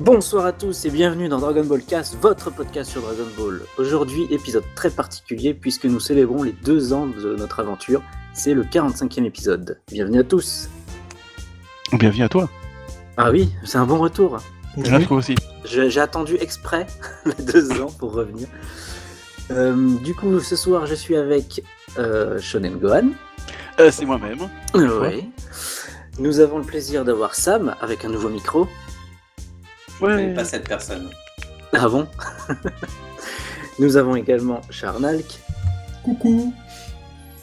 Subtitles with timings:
[0.00, 3.60] Bonsoir à tous et bienvenue dans Dragon Ball Cast, votre podcast sur Dragon Ball.
[3.76, 8.02] Aujourd'hui, épisode très particulier puisque nous célébrons les deux ans de notre aventure.
[8.32, 9.78] C'est le 45e épisode.
[9.88, 10.70] Bienvenue à tous.
[11.92, 12.48] Bienvenue à toi.
[13.18, 14.38] Ah oui, c'est un bon retour.
[14.82, 15.34] Je la trouve aussi.
[15.66, 16.86] J'ai attendu exprès
[17.26, 18.48] les deux ans pour revenir.
[19.50, 21.62] Euh, du coup, ce soir, je suis avec
[21.98, 23.10] euh, Shonen Gohan.
[23.78, 24.48] Euh, c'est moi-même.
[24.74, 25.30] Oui.
[26.18, 28.66] Nous avons le plaisir d'avoir Sam avec un nouveau micro.
[30.00, 31.08] Je ne connais pas cette personne.
[31.72, 32.06] Ah bon
[33.78, 35.40] Nous avons également Charnalk.
[36.02, 36.52] Coucou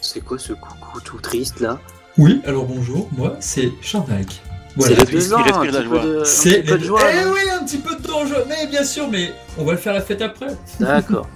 [0.01, 1.79] C'est quoi ce coucou tout triste là?
[2.17, 4.41] Oui, alors bonjour, moi c'est Charnalk.
[4.79, 7.01] C'est les deux ans, respire un petit peu de, C'est peu de joie.
[7.11, 9.93] Eh oui, un petit peu de danger, mais bien sûr, mais on va le faire
[9.93, 10.47] la fête après.
[10.79, 11.27] D'accord.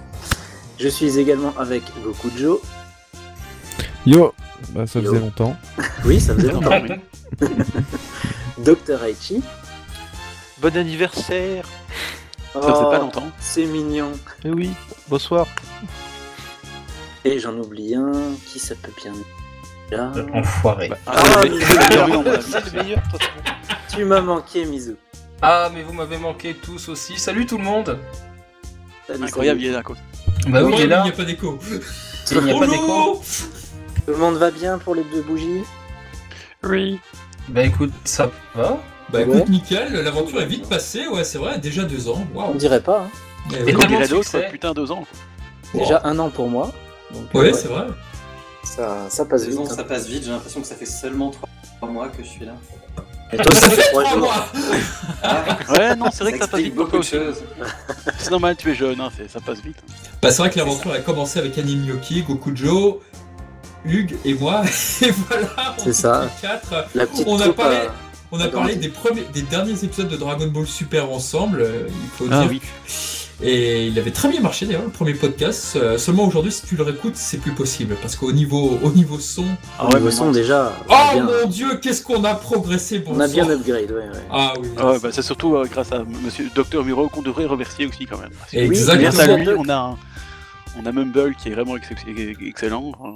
[0.78, 2.58] Je suis également avec Goku Joe.
[4.06, 4.32] Yo
[4.70, 5.10] Bah ça Yo.
[5.10, 5.56] faisait longtemps.
[6.04, 6.70] Oui, ça faisait longtemps.
[8.58, 9.02] Dr.
[9.04, 9.42] Aichi.
[10.62, 11.64] Bon anniversaire
[12.52, 13.30] Ça faisait pas Oh, longtemps.
[13.40, 14.12] C'est mignon.
[14.44, 14.70] Eh oui,
[15.08, 15.46] bonsoir.
[17.24, 18.12] Et j'en oublie un.
[18.46, 19.12] Qui ça peut bien
[19.90, 20.88] là Enfoiré.
[20.88, 23.02] Bah, Ah, c'est mais- le meilleur.
[23.94, 24.96] Tu m'as manqué, Mizu.
[25.42, 27.18] Ah, mais vous m'avez manqué tous aussi.
[27.18, 27.98] Salut tout le monde
[29.06, 29.74] Salut, Incroyable, il salut.
[29.74, 29.82] est là.
[29.82, 29.96] quoi.
[30.46, 31.00] Bah oui, il est là.
[31.00, 31.58] Il n'y a pas d'écho.
[32.30, 33.22] Il n'y a pas d'écho.
[34.06, 35.62] Le monde va bien pour les deux bougies?
[36.62, 36.98] Oui.
[37.48, 38.78] Bah écoute, ça va.
[39.12, 39.24] Bah Ouais.
[39.38, 42.24] écoute, nickel, l'aventure est vite passée, ouais, c'est vrai, déjà deux ans.
[42.34, 43.06] On dirait pas.
[43.06, 43.10] hein.
[43.66, 44.06] Et oui.
[44.08, 44.48] D'autres, succès.
[44.50, 45.04] putain, deux ans.
[45.74, 46.72] Déjà un an pour moi.
[47.12, 47.86] Donc, euh, Ouais, ouais, c'est vrai.
[48.64, 49.58] ça, ça passe vite.
[49.60, 49.74] Hein.
[49.74, 51.32] ça passe vite, j'ai l'impression que ça fait seulement
[51.78, 52.52] 3 mois que je suis là.
[53.34, 54.26] Et toi, ça fait trois Trois jours.
[54.26, 54.46] mois
[55.22, 57.42] Ah, Ouais, non, c'est vrai que ça passe vite beaucoup de choses.
[58.18, 59.76] C'est normal, tu es jeune, hein, ça passe vite.
[60.20, 62.96] Bah c'est vrai que l'aventure a commencé avec Anime Yoki, Goku Joe,
[63.84, 64.62] Hugues et moi.
[65.02, 66.26] Et voilà, on C'est ça.
[66.26, 66.86] était quatre.
[66.94, 67.90] La petite On a troupe parlé- a-
[68.34, 72.08] On a parlé des, premiers, des derniers épisodes de Dragon Ball Super ensemble, euh, il
[72.16, 72.48] faut Ah dire.
[72.50, 72.60] oui.
[73.44, 75.74] Et il avait très bien marché d'ailleurs, le premier podcast.
[75.76, 77.96] Euh, seulement aujourd'hui, si tu le réécoutes, c'est plus possible.
[78.00, 79.44] Parce qu'au niveau, au niveau son.
[79.78, 83.20] Ah ouais, niveau son, déjà, Oh bien, mon dieu, qu'est-ce qu'on a progressé, bon on
[83.20, 83.90] a bien upgrade.
[83.90, 84.24] Ouais, ouais.
[84.30, 84.68] Ah oui.
[84.78, 88.06] Ah ouais, bah, c'est surtout euh, grâce à monsieur Docteur Muro qu'on devrait remercier aussi
[88.06, 88.30] quand même.
[88.52, 89.10] Exactement.
[89.10, 89.98] Grâce à lui, on a, un-
[90.80, 91.88] on a Mumble qui est vraiment ex-
[92.40, 92.92] excellent.
[93.04, 93.14] hein.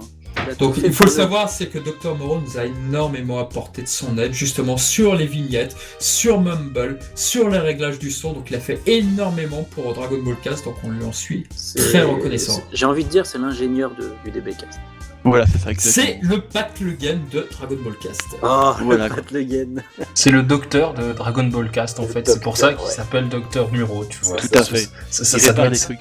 [0.59, 4.17] Donc il faut le savoir, c'est que Dr Moreau nous a énormément apporté de son
[4.19, 8.33] aide, justement sur les vignettes, sur Mumble, sur les réglages du son.
[8.35, 11.47] Donc il a fait énormément pour Dragon Ball Cast, donc on lui en suit.
[11.57, 12.55] C'est- Très reconnaissant.
[12.57, 14.79] c'est- J'ai envie de dire, c'est l'ingénieur de- du DBcast.
[15.25, 16.35] Voilà, c'est ça, C'est exactement.
[16.37, 18.23] le Pat Le Game de Dragon Ball Cast.
[18.43, 19.09] Oh, Voilà.
[19.09, 19.83] le Pat Le Guen.
[20.15, 22.29] C'est le docteur de Dragon Ball Cast en Le fait.
[22.29, 22.93] C'est pour ça qu'il ouais.
[22.93, 24.37] s'appelle Docteur Muro, tu vois.
[24.37, 24.89] Tout Ça- à fait.
[25.11, 25.99] Ça, ça, Il ça répare doit des trucs.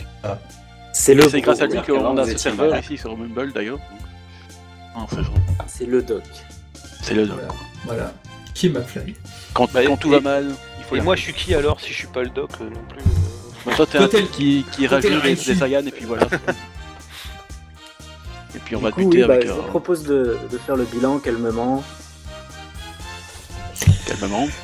[0.98, 3.80] C'est Et le c'est grâce à lui qu'on a ce serveur ici sur Mumble d'ailleurs.
[4.96, 4.96] donc.
[4.96, 5.06] Non,
[5.68, 6.24] c'est le doc.
[7.02, 7.48] C'est le Voilà.
[7.86, 8.14] voilà.
[8.54, 9.14] Qui est McFly
[9.54, 11.90] Quand, Bah, quand tout va mal, il faut Et moi, je suis qui alors si
[11.92, 14.66] je suis pas le doc euh, non plus euh, Bah, toi, t'es un type qui,
[14.72, 15.52] qui rajoute le des, Raichu.
[15.54, 16.28] des Saiyans et puis voilà.
[18.56, 20.38] et puis on Du va coup, buter oui, bah, avec je vous euh, propose de,
[20.50, 21.84] de faire le bilan calmement.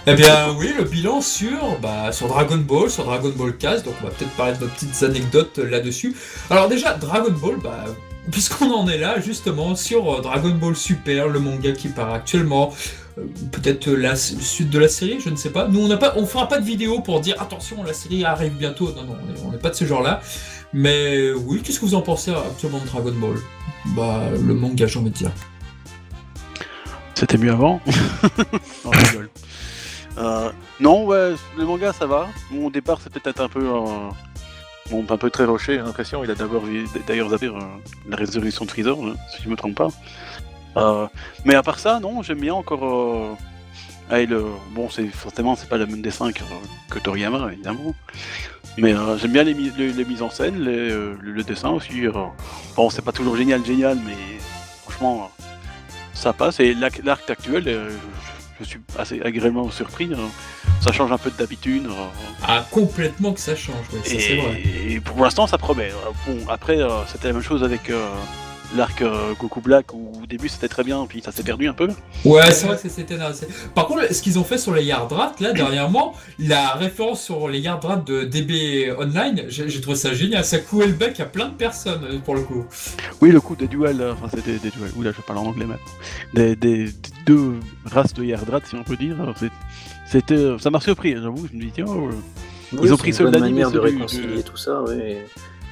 [0.07, 3.95] Eh bien oui, le bilan sur, bah, sur Dragon Ball, sur Dragon Ball Cast, donc
[4.01, 6.15] on va peut-être parler de nos petites anecdotes là-dessus.
[6.49, 7.85] Alors déjà, Dragon Ball, bah,
[8.29, 12.73] puisqu'on en est là, justement, sur euh, Dragon Ball Super, le manga qui part actuellement,
[13.17, 15.67] euh, peut-être la suite de la série, je ne sais pas.
[15.67, 18.93] Nous, on pas, on fera pas de vidéo pour dire attention, la série arrive bientôt.
[18.95, 20.21] Non, non, on n'est pas de ce genre-là.
[20.73, 23.37] Mais euh, oui, qu'est-ce que vous en pensez actuellement de Dragon Ball?
[23.95, 25.31] Bah, le manga, j'ai envie de dire.
[27.15, 27.79] C'était mieux avant.
[28.85, 29.29] non, je rigole.
[30.17, 32.27] Euh, non, ouais, le manga ça va.
[32.55, 33.63] Au départ, c'est peut-être un peu.
[33.65, 34.09] euh,
[34.89, 36.23] Bon, un peu très rocher, j'ai l'impression.
[36.23, 36.63] Il a d'abord
[37.07, 37.59] d'ailleurs zappé euh,
[38.09, 39.87] la résurrection de Freezer, hein, si je me trompe pas.
[40.75, 41.07] Euh,
[41.45, 43.37] mais à part ça, non, j'aime bien encore.
[44.09, 44.43] allez, le...
[44.71, 46.43] Bon, c'est forcément, c'est pas le même dessin que,
[46.89, 47.95] que Toriyama, évidemment.
[48.77, 52.03] Mais j'aime bien les, les, les mises en scène, les, le, le dessin aussi.
[52.75, 54.17] Bon, c'est pas toujours génial, génial, mais
[54.83, 55.31] franchement,
[56.21, 56.59] ça passe.
[56.59, 57.89] Et l'arc l'arc actuel, euh,
[58.59, 60.09] je, suis assez agréablement surpris.
[60.13, 60.29] hein.
[60.81, 61.85] Ça change un peu d'habitude.
[61.87, 61.91] euh,
[62.43, 64.61] Ah, complètement que ça change, ouais, ça c'est vrai.
[64.63, 65.89] et, et pour l'instant, ça promet.
[65.91, 68.07] Euh, Bon, après, euh, c'était la même chose avec euh,
[68.75, 71.73] l'arc euh, Goku Black où au début c'était très bien, puis ça s'est perdu un
[71.73, 71.89] peu.
[72.25, 73.17] Ouais, c'est vrai que c'était
[73.75, 77.59] Par contre, ce qu'ils ont fait sur les Yardrats, là, dernièrement, la référence sur les
[77.59, 80.45] Yardrats de DB Online, j'ai trouvé ça génial.
[80.45, 82.65] Ça clouait le bec à plein de personnes, euh, pour le coup.
[83.21, 85.65] Oui, le coup des duels, euh, enfin c'était des duels, oula, je parle en anglais
[85.65, 85.85] maintenant.
[86.33, 86.91] Des, des- des
[87.25, 87.53] deux
[87.85, 89.15] races de Yardrat, si on peut dire.
[89.37, 89.49] C'est-
[90.09, 92.11] C'était, euh, ça m'a surpris, j'avoue, je me dis, tiens, euh,
[92.73, 95.25] Oui, ont c'est pris bonne de l'anime, manière de c'est réconcilier du- tout ça, ouais.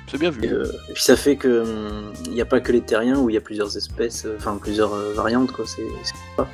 [0.09, 0.44] C'est bien vu.
[0.45, 3.17] Et, euh, et puis ça fait que hum, il n'y a pas que les terriens
[3.19, 5.65] où il y a plusieurs espèces, euh, enfin plusieurs euh, variantes quoi.
[5.67, 5.83] C'est
[6.35, 6.47] pas.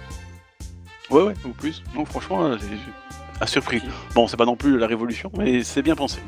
[1.10, 1.84] Ouais, ouais, ou plus.
[1.96, 2.66] Non, franchement, j'ai-
[3.40, 3.82] Ah, surpris.
[4.16, 6.20] Bon, c'est pas non plus la révolution, mais c'est bien pensé.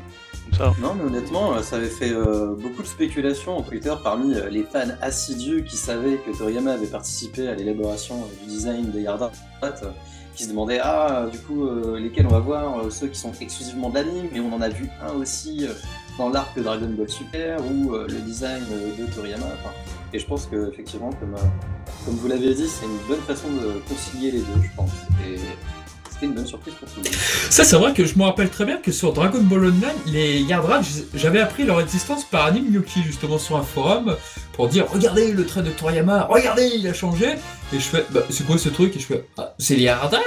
[0.50, 0.74] Comme ça.
[0.80, 4.62] Non, mais honnêtement, ça avait fait euh, beaucoup de spéculations en Twitter parmi euh, les
[4.62, 9.32] fans assidus qui savaient que Toriyama avait participé à l'élaboration euh, du design des Yardat,
[9.64, 9.70] euh,
[10.36, 13.32] qui se demandaient Ah, du coup, euh, lesquels on va voir euh, Ceux qui sont
[13.40, 15.72] exclusivement d'anime, mais on en a vu un aussi euh,
[16.18, 18.62] dans l'arc de Dragon Ball Super ou euh, le design
[18.98, 19.46] de Toriyama.
[20.12, 21.38] Et je pense que, effectivement, comme, euh,
[22.04, 24.90] comme vous l'avez dit, c'est une bonne façon de concilier les deux, je pense.
[25.26, 25.38] Et
[26.10, 27.14] c'était une bonne surprise pour tout le monde.
[27.50, 30.40] Ça, c'est vrai que je me rappelle très bien que sur Dragon Ball Online, les
[30.42, 30.80] Yardrats,
[31.14, 34.16] j'avais appris leur existence par Anime Yuki, justement, sur un forum,
[34.54, 37.34] pour dire Regardez le trait de Toriyama, regardez, il a changé.
[37.72, 38.96] Et je fais Bah, c'est quoi ce truc?
[38.96, 40.18] Et je fais Ah, c'est les Yardrats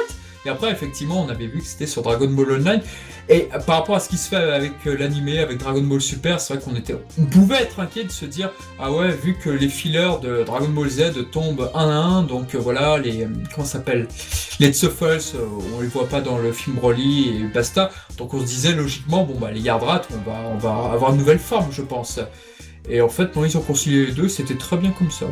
[0.45, 2.81] Et après, effectivement, on avait vu que c'était sur Dragon Ball Online.
[3.29, 6.39] Et par rapport à ce qui se fait avec euh, l'animé, avec Dragon Ball Super,
[6.39, 8.49] c'est vrai qu'on était, on pouvait être inquiet de se dire
[8.79, 12.55] ah ouais, vu que les fillers de Dragon Ball Z tombent un à un, donc
[12.55, 14.07] euh, voilà, les euh, comment s'appelle,
[14.59, 15.45] les Tsuffles, euh,
[15.77, 17.91] on les voit pas dans le film Broly et basta.
[18.17, 21.17] Donc on se disait logiquement bon bah les Yardrats, on va on va avoir une
[21.17, 22.19] nouvelle forme, je pense.
[22.89, 25.27] Et en fait, non, ils ont concilié les deux, c'était très bien comme ça.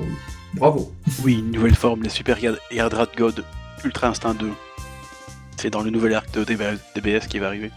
[0.54, 0.92] Bravo.
[1.24, 3.44] Oui, une nouvelle forme, les Super Yard- Yardrat God
[3.84, 4.52] Ultra Instinct 2.
[5.62, 7.70] C'est dans le nouvel arc de DBS, qui va arriver.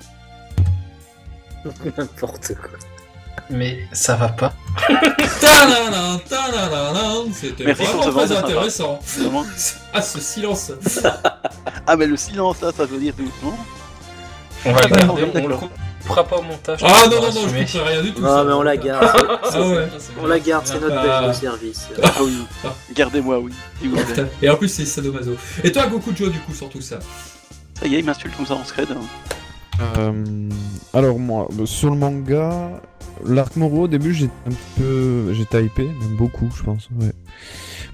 [1.99, 2.79] N'importe quoi.
[3.51, 4.53] Mais ça va pas.
[5.41, 9.01] Tadadam, tadadam, C'était Merci pour vraiment très intéressant.
[9.19, 9.45] Vraiment
[9.93, 10.71] Ah, ce silence.
[11.89, 13.29] Ah, mais le silence là, ça veut dire tout.
[13.43, 13.55] Non
[14.65, 15.43] On va Ah, le garder, d'accord.
[15.43, 15.57] on le
[16.05, 16.79] coupera pas au montage.
[16.85, 17.65] Ah non, non, non, je assumer.
[17.67, 18.23] comprends rien du tout.
[18.23, 18.45] Non, ça.
[18.45, 19.11] mais on la garde.
[19.53, 19.89] Ah ouais.
[20.23, 21.21] On la garde, c'est notre Ah.
[21.23, 21.89] belle de service.
[22.01, 22.47] Ah oui,
[22.95, 23.53] gardez-moi, oui.
[23.83, 23.97] vous.
[24.43, 25.35] Et en plus, c'est Sadomaso.
[25.65, 27.01] Et toi, Goku Joe, du coup, sur tout ça?
[27.83, 28.89] Ça y est, il m'insulte comme ça en scred.
[29.81, 30.49] Euh,
[30.95, 32.81] alors moi, euh, sur le manga,
[33.27, 37.11] l'arc Moro au début j'étais un petit peu, j'étais hypé, même beaucoup je pense, ouais.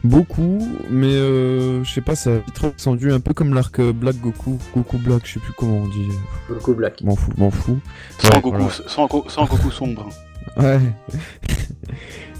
[0.04, 0.58] Beaucoup,
[0.90, 4.58] mais euh, je sais pas, ça a vite redescendu un peu comme l'arc Black Goku,
[4.74, 6.08] Goku Black, je sais plus comment on dit,
[6.50, 7.00] Goku Black.
[7.02, 7.78] m'en fous, m'en fous.
[8.18, 8.70] Sans, Ouais, Goku, voilà.
[8.86, 10.08] sans, Go- sans Goku sombre.
[10.56, 10.80] Ouais.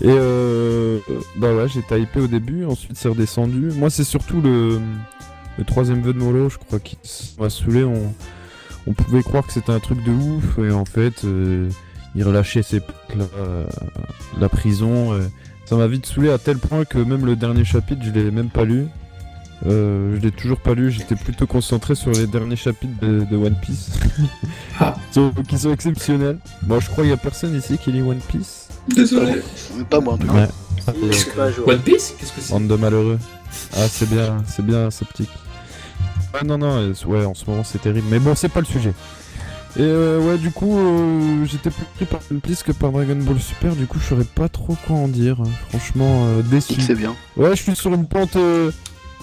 [0.01, 0.99] Et euh,
[1.37, 3.71] bah ouais, j'étais hypé au début, ensuite c'est redescendu.
[3.77, 4.81] Moi, c'est surtout le,
[5.59, 6.97] le troisième vœu de Molo, je crois, qui
[7.39, 7.85] m'a saoulé.
[7.85, 8.15] On,
[8.87, 11.69] on pouvait croire que c'était un truc de ouf, et en fait, euh,
[12.15, 12.81] il relâchait ses
[13.37, 13.65] euh,
[14.41, 15.13] la prison.
[15.13, 15.27] euh.
[15.67, 18.49] ça m'a vite saoulé à tel point que même le dernier chapitre, je l'ai même
[18.51, 18.87] pas lu.
[19.67, 23.37] Euh, je l'ai toujours pas lu, j'étais plutôt concentré sur les derniers chapitres de, de
[23.37, 23.91] One Piece.
[24.81, 24.95] Ah.
[25.09, 26.39] Qui sont- qui sont exceptionnels.
[26.63, 28.69] Bon, je crois qu'il y a personne ici qui lit One Piece.
[28.95, 29.43] Désolé.
[29.91, 30.47] Pas moi en tout cas.
[31.67, 32.15] One Piece?
[32.17, 32.53] Qu'est-ce que c'est?
[32.53, 33.19] Bande de malheureux.
[33.77, 35.31] Ah, c'est bien, c'est bien sceptique.
[36.35, 38.07] Ah non, non, euh, ouais, en ce moment c'est terrible.
[38.11, 38.93] Mais bon, c'est pas le sujet.
[39.77, 43.17] Et euh, ouais, du coup, euh, j'étais plus pris par One Piece que par Dragon
[43.17, 43.77] Ball Super.
[43.77, 45.37] Du coup, je saurais pas trop quoi en dire.
[45.69, 46.81] Franchement, euh, déçu.
[46.81, 47.15] C'est bien.
[47.37, 48.71] Ouais, je suis sur une pente euh,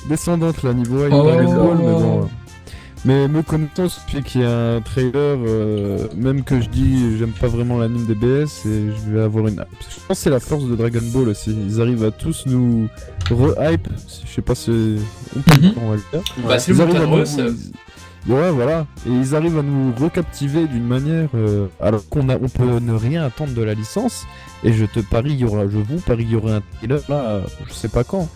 [0.08, 1.10] descendante là, niveau Oh.
[1.10, 2.30] Dragon Ball, mais bon.
[3.06, 3.88] Mais me connaissant,
[4.26, 5.14] qu'il y a un trailer,
[5.46, 9.64] euh, même que je dis j'aime pas vraiment l'anime DBS, et je vais avoir une.
[9.90, 11.56] Je pense que c'est la force de Dragon Ball aussi.
[11.70, 12.88] Ils arrivent à tous nous
[13.30, 13.88] re-hype.
[14.26, 14.98] Je sais pas si.
[15.36, 15.74] On peut Mhm.
[15.84, 16.22] on va le faire.
[16.48, 17.46] Bah, c'est le Ils arrivent à montagne
[18.28, 18.34] nous-.
[18.34, 18.88] Ouais, voilà.
[19.08, 21.30] Et ils arrivent à nous recaptiver d'une manière.
[21.36, 24.26] euh, alors qu'on a, on peut ne rien attendre de la licence.
[24.64, 27.02] Et je te parie, il y aura, je vous parie, il y aura un trailer
[27.08, 28.28] là, je sais pas quand.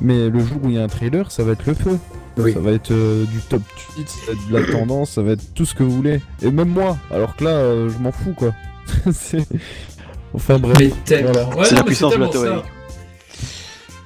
[0.00, 1.98] Mais le jour où il y a un trailer, ça va être le feu.
[2.36, 2.52] Oui.
[2.52, 3.62] Ça va être euh, du top
[3.94, 6.20] tweet, ça va être de la tendance, ça va être tout ce que vous voulez.
[6.42, 8.52] Et même moi, alors que là, euh, je m'en fous quoi.
[9.12, 9.46] C'est.
[10.32, 10.76] Enfin bref.
[10.80, 11.30] Mais tellement.
[11.32, 11.56] Voilà.
[11.56, 12.62] Ouais, C'est la mais puissance de la tellement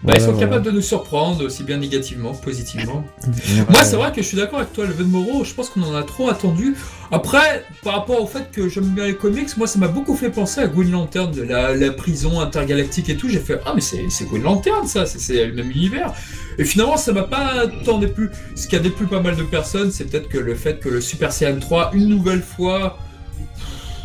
[0.05, 0.47] Bah, ils sont voilà.
[0.47, 3.05] capables de nous surprendre, aussi bien négativement que positivement.
[3.69, 5.83] Moi, c'est vrai que je suis d'accord avec toi, le de Moro, je pense qu'on
[5.83, 6.76] en a trop attendu.
[7.11, 10.31] Après, par rapport au fait que j'aime bien les comics, moi, ça m'a beaucoup fait
[10.31, 13.28] penser à Green Lantern, de la, la prison intergalactique et tout.
[13.28, 16.12] J'ai fait, ah, mais c'est Green Lantern, ça, c'est- le même univers.
[16.59, 18.31] Et finalement, ça m'a pas tant déplu.
[18.55, 21.00] Ce qui a déplu pas mal de personnes, c'est peut-être que le fait que le
[21.00, 22.99] Super Saiyan 3, une nouvelle fois.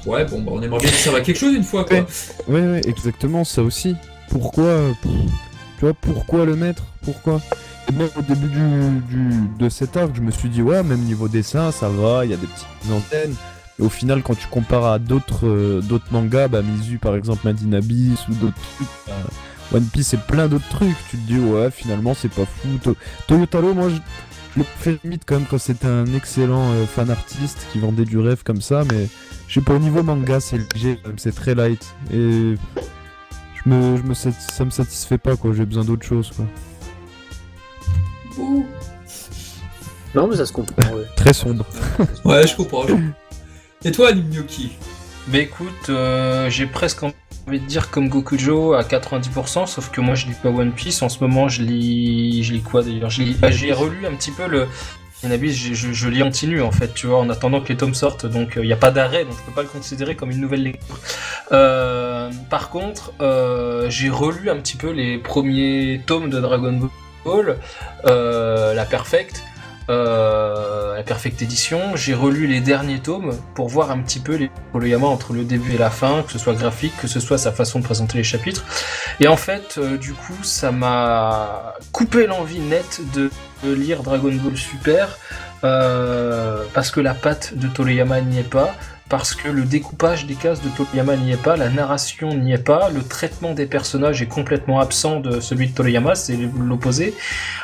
[0.08, 1.98] Ouais, bon, bah, on aimerait bien que ça à quelque chose une fois, quoi.
[1.98, 2.06] Ouais.
[2.48, 3.96] Ouais, ouais, exactement, ça aussi.
[4.30, 4.80] Pourquoi,
[5.92, 6.84] pourquoi le mettre?
[7.04, 7.42] Pourquoi?
[7.90, 11.28] Et même au début du, de cet arc, je me suis dit, ouais, même niveau
[11.28, 13.36] dessin, ça va, il y a des petites antennes.
[13.80, 17.74] Et au final, quand tu compares à d'autres euh, mangas, bah, Mizu par exemple, Madine
[17.76, 19.14] Abyss ou d'autres trucs, bah,
[19.74, 22.70] One Piece et plein d'autres trucs, tu te dis, ouais, finalement, c'est pas fou.
[22.84, 22.96] To-
[23.28, 23.96] Toyotaro, moi, je,
[24.54, 28.06] je le fais limite quand même quand c'était un excellent euh, fan artiste qui vendait
[28.06, 29.08] du rêve comme ça, mais
[29.48, 31.84] je sais pas, au niveau manga, c'est léger, c'est très light.
[32.14, 32.54] Et
[33.66, 35.54] je me, je me, ça me satisfait pas, quoi.
[35.54, 36.46] J'ai besoin d'autre chose, quoi.
[38.38, 38.66] Ouh.
[40.16, 40.82] Non, mais ça se comprend.
[40.94, 41.06] ouais.
[41.16, 41.66] Très sombre.
[42.26, 42.86] Ouais, je comprends.
[43.86, 44.72] Et toi, Nimyoki
[45.28, 50.16] Mais écoute, euh, j'ai presque envie de dire comme Gokujo à 90%, sauf que moi
[50.16, 51.02] je lis pas One Piece.
[51.02, 53.10] En ce moment, je lis, je lis quoi d'ailleurs?
[53.10, 54.68] Je lis, bah, j'ai relu un petit peu le,
[55.24, 56.32] Je, je, je lis en
[56.68, 58.92] en fait, tu vois, en attendant que les tomes sortent, donc il n'y a pas
[58.92, 61.00] d'arrêt, donc je peux pas le considérer comme une nouvelle lecture.
[61.54, 66.90] Euh, par contre, euh, j'ai relu un petit peu les premiers tomes de Dragon
[67.24, 67.58] Ball,
[68.06, 69.44] euh, la Perfect,
[69.90, 71.96] euh, la Perfect Edition.
[71.96, 75.74] J'ai relu les derniers tomes pour voir un petit peu les Konoyama entre le début
[75.74, 78.24] et la fin, que ce soit graphique, que ce soit sa façon de présenter les
[78.24, 78.64] chapitres.
[79.20, 83.30] Et en fait, euh, du coup, ça m'a coupé l'envie nette de,
[83.64, 85.18] lire Dragon Ball Super
[85.64, 88.76] euh, parce que la patte de Toriyama n'y est pas.
[89.10, 92.58] Parce que le découpage des cases de Toriyama n'y est pas, la narration n'y est
[92.58, 97.14] pas, le traitement des personnages est complètement absent de celui de Toriyama, c'est l'opposé.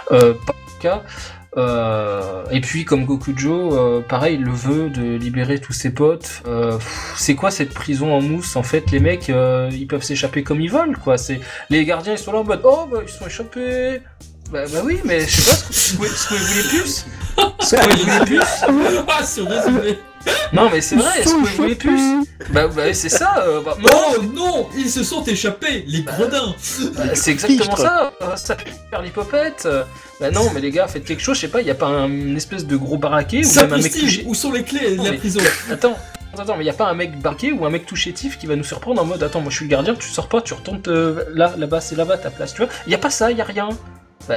[0.10, 1.04] Pas le cas.
[1.58, 6.44] Euh, et puis comme Gokujo, euh, pareil, le veut de libérer tous ses potes.
[6.48, 6.78] Euh,
[7.16, 10.62] c'est quoi cette prison en mousse En fait, les mecs, euh, ils peuvent s'échapper comme
[10.62, 11.18] ils veulent, quoi.
[11.18, 11.40] C'est
[11.70, 14.02] les gardiens, ils sont là en mode, oh bah ils sont échappés.
[14.52, 17.06] Bah, bah oui, mais je sais pas ce que vous voulez plus?
[17.62, 18.42] Ce que vous voulez plus?
[19.08, 20.00] Ah, c'est résumé.
[20.52, 21.24] Non, mais c'est vrai.
[21.24, 22.26] Ce que vous voulez plus?
[22.50, 23.44] Bah, bah c'est ça.
[23.48, 26.56] euh, bah, Oh non, ils se sont échappés, les gredins.
[26.96, 29.68] Bah, c'est exactement ça, euh, ça fait faire l'hypopète.
[30.20, 32.08] Bah non, mais les gars, faites quelque chose, je sais pas, y a pas un,
[32.08, 34.24] une espèce de gros baraquet ou même un mec touché.
[34.26, 35.40] où sont les clés de la prison?
[35.72, 35.98] Attends,
[36.38, 38.56] attends, mais y a pas un mec barqué ou un mec tout chétif qui va
[38.58, 40.82] nous surprendre en mode attends, moi je suis le gardien, tu sors pas, tu retournes
[40.82, 42.72] te- là, là-bas, c'est là-bas ta place, tu vois?
[42.88, 43.70] Y a pas ça, y a rien?
[44.28, 44.36] Bah,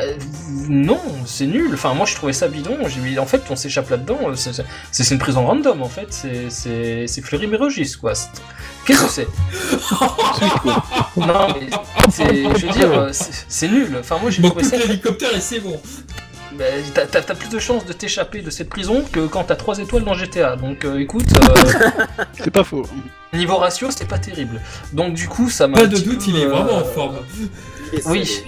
[0.68, 1.70] non, c'est nul.
[1.74, 2.78] Enfin, moi je trouvais ça bidon.
[2.88, 4.18] J'ai dit, en fait, on s'échappe là-dedans.
[4.28, 4.52] euh, c'est-
[4.90, 6.06] C'est c'est une prison random en fait.
[6.10, 8.14] C'est- C'est c'est Fleury Mérogis quoi.
[8.14, 8.28] C'est-
[8.86, 9.28] Qu'est-ce que c'est?
[11.16, 11.68] Non, mais
[12.10, 13.96] c'est- je veux dire, euh, c'est c'est nul.
[14.00, 15.80] Enfin, moi j'ai Bon, trouvé ça l'hélicoptère et c'est bon.
[16.56, 19.56] bah, t'as- T'as t'as plus de chances de t'échapper de cette prison que quand t'as
[19.56, 20.56] 3 étoiles dans GTA.
[20.56, 21.90] Donc euh, écoute, euh,
[22.32, 22.84] C'est pas faux.
[23.34, 24.60] niveau ratio, c'est pas terrible.
[24.94, 25.76] Donc du coup, ça m'a.
[25.78, 27.16] Pas de doute, peu, il est euh, vraiment en forme.
[28.06, 28.42] Oui.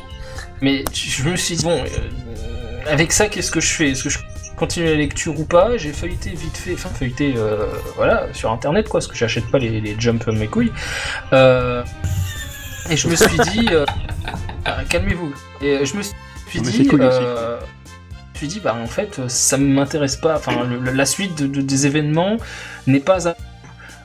[0.61, 3.91] Mais je me suis dit, bon, euh, avec ça, qu'est-ce que je fais?
[3.91, 4.19] Est-ce que je
[4.57, 5.77] continue la lecture ou pas?
[5.77, 9.59] J'ai feuilleté vite fait, enfin feuilleté, euh, voilà, sur internet quoi, parce que j'achète pas
[9.59, 10.73] les, les jump mes couilles.
[11.33, 11.83] Euh,
[12.91, 13.85] et je me suis dit, euh,
[14.89, 15.33] calmez-vous.
[15.61, 16.89] Et je me suis dit,
[18.35, 20.37] suis dit, bah en fait, ça m'intéresse pas.
[20.37, 22.37] Enfin, le- la suite de- de- des événements
[22.87, 23.29] n'est pas.
[23.29, 23.37] à-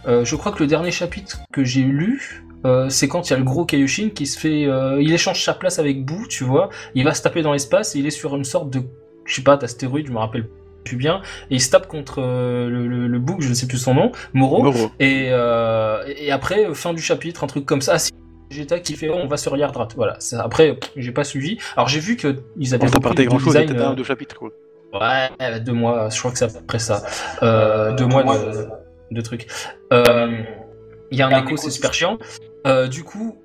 [0.08, 3.36] Euh, je crois que le dernier chapitre que j'ai lu, euh, c'est quand il y
[3.36, 6.44] a le gros Kaioshin qui se fait, euh, il échange sa place avec Boo, tu
[6.44, 6.70] vois.
[6.96, 8.82] Il va se taper dans l'espace et il est sur une sorte de,
[9.25, 10.48] je sais pas, d'astéroïde, je me rappelle
[10.86, 13.68] plus bien, et il se tape contre euh, le, le, le bouc, je ne sais
[13.68, 14.63] plus son nom, Moro.
[14.63, 14.92] Moro.
[15.00, 17.94] Et, euh, et après, fin du chapitre, un truc comme ça.
[17.96, 18.12] Ah, si,
[18.50, 19.89] Vegeta qui fait, on va sur Yardrat.
[19.96, 20.16] Voilà.
[20.20, 21.60] Ça, après, j'ai pas suivi.
[21.75, 24.36] Alors j'ai vu que ils avaient ça repris grand chose, design, un euh, deux chapitres
[24.36, 24.50] quoi.
[24.92, 27.04] Ouais, deux mois, je crois que c'est à peu près ça.
[27.44, 28.68] Euh, deux mois de,
[29.12, 29.46] de trucs.
[29.94, 30.42] Euh,
[31.12, 32.18] Il y a un écho, c'est super chiant.
[32.68, 33.38] Euh, du coup,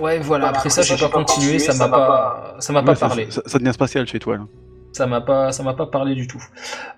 [0.00, 0.48] ouais, voilà.
[0.48, 3.26] Après ça, j'ai pas continué, ça m'a pas, ça m'a pas parlé.
[3.30, 4.46] Ça, ça devient spatial chez toi là.
[4.92, 6.42] Ça m'a pas, ça m'a pas parlé du tout.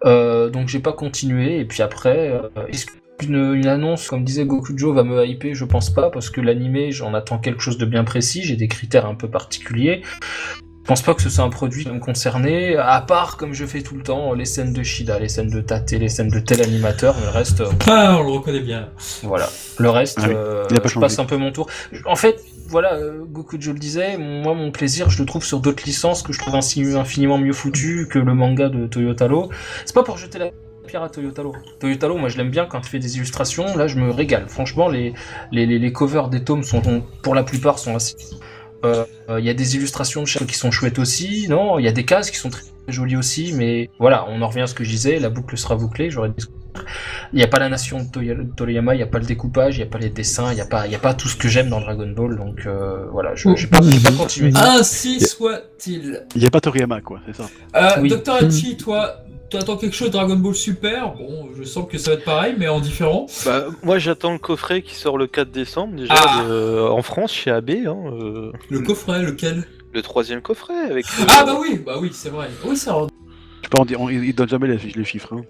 [0.05, 1.59] Euh, donc j'ai pas continué.
[1.59, 2.87] Et puis après, euh, est-ce
[3.19, 5.55] qu'une une annonce, comme disait Gokujo, va me hyper?
[5.55, 8.43] Je pense pas, parce que l'animé, j'en attends quelque chose de bien précis.
[8.45, 10.03] J'ai des critères un peu particuliers.
[10.88, 13.52] Je pense pas que ce soit un produit qui va me concerner, à part, comme
[13.52, 16.30] je fais tout le temps, les scènes de Shida, les scènes de Tate, les scènes
[16.30, 18.88] de tel animateur, mais le reste, euh, Ah, on le reconnaît bien.
[19.23, 19.50] voilà.
[19.76, 21.66] Le reste, Ah oui, euh, je passe un peu mon tour.
[22.07, 25.85] En fait, voilà, euh, Gokujo le disait, moi, mon plaisir, je le trouve sur d'autres
[25.85, 29.50] licences que je trouve infiniment mieux foutues que le manga de Toyotaro.
[29.85, 30.47] C'est pas pour jeter la
[30.87, 31.54] pierre à Toyotaro.
[31.80, 33.76] Toyotaro, moi, je l'aime bien quand il fait des illustrations.
[33.76, 34.49] Là, je me régale.
[34.49, 35.12] Franchement, les,
[35.52, 36.80] les, les, les covers des tomes sont,
[37.21, 38.16] pour la plupart, sont assez.
[38.85, 39.05] Euh,
[39.39, 41.79] Il y a des illustrations de chaque qui sont chouettes aussi, non?
[41.79, 44.63] Il y a des cases qui sont très jolies aussi, mais voilà, on en revient
[44.63, 46.47] à ce que je disais, la boucle sera bouclée, j'aurais dit
[47.33, 49.79] il n'y a pas la nation de Toriyama, il n'y a pas le découpage, il
[49.81, 51.35] n'y a pas les dessins, il n'y a, pas- il y a pas tout ce
[51.35, 54.53] que j'aime dans Dragon Ball, donc euh, voilà, je pas, j'ai pas continué.
[54.55, 56.23] Ainsi soit-il.
[56.37, 57.49] Il n'y a pas Toriyama quoi, c'est ça.
[57.75, 58.09] Euh, Oui.
[58.11, 58.33] Dr.
[58.45, 59.17] Hachi, toi,
[59.50, 61.14] t'attends quelque chose de Dragon Ball Super?
[61.14, 63.26] Bon, je sens que ça va être pareil, mais en différent.
[63.45, 66.43] Bah, moi j'attends le coffret qui sort le 4 décembre déjà Ah.
[66.49, 69.64] de- en France chez AB, hein, euh, Le coffret, lequel?
[69.93, 71.07] Le troisième coffret avec.
[71.07, 72.49] euh, Ah bah oui, bah oui, c'est vrai.
[72.64, 75.35] Oui, ça rend- Je sais pas, on dit- on- il donne jamais les, les chiffres.
[75.35, 75.43] Hein.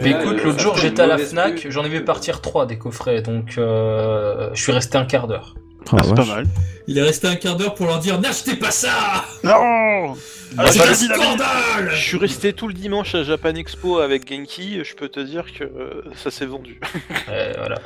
[0.00, 3.20] Mais écoute, l'autre jour j'étais à la Fnac, j'en ai vu partir trois des coffrets,
[3.20, 5.54] donc euh, je suis resté un quart d'heure.
[5.92, 6.28] Ah, c'est pas vache.
[6.28, 6.46] mal.
[6.88, 10.14] Il est resté un quart d'heure pour leur dire N'achetez pas ça Non
[10.58, 13.98] Ah, C'est bah, un le- scandale Je suis resté tout le dimanche à Japan Expo
[13.98, 16.80] avec Genki, je peux te dire que euh, ça s'est vendu.
[17.28, 17.76] Euh, voilà.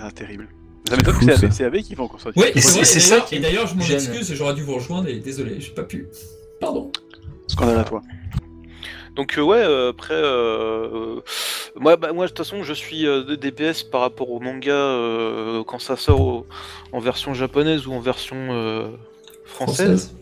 [0.00, 0.48] Ah, terrible.
[0.88, 1.46] Ça m'étonne que c'est ça.
[1.46, 2.30] AB, c'est AB qui font encore ça.
[2.36, 4.62] Oui, Et c'est c'est- vrai, c'est et ça Et d'ailleurs, je m'en excuse, j'aurais dû
[4.62, 6.06] vous rejoindre et désolé, j'ai pas pu.
[6.60, 6.90] Pardon.
[7.48, 8.02] Scandale à toi.
[9.16, 11.20] Donc euh, ouais, euh, après, euh, euh,
[11.74, 14.70] moi, bah, moi de toute façon, je suis euh, de DPS par rapport au manga
[14.72, 16.46] euh, quand ça sort au-
[16.92, 18.88] en version japonaise ou en version euh,
[19.46, 20.14] française.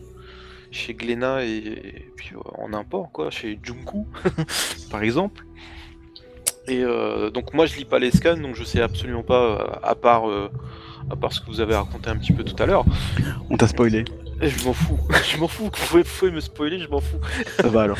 [0.71, 4.05] chez Glénat et, puis euh, en import, quoi, chez Junku,
[4.91, 5.43] par exemple.
[6.67, 6.81] Et
[7.31, 10.23] donc moi je lis pas les scans, donc je sais absolument pas, à part,
[11.11, 12.85] à part ce que vous avez raconté un petit peu tout à l'heure.
[13.51, 14.03] On t'a spoilé.
[14.41, 14.99] Je m'en fous,
[15.31, 17.19] je m'en fous, vous pouvez, me spoiler, je m'en fous.
[17.57, 17.97] Ça va alors.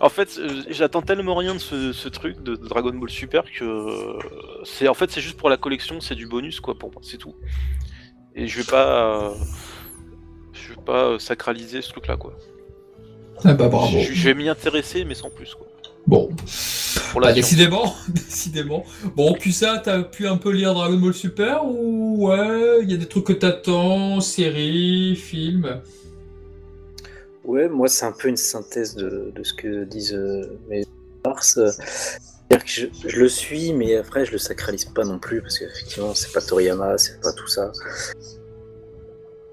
[0.00, 4.18] en fait, j'attends tellement rien de ce, truc de Dragon Ball Super que
[4.64, 7.16] c'est en fait c'est juste pour la collection, c'est du bonus quoi pour moi, c'est
[7.16, 7.34] tout.
[8.34, 9.32] Et je vais pas
[10.52, 12.34] je vais pas sacraliser ce truc là quoi.
[13.44, 13.98] Ah bah bravo.
[13.98, 15.66] Je, vais m'y intéresser mais sans plus quoi.
[16.06, 16.28] Bon.
[17.20, 18.84] Bah, décidément, décidément.
[19.14, 22.94] Bon, puis ça, t'as pu un peu lire Dragon Ball Super ou ouais, il y
[22.94, 25.80] a des trucs que t'attends, séries, films?
[27.44, 30.84] Ouais, moi c'est un peu une synthèse de, ce que disent euh, mes
[31.24, 31.60] mars.
[32.50, 36.14] Que je, je, le suis, mais après je le sacralise pas non plus parce qu'effectivement
[36.14, 37.70] c'est pas Toriyama, c'est pas tout ça.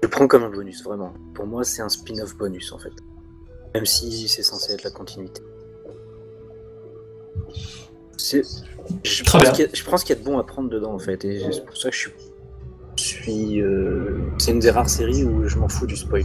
[0.04, 1.14] Je le prends comme un bonus, vraiment.
[1.34, 2.92] Pour moi, c'est un spin-off bonus en fait.
[3.74, 5.40] Même si c'est censé être la continuité.
[9.02, 11.76] Je pense, qu'il y a de bon à prendre dedans en fait, et c'est pour
[11.76, 12.08] ça que je
[12.96, 13.60] suis.
[13.60, 16.24] Euh, c'est une des rares séries où je m'en fous du spoil.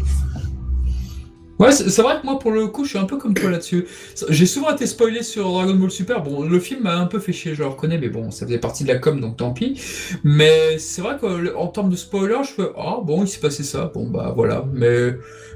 [1.59, 3.85] Ouais, c'est vrai que moi, pour le coup, je suis un peu comme toi là-dessus.
[4.29, 6.23] J'ai souvent été spoilé sur Dragon Ball Super.
[6.23, 8.59] Bon, le film m'a un peu fait chier, je le reconnais, mais bon, ça faisait
[8.59, 9.77] partie de la com, donc tant pis.
[10.23, 13.91] Mais c'est vrai qu'en termes de spoiler, je fais Ah, bon, il s'est passé ça.
[13.93, 14.63] Bon, bah voilà.
[14.73, 15.11] Mais,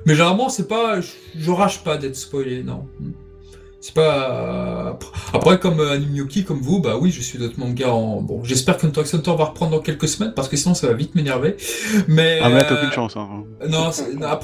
[0.06, 1.00] mais généralement, c'est pas.
[1.00, 1.08] Je,
[1.38, 2.86] je rage pas d'être spoilé, non.
[3.84, 4.98] C'est pas.
[5.34, 8.22] Après, comme euh, Animyoki, comme vous, bah oui, je suis d'autres mangas en.
[8.22, 10.94] Bon, j'espère que Hunter Hunter va reprendre dans quelques semaines parce que sinon ça va
[10.94, 11.58] vite m'énerver.
[12.08, 12.40] Mais.
[12.42, 13.18] Ah, mais t'as aucune chance.
[13.18, 13.44] Hein.
[13.68, 13.90] Non,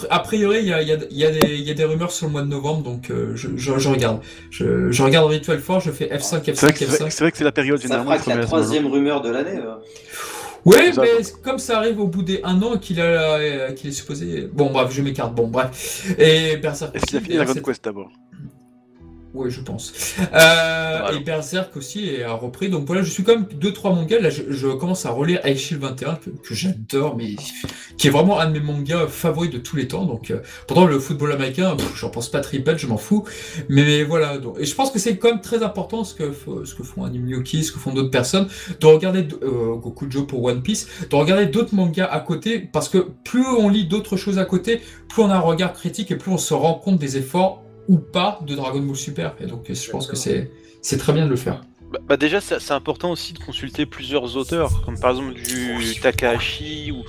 [0.10, 2.25] a priori, il y a, y, a, y, a des, y a des rumeurs sur
[2.25, 4.19] le mois de novembre, donc euh, je, je, je, regarde.
[4.51, 7.10] Je, je regarde Ritual Force, je fais F5, F5, F5.
[7.10, 8.17] C'est vrai que c'est la période généralement.
[8.17, 9.58] Fera la troisième rumeur de l'année.
[10.65, 11.12] Oui, mais
[11.46, 14.49] comme ça arrive au bout des un an qu'il a qu'il est supposé.
[14.52, 15.34] Bon, bref, je m'écarte.
[15.34, 16.13] Bon, bref.
[16.19, 16.93] Et Berserk.
[16.93, 18.12] Est-ce qu'il a fini Dragon Quest d'abord?
[19.34, 19.94] Oui, je pense.
[20.34, 22.70] Euh, et Berserk aussi a repris.
[22.70, 24.20] Donc voilà, je suis quand même 2-3 mangas.
[24.20, 27.36] Là, je, commence à relire Shield 21, que, j'adore, mais
[27.98, 30.06] qui est vraiment un de mes mangas favoris de tous les temps.
[30.06, 33.24] Donc, euh, pendant le football américain, j'en pense pas triple, je m'en fous.
[33.70, 34.39] Mais, voilà.
[34.39, 36.34] Donc, et je pense que c'est quand même très important ce que,
[36.65, 38.48] ce que font Anime ce que font d'autres personnes,
[38.80, 42.98] de regarder euh, Gokujo pour One Piece, de regarder d'autres mangas à côté, parce que
[43.24, 46.32] plus on lit d'autres choses à côté, plus on a un regard critique et plus
[46.32, 49.36] on se rend compte des efforts ou pas de Dragon Ball Super.
[49.41, 50.49] Et donc je pense que c'est
[50.82, 51.62] c'est très bien de le faire.
[51.91, 56.91] Bah, bah déjà c'est important aussi de consulter plusieurs auteurs, comme par exemple du Takahashi
[56.91, 57.04] ou,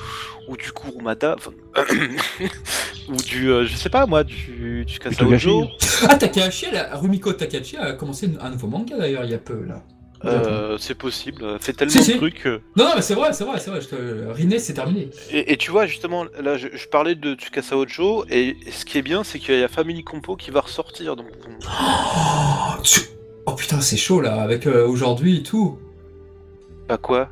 [0.50, 1.36] ou du Kurumada,
[3.08, 5.68] ou du euh, je sais pas moi du, du Kasaojo.
[6.08, 9.84] Ah Takahashi, Rumiko Takahashi a commencé un nouveau manga d'ailleurs il y a peu là.
[10.24, 12.44] Euh, c'est possible, fait tellement de trucs.
[12.44, 13.80] Non, non, mais c'est vrai, c'est vrai, c'est vrai.
[13.80, 15.08] Je Riné, c'est terminé.
[15.30, 19.24] Et, tu vois, justement, là, je, parlais de Tsukasa Ojo, et ce qui est bien,
[19.24, 21.16] c'est qu'il y a Family Compo qui va ressortir.
[21.16, 21.26] Donc...
[21.62, 22.82] Oh,
[23.46, 25.78] oh putain, c'est chaud là, avec euh, aujourd'hui et tout.
[26.88, 27.28] Bah quoi?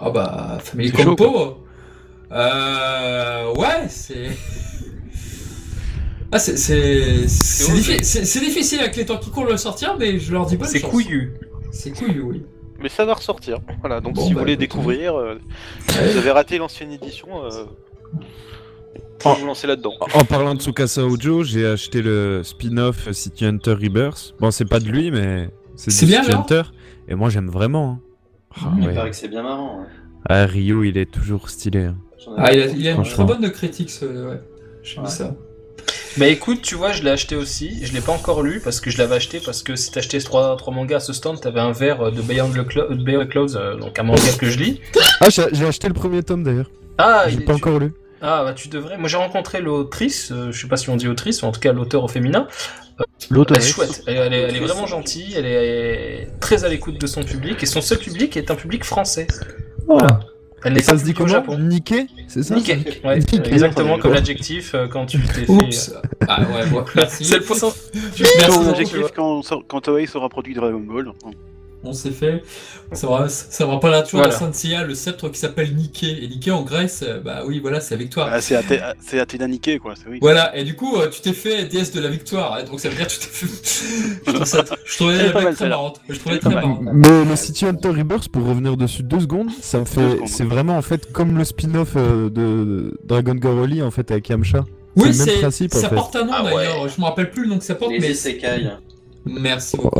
[0.00, 1.58] Ah bah, Family Compo.
[2.32, 4.30] euh, ouais, c'est.
[6.30, 6.56] Ah, c'est
[7.26, 10.68] c'est difficile avec les temps qui courent de le sortir, mais je leur dis bonne
[10.68, 10.80] chance.
[10.80, 11.32] C'est couillu.
[11.70, 12.44] C'est cool, oui.
[12.80, 13.58] Mais ça va ressortir.
[13.80, 15.34] Voilà, donc si vous bah, voulez découvrir, euh,
[15.88, 17.64] vous avez raté l'ancienne édition, euh,
[19.24, 19.94] vous lancer là-dedans.
[20.14, 24.34] En parlant de Tsukasa Ojo, j'ai acheté le spin-off City Hunter Rebirth.
[24.38, 26.62] Bon, c'est pas de lui, mais c'est bien, City Hunter.
[27.08, 27.90] Et moi, j'aime vraiment.
[27.90, 28.00] Hein.
[28.62, 29.84] Ah, il paraît que c'est bien marrant.
[30.28, 31.84] Ah, Ryu, il est toujours stylé.
[31.84, 31.96] Hein.
[32.36, 34.04] Ah, il a, il a une très bonne critique, ce...
[34.04, 34.40] ouais.
[34.82, 35.34] J'ai vu ça.
[36.16, 37.84] Bah écoute, tu vois, je l'ai acheté aussi.
[37.84, 40.56] Je l'ai pas encore lu parce que je l'avais acheté parce que si t'achetais 3,
[40.56, 43.98] 3 mangas à ce stand, t'avais un verre de Beyond the, Clo Close, euh, donc
[43.98, 44.80] un manga que je lis.
[45.20, 46.70] Ah, j'ai acheté le premier tome d'ailleurs.
[46.96, 47.92] Ah, j'ai pas encore lu.
[48.20, 48.98] Ah, bah tu devrais.
[48.98, 51.60] Moi j'ai rencontré l'autrice, euh, je sais pas si on dit autrice, ou en tout
[51.60, 52.48] cas l'auteur au féminin.
[53.00, 56.68] Euh, l'auteur elle est chouette, elle, est, elle est vraiment gentille, elle est très à
[56.68, 59.28] l'écoute de son public et son seul public est un public français.
[59.86, 59.98] Oh.
[60.64, 61.42] Elle ça se dit comment.
[61.58, 65.50] Niquer C'est ça Niquer, ouais, exactement comme l'adjectif euh, quand tu t'es fait.
[65.50, 67.24] Oups euh, Ah ouais, bon, merci.
[67.24, 67.72] C'est le pourcent.
[67.94, 71.12] Merci l'adjectif quand, quand Toei sera produit Dragon Ball
[71.84, 72.42] on s'est fait.
[72.92, 74.52] Ça va, ça va pas là, tu vois, voilà.
[74.52, 76.24] Saint le sceptre qui s'appelle Niké.
[76.24, 78.30] Et Niké en Grèce, euh, bah oui, voilà, c'est la victoire.
[78.32, 79.94] Ah, c'est Athéna Niké, quoi.
[80.08, 80.18] Oui.
[80.20, 82.54] Voilà, et du coup, euh, tu t'es fait déesse de la victoire.
[82.54, 83.46] Hein, donc ça veut dire que tu t'es fait.
[84.84, 86.00] je, trouvais la très marrante.
[86.08, 86.80] Je trouvais très marrante.
[86.92, 90.20] Mais le City Hunter Rebirth, pour revenir dessus deux secondes, ça me fait.
[90.26, 94.64] C'est vraiment en fait comme le spin-off euh, de Dragon Garoli en fait avec Yamcha.
[94.96, 95.68] Oui, c'est.
[95.68, 96.88] Ça porte un nom ah d'ailleurs.
[96.88, 98.10] Je me rappelle plus le nom que ça porte, Les mais.
[98.10, 98.70] Isekai.
[99.26, 99.98] Merci beaucoup.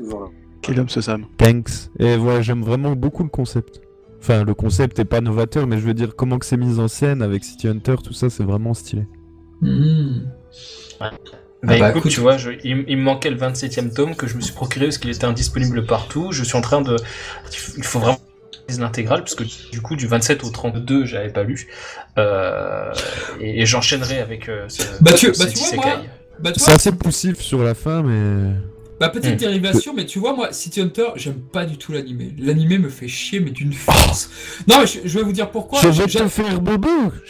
[0.00, 0.28] Ouais.
[0.62, 1.90] Quel homme ce Sam Thanks.
[1.98, 3.80] Et voilà, j'aime vraiment beaucoup le concept.
[4.20, 6.88] Enfin, le concept est pas novateur, mais je veux dire, comment que c'est mis en
[6.88, 9.06] scène avec City Hunter, tout ça, c'est vraiment stylé.
[9.62, 10.26] Mhm.
[11.00, 11.10] Bah,
[11.62, 12.10] bah, écoute, écoute.
[12.12, 14.86] tu vois, je- il, il me manquait le 27e tome que je me suis procuré
[14.86, 16.32] parce qu'il était indisponible partout.
[16.32, 16.96] Je suis en train de.
[17.76, 18.18] Il faut vraiment
[18.78, 21.68] l'intégrale parce que du coup, du 27 au 32, j'avais pas lu.
[22.18, 22.92] Euh,
[23.40, 24.82] et et j'enchaînerai avec euh, ce.
[25.02, 26.02] Bah, tu- bah, tu vois, moi-
[26.40, 28.52] Bah, C'est assez poussif sur la fin, mais.
[29.00, 29.36] Bah petite Hmm.
[29.36, 32.34] dérivation, mais tu vois moi, City Hunter, j'aime pas du tout l'animé.
[32.38, 34.28] L'animé me fait chier, mais d'une force.
[34.68, 35.80] Non mais je, je vais vous dire pourquoi.
[35.80, 36.88] je vais te faire bobo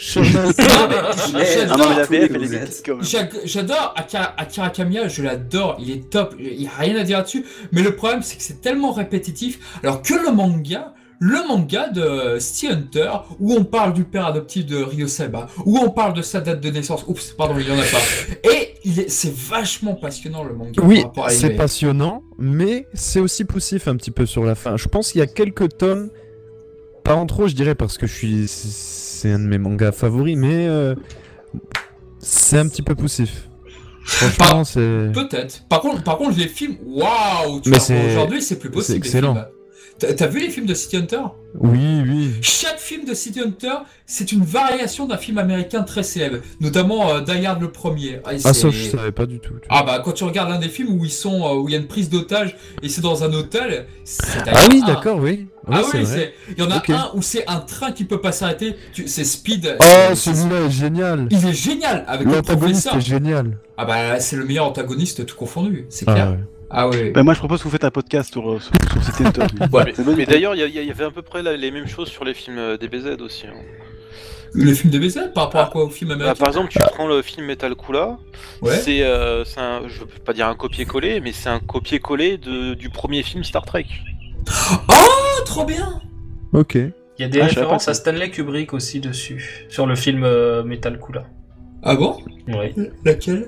[3.45, 7.03] j'adore- Ah Akira, Akira Kamiya, je l'adore, il est top, il y a rien à
[7.03, 7.45] dire là-dessus.
[7.71, 9.59] Mais le problème, c'est que c'est tellement répétitif.
[9.83, 14.65] Alors que le manga, le manga de City Hunter, où on parle du père adoptif
[14.65, 17.05] de Ryo Seba, où on parle de sa date de naissance.
[17.07, 18.49] Oups, pardon, il y en a pas.
[18.51, 20.81] Et c'est vachement passionnant le manga.
[20.83, 24.77] Oui, c'est passionnant, mais c'est aussi poussif un petit peu sur la fin.
[24.77, 26.09] Je pense qu'il y a quelques tomes,
[27.03, 30.35] pas en trop, je dirais, parce que je suis, c'est un de mes mangas favoris,
[30.35, 30.95] mais euh,
[32.17, 33.47] c'est un petit peu poussif.
[34.05, 35.11] Franchement, c'est.
[35.13, 35.67] Peut-être.
[35.69, 38.93] Par contre, par contre, les films, waouh Aujourd'hui, c'est plus possible.
[38.93, 39.35] c'est excellent.
[39.35, 39.45] les films.
[39.45, 39.60] T'as
[40.15, 41.21] t'as vu les films de City Hunter?
[41.59, 42.31] Oui, oui.
[42.41, 43.73] Chaque film de City Hunter,
[44.05, 48.19] c'est une variation d'un film américain très célèbre, notamment euh, Die Hard le premier.
[48.25, 49.53] Ah, Ah, ça, je savais pas du tout.
[49.69, 51.75] Ah bah quand tu regardes l'un des films où ils sont, euh, où il y
[51.75, 53.85] a une prise d'otage et c'est dans un hôtel,
[54.47, 54.93] Ah oui, Hard 1.
[54.93, 55.47] d'accord, oui.
[55.67, 56.53] Ouais, Ah c'est oui.
[56.57, 58.75] Il y en a un où c'est un train qui peut pas s'arrêter.
[58.93, 59.77] tu- C'est Speed.
[59.79, 61.27] Oh, celui-là est génial.
[61.31, 62.97] Il est génial avec le L'antagoniste professeur.
[62.97, 63.57] est génial.
[63.77, 66.29] Ah bah c'est le meilleur antagoniste tout confondu, c'est Ah, clair.
[66.31, 66.37] ouais.
[66.73, 67.11] Ah ouais.
[67.11, 68.71] Bah, moi, je propose que vous faites un podcast sur, euh, sur.
[69.73, 72.57] Ouais, mais, d'ailleurs, il y, avait à peu près les mêmes choses sur les films
[72.57, 73.47] euh, DBZ aussi.
[73.47, 73.53] hein.
[74.53, 76.79] Le film de BZ par rapport à quoi au film Bah, américain par exemple, tu
[76.79, 78.17] prends le film Metal Kula,
[78.61, 78.75] Ouais.
[78.77, 82.89] c'est, euh, un, je peux pas dire un copier-coller, mais c'est un copier-coller de- du
[82.89, 83.85] premier film Star Trek.
[84.89, 86.01] Oh, trop bien
[86.53, 86.75] Ok.
[86.75, 90.63] Il y a des Ah, références à Stanley Kubrick aussi dessus, sur le film euh,
[90.63, 91.23] Metal Kula.
[91.83, 92.17] Ah bon?
[92.47, 92.73] Oui.
[93.05, 93.47] Laquelle?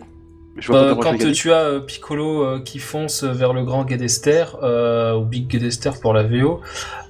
[0.58, 3.88] Je vois pas Euh, quand tu as euh, Piccolo euh, qui fonce vers le grand
[3.88, 6.62] Gedester, euh, ou Big Gedester pour la VO,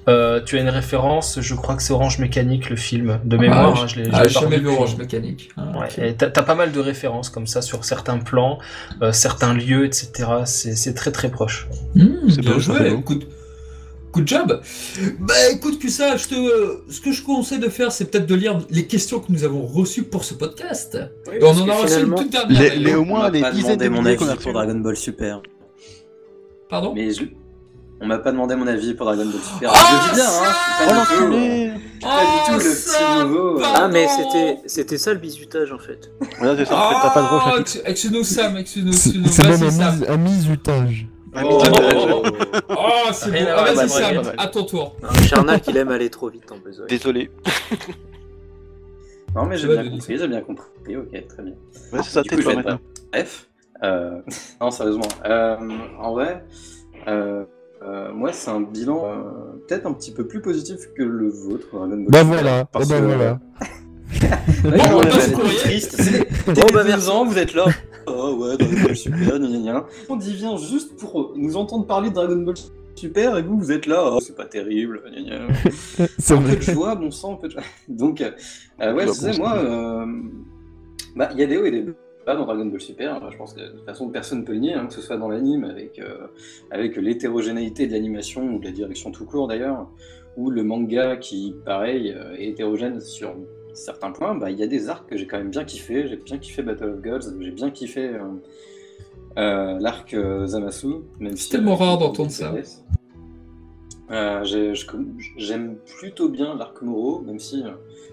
[0.08, 3.74] euh, tu as une référence, je crois que c'est Orange Mécanique le film, de mémoire,
[3.76, 4.68] Ah, hein, je l'ai Ah, je l'ai j'ai pas jamais vu.
[4.68, 5.50] Orange Mécanique.
[5.56, 8.58] Ah, Ouais, t'as pas mal de références comme ça sur certains plans,
[9.02, 10.10] euh, certains lieux, etc.
[10.44, 11.68] C'est très très proche.
[11.94, 13.26] Mmh, C'est bien joué, écoute.
[14.14, 14.60] Good job
[15.20, 16.34] Bah écoute que ça, je te...
[16.92, 19.66] ce que je conseille de faire, c'est peut-être de lire les questions que nous avons
[19.66, 20.96] reçues pour ce podcast.
[21.28, 22.76] Oui, on en a reçu une toute dernière.
[22.76, 24.74] Les, au On moins m'a les dizaines de mon milliers qu'on a avis pour Dragon
[24.76, 25.42] Ball Super.
[26.68, 27.24] Pardon Mais je...
[28.00, 29.72] on m'a pas demandé mon avis pour Dragon Ball Super.
[29.74, 32.52] Ah, je dis bien, hein, je suis Oh pas du tout, l'enculé pas du tout
[32.52, 33.58] Oh, le petit ça, nouveau.
[33.60, 33.78] pardon.
[33.82, 36.10] Ah, mais c'était c'était ça le bisutage en fait.
[36.38, 41.06] Voilà, c'est ça, en fait, t'as pas Excuse-nous Sam, excuse-nous, C'est même un, misutage.
[41.36, 43.36] Ah, Oh, mais- oh, oh, oh, c'est bon.
[43.50, 44.96] à Ah, vas-y Sam, à ton tour.
[45.26, 46.86] Charnac, il aime aller trop vite en besoin.
[46.86, 47.30] Désolé.
[49.34, 50.96] Non, mais j'ai bien compris, j'ai bien compris.
[50.96, 51.54] Ok, très bien.
[51.92, 52.78] Ouais, c'est ça, t'es toi maintenant.
[53.12, 53.48] Bref,
[53.82, 54.20] euh...
[54.60, 55.08] non, sérieusement.
[55.24, 55.56] Euh,
[56.00, 56.44] en vrai,
[57.08, 57.44] euh,
[57.82, 59.14] euh, moi, c'est un bilan euh,
[59.66, 62.92] peut-être un petit peu plus positif que le vôtre, Dragon Ball Bah voilà, parce eh
[62.92, 63.38] ben que- voilà.
[64.62, 65.56] Bon, on passe courrier.
[65.58, 66.00] triste.
[66.46, 67.10] Bon, bah, bah, merci.
[67.10, 67.66] ans, vous êtes là.
[68.06, 69.86] Oh ouais, Dragon Ball Super, gna gna gna.
[70.08, 72.54] On y vient juste pour nous entendre parler de Dragon Ball
[72.94, 74.10] Super et vous, vous êtes là.
[74.12, 75.02] Oh, c'est pas terrible.
[75.10, 75.46] gna gna.
[76.18, 76.56] C'est un peu vrai.
[76.56, 77.62] de joie, bon sang, un peu de joie.
[77.88, 78.30] Donc, euh,
[78.80, 80.06] euh, ouais, je disais, bon moi, euh,
[81.16, 81.84] bah, il y a des hauts et des
[82.24, 83.30] bas dans Dragon Ball Super.
[83.30, 85.16] Je pense que de toute façon, personne ne peut le nier, hein, que ce soit
[85.16, 86.26] dans l'anime, avec, euh,
[86.70, 89.88] avec l'hétérogénéité de l'animation ou de la direction tout court d'ailleurs,
[90.36, 93.34] ou le manga qui, pareil, euh, est hétérogène sur
[93.74, 94.34] certains points.
[94.34, 96.08] Bah, il y a des arcs que j'ai quand même bien kiffé.
[96.08, 98.20] J'ai bien kiffé Battle of Gods, j'ai bien kiffé euh,
[99.38, 101.50] euh, l'arc euh, Zamasu, même si.
[101.50, 102.54] tellement rare d'entendre ça.
[105.36, 107.62] J'aime plutôt bien l'arc Moro, même si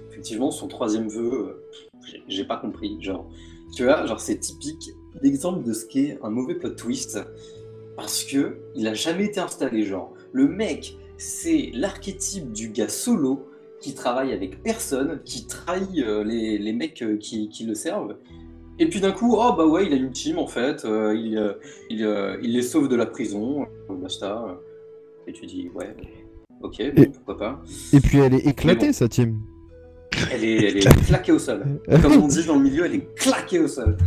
[0.09, 1.63] effectivement son troisième vœu,
[2.27, 2.97] j'ai- pas compris.
[3.01, 3.27] Genre,
[3.75, 7.19] tu vois, genre c'est typique l'exemple de ce qu'est un mauvais plot twist
[7.95, 9.83] parce que il a jamais été installé.
[9.83, 13.47] Genre, le mec, c'est l'archétype du gars solo
[13.81, 18.15] qui travaille avec personne, qui trahit euh, les, les mecs euh, qui, qui le servent.
[18.79, 21.55] Et puis d'un coup, oh bah ouais, il a une team en fait, euh, il,
[21.89, 21.99] il,
[22.41, 24.57] il les sauve de la prison, basta.
[25.27, 25.95] Et tu dis, ouais,
[26.61, 27.61] ok, bon, Et- pourquoi pas.
[27.93, 28.93] Et puis elle est éclatée, bon.
[28.93, 29.39] sa team.
[30.31, 31.63] Elle est, elle est claquée au sol.
[32.01, 33.97] Comme on dit dans le milieu, elle est claquée au sol.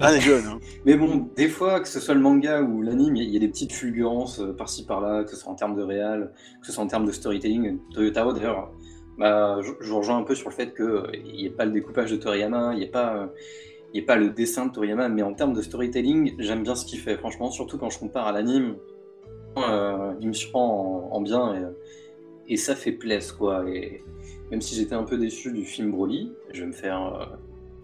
[0.00, 0.58] Ah, les jeunes, hein.
[0.84, 3.36] Mais bon, des fois, que ce soit le manga ou l'anime, il y a- y,
[3.36, 6.66] a des petites fulgurances euh, par-ci par-là, que ce soit en termes de réal, que
[6.66, 7.78] ce soit en termes de storytelling.
[7.94, 8.70] Toyotaro, d'ailleurs,
[9.18, 12.16] bah, je, rejoins un peu sur le fait qu'il n'y ait pas le découpage de
[12.16, 13.26] Toriyama, il n'y ait, pas, euh,
[13.94, 16.98] y pas le dessin de Toriyama, mais en termes de storytelling, j'aime bien ce qu'il
[17.00, 18.76] fait, franchement, surtout quand je compare à l'anime.
[19.56, 21.72] euh, il me surprend en, en bien
[22.48, 23.64] et ça fait plaisir, quoi.
[23.68, 24.02] Et
[24.50, 27.00] même si j'étais un peu déçu du film Broly, je vais me faire.
[27.14, 27.36] euh,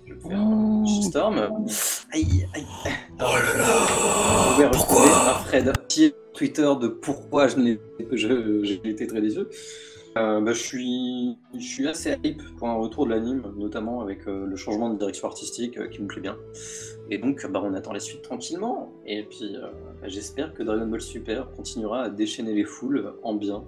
[0.06, 1.64] je vais me faire un shitstorm.
[2.12, 2.66] Aïe, aïe.
[3.18, 3.76] Oh là là
[4.48, 5.72] Vous pouvez retrouver un Fred
[6.34, 7.78] Twitter de pourquoi je n'ai
[8.12, 9.40] je- j'ai été très déçu.
[10.18, 14.26] Euh, bah, je, suis, je suis assez hype pour un retour de l'anime, notamment avec
[14.28, 16.36] euh, le changement de direction artistique euh, qui me plaît bien.
[17.10, 18.92] Et donc, bah, on attend la suite tranquillement.
[19.06, 19.68] Et puis, euh,
[20.02, 23.64] bah, j'espère que Dragon Ball Super continuera à déchaîner les foules en bien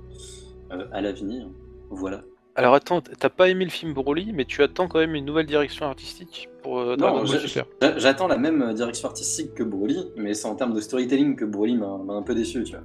[0.73, 1.49] euh, à l'avenir.
[1.89, 2.25] Voilà.
[2.57, 5.47] Alors attends, t'as pas aimé le film Broly, mais tu attends quand même une nouvelle
[5.47, 7.25] direction artistique pour euh, Non,
[7.97, 11.45] J'attends la même euh, direction artistique que Broly, mais c'est en termes de storytelling que
[11.45, 12.65] Broly m'a un peu déçu.
[12.65, 12.77] J'ai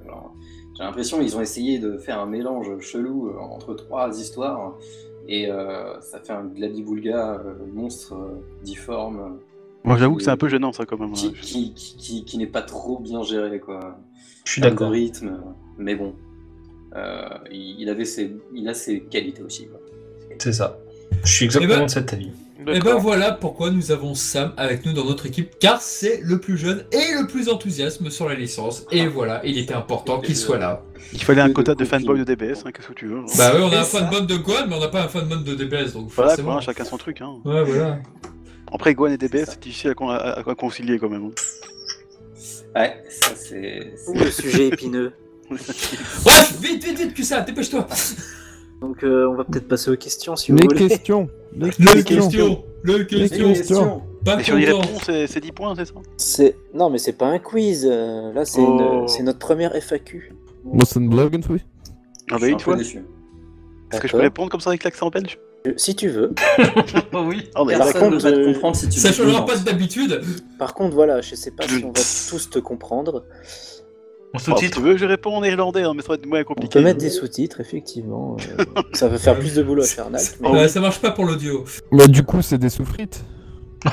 [0.84, 4.74] l'impression qu'ils ont essayé de faire un mélange chelou euh, entre trois histoires,
[5.28, 9.38] et euh, ça fait un gladiboulga euh, monstre euh, difforme,
[9.84, 11.12] Moi, j'avoue que c'est un peu gênant, ça, quand même.
[11.12, 11.32] qui, hein.
[11.40, 13.60] qui, qui, qui- qui n'est pas trop bien géré.
[13.60, 13.98] Quoi.
[14.44, 14.88] Je suis d'accord.
[14.88, 15.40] de rythme,
[15.78, 16.14] mais bon.
[16.96, 19.68] Euh, il, avait ses, il a ses qualités aussi.
[20.38, 20.78] C'est ça.
[21.24, 22.30] Je suis exactement Eh ben- de cet avis.
[22.58, 23.00] Et ben D'accord.
[23.00, 26.84] voilà pourquoi nous avons Sam avec nous dans notre équipe, car c'est le plus jeune
[26.92, 28.84] et le plus enthousiasme sur la licence.
[28.90, 30.82] Et voilà, il était important qu'il soit là.
[31.14, 32.00] Il fallait un quota de copines.
[32.00, 33.22] fanboy de DBS, hein, qu'est-ce que tu veux.
[33.38, 35.54] Bah ouais, on a un fanbot de Gohan, mais on n'a pas un fanbot de
[35.54, 36.52] DBS, donc Voilà, forcément.
[36.52, 37.22] quoi, chacun son truc.
[37.22, 37.36] Hein.
[37.46, 37.98] Ouais, voilà.
[38.70, 41.24] Après, Gohan et DBS, c'est difficile à, con- à- à concilier quand même.
[41.24, 41.30] hein.
[42.76, 43.94] Ouais, ça c'est.
[44.14, 45.12] le sujet épineux.
[46.24, 47.86] Bref, vite, vite, vite, que ça, dépêche-toi.
[48.80, 50.88] Donc euh, on va peut-être passer aux questions si vous Les voulez.
[50.88, 54.02] questions Les Le questions question, le Les question, questions.
[54.24, 55.92] pas Et si on répond, c'est c'est 10 points, c'est ça?
[56.16, 57.86] C'est non mais c'est pas un quiz.
[57.90, 59.02] euh, Là c'est Oh.
[59.02, 60.32] une- c'est notre première FAQ.
[60.64, 61.60] Moi, c'est une blague, oui.
[62.30, 62.76] Ah je bah une peu fois.
[62.76, 63.02] déçu.
[63.92, 65.38] Est-ce que je peux répondre comme ça avec l'accent belge?
[65.66, 66.32] Euh, Si tu veux.
[67.12, 67.50] Oh oui.
[67.54, 69.56] Ah bah, Par Personne ne contre, va te comprendre si tu Ça dis changera pas
[69.58, 70.22] d'habitude.
[70.58, 73.24] Par contre voilà, je sais pas si on va tous te comprendre.
[74.32, 74.78] On Alors, si sous-titre.
[74.78, 76.78] tu veux, je réponds en néerlandais, hein, mais ça va être moins On compliqué.
[76.78, 78.36] peut mettre des sous-titres effectivement.
[78.60, 80.22] euh, ça va faire plus de boulot à Charnac.
[80.40, 81.64] mais- Oh, Euh, ça marche pas pour l'audio.
[81.90, 83.24] Bah, du coup, c'est des sous-frites.
[83.86, 83.90] Oh,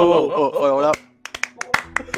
[0.00, 0.92] oh, oh, oh, alors là.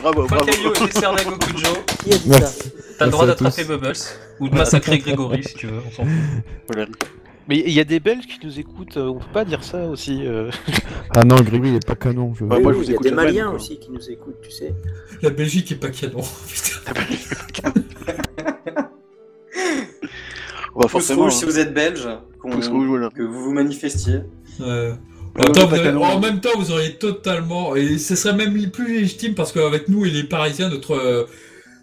[0.02, 0.44] Bravo, bravo.
[0.86, 1.68] Décerné Gokujo.
[2.04, 2.50] Qui a dit ça
[2.98, 3.64] T'as le droit à d'attraper.
[3.64, 3.92] Bubbles.
[4.40, 5.80] Ou de massacrer Grégory si tu veux.
[5.86, 6.86] On s'en fout.
[7.48, 9.86] Mais il y a des Belges qui nous écoutent, euh, on peut pas dire ça
[9.86, 10.22] aussi.
[10.26, 10.50] euh.
[11.10, 12.34] Ah non, Grégory, il est pas canon.
[12.34, 12.44] Je...
[12.44, 13.90] Bah, Oui, moi, oui, je vous il y a écoute des jamais, Maliens aussi qui
[13.92, 14.74] nous écoutent, tu sais.
[15.22, 16.20] La Belgique est pas canon.
[16.48, 16.92] Putain.
[20.74, 21.22] On va Pouce forcément.
[21.24, 22.06] rouge si vous êtes belge,
[22.40, 23.08] qu'on- Pouce rouge, voilà.
[23.10, 24.16] que vous vous manifestiez.
[24.60, 24.64] Ouais.
[25.38, 26.02] En Ouais, même, temps, pas vous avez- canon.
[26.02, 27.76] en même temps, vous auriez totalement.
[27.76, 31.24] Et ce serait même plus légitime parce qu'avec nous et les Parisiens, notre, euh,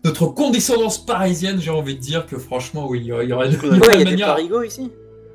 [0.03, 3.33] notre condescendance parisienne, j'ai envie de dire que franchement, oui, il y aurait, il y
[3.33, 4.91] aurait Ouais, il y a des manière- parigots ici.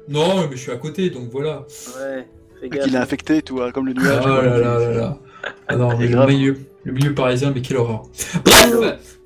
[0.09, 1.67] Non, mais je suis à côté, donc voilà.
[1.99, 2.27] Ouais,
[2.61, 2.85] fais Et gaffe.
[2.85, 4.25] qu'il est infecté, tout, hein, comme le Ah nuage.
[4.27, 5.19] là là là là.
[5.69, 6.29] Ah non, mais le grave.
[6.29, 8.03] milieu, le milieu parisien, mais quelle horreur.
[8.45, 9.19] Bref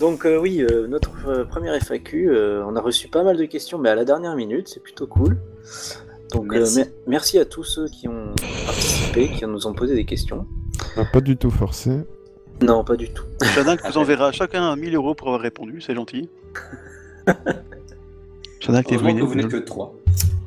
[0.00, 3.44] Donc euh, oui, euh, notre euh, première FAQ, euh, on a reçu pas mal de
[3.44, 5.36] questions, mais à la dernière minute, c'est plutôt cool.
[6.32, 6.78] Donc euh, Merci.
[6.78, 8.34] mer- merci à tous ceux qui ont
[8.66, 10.46] participé, qui nous ont posé des questions.
[10.96, 11.90] On va pas du tout forcé.
[12.60, 13.24] Non, pas du tout.
[13.54, 16.28] Shadak vous enverra chacun 1000 euros pour avoir répondu, c'est gentil.
[18.60, 19.94] Shadak, t'es vous n'êtes que 3.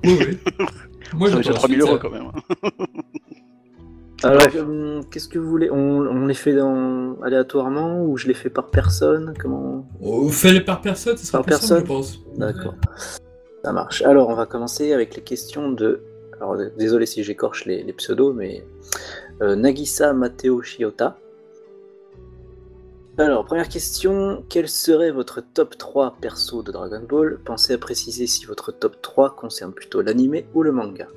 [0.05, 0.37] Oui, oui.
[1.13, 2.31] Moi, Ça fait déjà 3000 euros quand même.
[4.23, 7.15] Alors, euh, qu'est-ce que vous voulez on, on les fait dans...
[7.21, 11.45] aléatoirement ou je les fais par personne Comment Oh, Fais-les par personne, ce sera Par
[11.45, 12.19] plus simple, personne je pense.
[12.35, 12.73] D'accord.
[13.63, 14.01] Ça marche.
[14.01, 16.01] Alors, on va commencer avec les questions de.
[16.39, 18.63] Alors, désolé si j'écorche les, les pseudos, mais.
[19.41, 21.17] euh, Nagisa Mateo Shiota.
[23.19, 24.43] Alors, première question.
[24.47, 27.39] Quel serait votre top 3 perso de Dragon Ball?
[27.43, 31.07] Pensez à préciser si votre top 3 concerne plutôt l'anime ou le manga.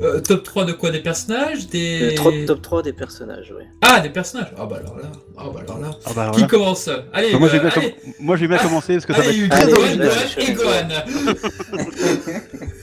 [0.00, 0.90] Euh, top 3 de quoi?
[0.90, 1.68] Des personnages?
[1.68, 2.16] Des.
[2.18, 3.64] Euh, top 3 des personnages, oui.
[3.82, 5.12] Ah, des personnages Ah bah alors là.
[5.36, 5.90] Ah bah alors là.
[6.04, 6.46] Ah bah, alors Qui là.
[6.48, 6.88] commence?
[7.12, 9.12] Allez, Bah, moi, euh, j'ai bien, allez, com- moi, j'ai bien Ah, commencé parce que
[9.14, 10.52] ça va allez, être Gohan, Allez, et.
[10.54, 10.88] Gohan.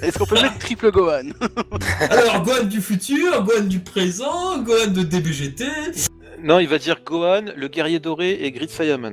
[0.03, 1.23] Est-ce qu'on peut mettre triple Gohan?
[2.09, 5.65] Alors, Gohan du futur, Gohan du présent, Gohan de DBGT,
[6.41, 8.69] Non, il va dire Gohan, le guerrier doré et Grid.
[8.69, 8.99] Good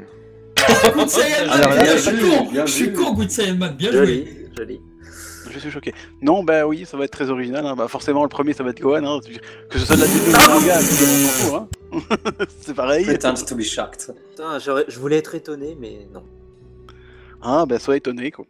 [0.66, 3.98] là, je suis con, je suis con, Good Saiyaman, bien joué.
[3.98, 4.80] Joli, joli.
[5.50, 5.92] Je suis choqué.
[6.22, 7.64] Non, bah oui, ça va être très original.
[7.66, 7.74] hein.
[7.76, 9.04] Bah, forcément, le premier, ça va être Gohan.
[9.04, 9.20] hein.
[9.70, 11.54] Que ce soit de la vidéo ou du manga, on s'en fout.
[11.54, 12.44] Hein.
[12.60, 13.04] C'est pareil.
[13.04, 14.14] Pretend to be shocked.
[14.30, 16.24] Putain, j'aurais- je voulais être étonné, mais non.
[17.42, 18.46] Ah, bah sois étonné, quoi.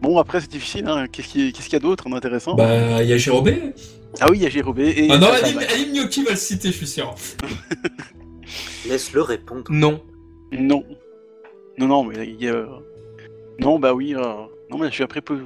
[0.00, 0.86] Bon, après, c'est difficile.
[0.88, 1.06] Hein.
[1.12, 3.74] Qu'est-ce qu'il y, qu'est-ce qu'il y a d'autre en intéressant Bah, il y a Jérobé.
[4.20, 5.08] Ah oui, il y a Jérobé et.
[5.10, 7.14] Ah non, Alim, Gnocchi va le citer, je suis sûr.
[8.88, 9.64] Laisse-le répondre.
[9.70, 10.02] Non.
[10.52, 10.84] Non.
[11.78, 12.66] Non, non, mais il y a.
[13.60, 14.14] Non, bah oui.
[14.14, 14.22] euh,
[14.70, 15.38] Non, mais je suis après peu.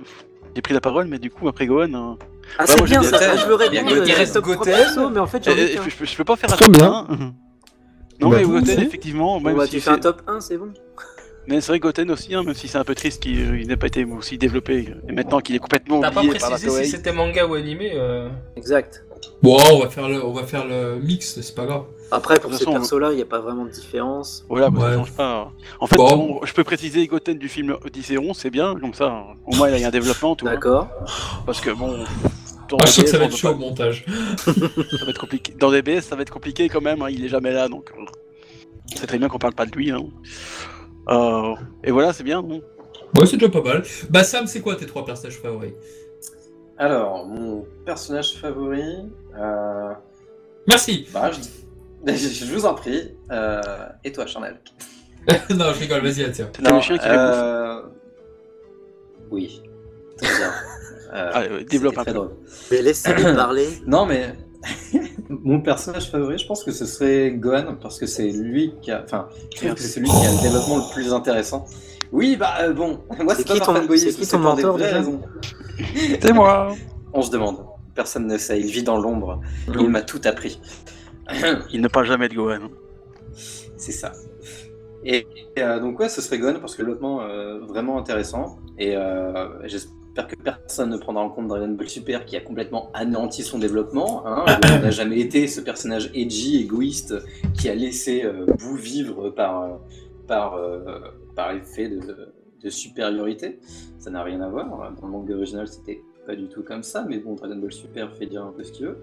[0.56, 1.92] J'ai pris la parole, mais du coup, après Gohan.
[1.94, 2.14] euh,
[2.58, 3.92] Ah, c'est bien ça, je veux répondre.
[3.92, 5.54] Euh, Il reste persos, mais en fait, qu'un.
[5.54, 7.06] je, je peux- je peux pas faire un top bien.
[7.10, 7.34] 1.
[8.20, 9.40] Non, Bah, mais Goten, effectivement.
[9.40, 10.72] Bon, même bah, si tu fais un top 1, c'est bon.
[11.46, 13.76] Mais c'est vrai Goten aussi, hein, même si c'est un peu triste qu'il euh, n'ait
[13.76, 16.84] pas été aussi développé, et maintenant qu'il est complètement T'as pas oublié par la précisé
[16.84, 19.04] si c'était manga ou animé euh, Exact.
[19.42, 21.84] Bon, on va faire le, on va faire le mix, c'est pas grave.
[22.10, 24.44] Après, pour ces persos-là, il n'y a pas vraiment de différence.
[24.48, 24.90] Voilà, bah, Ouais.
[24.90, 25.52] ça change pas.
[25.80, 26.38] En fait, Bon.
[26.42, 29.68] on- je peux préciser Goten du film Odyssée 11, c'est bien, comme ça, au moins
[29.70, 30.54] il y a un développement, tu vois.
[30.54, 30.88] D'accord.
[31.46, 32.04] Parce que bon.
[32.70, 34.04] dans Ah, je sens que ça DBS, va être chaud au pas- montage.
[34.38, 35.54] Ça va être compliqué.
[35.58, 37.90] Dans DBS, ça va être compliqué quand même, hein, il est jamais là, donc.
[37.98, 38.04] euh,
[38.94, 39.90] C'est très bien qu'on parle pas de lui.
[39.90, 40.04] Hein.
[41.08, 42.62] Euh, et voilà, c'est bien, non?
[43.16, 43.82] Ouais, c'est déjà pas mal.
[44.10, 45.72] Bah, Sam, c'est quoi tes trois personnages favoris?
[46.78, 48.82] Alors, mon personnage favori.
[49.38, 49.92] euh,
[50.66, 52.12] Merci bah, je...
[52.12, 53.16] je vous en prie.
[53.30, 53.60] euh,
[54.04, 54.58] Et toi, Charnel?
[55.50, 56.50] Non, je rigole, vas-y, tiens.
[56.66, 57.80] Un chien qui euh...
[59.30, 59.62] Oui.
[60.18, 60.52] Très bien.
[61.16, 62.18] Euh, développe un très peu.
[62.18, 62.32] drôle.
[62.72, 63.68] Mais laissez-les parler.
[63.86, 64.34] Non, mais
[65.28, 69.02] mon personnage favori, je pense que ce serait Gohan, parce que c'est lui qui a.
[69.04, 71.64] Enfin, je trouve que c'est celui qui a le développement le plus intéressant.
[72.12, 74.62] Oui, bah euh, bon, moi C'est pas qui ton- c'est qui c'est ton pour des
[74.62, 75.20] mentor, vraies déjà raisons.
[76.20, 76.74] C'est moi
[77.12, 77.64] On se demande.
[77.94, 79.40] Personne ne sait, il vit dans l'ombre.
[79.68, 79.74] Mhm.
[79.80, 80.60] Il m'a tout appris.
[81.72, 82.68] Il ne parle jamais de Gohan.
[83.76, 84.12] C'est ça.
[85.04, 88.58] Et, et, euh, donc ouais, ce serait Gon parce que le développement euh, vraiment intéressant.
[88.78, 89.48] Et euh,
[90.14, 93.58] j'espère que personne ne prendra en compte Dragon Ball Super qui a complètement anéanti son
[93.58, 94.24] développement.
[94.26, 94.44] Hein.
[94.62, 97.14] Gohan n'a jamais été ce personnage edgy, égoïste,
[97.54, 99.68] qui a laissé euh, Boo vivre par, euh,
[100.28, 101.00] par, euh,
[101.34, 103.58] par effet de, de supériorité.
[103.98, 104.68] Ça n'a rien à voir.
[105.00, 108.14] Dans le manga original, c'était pas du tout comme ça, mais bon, Dragon Ball Super
[108.14, 108.98] fait dire un peu ce qu'il veut.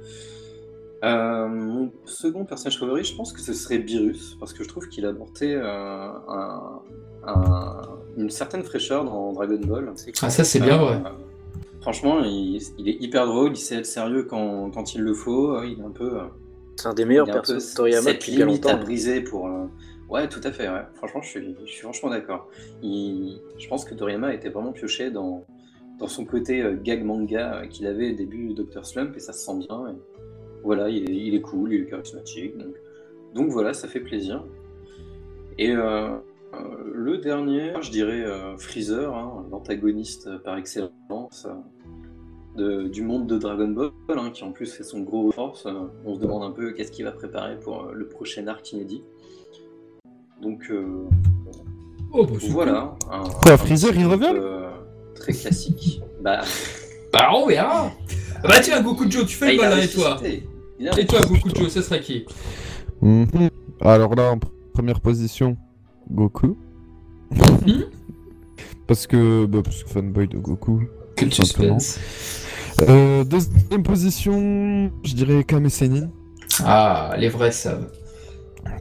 [1.03, 4.87] Euh, mon second personnage favori, je pense que ce serait Beerus, parce que je trouve
[4.87, 6.79] qu'il a apporté euh, un-
[7.25, 7.81] un-
[8.17, 9.93] une certaine fraîcheur dans Dragon Ball.
[10.21, 11.01] Ah, ça, c'est bien Euh, vrai.
[11.81, 15.61] Franchement, il, il est hyper drôle, il sait être sérieux quand, quand il le faut.
[15.63, 16.23] Il est un peu, euh,
[16.75, 19.47] C'est un des meilleurs persos de Toriyama depuis limite à briser pour.
[19.47, 19.65] euh,
[20.09, 20.67] Ouais, tout à fait.
[20.67, 20.81] Ouais.
[20.95, 22.49] Franchement, je suis, je suis franchement d'accord.
[22.83, 25.45] Il- Je pense que Toriyama était vraiment pioché dans,
[25.99, 28.85] dans son côté euh, gag manga euh, qu'il avait au début de Dr.
[28.85, 29.87] Slump et ça se sent bien.
[29.89, 29.95] et
[30.63, 32.57] voilà, il est, il est cool, il est charismatique.
[32.57, 32.75] Donc,
[33.33, 34.43] donc voilà, ça fait plaisir.
[35.57, 36.09] Et euh,
[36.53, 41.53] euh, le dernier, je dirais euh, Freezer, hein, l'antagoniste par excellence euh,
[42.57, 45.65] de- du monde de Dragon Ball, hein, qui en plus fait son gros force.
[45.65, 45.71] Euh,
[46.05, 49.03] on se demande un peu qu'est-ce qu'il va préparer pour euh, le prochain arc inédit.
[50.41, 51.05] Donc euh,
[52.13, 52.95] Oh, bah, voilà.
[53.09, 54.69] Un, Quoi, un Freezer, il revient euh,
[55.15, 56.01] Très classique.
[56.21, 56.41] Bah,
[57.13, 57.89] Bah, on verra
[58.43, 61.39] Ah Bah, tiens, Goku Joe, tu fais bah, le malin, et toi Et toi, ressuscité.
[61.49, 62.25] Goku Joe, ce serait qui?
[63.01, 63.27] Mhm.
[63.79, 64.39] Alors là, en
[64.73, 65.55] première position,
[66.11, 66.57] Goku.
[67.31, 67.85] Mhm.
[68.87, 70.83] parce que, bah, parce que fanboy de Goku.
[71.15, 71.99] Que suspense.
[72.81, 76.09] Euh, deuxième position, je dirais Kame Sennin.
[76.63, 77.91] Ah, les vrais savent.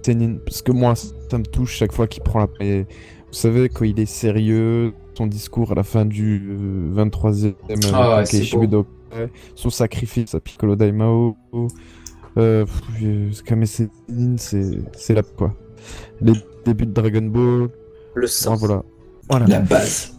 [0.05, 2.47] Sennin, parce que moi, ça me touche chaque fois qu'il prend la.
[2.57, 7.55] Vous savez, quand il est sérieux, son discours à la fin du euh, 23e
[7.93, 8.61] Ah, euh, beau.
[8.61, 8.89] Budokai,
[9.55, 11.37] son sacrifice à Piccolo Daimao.
[12.37, 12.65] Euh,
[13.03, 15.55] euh, Kame Sennin, c'est c'est là quoi.
[16.21, 16.33] Les
[16.65, 17.69] débuts de Dragon Ball,
[18.15, 18.55] Le sang.
[18.57, 18.83] voilà.
[19.29, 19.47] Voilà.
[19.47, 20.13] La base.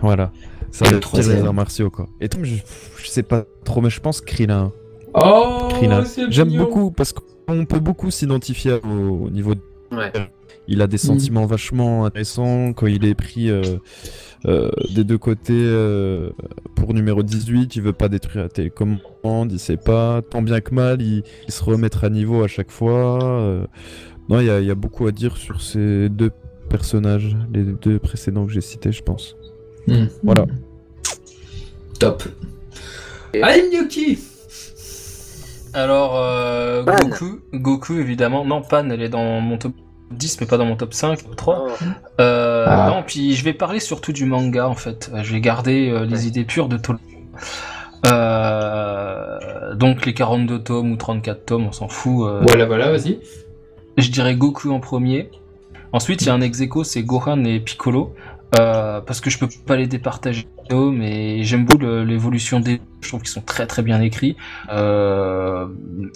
[0.00, 0.32] Voilà.
[0.70, 1.46] Ça va tirer les troisième.
[1.46, 2.06] arts martiaux quoi.
[2.20, 2.54] Et Tom, je,
[3.02, 4.72] je sais pas trop, mais je pense Krillin.
[5.14, 5.68] Oh,
[6.28, 9.54] J'aime beaucoup parce qu'on peut beaucoup s'identifier au, au niveau.
[9.54, 10.12] de- Ouais.
[10.68, 13.62] Il a des sentiments vachement intéressants quand il est pris euh,
[14.46, 16.30] euh, des deux côtés euh,
[16.76, 17.74] pour numéro 18.
[17.74, 20.22] Il veut pas détruire la télécommande, il sait pas.
[20.22, 23.18] Tant bien que mal, il, il se remettre à niveau à chaque fois.
[24.30, 26.30] Non, il y, a- il y a beaucoup à dire sur ces deux
[26.68, 29.36] personnages, les deux précédents que j'ai cités, je pense.
[29.88, 30.08] Mhm.
[30.22, 30.46] Voilà.
[31.98, 32.22] Top.
[33.34, 34.18] Et- Allez, Gnocchi
[35.74, 36.82] Alors, euh.
[36.84, 38.44] Goku, Goku, évidemment.
[38.44, 39.72] Non, Pan, elle est dans mon top
[40.10, 41.66] 10, mais pas dans mon top 5, top 3.
[41.68, 41.84] Oh.
[42.20, 42.90] Euh, Ah.
[42.90, 45.10] Non, puis je vais parler surtout du manga, en fait.
[45.14, 46.28] Euh, Je vais garder euh, les Ouais.
[46.28, 46.98] idées pures de Tol.
[48.06, 52.26] Euh, donc les 42 tomes ou 34 tomes, on s'en fout.
[52.26, 53.18] euh, Voilà, voilà, vas-y.
[54.00, 55.30] Je dirais Goku en premier.
[55.92, 58.14] Ensuite, il y a un ex c'est Gohan et Piccolo.
[58.58, 62.80] Euh, parce que je peux pas les départager, mais j'aime beaucoup l'évolution des.
[63.00, 64.36] Je trouve qu'ils sont très très bien écrits.
[64.72, 65.66] Euh,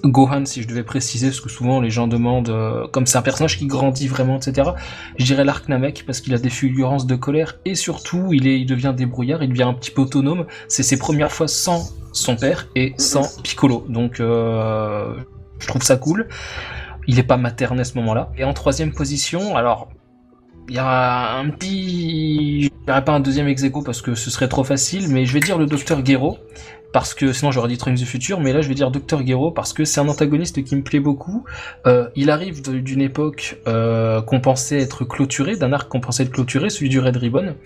[0.03, 3.23] Gohan, si je devais préciser, parce que souvent les gens demandent, euh, comme c'est un
[3.23, 4.71] personnage qui grandit vraiment, etc.
[5.17, 8.61] Je dirais l'arc Namek parce qu'il a des fulgurances de colère et surtout il est,
[8.61, 10.47] il devient débrouillard, il devient un petit peu autonome.
[10.67, 16.27] C'est ses premières fois sans son père et sans Piccolo, donc je trouve ça cool.
[17.07, 18.31] Il est pas materne à ce moment-là.
[18.37, 19.89] Et en troisième position, alors
[20.69, 24.49] il y a un petit, je dirais pas un deuxième ex parce que ce serait
[24.49, 26.39] trop facile, mais je vais dire le docteur Gero
[26.95, 29.51] parce que sinon j'aurais dit Trunks du futur, mais là je vais dire Dr Gero
[29.51, 31.45] parce que c'est un antagoniste qui me plaît beaucoup.
[31.87, 36.31] Euh, il arrive d'une époque euh, qu'on pensait être clôturée, d'un arc qu'on pensait être
[36.31, 37.57] clôturé, celui du Red Ribbon.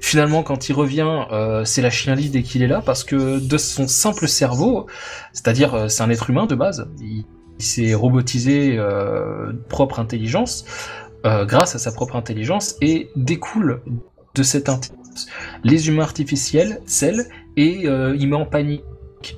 [0.00, 3.56] Finalement, quand il revient, euh, c'est la chien dès qu'il est là, parce que de
[3.56, 4.86] son simple cerveau,
[5.32, 6.86] c'est-à-dire c'est un être humain de base,
[7.58, 10.64] s'est robotisé euh, propre intelligence,
[11.26, 13.82] euh, grâce à sa propre intelligence, et découle
[14.34, 15.00] de cette intelligence
[15.62, 18.82] les humains artificiels, celles, et euh, il met en panique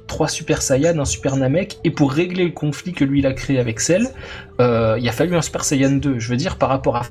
[0.06, 3.34] trois Super Saiyan, un Super Namek, et pour régler le conflit que lui il a
[3.34, 4.08] créé avec Cell,
[4.58, 6.18] il a fallu un Super Saiyan 2.
[6.18, 7.02] Je veux dire, par rapport à.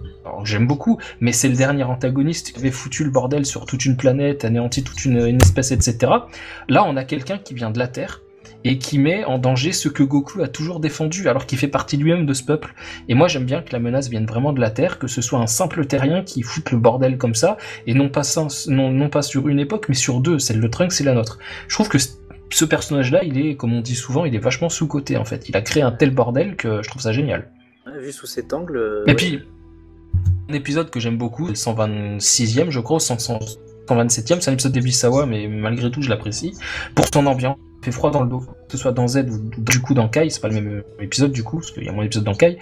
[0.43, 3.95] J'aime beaucoup, mais c'est le dernier antagoniste qui avait foutu le bordel sur toute une
[3.95, 6.11] planète, anéanti toute une espèce, etc.
[6.67, 8.21] Là, on a quelqu'un qui vient de la Terre
[8.65, 11.95] et qui met en danger ce que Goku a toujours défendu, alors qu'il fait partie
[11.95, 12.73] lui-même de ce peuple.
[13.07, 15.39] Et moi, j'aime bien que la menace vienne vraiment de la Terre, que ce soit
[15.39, 17.55] un simple terrien qui foute le bordel comme ça,
[17.87, 20.67] et non pas, sans- non, non pas sur une époque, mais sur deux, celle de
[20.67, 21.39] Trunks et la nôtre.
[21.69, 21.99] Je trouve que
[22.51, 25.47] ce personnage-là, il est, comme on dit souvent, il est vachement sous-coté en fait.
[25.47, 27.51] Il a créé un tel bordel que je trouve ça génial.
[28.01, 28.77] Vu sous cet angle.
[28.77, 29.15] euh, Et ouais.
[29.15, 29.39] puis,
[30.49, 33.17] un épisode que j'aime beaucoup, le 126e, je crois, ou 100
[33.87, 36.53] 127e, c'est un épisode d'Ebisawa, mais malgré tout, je l'apprécie.
[36.95, 39.81] Pour son ambiance, fait froid dans le dos, que ce soit dans Z ou du
[39.81, 42.03] coup dans Kai, c'est pas le même épisode du coup, parce qu'il y a moins
[42.03, 42.57] d'épisodes dans Kai.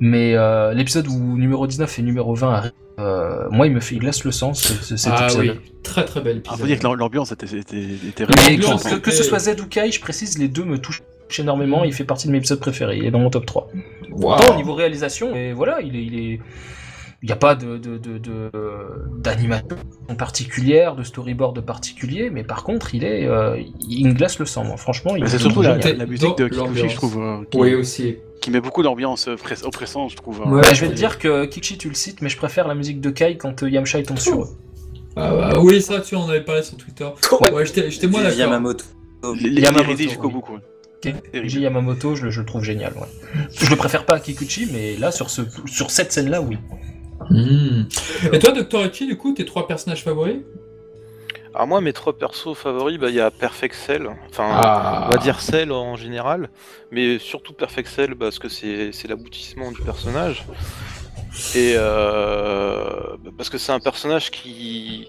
[0.00, 3.94] Mais euh, l'épisode où numéro 19 et numéro 20 arrivent, euh, moi, il me fait,
[3.96, 5.40] il glace le sang, ce- ce- cet Ah épisode.
[5.62, 6.58] oui, très très bel Ah, épisode.
[6.60, 8.26] faut dire que l'am- l'ambiance était, était, était
[9.00, 11.02] que, ce soit Z ou Kai, je précise, les deux me touchent
[11.38, 13.70] énormément, il fait partie de mes épisodes préférés, il est dans mon top 3.
[14.12, 14.34] Waouh.
[14.40, 16.40] Autant au niveau réalisation, et voilà, il est, il est,
[17.22, 18.50] il n'y a pas de, de, de, de-
[19.18, 19.66] d'animation
[20.16, 24.64] particulière, de storyboard particulier, mais par contre, il est, euh, il me glace le sang,
[24.64, 24.76] moi.
[24.76, 26.48] Franchement, il c'est est surtout la, musique de.
[26.48, 28.16] Kikuchi, je trouve, euh, qui, Oui, aussi.
[28.40, 30.42] qui met beaucoup d'ambiance euh, press- oppressante, je trouve.
[30.46, 30.50] hein.
[30.50, 30.60] Ouais.
[30.62, 33.00] Bah, je vais te dire que Kikchi, tu le cites, mais je préfère la musique
[33.00, 34.48] de Kai quand euh, Yamcha il tombe sur eux.
[35.16, 37.08] Ah, bah, oui, ça, tu en avais parlé sur Twitter.
[37.52, 38.30] Ouais, j'étais Et d'accord.
[38.32, 38.84] Yamamoto.
[39.40, 40.34] Les, Yamamoto, jusqu'au oui.
[40.34, 40.60] bout, quoi.
[41.34, 42.92] Yamamoto, je le, je le trouve génial.
[42.94, 43.08] Ouais.
[43.52, 46.58] Je le préfère pas à Kikuchi, mais là, sur, ce, sur cette scène-là, oui.
[47.30, 47.82] Hmm.
[48.32, 48.86] Et toi, Dr.
[48.86, 50.38] Echi, du coup, tes trois personnages favoris?
[51.54, 55.06] Alors moi, mes trois persos favoris, bah, il y a Perfect Cell, enfin, Ah.
[55.06, 56.50] on va dire Cell en général,
[56.90, 60.44] mais surtout Perfect Cell parce que c'est c'est l'aboutissement du personnage.
[61.54, 65.08] Et euh, parce que c'est un personnage qui,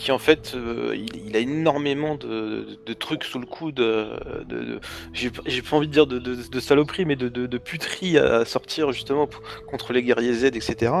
[0.00, 0.96] qui en fait, euh,
[1.26, 4.80] il, a énormément de, trucs sous le coude, de, de,
[5.12, 9.28] j'ai pas envie de dire de, saloperie, mais de, puterie à sortir justement
[9.68, 10.92] contre les guerriers Z, etc.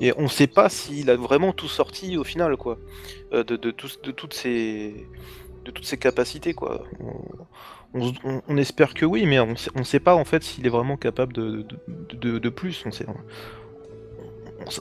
[0.00, 2.78] Et on sait pas s'il a vraiment tout sorti au final, quoi,
[3.34, 6.84] euh, de, toutes de toutes ses capacités, quoi.
[7.94, 10.96] On, espère que oui, mais on sait, on sait pas en fait s'il est vraiment
[10.96, 12.82] capable de, plus.
[12.86, 13.06] On, sait,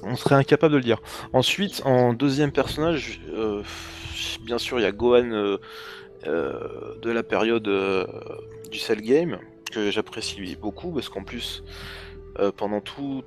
[0.03, 1.01] on, serait incapable de le dire.
[1.33, 3.63] Ensuite, en deuxième personnage, euh,
[4.41, 5.57] bien sûr, il y a Gohan euh,
[6.25, 7.69] euh, de la période
[8.71, 9.39] du Cell Game,
[9.71, 11.63] que j'apprécie beaucoup, parce qu'en plus,
[12.55, 13.23] pendant tout,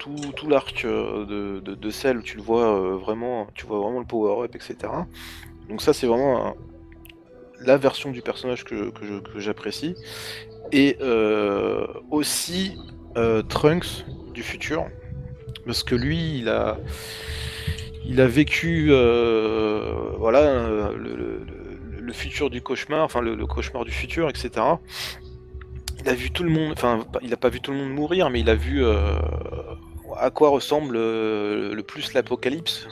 [0.48, 4.76] l'arc de, Cell, tu le vois vraiment, tu vois vraiment le power-up, etc.
[5.68, 6.54] Donc ça, c'est vraiment
[7.60, 8.92] la version du personnage que,
[9.36, 9.94] j'apprécie.
[10.72, 10.96] Et
[12.10, 12.76] aussi
[13.48, 14.86] Trunks du futur,
[15.66, 16.78] parce que lui, il a,
[18.04, 24.50] il a vécu, euh, voilà, le, futur du cauchemar, enfin le, cauchemar du futur, etc.
[26.00, 28.30] Il a vu tout le monde, enfin, il a pas vu tout le monde mourir,
[28.30, 29.14] mais il a vu euh,
[30.16, 32.88] à quoi ressemble euh, le plus l'apocalypse,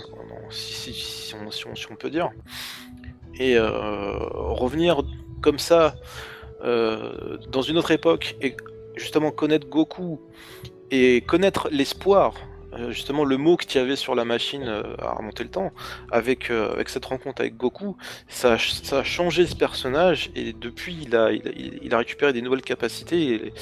[0.51, 1.35] si, si-
[1.91, 2.31] on, peut dire.
[3.41, 5.03] Et revenir
[5.43, 5.97] comme ça
[6.63, 8.57] dans une autre époque et
[8.97, 10.21] justement connaître Goku
[10.91, 12.35] et connaître l'espoir,
[12.91, 15.73] justement le mot que tu avais sur la machine euh, à remonter le temps,
[16.11, 17.97] avec, euh, avec cette rencontre avec Goku,
[18.29, 21.51] ça a, ch- ça a changé ce personnage et depuis il a, il a,
[21.83, 23.53] il a récupéré des nouvelles capacités, et,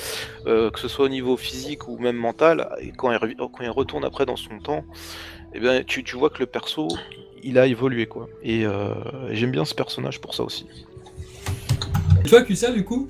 [0.46, 3.62] euh, que ce soit au niveau physique ou même mental, et quand il, revi- quand
[3.62, 4.84] il retourne après dans son temps,
[5.54, 6.88] eh bien, tu, tu vois que le perso
[7.42, 8.28] il a évolué quoi.
[8.42, 8.92] Et euh,
[9.32, 10.66] j'aime bien ce personnage pour ça aussi.
[12.24, 13.08] Et toi, Kusa, du coup?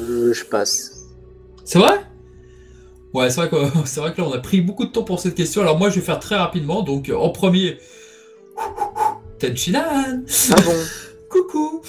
[0.00, 1.08] Euh, je passe.
[1.64, 2.00] C'est vrai?
[3.14, 3.56] Ouais, c'est vrai, que,
[3.86, 5.62] c'est vrai que là, on a pris beaucoup de temps pour cette question.
[5.62, 6.82] Alors, moi, je vais faire très rapidement.
[6.82, 7.78] Donc, euh, en premier,
[9.38, 9.82] Tenchinan
[10.50, 10.72] Ah bon
[11.30, 11.82] Coucou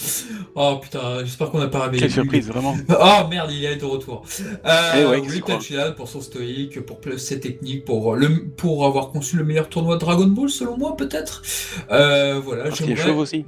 [0.55, 2.01] Oh putain, j'espère qu'on n'a pas réveillé.
[2.01, 2.75] Quelle surprise, vraiment.
[2.89, 4.23] Ah merde, il est de retour.
[4.65, 9.11] Euh, Eh ouais, oui, Tenchinan pour son stoïque, pour ses techniques, pour, le, pour avoir
[9.11, 11.41] conçu le meilleur tournoi de Dragon Ball, selon moi, peut-être.
[11.89, 13.45] Euh, voilà, Parce qu'il est j'aimerais- chauve aussi.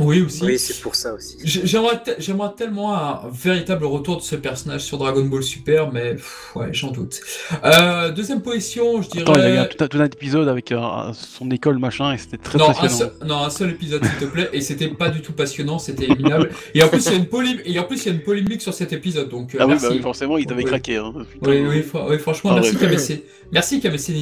[0.00, 0.44] Oui, aussi.
[0.44, 1.36] Oui, c'est pour ça aussi.
[1.42, 5.90] J'ai- J'aimerais te- j'aimerais tellement un véritable retour de ce personnage sur Dragon Ball Super,
[5.92, 7.20] mais pff, ouais, j'en doute.
[7.64, 9.22] Euh, deuxième position, je dirais.
[9.22, 11.50] Attends, il y a eu un- tout, un, tout un épisode avec euh, un- son
[11.50, 12.96] école machin et c'était très Non un, passionnant.
[13.18, 16.04] seul, non, un seul épisode, s'il te plaît, et c'était pas du tout passionnant, c'était
[16.04, 16.50] éliminable.
[16.74, 18.22] Et en plus, il y a une polémique, et en plus, il y a une
[18.22, 19.86] polémique sur cet épisode, donc euh, Ah oui, merci.
[19.86, 20.68] bah oui, forcément, il t'avait Oui.
[20.68, 20.96] craqué.
[20.96, 21.12] Hein.
[21.42, 22.86] Oui, oui, fr- oui, franchement, Ah, merci ouais.
[22.86, 23.24] KBC.
[23.50, 24.12] Merci KBC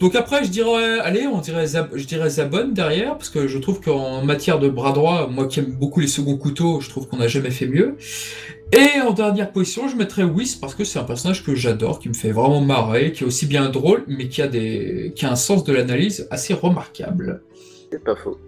[0.00, 3.58] Donc après, je dirais, allez, on dirait, Zab- je dirais Zabon derrière, parce que je
[3.58, 7.06] trouve qu'en matière de bras droit, moi qui aime beaucoup les seconds couteaux, je trouve
[7.08, 7.96] qu'on n'a jamais fait mieux.
[8.72, 12.08] Et en dernière position, je mettrais Whis, parce que c'est un personnage que j'adore, qui
[12.08, 15.12] me fait vraiment marrer, qui est aussi bien drôle, mais qui a, des...
[15.14, 17.42] qui a un sens de l'analyse assez remarquable.
[17.92, 18.38] C'est pas faux.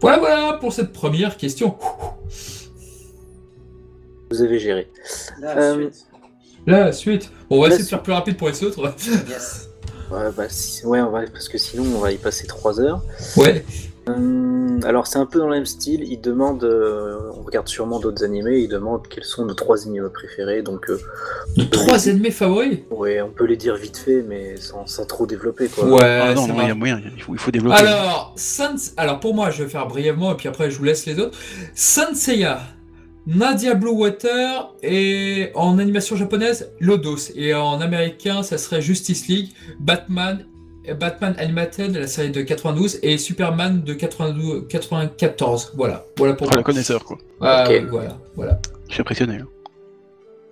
[0.00, 1.76] Voilà, voilà pour cette première question.
[4.30, 4.88] Vous avez géré.
[5.40, 6.06] La Euh, suite.
[6.66, 7.32] La suite.
[7.48, 8.94] Bon, on va La essayer de faire plus rapide pour les autres.
[9.28, 9.70] Yes.
[10.10, 11.22] Ouais, bah, si- ouais, on va...
[11.26, 13.02] parce que sinon on va y passer 3 heures.
[13.36, 13.64] Ouais.
[14.16, 16.04] Hum, alors c'est un peu dans le même style.
[16.04, 18.58] Il demande, euh, on regarde sûrement d'autres animés.
[18.58, 20.62] Il demande quels sont nos trois animés préférés.
[20.62, 20.98] Donc euh,
[21.56, 22.80] Nos trois ennemis favoris?
[22.90, 25.84] Ouais, on peut les dire vite fait, mais sans, sans trop développer quoi.
[25.86, 27.76] Ouais, Ah non, ça non, il y a moyen, il faut, il faut développer.
[27.76, 28.92] Alors, Sans...
[28.96, 31.36] Alors, pour moi, je vais faire brièvement et puis après, je vous laisse les autres.
[31.74, 32.60] Sanseiya,
[33.26, 37.30] Nadia Blue Water et en animation japonaise, Lodos.
[37.34, 39.50] Et en américain, ça serait Justice League,
[39.80, 40.46] Batman,
[40.94, 45.72] Batman Animated, la série de 92, et Superman de 92, 94.
[45.76, 46.62] Voilà, voilà pour Oh, le moi.
[46.64, 47.18] connaisseur, quoi.
[47.40, 47.70] Ah, Ok.
[47.80, 48.58] oui, voilà, voilà.
[48.88, 49.36] Je suis impressionné.
[49.36, 49.46] hein.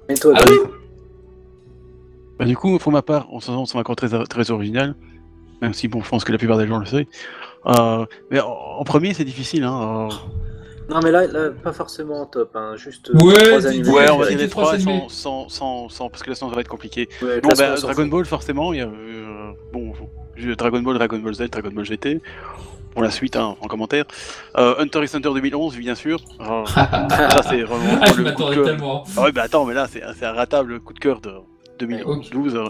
[0.09, 0.57] Et toi, Ah oui
[2.39, 4.95] Bah, du coup, pour ma part, on s'en c'est encore très, très original,
[5.62, 7.05] même si bon, je pense que la plupart des gens le savent.
[7.66, 9.64] Euh, mais en, en premier, c'est difficile.
[9.64, 10.09] Hein.
[10.11, 10.14] euh,
[10.95, 13.89] Non mais là, là, pas forcément en top, hein, juste euh, Ouais, trois animés.
[13.91, 16.55] Ouais, on va dire les trois sans, sans, sans, sans- parce que là, sinon, ça
[16.57, 17.09] va être compliqué.
[17.22, 18.07] Ouais, Non, classement, bah, Dragon.
[18.07, 19.93] Ball, forcément, il y a euh, bon,
[20.57, 22.20] Dragon Ball, Dragon Ball Z, Dragon Ball GT.
[22.93, 24.07] Pour la suite, hein, en commentaire.
[24.57, 26.18] Euh, Hunter x Hunter 2011, bien sûr.
[26.41, 28.64] Euh, ça, c'est vraiment Ah, je le coup de m'attendais cœur.
[28.64, 29.05] tellement.
[29.18, 31.30] Ah ouais, bah attends, mais là, c'est un ratable coup de cœur de
[31.78, 32.57] 2012.
[32.57, 32.64] euh,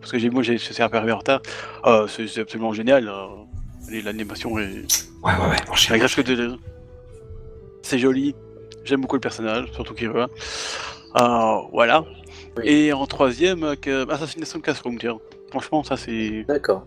[0.00, 1.40] parce que j'ai- moi, j'ai- c'est un arrivé en retard.
[1.86, 3.06] Euh, c'est absolument génial.
[3.08, 3.26] euh,
[3.92, 4.64] et L'animation est.
[5.22, 5.56] Ouais, ouais, ouais,
[6.24, 6.56] de.
[7.82, 8.34] C'est joli.
[8.84, 9.94] J'aime beaucoup le personnage, surtout.
[11.20, 12.04] Euh, voilà.
[12.56, 12.64] Oui.
[12.66, 15.18] Et en troisième, que- Assassination Classroom, tiens.
[15.50, 16.86] Franchement, ça, c'est D'accord.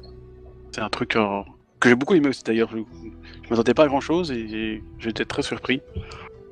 [0.73, 1.41] C'est un truc euh,
[1.79, 2.69] que j'ai beaucoup aimé aussi d'ailleurs.
[2.71, 2.77] Je,
[3.43, 5.81] je m'attendais pas à grand chose et j'ai- j'étais très surpris.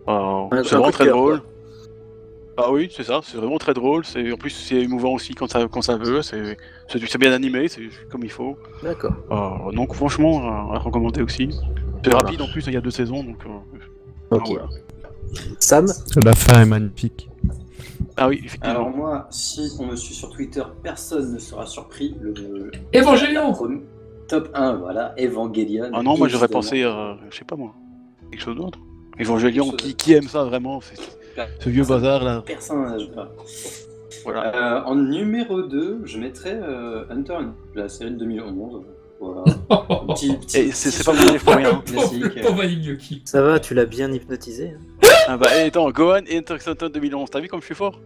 [0.08, 1.42] Euh, c'est vraiment très cœur, drôle.
[2.58, 4.04] Ah oui, c'est ça, c'est vraiment très drôle.
[4.06, 6.22] C'est en plus c'est émouvant aussi quand ça quand ça veut.
[6.22, 6.58] C'est
[6.88, 8.58] c'est c'est bien animé, c'est comme il faut.
[8.84, 9.14] D'accord.
[9.32, 10.40] Euh, donc franchement,
[10.72, 11.50] euh, à recommander aussi.
[12.04, 13.38] C'est rapide en plus, il y a deux saisons donc.
[13.46, 14.42] euh, Ok.
[14.44, 14.68] ah, voilà.
[15.60, 15.86] Sam
[16.24, 17.30] La fin est magnifique.
[18.18, 18.70] Ah oui, effectivement.
[18.70, 22.16] Alors moi, si on me suit sur Twitter, personne ne sera surpris.
[22.20, 23.54] Le Évangélion
[24.32, 25.90] Top 1, voilà, Evangelion.
[25.94, 27.74] ah non, moi j'aurais pensé, euh, je sais pas moi,
[28.32, 28.80] quelque chose d'autre.
[29.20, 30.96] Evangelion, qui, qui aime ça vraiment c'est-
[31.60, 32.42] Ce vieux bazar là.
[32.46, 33.10] Personnage.
[33.14, 33.30] voilà.
[34.24, 34.56] Voilà.
[34.56, 37.40] Euh, en numéro 2, je mettrais euh, Hunter,
[37.76, 38.84] la série de 2011.
[39.20, 39.44] Voilà.
[40.14, 41.82] Petit- petit- Et c'est- pas mon pour rien.
[41.86, 42.38] classique.
[42.60, 43.22] Alignoki.
[43.26, 46.68] Ça va, tu l'as bien hypnotisé hein Ah bah et attends, Gohan et Hunter x
[46.70, 48.00] Hunter 2011, t'as vu comme je suis fort?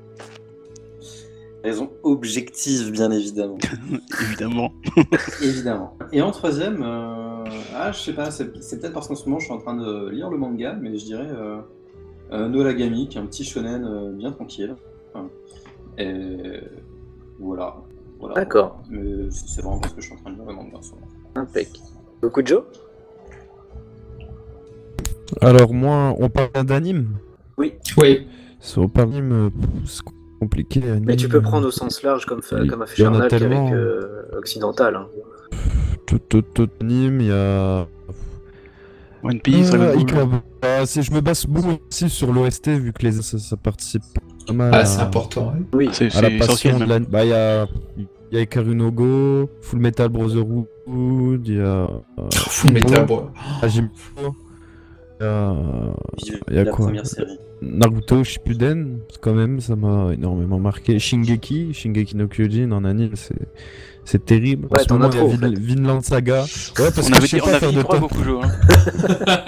[1.66, 3.58] Raison objective, bien évidemment.
[4.22, 4.72] Évidemment.
[5.42, 5.98] évidemment.
[6.12, 7.44] Et en troisième, euh,
[7.76, 10.10] ah, je sais pas, c'est peut-être parce qu'en ce moment je suis en train de
[10.10, 11.58] lire le manga, mais je dirais euh,
[12.34, 14.76] euh, Noragami, qui est un petit shonen euh, bien tranquille.
[15.10, 15.28] Enfin,
[15.98, 16.62] et
[17.40, 17.78] voilà.
[18.20, 18.36] voilà.
[18.36, 18.84] D'accord.
[18.92, 20.92] Mais c'est vraiment parce que je suis en train de lire le manga en ce
[20.92, 21.08] moment.
[21.34, 21.70] Impec.
[22.22, 22.64] Beaucoup de Joe
[25.42, 27.18] Alors moi, on parle d'anime?
[27.58, 27.74] Oui.
[28.60, 29.50] Si on parle d'anime,
[31.06, 33.72] Mais tu peux prendre au sens large comme, Il- comme il a Infernal qu'avec tellement.
[33.74, 34.96] euh, Occidental.
[34.96, 35.08] hein.
[36.06, 37.88] Tout, tout, tout anime, il y a...
[39.24, 39.94] One Piece, Ah,
[40.62, 44.04] ah, c'est- je me base beaucoup aussi sur l'OST vu que les, ça, ça participe
[44.46, 45.54] pas mal Ah, à, c'est important.
[45.74, 45.90] Oui.
[45.94, 46.90] C'est la essentiel de même.
[46.90, 47.00] la...
[47.10, 47.66] Bah, il y a,
[47.98, 50.68] il y a Ikaru no Go, Full Metal Brotherhood,
[51.48, 51.64] il y a...
[51.64, 51.88] euh,
[52.34, 53.30] Full Metal Bro.
[53.64, 53.90] Hajime
[55.20, 55.54] il y a
[56.50, 56.86] Il y a la quoi?
[56.88, 57.40] première série.
[57.66, 61.00] Naruto Shippuden, quand même, ça m'a énormément marqué.
[61.00, 63.36] Shingeki, Shingeki no Kyojin en anime, c'est
[64.06, 64.68] c'est terrible.
[64.72, 66.44] Ouais, en ce moment, il y a Vin- Vinland Saga.
[66.44, 68.40] Ouais, parce On que avait je sais on pas avait dit trois beaucoup joué.
[68.44, 68.52] Hein.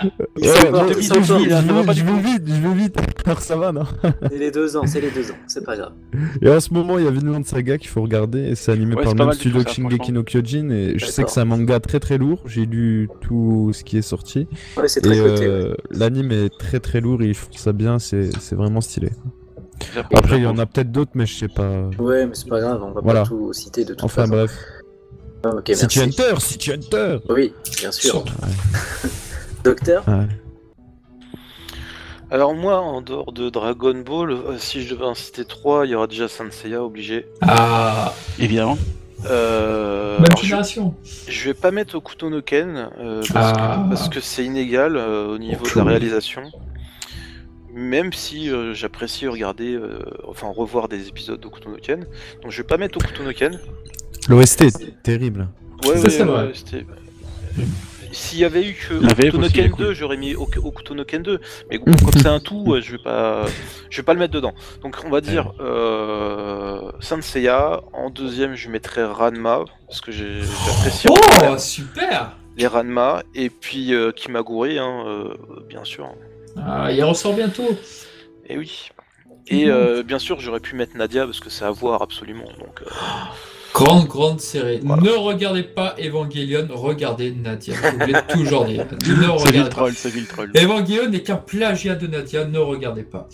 [0.36, 2.96] Je vais vite, je vais- je vite, je vais vite.
[3.26, 3.82] Alors ça va, non
[4.30, 5.92] C'est les deux ans, c'est les deux ans, c'est pas grave.
[6.40, 8.94] Et en ce moment, il y a Vinland Saga qu'il faut regarder et c'est animé
[8.94, 11.40] Ouais, par le même studio que ça, Shingeki no Kyojin et je sais que c'est
[11.40, 12.40] un manga très très lourd.
[12.46, 17.00] J'ai lu tout ce qui est sorti Ouais, c'est très euh, l'anime est très très
[17.00, 19.10] lourd et ils font ça bien, c'est c'est vraiment stylé.
[19.94, 21.68] Japon, Après, il y en a peut-être d'autres, mais je sais pas.
[21.98, 23.22] Ouais, mais c'est pas grave, on va Voilà.
[23.22, 24.32] pas tout citer de toute Enfin façon.
[24.34, 24.52] bref.
[25.44, 26.00] Ah, ok, City merci.
[26.00, 28.24] Hunter, City Hunter Oui, bien sûr.
[29.64, 30.26] Docteur Ouais.
[32.30, 35.90] Alors moi, en dehors de Dragon Ball, euh, si je devais en citer trois, il
[35.90, 37.26] y aura déjà Saint Seiya obligé.
[37.40, 38.78] Ah, Évidemment.
[39.28, 40.94] Euh, même je, génération.
[41.28, 43.82] je vais pas mettre Okuto no Ken euh, parce, Ah.
[43.84, 46.42] que, parce que c'est inégal euh, au niveau de la réalisation.
[47.72, 52.06] Même si euh, j'apprécie regarder, euh, enfin revoir des épisodes d'Okuto no Ken.
[52.42, 53.58] Donc je vais pas mettre Okuto no Ken.
[54.28, 55.48] L'OST est terrible.
[55.86, 56.52] Ouais, Ça, ouais, ouais,
[58.12, 59.84] S'il y avait eu que La VF Okuto no aussi, elle est Ken cool.
[59.86, 61.40] 2, j'aurais mis Ok- Okuto no Ken 2.
[61.70, 63.46] Mais bon, comme c'est un tout, je vais pas,
[63.88, 64.52] je vais pas le mettre dedans.
[64.82, 67.82] Donc on va dire euh, Saint Seiya.
[67.92, 74.10] En deuxième, je mettrais Ranma parce que j'apprécie Oh, super les Ranma et puis euh,
[74.12, 75.34] Kimagure, hein, euh,
[75.68, 76.12] bien sûr.
[76.56, 77.68] Ah, Il ressort bientôt.
[78.46, 78.88] Et oui.
[79.46, 82.48] Et euh, bien sûr, j'aurais pu mettre Nadia parce que c'est à voir absolument.
[82.58, 82.90] Donc, euh,
[83.72, 84.80] Grande, grande série.
[84.82, 85.02] Voilà.
[85.02, 87.74] Ne regardez pas Evangelion, regardez Nadia.
[87.74, 88.78] Je vous l'ai toujours dit.
[88.78, 89.68] Ne regardez pas.
[89.68, 90.50] troll, c'est ville troll.
[90.56, 93.28] Evangelion n'est qu'un plagiat de Nadia, ne regardez pas.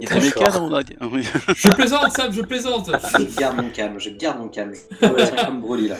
[0.00, 0.96] Il y a des Nadia.
[1.12, 1.24] Oui.
[1.54, 2.90] Je plaisante, Sam, je plaisante.
[3.18, 4.74] Je garde mon calme, je garde mon calme.
[5.00, 5.96] Je comme Broly là.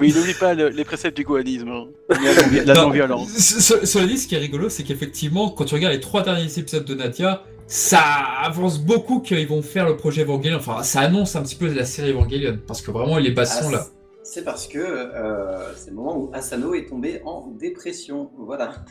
[0.00, 1.68] Oui, n'oublie pas le- les préceptes du goanisme.
[1.68, 1.86] hein.
[2.08, 2.82] La non- La Non.
[2.82, 3.28] non-violence.
[3.30, 6.22] Ce- ce- Cela dit, ce qui est rigolo, c'est qu'effectivement, quand tu regardes les trois
[6.22, 8.00] derniers épisodes de Nadia, ça
[8.42, 10.58] avance beaucoup qu'ils vont faire le projet Evangelion.
[10.58, 13.70] Enfin, ça annonce un petit peu la série Evangelion, parce que vraiment, les bases Ah,
[13.70, 13.86] là.
[14.28, 18.30] C'est parce que euh, c'est le moment où Asano est tombé en dépression.
[18.38, 18.84] Voilà.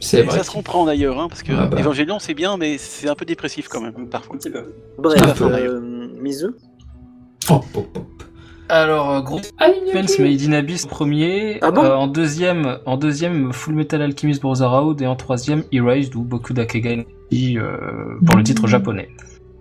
[0.00, 0.38] C'est Et vrai.
[0.38, 1.76] ça se comprend d'ailleurs, hein, parce que Ah bah.
[1.78, 4.36] Evangelion c'est bien, mais c'est un peu dépressif quand même, parfois.
[4.36, 4.64] Un petit peu.
[4.96, 5.80] Bref, euh,
[6.18, 6.46] Mizu?
[7.50, 8.17] Hop, hop, hop.
[8.68, 12.96] Alors, euh, gros Defense Made in Abyss en premier, Ah bon euh, en deuxième, en
[12.96, 17.06] deuxième Full Metal Alchemist Brotherhood et en troisième Erased ou Boku Dakegai
[17.58, 18.68] euh, pour le titre Mhm.
[18.68, 19.08] japonais.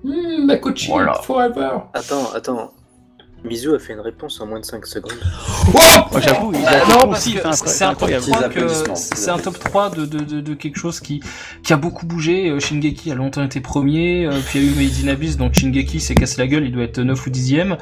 [0.04, 1.14] Mmh, Makochi, Voilà.
[1.24, 1.70] forever.
[1.94, 2.72] Attends, attends.
[3.44, 5.14] Mizu a fait une réponse en moins de 5 secondes.
[5.68, 5.78] Oh
[6.12, 8.26] Moi j'avoue, il Ah, a non, parce aussi, que c'est un top incroyable.
[8.26, 11.22] 3 Des que c'est un top 3 de, de, de, de quelque chose qui,
[11.64, 12.50] qui a beaucoup bougé.
[12.50, 15.38] Euh, Shingeki a longtemps été premier, euh, puis il y a eu Made in Abyss,
[15.38, 17.78] donc Shingeki s'est cassé la gueule, il doit être 9 ou 10ème.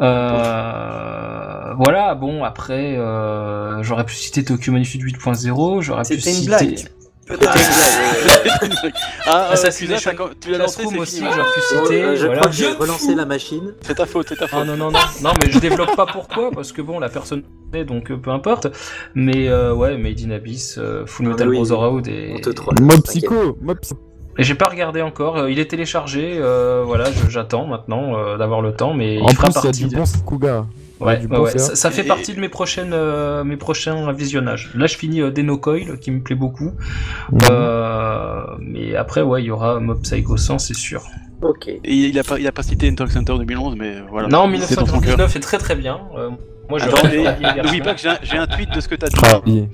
[0.00, 6.46] Euh, voilà, bon, après, euh, j'aurais pu citer Tokyo Manifest 8.0, j'aurais pu citer...
[6.46, 6.84] blague.
[9.26, 11.28] Ah, euh, Assassination t'as- tu l'as lancé, c'est aussi, fini.
[11.30, 12.02] j'aurais pu citer.
[12.02, 12.40] euh, je voilà.
[12.40, 13.72] crois que j'ai relancé la machine.
[13.82, 14.66] C'est ta faute, c'est ta Ah faute.
[14.66, 17.42] non non non non mais je développe pas pourquoi parce que bon la personne
[17.72, 18.66] est donc euh, peu importe
[19.14, 22.50] mais euh, ouais Made in Abyss euh, Full Metal Ah oui, Brotherhood et, On te
[22.50, 22.74] troll.
[22.80, 23.02] Mob.
[23.02, 24.00] Psycho, Mob Psycho.
[24.38, 28.60] et j'ai pas regardé encore euh, il est téléchargé euh, voilà j'attends maintenant euh, d'avoir
[28.62, 30.66] le temps mais En il fera plus, il y a partie du de- bon Sakuga.
[31.06, 31.58] Ouais, du ouais, bon ouais, CA.
[31.58, 35.20] ça, ça fait Et- partie de mes prochaines euh, mes prochains visionnages là je finis
[35.20, 36.72] euh, Deno Coil qui me plaît beaucoup
[37.50, 41.02] euh, mais après ouais il y aura Mob Psycho 100 c'est sûr
[41.42, 41.66] Ok.
[41.66, 44.28] Et il a pas, il a pas cité Talk Center 2011, mais voilà.
[44.28, 45.18] non C'est dans son cœur.
[45.18, 46.30] 1999 est très très bien euh,
[46.70, 47.02] moi je Attends,
[47.64, 49.16] n'oublie pas que j'ai un, j'ai un tweet de ce que t'as dit.
[49.24, 49.66] Ah, oui.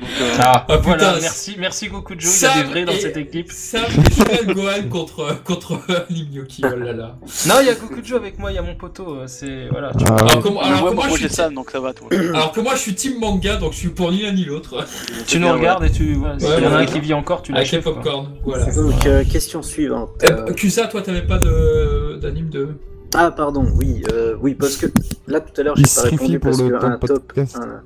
[0.00, 2.68] Donc, euh, Ah, Ah, putain, voilà, merci, merci Goku Joe, il y a Sam des
[2.70, 3.50] vrais dans et- cette équipe.
[3.50, 3.82] Sam
[4.42, 5.80] et Gohan contre, contre
[6.10, 7.16] Lim Yoki, oh là là.
[7.46, 9.68] Non, il y a Goku Joe avec moi, il y a mon poteau, euh, c'est
[9.70, 9.90] voilà.
[9.98, 10.14] tu Ah.
[10.16, 12.08] Alors, comment- que moi, moi, je j'ai suis Sam, donc ça va toi.
[12.34, 14.84] alors que moi je suis team manga donc je suis pour ni l'un ni l'autre.
[15.26, 16.14] Tu nous regardes et tu.
[16.14, 17.92] Voilà, S'il y en a un qui vit encore, tu Avec les l'achèves.
[17.94, 18.66] popcorn, voilà.
[18.72, 20.10] Donc, euh, question suivante.
[20.22, 22.68] Euh, Euh, Kusa, toi t'avais pas de d'anime de.
[23.14, 24.86] Ah, pardon, oui, euh, oui, parce que
[25.26, 27.82] là tout à l'heure j'ai pas répondu pour parce le que un top un-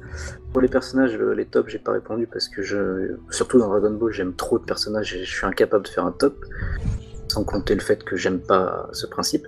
[0.52, 3.92] pour les personnages, le- les tops, j'ai pas répondu parce que je, surtout dans Dragon
[3.92, 6.34] Ball, j'aime trop de personnages et je suis incapable de faire un top,
[7.28, 9.46] sans compter le fait que j'aime pas ce principe.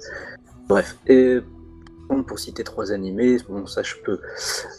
[0.69, 1.41] Bref, et
[2.09, 4.19] bon, pour citer trois animés, bon ça je peux.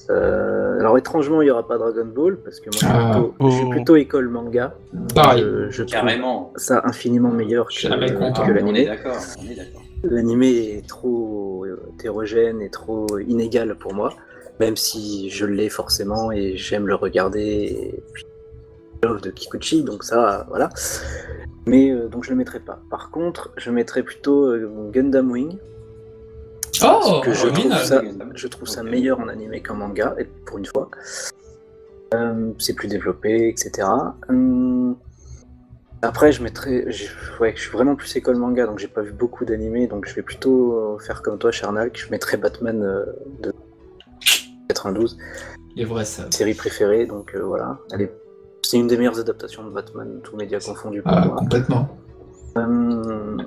[0.10, 3.12] Euh, alors étrangement, il y aura pas Dragon Ball parce que moi je suis, Ah,
[3.12, 3.70] plutôt, je suis oh.
[3.70, 4.74] plutôt école manga.
[5.14, 5.46] Pareil.
[5.70, 6.54] Je, Carrément.
[6.56, 8.86] ça infiniment meilleur que, est l'animé.
[8.86, 9.18] d'accord.
[9.40, 9.82] On est d'accord.
[10.10, 14.14] L'animé est trop hétérogène et trop inégal pour moi,
[14.60, 17.94] même si je l'ai forcément et j'aime le regarder.
[17.96, 18.26] Et puis,
[19.04, 20.70] l'œuvre de Kikuchi, donc ça, voilà.
[21.66, 22.80] Mais euh, donc je le mettrai pas.
[22.90, 25.58] Par contre, je mettrai plutôt euh, Gundam Wing.
[26.84, 28.02] Oh, que je trouve ça,
[28.34, 30.90] je trouve ça meilleur en animé qu'en manga, et pour une fois.
[32.14, 33.88] Euh, c'est plus développé, etc.
[34.30, 34.75] Hum,
[36.08, 36.86] Après, je mettrai.
[36.88, 40.08] j'ai- Ouais, je suis vraiment plus école manga, donc j'ai pas vu beaucoup d'animés, donc
[40.08, 43.06] je vais plutôt euh, faire comme toi, Charnal, je mettrai Batman euh,
[43.42, 43.54] de
[44.70, 45.18] 92,
[45.76, 46.30] Il est vrai ça.
[46.32, 47.80] série préférée, donc euh, voilà.
[48.64, 51.36] C'est une des meilleures adaptations de Batman, tous médias confondus pour Ah, moi.
[51.36, 51.98] complètement.
[52.58, 53.38] Euh,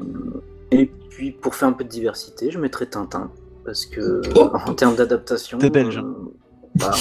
[0.70, 3.30] Et puis pour faire un peu de diversité, je mettrai Tintin.
[3.64, 5.58] Parce que Oh en termes d'adaptation.
[5.58, 5.98] T'es belge.
[5.98, 6.02] euh,
[6.76, 6.92] bah,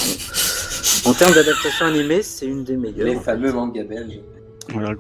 [1.05, 1.09] en...
[1.09, 3.07] en termes d'adaptation animée, c'est une des meilleures.
[3.07, 4.19] Les fameux mangas belges.
[4.69, 4.93] Voilà.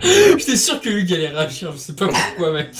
[0.38, 2.68] J'étais sûr que Hugues allait réagir, je sais pas pourquoi mec.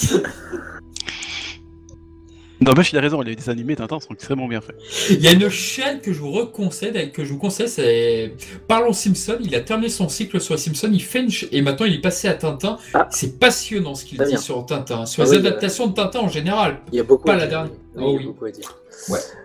[2.58, 4.76] N'empêche, il a raison, les dessins animés Tintin sont extrêmement bien faits.
[5.10, 8.32] Il y a une chaîne que je vous reconseille, que je vous conseille, c'est
[8.66, 9.36] Parlons Simpson.
[9.42, 12.00] Il a terminé son cycle sur les Simpsons, il fait une et maintenant il est
[12.00, 12.78] passé à Tintin.
[12.94, 13.08] Ah.
[13.10, 14.38] C'est passionnant ce qu'il dit bien.
[14.38, 16.80] sur Tintin, sur Ah les oui, adaptations de Tintin en général.
[16.92, 17.58] Il y a beaucoup Pas à la dire.
[17.58, 17.72] dernière.
[17.94, 18.24] Oui, Oh il y a oui.
[18.26, 18.74] beaucoup à dire.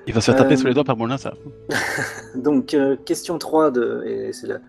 [0.07, 1.33] Il va se faire taper Euh, sur les doigts par Molin, ça.
[2.35, 4.59] Donc, euh, question 3, de, et c'est la-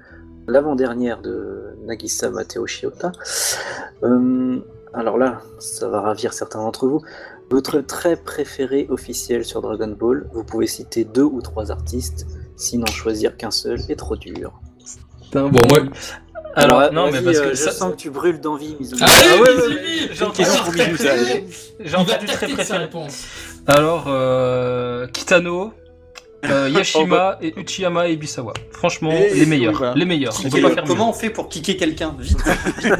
[0.46, 3.12] l'avant-dernière de Nagisa Mateo Shiota.
[4.02, 4.58] Euh,
[4.94, 7.02] alors là, ça va ravir certains d'entre vous.
[7.50, 12.26] Votre trait préféré officiel sur Dragon Ball, vous pouvez citer deux ou trois artistes,
[12.56, 14.52] sinon choisir qu'un seul est trop dur.
[15.22, 15.88] Putain, Bon, moi-
[16.54, 19.00] Alors, euh, non, mais parce euh, que je ça- sens que tu brûles d'envie, Mizumi.
[19.02, 20.08] Allez, Ah ouais, ouais, Mizumi, ouais.
[20.12, 20.74] j'ai entendu question pour.
[21.80, 22.78] J'ai entendu très préféré.
[22.78, 23.24] réponse.
[23.66, 25.72] Alors, euh, Kitano,
[26.44, 28.52] euh, Yashima et Uchiyama et Ibisawa.
[28.70, 29.72] Franchement, Et- les meilleurs.
[29.72, 29.94] oui, voilà.
[29.94, 30.32] Les meilleurs.
[30.38, 31.10] On Kicker, peut pas faire comment mieux.
[31.10, 32.38] on fait pour kicker quelqu'un Vite?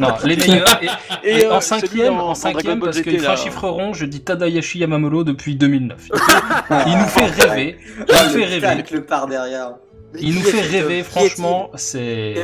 [0.01, 0.81] Non, les meilleurs.
[0.83, 0.89] Et,
[1.29, 3.33] Et, et euh, en celui cinquième, en dans cinquième parce GT, qu'il fait là.
[3.33, 6.09] un chiffre rond, je dis Tadayashi Yamamuro depuis 2009.
[6.87, 7.77] Il, nous fait rêver.
[7.99, 8.67] Il nous fait rêver.
[8.67, 9.73] Avec le par derrière.
[10.21, 12.35] Il nous fait rêver, franchement, c'est...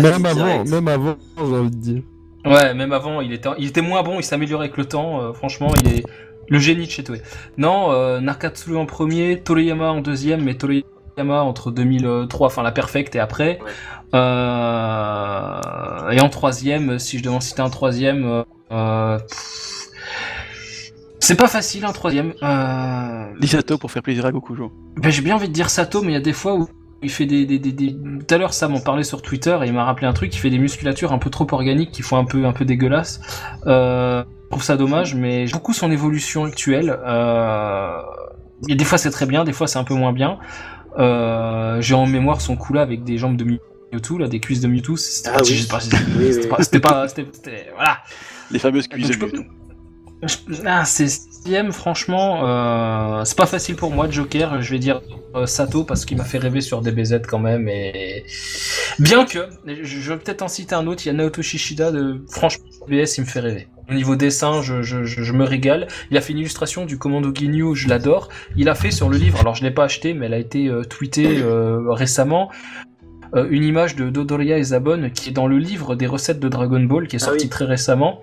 [0.00, 2.02] Même avant, même avant, j'ai envie de dire.
[2.46, 5.20] Ouais, même avant, il était, il était moins bon, il s'améliorait avec le temps.
[5.22, 6.04] euh, franchement, il est
[6.48, 7.20] le génie de chez Toei.
[7.58, 13.14] Non, euh, Nakatsuru en premier, Toriyama en deuxième, mais Toriyama entre 2003, enfin la perfecte
[13.16, 13.58] et après.
[13.62, 13.70] Ouais.
[14.14, 18.42] Euh, et en troisième, si je devais en citer un troisième, euh,
[18.72, 19.18] euh,
[21.20, 22.32] c'est pas facile un troisième.
[22.42, 24.54] Euh, Lisato pour faire plaisir à Goku.
[24.56, 24.72] Jo.
[24.96, 26.68] ben, j'ai bien envie de dire Sato, mais il y a des fois où
[27.02, 27.92] il fait des, des, des, des-
[28.26, 30.34] Tout à l'heure, Sam en parlait sur Twitter et il m'a rappelé un truc.
[30.34, 33.20] Il fait des musculatures un peu trop organiques qui font un peu un peu dégueulasse.
[33.66, 34.22] Euh,
[34.54, 36.90] trouve ça dommage, mais j'aime beaucoup son évolution actuelle.
[37.04, 37.98] Euh,
[38.70, 40.38] a des fois c'est très bien, des fois c'est un peu moins bien.
[40.98, 43.58] Euh, j'ai en mémoire son coup là avec des jambes de
[43.92, 44.96] Mewtwo, là, des cuisses de Mewtwo.
[44.96, 45.66] C'était Ah pas, oui.
[45.68, 45.78] pas,
[46.16, 46.46] Oui, c'était oui.
[46.48, 47.98] pas, c'était pas, c'était- c'était- voilà.
[48.52, 49.50] Les fameuses cuisses Donc, de Mewtwo.
[50.64, 54.62] Ah, c'est sixième, franchement, euh, c'est pas facile pour moi, Joker.
[54.62, 55.02] Je vais dire
[55.34, 57.68] euh, Sato parce qu'il m'a fait rêver sur DBZ quand même.
[57.68, 58.24] Et
[59.00, 61.02] bien que, je, je vais peut-être en citer un autre.
[61.04, 63.66] Il y a Naoto Shishida de franchement BS, il me fait rêver.
[63.90, 65.88] Au niveau dessin, je, je, je, je me régale.
[66.10, 68.28] Il a fait une illustration du Commando Ginyu, je l'adore.
[68.56, 70.68] Il a fait sur le livre, alors je l'ai pas acheté, mais elle a été
[70.68, 72.50] euh, tweetée euh, récemment.
[73.34, 76.48] euh, une image de Dodoria et Zabon qui est dans le livre des recettes de
[76.48, 77.50] Dragon Ball qui est Ah sorti oui.
[77.50, 78.20] très récemment.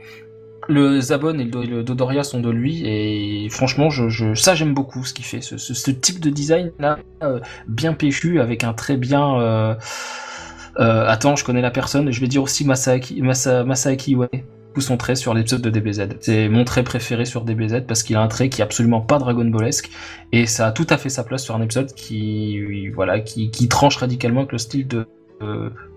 [0.69, 4.55] Le Zabon et le, Do- le Dodoria sont de lui et franchement, je, je- ça
[4.55, 5.41] j'aime beaucoup ce qu'il fait.
[5.41, 9.39] Ce, ce- ce type de design là, euh, bien péchu avec un très bien.
[9.41, 9.75] euh,
[10.77, 12.11] attends, je connais la personne.
[12.11, 14.31] Je vais dire aussi Masaaki, Masa, Masaaki Iwate.
[14.79, 16.07] Son trait sur l'épisode de DBZ.
[16.21, 19.19] C'est mon trait préféré sur DBZ parce qu'il a un trait qui est absolument pas
[19.19, 19.89] Dragon Ballesque
[20.31, 23.67] et ça a tout à fait sa place sur un épisode qui, voilà, qui, qui
[23.67, 25.07] tranche radicalement avec le style de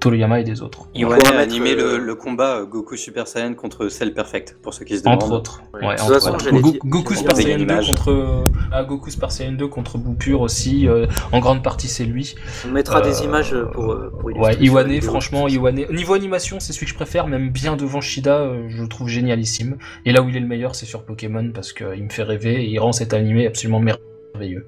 [0.01, 0.89] Toriyama et des autres.
[0.95, 4.75] Iwane a animé euh, le, le combat euh, Goku Super Saiyan contre Cell Perfect, pour
[4.75, 5.23] ceux qui se demandent.
[5.23, 5.63] Entre autres.
[5.73, 5.87] Ouais.
[5.87, 6.37] Ouais, entre façon,
[6.85, 7.87] Goku Super Saiyan une 2 image.
[7.87, 10.87] contre ah, Goku Super Saiyan 2 contre Boupure aussi.
[10.89, 12.35] euh, en grande partie, c'est lui.
[12.67, 15.85] On mettra des Euh, images pour, euh, pour illustrer Ouais, Iwane, franchement, Iwane.
[15.91, 19.09] Niveau animation, c'est celui que je préfère, même bien devant Shida, euh, je le trouve
[19.09, 19.77] génialissime.
[20.05, 22.63] Et là où il est le meilleur, c'est sur Pokémon parce qu'il me fait rêver
[22.63, 24.67] et il rend cet animé absolument merveilleux.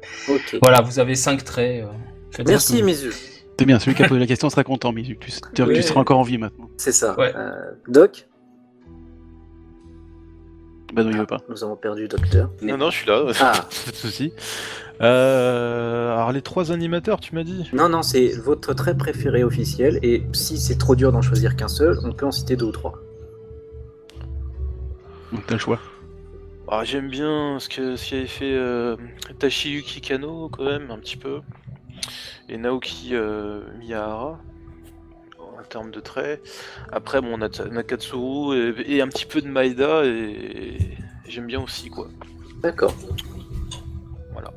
[0.62, 1.84] Voilà, vous avez 5 traits.
[1.84, 3.10] euh, Merci, vous- Mizu.
[3.58, 5.16] C'est bien, celui qui a posé la question sera content, Mizu.
[5.18, 5.74] Tu, tu- Oui.
[5.76, 6.68] tu seras encore en vie maintenant.
[6.76, 7.18] C'est ça.
[7.18, 7.32] Ouais.
[7.34, 7.52] Euh,
[7.88, 8.28] Doc,
[10.92, 11.38] Bah non, il veut pas.
[11.48, 12.50] nous avons perdu Docteur.
[12.62, 13.24] Non, non, je suis là.
[13.40, 13.52] Ah,
[13.84, 14.32] Pas de soucis.
[15.00, 17.68] Euh, alors les trois animateurs, tu m'as dit?
[17.72, 21.68] Non, non, c'est votre trait préféré officiel, et si c'est trop dur d'en choisir qu'un
[21.68, 22.92] seul, on peut en citer deux ou trois.
[25.32, 25.78] Donc t'as le choix.
[26.68, 28.96] Ah, J'aime bien ce que ce qu'avait fait euh,
[29.38, 31.40] Tashiyuki Kano quand même un petit peu
[32.48, 34.40] et Naoki euh, Miyahara
[35.38, 36.42] en termes de traits.
[36.92, 40.78] Après bon on a Nakatsuru et, et un petit peu de Maeda et,
[41.28, 42.08] j'aime bien aussi quoi.
[42.62, 42.94] D'accord.
[44.32, 44.52] Voilà.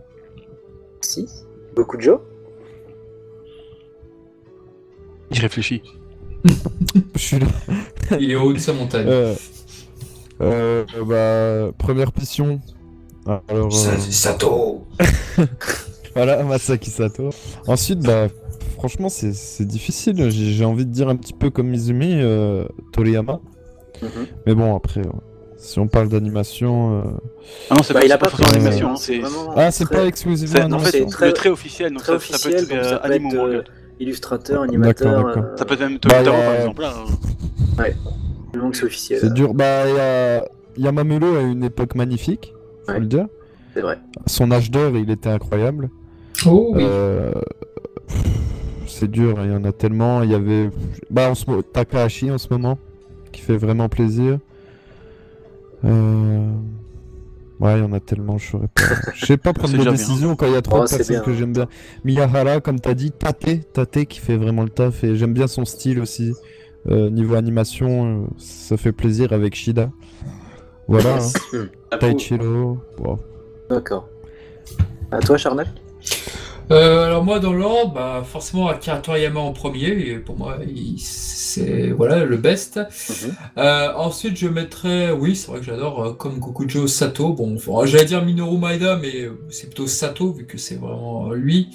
[1.02, 1.28] Si.
[1.76, 2.20] Beaucoup de Joe
[5.32, 5.84] Il réfléchit.
[7.16, 7.48] Je suis là.
[8.20, 9.08] Il est au haut de sa montagne.
[9.08, 9.36] Euh,
[10.42, 12.62] euh, bah, première pission.
[13.48, 14.88] Alors, euh, Sato
[16.16, 17.30] voilà, Masaki Sato.
[17.68, 18.28] Ensuite, bah,
[18.76, 20.30] franchement, c'est difficile.
[20.32, 23.39] J'ai envie de dire un petit peu comme Mizumi, euh, Toriyama.
[24.01, 24.10] Mhm.
[24.45, 25.12] Mais bon, après, ouais.
[25.57, 26.99] si on parle d'animation.
[26.99, 27.03] euh,
[27.70, 28.95] Ah non, c'est Bah, pas, il a pas pas forcément fait animation.
[28.95, 31.91] C'est vraiment Ah, c'est très- pas exclusivement en fait, c'est très- le trait officiel.
[31.91, 33.53] Donc très ça, ça peut officiel, être donc ça euh, peut anime ou être, manga.
[33.57, 33.64] euh,
[33.99, 35.16] illustrateur, animateur.
[35.26, 35.43] d'accord.
[35.43, 36.82] euh, Ça peut être même Bah, Toyotaro y a- par exemple.
[36.82, 37.84] Là, hein.
[38.53, 39.20] du moment que c'est officiel.
[39.22, 39.53] C'est dur.
[39.53, 39.84] Bah,
[40.78, 40.93] il y a
[41.41, 42.53] une époque magnifique,
[42.86, 42.99] faut Ouais.
[42.99, 43.28] le dire.
[43.74, 43.99] C'est vrai.
[44.26, 45.89] Son âge d'or, il était incroyable.
[46.45, 46.84] Oh oui.
[46.86, 47.32] Euh,
[48.88, 50.24] C'est dur, il y en a tellement.
[50.24, 50.70] Il y avait
[51.09, 52.78] bah, en ce Takahashi en ce moment,
[53.32, 54.39] qui fait vraiment plaisir.
[55.86, 56.47] Euh,
[57.59, 58.82] Ouais, il y en a tellement, je saurais pas.
[59.13, 59.91] Je sais pas prendre bien.
[59.91, 61.26] décisions quand il y a trop Oh, de c'est personnes bien.
[61.26, 61.67] que j'aime bien.
[62.05, 65.65] Miyahara, comme t'as dit, Tate, Tate qui fait vraiment le taf et j'aime bien son
[65.65, 66.34] style aussi.
[66.89, 69.91] Euh, niveau animation, euh, ça fait plaisir avec Shida.
[70.88, 71.28] Voilà, hein.
[71.91, 72.78] Hmm, Taichiro.
[72.97, 73.20] wow.
[73.70, 74.07] D'accord.
[75.11, 75.67] À toi, Charnel
[76.72, 80.59] Euh, alors moi dans l'ordre, bah forcément Akira Toriyama en premier, et pour moi
[80.99, 82.78] c'est voilà le best.
[82.78, 83.36] Mhm.
[83.57, 88.05] Euh, ensuite je mettrais, oui c'est vrai que j'adore euh, comme Gokujo Sato, bon j'allais
[88.05, 91.70] dire Minoru Maeda mais c'est plutôt Sato vu que c'est vraiment lui.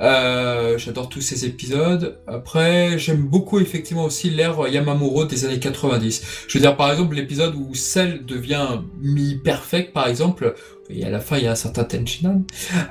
[0.00, 2.18] Euh, j'adore tous ces épisodes.
[2.26, 6.44] Après j'aime beaucoup effectivement aussi l'ère Yamamuro des années 90.
[6.48, 10.54] Je veux dire par exemple l'épisode où Cell devient mi-perfect par exemple,
[10.90, 12.42] et à la fin il y a un certain Tenchinan.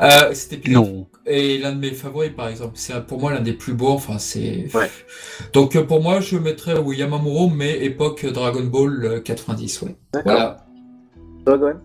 [0.01, 1.07] Euh, cet épisode Non.
[1.25, 3.89] et l'un de mes favoris, par exemple, c'est pour moi l'un des plus beaux.
[3.89, 4.67] Enfin, c'est.
[4.73, 4.89] Ouais.
[5.53, 9.95] Donc euh, pour moi, je mettrais oui, Yamamuro, mais époque Dragon Ball euh, 90, ouais.
[10.13, 10.31] D'accord.
[10.33, 10.65] Voilà.
[11.45, 11.79] Gohan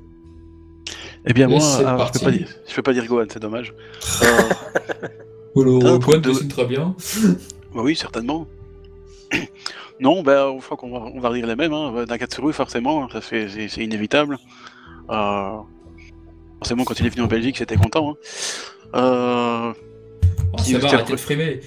[1.26, 3.74] Eh bien, moi, ah, je, peux pas dire, je peux pas dire Gohan, c'est dommage.
[5.54, 6.94] Polo Point de- dessine très bien.
[7.74, 8.48] Bah oui, certainement.
[10.00, 11.72] non, ben, je crois qu'on va, on va rire les mêmes.
[11.72, 12.04] Hein.
[12.08, 14.38] Nakatsuru, forcément, ça c'est, c'est- inévitable.
[15.08, 15.50] Euh,
[16.58, 18.12] forcément, quand il est venu en Belgique, j'étais content.
[18.12, 18.16] Hein.
[18.96, 19.72] Euh,
[20.52, 21.60] Oh, ça va, arrêtez de frimer.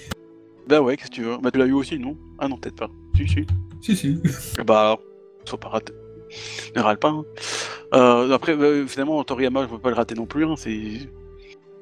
[0.68, 2.18] bah ouais, qu'est-ce que tu veux Bah tu l'as eu aussi, non?
[2.38, 2.90] Ah non, peut-être pas.
[3.16, 3.46] Si, si.
[3.80, 4.20] Si, si.
[4.66, 4.98] Bah,
[5.46, 5.94] faut pas rater.
[6.76, 7.08] Ne râle pas.
[7.12, 7.24] hein.
[7.94, 10.46] Euh, après, bah, finalement, Toriyama, je peux pas le rater non plus.
[10.46, 11.10] hein, C'est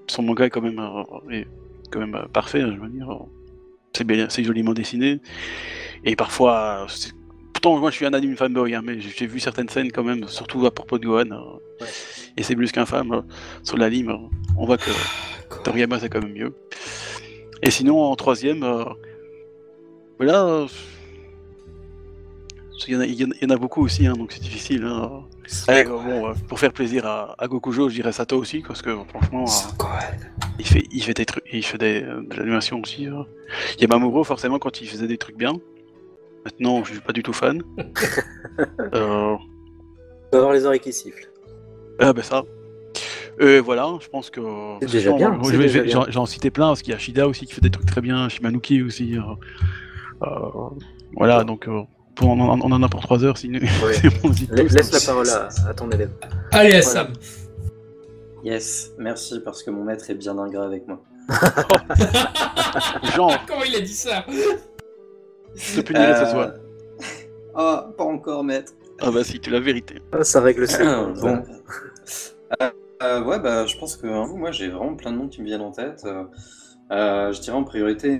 [0.07, 1.47] son manga est quand même, euh, est
[1.89, 2.61] quand même euh, parfait.
[2.61, 3.25] hein, je veux dire, euh,
[3.95, 5.19] c'est bien, c'est joliment dessiné.
[6.03, 7.13] Et parfois, euh, c'est-
[7.53, 10.27] pourtant, moi, je suis un anime fanboy, hein, mais j'ai vu certaines scènes quand même,
[10.27, 11.31] surtout à propos de Gohan.
[11.31, 11.85] euh,
[12.37, 13.21] Et c'est plus qu'infâme euh,
[13.63, 14.09] sur l'anime.
[14.09, 14.17] euh,
[14.57, 14.91] on voit que
[15.63, 16.53] Toriyama, c'est quand même mieux.
[17.61, 18.83] Et sinon, en troisième, euh,
[20.17, 20.43] voilà.
[20.45, 20.67] euh,
[22.87, 24.83] il y, en a, y y en beaucoup aussi, hein, donc c'est difficile.
[24.85, 25.23] hein.
[25.67, 28.81] Allez, euh, bon, euh, pour faire plaisir à, à Gokujo, je dirais Sato aussi, parce
[28.81, 29.85] que franchement, euh,
[30.59, 33.07] il fait, il fait des trucs, il fait des, euh, de l'animation aussi.
[33.07, 33.23] euh.
[33.79, 35.53] Yamamuro, forcément, quand il faisait des trucs bien.
[36.45, 37.61] Maintenant, je suis pas du tout fan.
[38.93, 39.35] euh,
[40.31, 41.29] vas avoir les oreilles qui sifflent.
[41.99, 42.43] ah ben ça.
[43.39, 44.41] Et voilà, je pense que.
[44.81, 45.39] C'est déjà bien.
[46.09, 48.27] J'en citais plein, parce qu'il y a Shida aussi qui fait des trucs très bien,
[48.29, 49.17] Shimanuki aussi.
[49.17, 49.21] euh,
[50.23, 50.69] euh,
[51.15, 51.67] voilà, donc
[52.11, 53.59] euh, pour- on, en, on en a pour 3 heures, sinon.
[53.59, 53.95] Ouais.
[54.23, 54.99] on dit La- Laisse hein.
[54.99, 56.11] la parole à, à ton élève.
[56.51, 56.81] Allez, Voilà.
[56.83, 57.07] Sam.
[58.43, 61.01] Yes, merci parce que mon maître est bien ingrat avec moi.
[63.15, 64.25] Genre, Comment il a dit ça?
[65.55, 66.51] Je te punirai ce Euh, soir.
[67.55, 68.73] Ah, pas encore, maître.
[68.99, 69.95] Ah bah si, tu la vérité.
[70.11, 71.05] Ah, ça règle ça.
[71.21, 71.43] bon.
[72.61, 72.69] Euh,
[73.03, 75.45] euh, ouais, bah, je pense que hein, moi j'ai vraiment plein de noms qui me
[75.47, 76.01] viennent en tête.
[76.05, 76.23] Euh,
[76.91, 78.19] euh, je dirais en priorité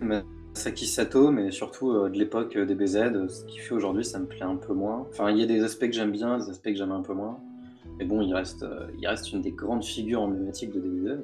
[0.53, 2.97] Masaki Sato, mais surtout euh, de l'époque euh, des BZ.
[2.97, 5.07] euh, Ce qu'il fait aujourd'hui, ça me plaît un peu moins.
[5.09, 7.13] Enfin, il y a des aspects que j'aime bien, des aspects que j'aime un peu
[7.13, 7.39] moins.
[7.97, 8.65] Mais bon, il reste,
[8.99, 11.19] il reste une des grandes figures emblématiques de DBZ.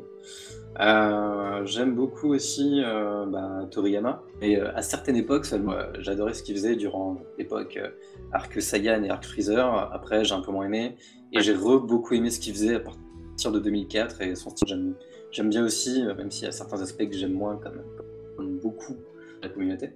[1.65, 4.21] J'aime beaucoup aussi bah, Toriyama.
[4.41, 7.79] Et à certaines époques seulement, j'adorais ce qu'il faisait durant l'époque
[8.31, 9.91] Arc Saiyan et Arc Freezer.
[9.91, 10.97] Après, j'ai un peu moins aimé.
[11.31, 14.21] Et j'ai re beaucoup aimé ce qu'il faisait à partir de 2004.
[14.21, 14.93] Et son style,
[15.31, 17.81] j'aime, bien aussi, même s'il y a certains aspects que j'aime moins, comme,
[18.35, 18.97] comme beaucoup
[19.47, 19.91] la communauté.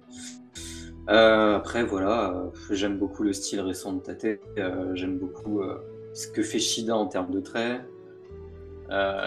[1.08, 4.38] Euh, après, voilà, euh, j'aime beaucoup le style récent de Tate.
[4.58, 5.60] Euh, j'aime beaucoup
[6.14, 7.80] ce que fait Shida en termes de traits.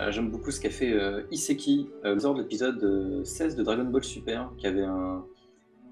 [0.09, 0.93] J'aime beaucoup ce qu'a fait
[1.31, 5.23] Iseki lors de l'épisode euh, 16 de Dragon Ball Super, qui avait un,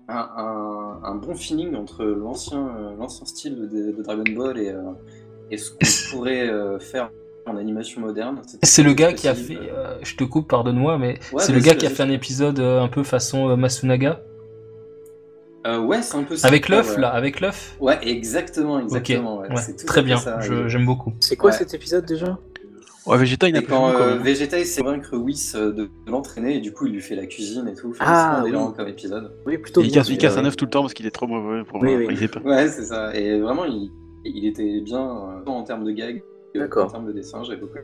[0.08, 4.74] un, un- un bon feeling entre l'ancien style de, de Dragon Ball et,
[5.50, 5.78] et ce qu'on
[6.18, 7.10] pourrait faire
[7.46, 8.42] en animation moderne.
[8.64, 9.58] C'est le gars qui a fait.
[9.58, 12.60] euh, je te coupe, pardonne-moi, mais Ouais, c'est le gars qui a fait un épisode
[12.60, 14.22] euh, un peu façon euh, Masunaga.
[15.66, 16.48] Euh, ouais, c'est un peu ça.
[16.48, 17.02] Avec l'œuf, ouais.
[17.02, 17.76] là, avec l'œuf?
[17.80, 19.40] Ouais, exactement, exactement.
[19.40, 19.50] ouais.
[19.50, 20.18] Ouais, C'est tout à très bien,
[20.68, 21.14] j'aime beaucoup.
[21.22, 21.58] C'est quoi Ouais.
[21.58, 22.38] cet épisode déjà?
[23.06, 24.16] Ouais, Vegeta, il plus quand beaucoup, euh.
[24.18, 27.16] Vegeta il s'est convaincre Whis euh, de, de l'entraîner et du coup il lui fait
[27.18, 27.90] la cuisine et tout.
[27.90, 28.74] Enfin, Ah, c'est oui.
[28.78, 29.34] comme épisode.
[29.46, 29.96] Oui, plutôt Il bien.
[29.96, 31.82] casse, il casse euh, un œuf tout le temps parce qu'il est trop mauvais pour
[31.82, 32.08] Oui, moi.
[32.08, 32.30] oui.
[32.46, 33.14] Ouais, c'est ça.
[33.14, 33.92] Et vraiment il,
[34.24, 36.24] il était bien euh, en termes de gag.
[36.62, 37.78] En termes de dessin, j'ai beaucoup.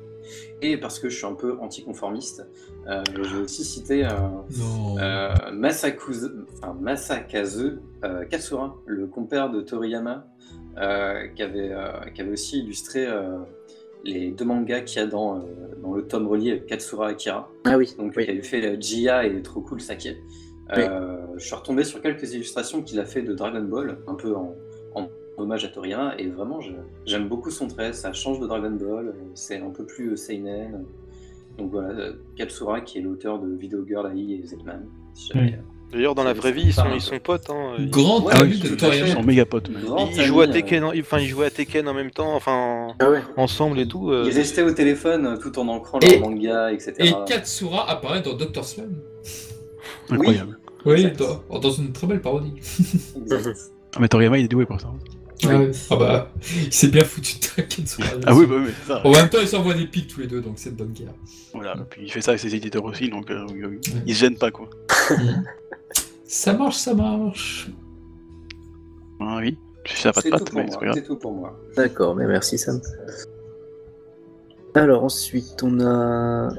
[0.61, 2.45] Et parce que je suis un peu anticonformiste,
[2.87, 4.09] euh, je vais aussi citer euh,
[4.99, 10.27] euh, Masakuze- enfin, Masakazu euh, Katsura, le compère de Toriyama,
[10.77, 13.37] euh, qui, avait, euh, qui avait aussi illustré euh,
[14.03, 15.41] les deux mangas qu'il y a dans, euh,
[15.81, 17.49] dans le tome relié avec Katsura Akira.
[17.65, 18.25] Ah oui, Donc, oui.
[18.25, 20.15] qui avait fait euh, Jia et Trop Cool Sake.
[20.77, 24.35] Euh, Je suis retombé sur quelques illustrations qu'il a fait de Dragon Ball, un peu
[24.35, 24.55] en
[25.39, 26.59] hommage à Toriyama, et vraiment,
[27.05, 27.93] j'aime beaucoup son trait.
[27.93, 30.85] Ça change de Dragon Ball, euh, c'est un peu plus euh, seinen.
[31.57, 34.85] Donc voilà, euh, Katsura qui est l'auteur de Video Girl AI et Zetman.
[35.13, 35.59] Si jamais,
[35.91, 37.49] D'ailleurs, dans la vraie vie, ils sont, ils sont potes.
[37.49, 37.73] Hein.
[37.79, 39.13] Ils- Grand Ouais, ami oui, de à Ils Toriyama.
[39.13, 39.69] sont méga potes.
[40.15, 42.89] Ils jouent à Tekken, euh, en- enfin ils jouaient à Tekken en même temps, enfin
[42.99, 44.11] Ah ouais ensemble et tout.
[44.11, 44.25] euh.
[44.27, 46.93] Ils restaient au téléphone euh, tout en ancrant Et- leur manga, etc.
[46.99, 48.93] Et Katsura apparaît dans Doctor Slam.
[50.11, 50.59] Incroyable.
[50.85, 52.53] Oui, dans, dans une très belle parodie.
[53.95, 54.89] Ah, mais Toriyama, il est doué pour ça.
[55.45, 55.71] Ah, ouais.
[55.89, 56.31] Ah bah,
[56.65, 58.07] il s'est bien foutu de Katsura.
[58.25, 59.05] Ah oui, bah oui, c'est ça.
[59.05, 61.13] En même temps, ils s'envoient des pics tous les deux, donc c'est de bonne guerre.
[61.53, 63.45] Voilà, et puis il fait ça avec ses éditeurs aussi, donc euh.
[63.47, 63.79] Ouais.
[64.05, 64.69] il se gêne pas, quoi.
[66.25, 67.69] Ça marche, ça marche.
[69.19, 70.79] Ah oui, je suis à pas de C'est tout patte, pour mais c'est moi.
[70.79, 70.95] pas grave.
[70.95, 71.59] C'est tout pour moi.
[71.75, 72.79] D'accord, mais merci Sam.
[74.75, 76.49] Alors ensuite, on a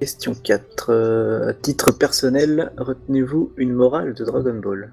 [0.00, 0.90] question 4.
[0.90, 4.92] Euh, à titre personnel, retenez-vous une morale de Dragon Ball?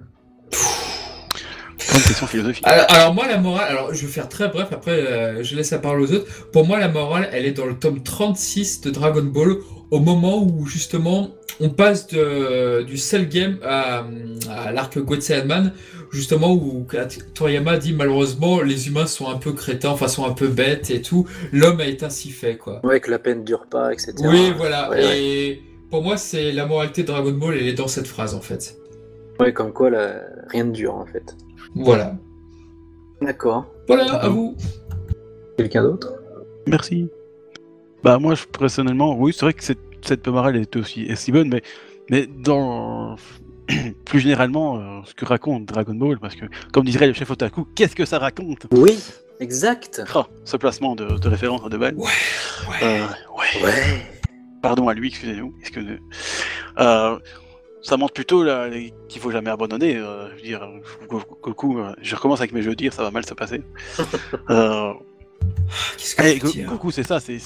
[1.87, 2.67] Plein de questions philosophiques.
[2.67, 5.71] Alors, alors moi, la morale, alors je vais faire très bref, après euh, je laisse
[5.71, 6.27] la parole aux autres.
[6.51, 9.57] Pour moi, la morale, elle est dans le tome 36 de Dragon Ball,
[9.91, 11.29] au moment où justement
[11.59, 14.05] on passe de, du Cell Game à,
[14.49, 15.73] à l'arc Goethe-Man,
[16.11, 16.85] justement où
[17.33, 21.01] Toriyama dit malheureusement les humains sont un peu crétins, enfin sont un peu bêtes et
[21.01, 22.85] tout, l'homme a été ainsi fait quoi.
[22.85, 24.13] Ouais, que la peine dure pas, etc.
[24.19, 24.89] Oui, voilà.
[24.89, 25.19] Ouais, ouais.
[25.19, 28.41] et pour moi, c'est la moralité de Dragon Ball, elle est dans cette phrase en
[28.41, 28.77] fait.
[29.39, 31.35] Ouais, comme quoi, là, rien ne dure en fait.
[31.75, 32.15] Voilà.
[33.21, 33.65] D'accord.
[33.87, 34.55] Voilà, à vous.
[35.57, 36.13] Quelqu'un d'autre?
[36.67, 37.09] Merci.
[38.03, 41.31] Bah moi, je, personnellement, oui, c'est vrai que cette, cette morale est aussi, est si
[41.31, 41.61] bonne, mais,
[42.09, 43.15] mais dans
[44.05, 47.65] plus généralement, euh, ce que raconte Dragon Ball, parce que comme dirait le chef otaku,
[47.75, 48.67] qu'est-ce que ça raconte?
[48.71, 48.99] Oui,
[49.39, 50.01] exact.
[50.13, 51.95] Ah, Ce placement de, de référence à deux balles.
[51.95, 52.05] Ouais,
[52.69, 52.83] ouais.
[52.83, 53.05] Euh,
[53.37, 53.63] ouais.
[53.63, 54.05] Ouais.
[54.61, 55.53] Pardon à lui, excusez-nous.
[55.59, 55.99] excusez
[56.79, 57.17] euh,
[57.87, 58.43] ça montre plutôt
[59.07, 59.95] qu'il faut jamais abandonner.
[59.95, 60.67] euh, je veux dire,
[61.07, 63.61] Go- Goku, euh, je recommence avec mes jeux de dire, ça va mal se passer.
[64.49, 64.93] euh,
[65.97, 67.37] Qu'est-ce que eh, hein Goku, c'est ça, c'est,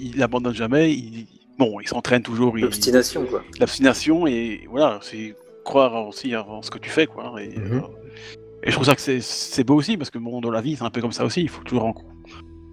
[0.00, 0.92] il abandonne jamais.
[0.92, 1.26] Il,
[1.58, 2.56] bon, il s'entraîne toujours.
[2.56, 3.42] L'obstination, quoi.
[3.58, 5.34] L'obstination et voilà, c'est
[5.64, 7.34] croire aussi en ce que tu fais, quoi.
[7.42, 7.78] Et, Mhm.
[7.78, 7.80] euh,
[8.62, 10.84] et je trouve ça que c'est, beau aussi parce que bon, dans la vie, c'est
[10.84, 11.42] un peu comme ça aussi.
[11.42, 11.94] Il faut toujours en-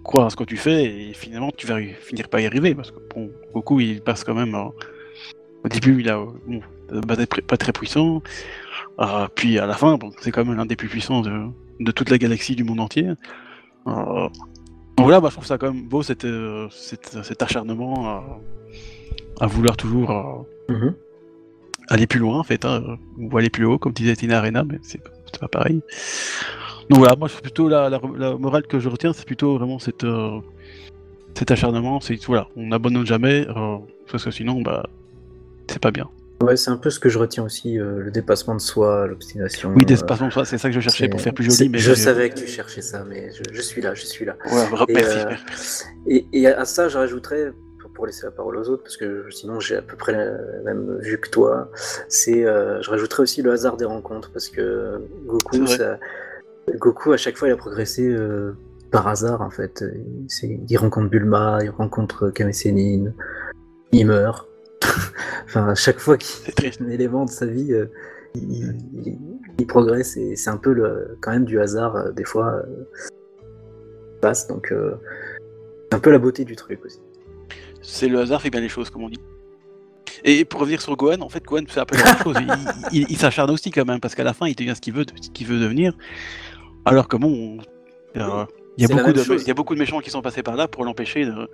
[0.02, 2.90] croire à ce que tu fais et finalement, tu vas finir par y arriver parce
[2.90, 4.54] que bon, Goku, il passe quand même.
[4.54, 4.68] euh,
[5.64, 6.16] au début, il a
[6.46, 6.60] bon,
[7.06, 8.22] pas très- pas très puissant.
[9.00, 11.32] Euh, puis à la fin, bon, c'est quand même l'un des plus puissants de,
[11.80, 13.06] de toute la galaxie, du monde entier.
[13.86, 14.28] Euh,
[14.96, 16.68] donc voilà, bah, je trouve ça quand même beau cet, euh,
[17.40, 18.24] acharnement à,
[19.40, 20.94] à vouloir toujours euh, Mhm.
[21.88, 22.82] aller plus loin en fait, hein,
[23.16, 25.00] ou aller plus haut, comme disait Tina Arena, mais c'est
[25.32, 25.80] c'est pas pareil.
[26.90, 29.78] Donc voilà, moi je plutôt la, la, la morale que je retiens, c'est plutôt vraiment
[29.78, 30.40] cette, euh,
[31.34, 33.76] cet acharnement, c'est voilà, on n'abandonne jamais, euh,
[34.10, 34.88] parce que sinon bah
[35.70, 36.08] c'est pas bien.
[36.48, 39.74] Ouais, c'est un peu ce que je retiens aussi, euh, le dépassement de soi, l'obstination.
[39.76, 41.92] Oui, euh, d'espace soi, c'est ça que je cherchais pour faire plus joli, mais Je
[41.92, 44.36] savais que tu cherchais ça, mais je, je suis là, je suis là.
[44.46, 45.84] Ouais, Et, merci, euh, merci.
[46.06, 49.26] Et, et à ça, je rajouterais, pour, pour laisser la parole aux autres, parce que
[49.30, 51.70] sinon j'ai à peu près la même vue que toi,
[52.08, 55.98] c'est, je rajouterais aussi le hasard des rencontres, parce que Goku, ça-
[56.78, 58.16] Goku à chaque fois il a progressé
[58.90, 59.84] par hasard en fait.
[60.42, 63.12] Il rencontre Bulma, il rencontre Kame Sennin,
[63.92, 64.47] il meurt.
[65.44, 67.86] enfin, à chaque fois qu'il y a un élément de sa vie, euh,
[68.34, 68.74] il,
[69.06, 69.18] il-
[69.60, 72.46] il progresse et c'est un peu le, quand même du hasard euh, des fois.
[72.64, 72.84] euh,
[74.20, 74.72] passe donc
[75.90, 77.00] c'est un peu la beauté du truc aussi.
[77.82, 79.20] C'est le hasard fait bien les choses, comme on dit.
[80.24, 82.36] Et pour revenir sur Gohan, en fait, Gohan, c'est un peu la même chose.
[82.92, 85.30] Il, s'acharne aussi quand même, parce qu'à la fin, il devient ce qu'il veut, ce
[85.30, 85.96] qu'il veut devenir.
[86.84, 87.58] Alors que bon,
[88.16, 88.46] on-
[88.78, 89.42] il, y a beaucoup de, chose.
[89.42, 91.48] il y a beaucoup de méchants qui sont passés par là pour l'empêcher de-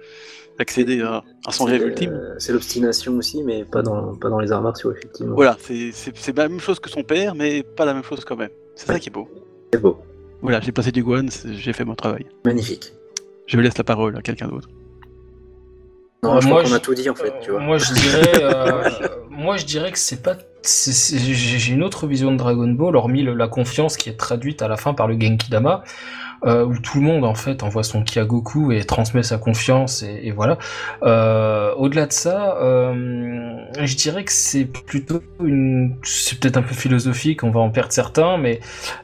[0.59, 2.21] d'accéder à, à son rêve ultime.
[2.39, 5.35] C'est l'obstination aussi, mais pas dans, pas dans les arts martiaux, effectivement.
[5.35, 8.25] Voilà, c'est c'est- c'est la même chose que son père, mais pas la même chose
[8.25, 8.51] quand même.
[8.77, 9.29] C'est ça qui est beau.
[9.73, 9.99] C'est beau.
[10.43, 12.27] Voilà, j'ai passé du Gohan, c'est- j'ai fait mon travail.
[12.45, 12.93] Magnifique.
[13.47, 14.69] Je laisse la parole à quelqu'un d'autre.
[16.23, 17.61] Non, Euh, je moi, crois qu'on a je- tout dit en fait, tu vois.
[17.61, 22.33] Moi je dirais, euh, moi je dirais que c'est pas, j'ai j'ai une autre vision
[22.33, 25.21] de Dragon Ball, hormis le- la confiance qui est traduite à la fin par le
[25.21, 25.85] Genki Dama,
[26.45, 29.39] euh, où tout le monde en fait envoie son ki à Goku et transmet sa
[29.39, 30.59] confiance et, et voilà.
[31.03, 36.75] Euh, Au-delà de ça, euh, je dirais que c'est plutôt une, c'est peut-être un peu
[36.75, 38.61] philosophique, on va en perdre certains, mais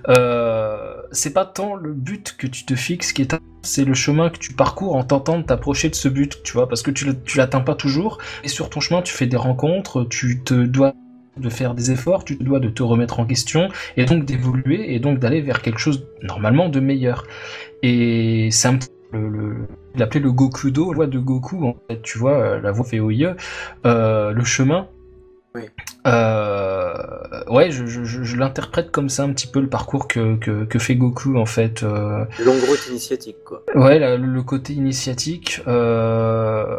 [0.08, 4.30] euh, c'est pas tant le but que tu te fixes qui est c'est le chemin
[4.30, 7.36] que tu parcours en tentant de t'approcher de ce but, tu vois, parce que tu
[7.36, 10.94] l'atteins pas toujours, et sur ton chemin, tu fais des rencontres, tu te dois
[11.40, 14.94] de faire des efforts, tu te dois de te remettre en question, et donc d'évoluer,
[14.94, 17.24] et donc d'aller vers quelque chose, normalement, de meilleur.
[17.82, 19.56] Et c'est un petit le, le,
[19.96, 22.86] il appelait le Gokudo, la voie de Goku, en fait, tu vois, euh, la voie
[22.92, 23.34] VOIE,
[23.84, 24.86] euh, le chemin.
[25.56, 25.62] Oui.
[26.06, 26.92] Euh,
[27.48, 30.64] ouais, je, je, je- je l'interprète comme ça un petit peu le parcours que, que,
[30.64, 31.82] que fait Goku en fait.
[31.82, 33.64] euh, Longue route initiatique, quoi.
[33.74, 35.60] Ouais, la- le côté initiatique.
[35.66, 36.76] euh,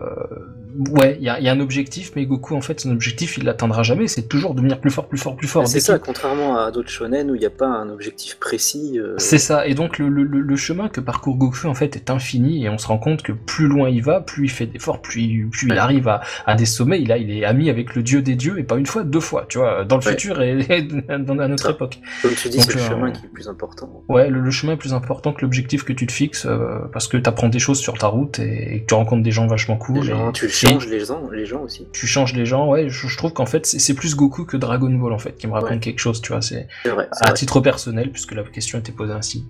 [0.91, 3.43] ouais, il y a, y a un objectif, mais Goku, en fait, son objectif, il
[3.45, 4.07] l'atteindra jamais.
[4.07, 5.67] C'est toujours devenir plus fort, plus fort, plus fort.
[5.67, 8.99] C'est ça, contrairement à d'autres shonen où il n'y a pas un objectif précis.
[8.99, 12.09] euh, C'est ça, et donc le, le- le- chemin que parcourt Goku en fait est
[12.11, 15.01] infini et on se rend compte que plus loin il va, plus il fait d'efforts,
[15.01, 17.01] plus, plus il arrive à, à des sommets.
[17.01, 19.19] Il, a, il est ami avec le dieu des dieux et pas une fois, deux
[19.19, 20.11] fois, tu vois, dans le Ouais.
[20.11, 20.81] futur et, et
[21.19, 21.69] dans à notre Ça.
[21.71, 21.99] époque.
[22.21, 24.03] Comme tu dis, c'est le euh, chemin qui est le plus important.
[24.07, 27.07] Ouais, le, le chemin est plus important que l'objectif que tu te fixes euh, parce
[27.07, 29.77] que t'apprends des choses sur ta route et, et que tu rencontres des gens vachement
[29.77, 30.03] cool.
[30.03, 31.87] Gens, et- tu changes les gens, les gens aussi.
[31.93, 34.89] tu changes les gens, ouais, je, je trouve qu'en fait c'est plus Goku que Dragon
[34.89, 35.79] Ball en fait qui me raconte Ouais.
[35.79, 37.07] quelque chose, tu vois, c'est à vrai.
[37.35, 39.45] titre personnel puisque la question était posée ainsi.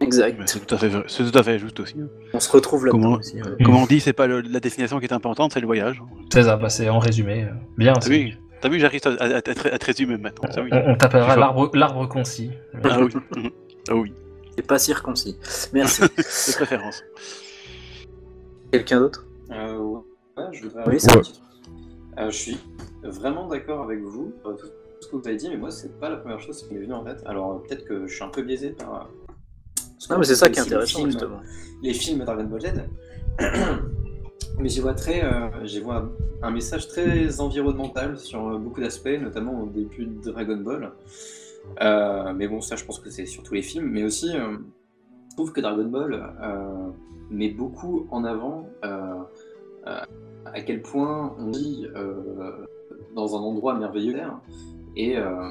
[0.00, 0.40] Exact.
[0.46, 1.94] C'est tout à fait, vrai- c'est tout à fait juste aussi.
[2.00, 2.06] hein.
[2.32, 3.34] On se retrouve là-dedans Comment- aussi.
[3.42, 3.50] ouais.
[3.58, 3.64] Mm.
[3.64, 6.00] Comme on dit, c'est pas le- la destination qui est importante, c'est le voyage.
[6.32, 7.44] C'est ça, bah c'est en résumé.
[7.44, 10.16] euh, Bien, T'as c'est- vu, t'as vu, j'arrive à, à- à te- à te résumer
[10.16, 10.48] maintenant.
[10.52, 10.68] Ça, oui.
[10.72, 12.50] on, on t'appellera Tu l'arbre l'arbre concis.
[12.84, 13.10] Ah oui.
[13.36, 13.50] Mhm.
[13.90, 14.12] Ah oui,
[14.54, 15.36] C'est pas circoncis.
[15.72, 16.02] Merci.
[16.16, 17.02] de préférence.
[18.70, 19.24] Quelqu'un d'autre?
[20.52, 21.20] Je voudrais Oui, un vrai.
[21.20, 21.42] petit truc.
[22.18, 22.58] Euh, je suis
[23.02, 24.66] vraiment d'accord avec vous, euh, tout
[25.00, 26.92] ce que vous avez dit, mais moi, c'est pas la première chose qui m'est venue
[26.94, 27.22] en tête.
[27.26, 29.08] Alors, euh, peut-être que je suis un peu biaisé par.
[30.10, 31.40] Non, mais c'est ça qui est aussi, les intéressant films- justement.
[31.82, 32.66] Les films Dragon Ball Z.
[34.58, 35.22] mais j'y vois très.
[35.24, 36.08] euh, j'y vois
[36.42, 40.92] un message très environnemental sur beaucoup d'aspects, notamment au début de Dragon Ball.
[41.82, 44.34] Euh, mais bon, ça, je pense que c'est sur tous les films, mais aussi.
[44.36, 44.56] euh,
[45.30, 46.20] je trouve que Dragon Ball
[47.30, 48.68] met beaucoup en avant
[50.44, 52.66] à quel point on vit euh,
[53.14, 54.20] dans un endroit merveilleux
[54.96, 55.50] et euh,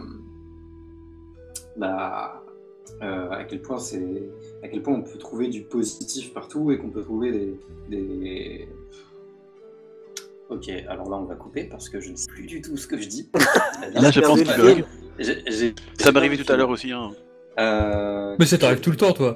[1.75, 2.43] bah,
[3.01, 4.23] euh, à quel point c'est
[4.63, 7.59] à quel point on peut trouver du positif partout et qu'on peut trouver des,
[7.89, 8.69] des-
[10.49, 12.87] Ok, alors là on va couper parce que je ne sais plus du tout ce
[12.87, 13.29] que je dis.
[13.93, 14.39] Là, je pense
[15.99, 16.91] Ça m'est arrivé tout à l'heure aussi.
[16.93, 17.11] Hein.
[17.59, 19.35] Euh, Mais ça t'arrive tout le temps, toi.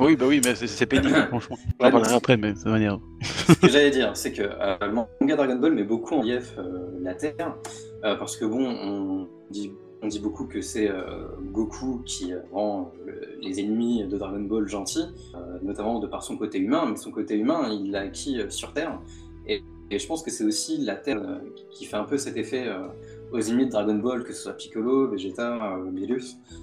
[0.00, 1.56] Oui, bah oui, mais c'est- pénible, franchement.
[1.78, 2.98] On en parlera après, mais de manière.
[3.22, 6.54] Ce que j'allais dire, c'est que euh, le manga Dragon Ball met beaucoup en relief
[6.58, 7.56] euh, la Terre,
[8.04, 9.72] euh, parce que bon, on dit,
[10.02, 14.66] on dit beaucoup que c'est euh, Goku qui rend le- les ennemis de Dragon Ball
[14.68, 15.04] gentils,
[15.62, 18.98] notamment de par son côté humain, mais son côté humain, il l'a acquis sur Terre.
[19.46, 21.20] Et, et je pense que c'est aussi la Terre
[21.70, 22.66] qui fait un peu cet effet
[23.32, 26.36] aux ennemis de Dragon Ball, que ce soit Piccolo, Vegeta, Beerus.
[26.52, 26.60] Euh,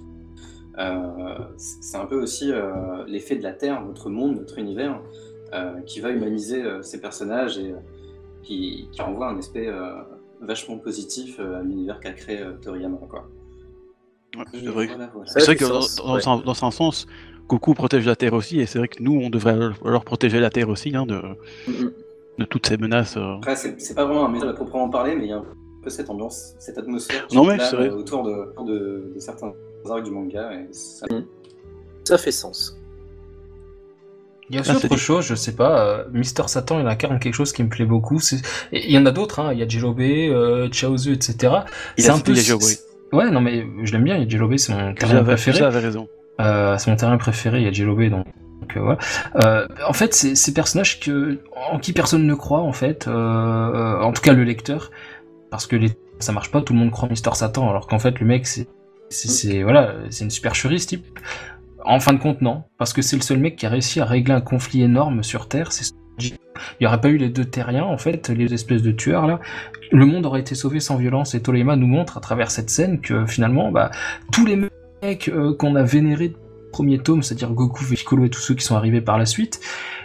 [1.56, 5.00] c'est un peu aussi euh, l'effet de la Terre, notre monde, notre univers,
[5.54, 7.76] euh, qui va humaniser euh, ces personnages et euh,
[8.42, 9.90] qui, qui renvoie un aspect euh,
[10.40, 12.98] vachement positif euh, à l'univers qu'a créé euh, Toriyama.
[13.08, 13.28] Quoi.
[14.36, 14.86] Ouais, Et c'est vrai.
[14.86, 15.26] voilà, voilà.
[15.26, 16.28] Ça C'est vrai fait que dans, sens, dans ouais.
[16.28, 17.06] un, dans un sens,
[17.48, 20.50] Goku protège la Terre aussi, et c'est vrai que nous, on devrait alors protéger la
[20.50, 21.20] Terre aussi hein, de,
[22.38, 23.16] de toutes ces menaces.
[23.16, 23.36] euh.
[23.38, 25.44] Après, c'est c'est pas vraiment un message à proprement parler, mais il y a un
[25.82, 27.88] peu cette ambiance, cette atmosphère qui Non, mais plane, c'est vrai.
[27.88, 29.52] euh, autour de, de, de certains
[29.90, 30.52] arcs du manga.
[30.52, 31.06] Et ça...
[32.04, 32.78] Ça fait sens.
[34.50, 37.18] Il y a aussi Ah, autre chose, je sais pas, euh, Mister Satan, il incarne
[37.18, 38.18] quelque chose qui me plaît beaucoup.
[38.72, 41.52] Il y en a d'autres, hein, il y a Jelobé, euh, Chaozu, etc.
[41.98, 42.32] Il C'est a un peu.
[43.12, 45.58] Ouais, non mais je l'aime bien, Jelobé, c'est mon terrain préféré.
[45.58, 46.08] j'avais raison.
[46.40, 48.26] Euh, c'est mon terrain préféré, il y a Jelobé, donc,
[48.60, 48.98] donc, euh, voilà.
[49.44, 51.38] Euh, en fait, c'est ces personnages que,
[51.70, 54.90] en qui personne ne croit, en fait, euh, en tout cas le lecteur,
[55.50, 58.18] parce que les, ça marche pas, tout le monde croit Mister Satan, alors qu'en fait
[58.20, 58.66] le mec, c'est,
[59.10, 61.06] c'est, voilà, c'est une supercherie ce type.
[61.84, 64.04] En fin de compte, non, parce que c'est le seul mec qui a réussi à
[64.04, 65.70] régler un conflit énorme sur Terre.
[66.20, 66.32] Il
[66.80, 69.40] n'y aurait pas eu les deux terriens, en fait, les espèces de tueurs là,
[69.92, 71.34] le monde aurait été sauvé sans violence.
[71.34, 73.90] Et Tolema nous montre à travers cette scène que finalement, bah,
[74.32, 74.56] tous les
[75.02, 76.34] mecs euh, qu'on a vénérés
[76.72, 79.60] premier tome, c'est-à-dire Goku, Piccolo et tous ceux qui sont arrivés par la suite,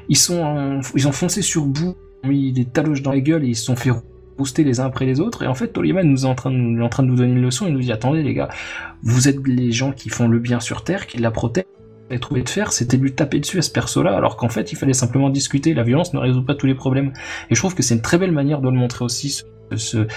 [0.08, 3.44] ils sont, en- ils ont foncé sur bout, ont mis des taloches dans les gueules
[3.44, 3.92] et ils se sont fait
[4.64, 5.44] les uns après les autres.
[5.44, 7.42] Et en fait, Tolema nous est en train de, en train de nous donner une
[7.42, 7.66] leçon.
[7.68, 8.50] Il nous dit attendez les gars,
[9.02, 11.66] vous êtes les gens qui font le bien sur Terre, qui la protègent.
[12.10, 14.76] Et trouvé de faire, c'était lui taper dessus à ce perso-là, alors qu'en fait, il
[14.76, 15.74] fallait simplement discuter.
[15.74, 17.14] La violence ne résout pas tous les problèmes.
[17.50, 19.44] Et je trouve que c'est une très belle manière de le montrer aussi, ce,
[19.78, 20.08] ce-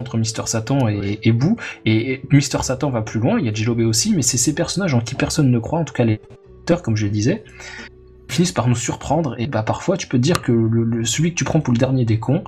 [0.00, 1.56] entre Mister Satan et, et Boo.
[1.84, 4.94] Et, Mister Satan va plus loin, il y a Jelobé aussi, mais c'est ces personnages
[4.94, 6.18] en qui personne ne croit, en tout cas les
[6.58, 7.44] lecteurs, comme je le disais,
[8.34, 9.34] finissent par nous surprendre.
[9.38, 11.72] Et bah parfois, tu peux te dire que le, le- celui que tu prends pour
[11.72, 12.44] le dernier des cons,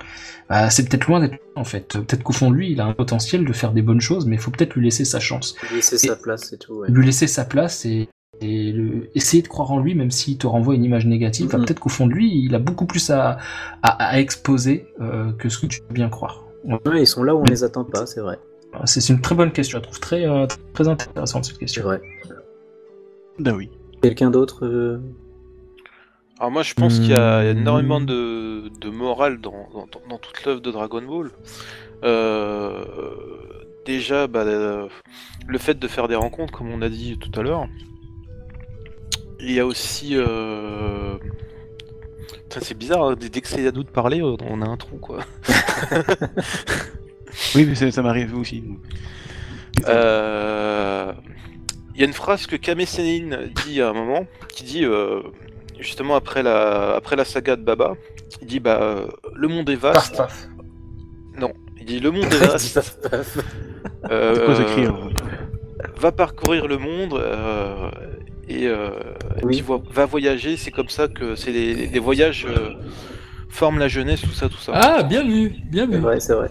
[0.49, 1.89] bah, c'est peut-être loin d'être en fait.
[1.99, 4.37] Peut-être qu'au fond de lui, il a un potentiel de faire des bonnes choses, mais
[4.37, 6.75] il faut peut-être lui laisser sa chance Laisser Et- sa place et tout.
[6.75, 6.89] ouais.
[6.91, 8.09] lui laisser sa place et,
[8.41, 11.59] et le- essayer de croire en lui, même s'il te renvoie une image négative, bah,
[11.59, 11.65] Mhm.
[11.65, 13.39] peut-être qu'au fond de lui, il a beaucoup plus à,
[13.83, 16.45] à, à exposer euh, que ce que tu peux bien croire.
[16.65, 18.39] Ouais, ils sont là où on les attend pas, c'est vrai.
[18.85, 21.59] C'est c'est une très bonne question, je la trouve très, euh, très intéressante cette C'est
[21.61, 21.83] question.
[21.85, 22.01] vrai.
[23.39, 23.71] Bah oui.
[24.03, 25.01] Quelqu'un d'autre euh,
[26.39, 27.43] Alors moi je pense qu'il y a Hmm.
[27.43, 31.31] énormément de, de morale dans, dans, dans toute l'œuvre de Dragon Ball.
[32.05, 32.85] Euh,
[33.87, 34.89] déjà, bah, euh,
[35.47, 37.67] le fait de faire des rencontres, comme on a dit tout à l'heure.
[39.41, 40.11] Il y a aussi...
[40.17, 41.17] euh,
[42.61, 45.21] c'est bizarre, hein, dès que c'est à nous de parler, on a un trou quoi.
[47.55, 48.65] Oui, mais ça, ça m'arrive aussi.
[49.87, 51.13] Euh,
[51.95, 54.85] Il y a une phrase que Kame Sennin dit à un moment, qui dit
[55.79, 57.95] justement après la, après la saga de Baba,
[58.43, 60.17] il dit bah euh, le monde est vaste.
[60.17, 60.49] paf.
[61.39, 62.75] Non, il dit le monde est vaste.
[62.75, 63.39] Paf, paf.
[64.11, 65.11] euh, C'est quoi hein
[65.99, 67.91] Va parcourir le monde euh,
[68.49, 68.91] et, euh,
[69.47, 70.57] puis va voyager.
[70.57, 72.71] C'est comme ça que c'est les, les voyages euh,
[73.49, 74.73] forment la jeunesse, tout ça, tout ça.
[74.75, 76.01] Ah, bien vu, bien C'est vu.
[76.03, 76.51] vrai, c'est vrai.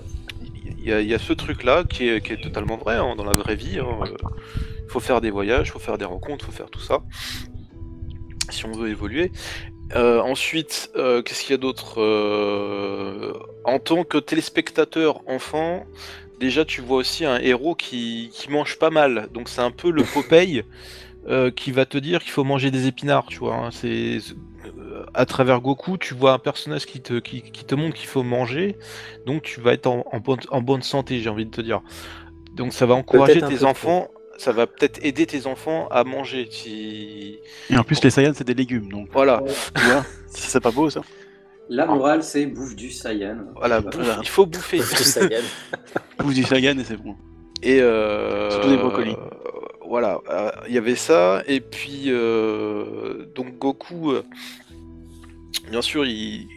[0.80, 3.16] Il y, a, il y a ce truc-là qui est, qui est totalement vrai hein,
[3.18, 3.80] dans la vraie vie.
[3.80, 7.00] Il faut faire des voyages, faut faire des rencontres, faut faire tout ça
[8.50, 9.32] si on veut évoluer.
[9.96, 15.86] Euh, ensuite, euh, qu'est-ce qu'il y a d'autre Euh, En tant que téléspectateur enfant,
[16.40, 19.28] déjà tu vois aussi un héros qui, qui mange pas mal.
[19.34, 20.64] Donc c'est un peu le Popeye
[21.56, 23.56] qui va te dire qu'il faut manger des épinards, tu vois.
[23.56, 23.70] hein.
[23.72, 24.20] C'est
[25.16, 28.22] à travers Goku, tu vois un personnage qui te, qui, qui te montre qu'il faut
[28.24, 28.78] manger,
[29.26, 31.82] donc tu vas être en, en bonne, en bonne santé, j'ai envie de te dire.
[32.54, 36.48] Donc ça va encourager tes enfants, ça va peut-être aider tes enfants à manger.
[36.52, 37.40] Si...
[37.70, 39.41] Et en plus, les Saiyans, c'est des légumes, donc Voilà,
[40.28, 41.02] c'est pas beau ça.
[41.70, 43.38] La morale, c'est bouffe du Saiyan.
[43.56, 44.78] voilà, bouffe, il faut bouffer.
[44.78, 45.44] Tout ça gagne.
[46.20, 47.16] Vous du Saiyan et c'est bon.
[47.64, 49.16] Et euh, Surtout des brocolis.
[49.88, 51.41] voilà, euh, il y avait ça.
[51.48, 54.24] Et puis, euh, donc Goku, euh,
[55.72, 56.48] bien sûr, il,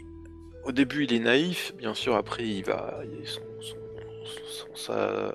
[0.67, 1.73] au début, il est naïf.
[1.79, 3.41] Bien sûr, après, il va, son-
[4.79, 5.33] sa,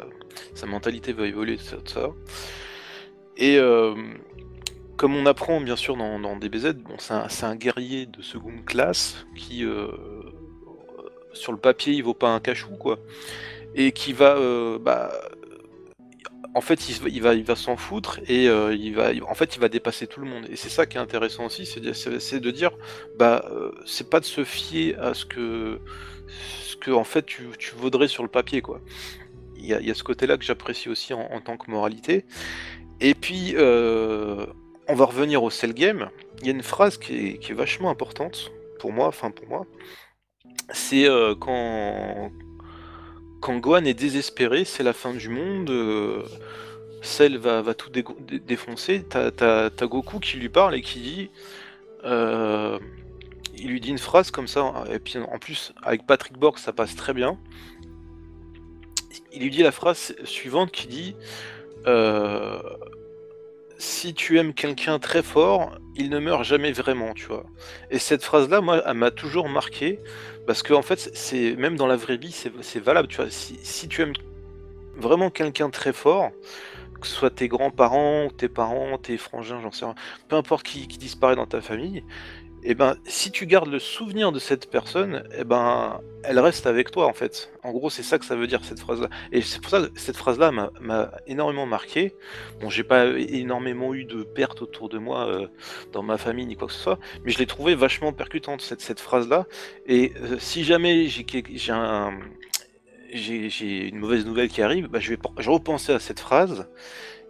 [0.55, 2.09] sa mentalité va évoluer, tout ça.
[3.37, 3.95] Et euh,
[4.97, 9.25] comme on apprend, bien sûr, dans, DBZ, bon, c'est un, un guerrier de seconde classe
[9.35, 9.87] qui, euh,
[11.33, 12.99] sur le papier, il vaut pas un cachou, quoi.
[13.75, 15.11] Et qui va euh, bah,
[16.53, 19.59] en fait il, il va il va s'en foutre et il va en fait il
[19.59, 20.45] va dépasser tout le monde.
[20.51, 22.69] Et c'est ça qui est intéressant aussi c'est de, dire
[23.17, 23.43] bah
[23.87, 25.79] c'est pas de se fier à ce que
[26.27, 28.79] ce que en fait tu, tu vaudrais sur le papier quoi
[29.63, 32.25] il y a, ce côté là que j'apprécie aussi en, tant que moralité.
[32.99, 34.45] Et puis euh,
[34.87, 36.09] on va revenir au cell game.
[36.41, 39.65] Il y a une phrase qui est, vachement importante pour moi enfin pour moi.
[40.71, 42.31] C'est euh, quand
[43.41, 46.23] quand Gohan est désespéré, c'est la fin du monde, euh,
[47.01, 51.29] Cell va, va tout défoncer, t'as Goku qui lui parle et qui dit...
[52.05, 52.79] euh,
[53.55, 56.73] il lui dit une phrase comme ça, et puis en plus, avec Patrick Borg, ça
[56.73, 57.37] passe très bien.
[59.31, 61.15] Il lui dit la phrase suivante qui dit...
[61.87, 62.61] euh,
[63.77, 67.45] si tu aimes quelqu'un très fort, il ne meurt jamais vraiment, tu vois.
[67.91, 69.99] Et cette phrase-là, moi, elle m'a toujours marqué,
[70.47, 72.31] parce que en fait, c'est même dans la vraie vie,
[72.61, 73.09] c'est valable.
[73.29, 74.13] Si, tu aimes
[74.95, 76.31] vraiment quelqu'un très fort,
[77.01, 79.95] que ce soit tes grands-parents, tes parents, tes frangins, j'en sais rien,
[80.29, 82.03] peu importe qui disparaît dans ta famille,
[82.65, 86.91] et ben si tu gardes le souvenir de cette personne, et ben elle reste avec
[86.91, 87.51] toi en fait.
[87.63, 89.09] En gros, c'est ça que ça veut dire cette phrase-là.
[89.31, 92.15] Et c'est pour ça que cette phrase-là m'a- énormément marqué.
[92.61, 95.47] Bon, j'ai pas énormément eu de pertes autour de moi euh,
[95.91, 98.81] dans ma famille ni quoi que ce soit, mais je l'ai trouvé vachement percutante cette,
[98.81, 99.47] cette phrase-là.
[99.85, 101.07] Et euh, si jamais
[103.13, 106.67] j'ai une mauvaise nouvelle qui arrive, bah, je vais je repenser à cette phrase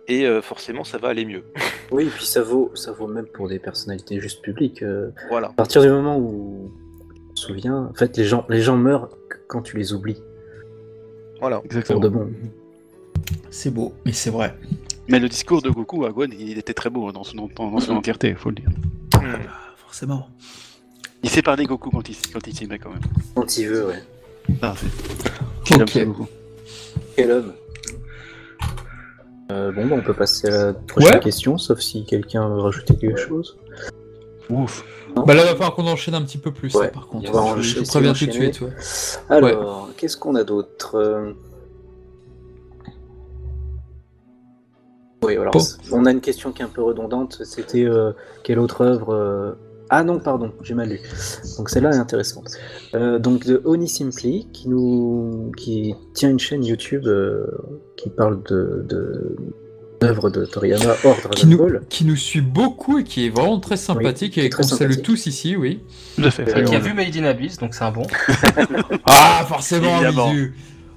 [0.08, 1.44] et euh, forcément ça va aller mieux.
[1.92, 4.82] Oui, et puis ça vaut, ça vaut même pour des personnalités juste publiques.
[4.84, 5.48] euh, voilà.
[5.50, 6.72] à partir du moment où
[7.32, 9.10] on se souvient, en fait, les gens, les gens meurent
[9.48, 10.22] quand tu les oublies.
[11.40, 11.58] Voilà.
[11.58, 12.00] Pour Exactement.
[12.00, 12.32] de bon.
[13.50, 14.56] C'est beau, mais c'est vrai.
[15.08, 17.72] Mais le discours de Goku à Gohan, il était très beau hein, dans son, dans,
[17.72, 18.70] dans son entièreté, faut le dire.
[19.16, 19.36] Hmm.
[19.78, 20.28] Forcément.
[21.22, 23.02] Il sait parler Goku quand il, quand il s'y met quand même.
[23.36, 24.04] Quand il veut, ouais.
[24.62, 24.88] Ah, c'est...
[25.66, 25.90] J'aime Ok.
[25.90, 26.28] ça beaucoup.
[27.16, 27.54] Quel homme.
[29.54, 31.20] Euh, bon, bah, on peut passer à la prochaine Ouais.
[31.20, 33.58] question, sauf si quelqu'un veut rajouter quelque chose.
[34.50, 34.84] Ouf.
[35.16, 37.30] Bah là, va falloir qu'on enchaîne un petit peu plus, Ouais, là, par contre.
[37.30, 38.52] on va Je- enchaîner, je, essayer préviens tout de d'enchaîner.
[38.54, 38.68] suite.
[39.30, 39.36] ouais.
[39.36, 41.34] Alors, qu'est-ce qu'on a d'autre Euh,
[45.24, 45.62] Oui, alors, Bon.
[45.94, 47.42] on a une question qui est un peu redondante.
[47.46, 48.12] C'était euh,
[48.44, 49.54] quelle autre œuvre euh,
[49.96, 51.00] Ah non, pardon, j'ai mal lu.
[51.60, 52.50] Donc celle-là est intéressante.
[52.96, 57.46] Euh, donc de Oni Simply, qui nous, qui tient une chaîne YouTube euh,
[57.96, 59.36] qui parle de, de
[60.02, 61.82] d'œuvres de Toriyama hors Dragon Qui nous, Ball.
[61.90, 65.28] qui nous suit beaucoup et qui est vraiment très sympathique est et qu'on salue tous
[65.28, 65.84] ici, oui.
[66.16, 66.60] Tout à fait.
[66.60, 68.08] Et qui a vu Made in Abyss, donc c'est un bon.
[69.06, 70.34] Ah, forcément, Évidemment.
[70.34, 70.54] Mizu.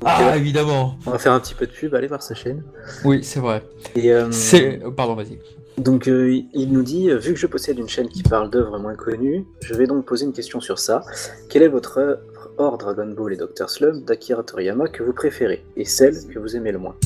[0.07, 0.97] Ah, évidemment.
[1.05, 2.63] On va faire un petit peu de pub, allez voir sa chaîne.
[3.05, 3.63] Oui, c'est vrai.
[3.95, 4.81] Et, euh, C'est.
[4.97, 5.39] Pardon, vas-y.
[5.79, 8.79] Donc euh, il- nous dit, euh, vu que je possède une chaîne qui parle d'œuvres
[8.79, 11.03] moins connues, je vais donc poser une question sur ça.
[11.51, 12.19] Quelle est votre œuvre
[12.59, 13.69] hors Dragon Ball et Dr.
[13.69, 16.97] Slump d'Akira Toriyama que vous préférez et celle que vous aimez le moins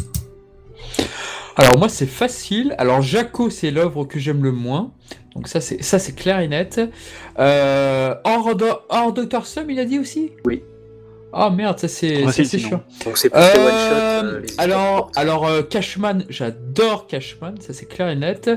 [1.56, 2.74] Alors moi c'est facile.
[2.78, 4.92] Alors Jaco c'est l'œuvre que j'aime le moins.
[5.34, 6.80] Donc ça c'est ça c'est clair et net.
[7.40, 9.46] Euh, hors, Do- hors Dr.
[9.46, 10.30] Slump, il a dit aussi?
[10.44, 10.62] Oui.
[11.32, 12.68] Ah merde, ça c'est sinon.
[12.68, 12.82] chiant.
[13.04, 14.26] Donc c'est plus les one shot.
[14.26, 18.50] Euh, alors, alors euh, Cashman, j'adore Cashman, ça c'est clair et net.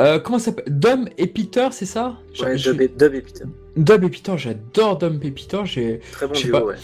[0.00, 0.64] Euh, comment ça s'appelle?
[0.78, 2.16] Dom et Peter, c'est ça?
[2.40, 3.44] Ouais, Dub et, Peter.
[3.76, 5.60] Dom et Peter, j'adore Dom et Peter.
[5.64, 6.64] J'ai Très bon Je sais duo, pas.
[6.64, 6.76] ouais.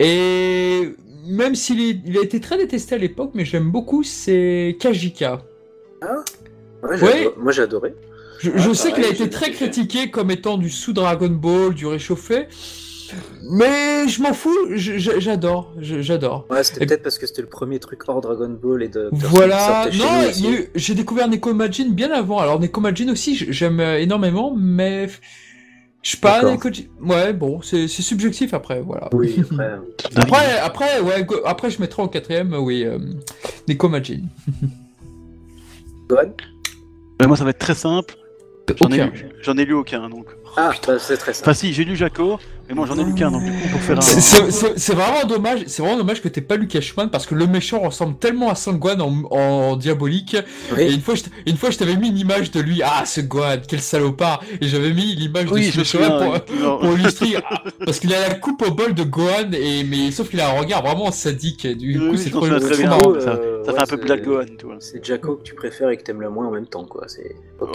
[0.00, 0.94] et
[1.26, 5.42] même s'il est- il a été très détesté à l'époque, mais j'aime beaucoup, c'est Kajika.
[6.02, 7.28] Ouais, j'ai Ouais.
[7.36, 7.94] Moi j'ai adoré.
[8.40, 11.86] Je, je sais qu'il a été très critiqué comme étant du sous Dragon Ball, du
[11.86, 12.48] réchauffé,
[13.50, 16.46] mais je m'en fous, j'adore, j'adore.
[16.50, 19.08] Ouais, c'était Et- peut-être parce que c'était le premier truc hors Dragon Ball et de.
[19.12, 20.50] Voilà, non, aussi.
[20.50, 22.38] eu- j'ai découvert Nekomajin bien avant.
[22.38, 25.08] Alors Nekomajin aussi, j- j'aime euh, énormément, mais
[26.02, 26.42] je sais pas.
[26.42, 29.08] Nekomajin- ouais, bon, c'est subjectif après, voilà.
[29.12, 29.72] Oui, après.
[30.16, 32.98] Après, après, ouais, go- après je mettrai en quatrième, oui, euh,
[33.68, 34.20] Nekomajin.
[36.08, 36.32] Gohan
[37.18, 38.16] Ben, moi, ça va être très simple.
[38.76, 39.06] J'en ai, Aucun.
[39.06, 40.26] lu- j'en ai lu aucun, donc.
[40.56, 41.48] Ah, bah, c'est très simple.
[41.50, 42.38] Enfin, si, j'ai lu Jaco,
[42.72, 44.00] mais moi, j'en ai lu qu'un, donc du coup, pour faire un.
[44.00, 47.80] C'est- vraiment dommage, c'est vraiment dommage que t'aies pas lu Cashman parce que le méchant
[47.80, 50.36] ressemble tellement à Sangwan en, en diabolique.
[50.78, 52.80] Et une fois, je une fois, je t'avais mis une image de lui.
[52.82, 56.98] Ah, ce Gohan, quel salopard Et j'avais mis l'image Oui, de ce méchant pour, pour
[56.98, 57.36] illustrer.
[57.44, 60.48] ah, parce qu'il a la coupe au bol de Gohan, et mais sauf qu'il a
[60.48, 61.66] un regard vraiment sadique.
[61.66, 62.60] et Du Oui, coup, c'est trop, marrant.
[63.20, 64.76] ça- euh, Ça fait ouais, un peu Black Gohan, tu vois.
[64.80, 67.06] C'est Jaco que tu préfères et que t'aimes le moins en même temps, quoi.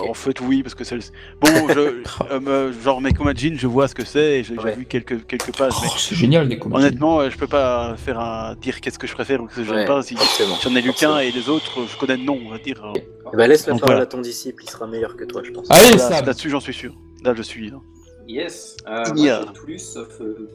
[0.09, 1.01] En fait, oui, parce que c'est le...
[1.39, 2.01] Bon, je,
[2.49, 4.75] euh, genre, mes Imagine, je vois ce que c'est, et j'ai j'ai Ouais.
[4.75, 6.85] vu quelques, quelques pages, Oh, mais c'est génial, Nekomajin.
[6.87, 8.55] honnêtement, euh, je peux pas faire un...
[8.55, 10.01] dire qu'est-ce que je préfère ou que j'aime Ouais, pas.
[10.01, 10.15] Si
[10.61, 12.83] j'en ai lu qu'un et les autres, je connais le nom, on va dire.
[12.83, 12.99] euh,
[13.33, 14.03] Eh ben, laisse la Donc, parole voilà.
[14.03, 15.67] à ton disciple, il sera meilleur que toi, je pense.
[15.69, 16.93] Allez, là- Sam Là-dessus, j'en suis sûr.
[17.23, 17.69] Là, je suis.
[17.69, 17.81] hein.
[18.27, 18.75] Yes.
[18.87, 20.49] Euh, moi, lu sauf euh,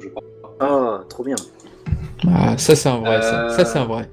[0.00, 0.22] je pense.
[0.60, 1.36] Ah, trop bien.
[2.28, 3.22] Ah, ça, c'est un vrai.
[3.22, 3.46] ça.
[3.46, 4.10] Euh, Ça, c'est un vrai.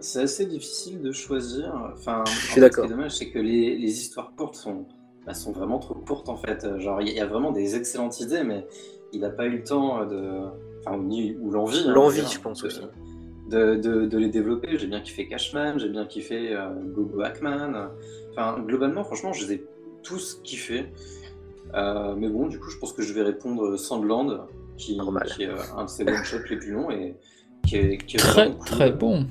[0.00, 1.72] C'est assez difficile de choisir.
[1.94, 2.84] Enfin, Je suis en fait, d'accord.
[2.84, 4.86] Ce qui est dommage, c'est que les, les histoires courtes sont,
[5.26, 6.64] bah, sont vraiment trop courtes en fait.
[6.64, 8.66] Euh, Genre, il y, a- vraiment des excellentes idées, mais
[9.12, 10.42] il n'a pas eu le temps de.
[10.84, 11.84] Enfin, ni- ou l'envie.
[11.86, 12.80] hein, L'envie, de- je pense de- aussi.
[13.50, 14.78] De, de- de les développer.
[14.78, 17.88] J'ai bien kiffé Cashman, j'ai bien kiffé euh, Gogo Hackman.
[18.32, 19.66] Enfin, globalement, franchement, je les ai
[20.02, 20.86] tous kiffés.
[21.74, 24.46] Euh, mais bon, du coup, je pense que je vais répondre Sandland,
[24.76, 27.14] qui, est euh, un de ses one-shots les plus longs et
[27.66, 28.66] qui est, qui est Très, cool.
[28.66, 29.26] très bon.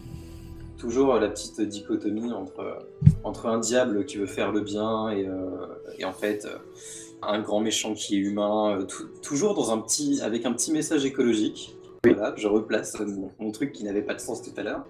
[0.82, 2.80] Toujours la petite dichotomie entre,
[3.24, 5.68] entre un diable qui veut faire le bien et, euh,
[6.00, 6.58] et en fait euh,
[7.22, 10.72] un grand méchant qui est humain, euh, tou- toujours dans un petit, avec un petit
[10.72, 11.76] message écologique.
[12.04, 14.84] Voilà, je replace mon, mon truc qui n'avait pas de sens tout à l'heure.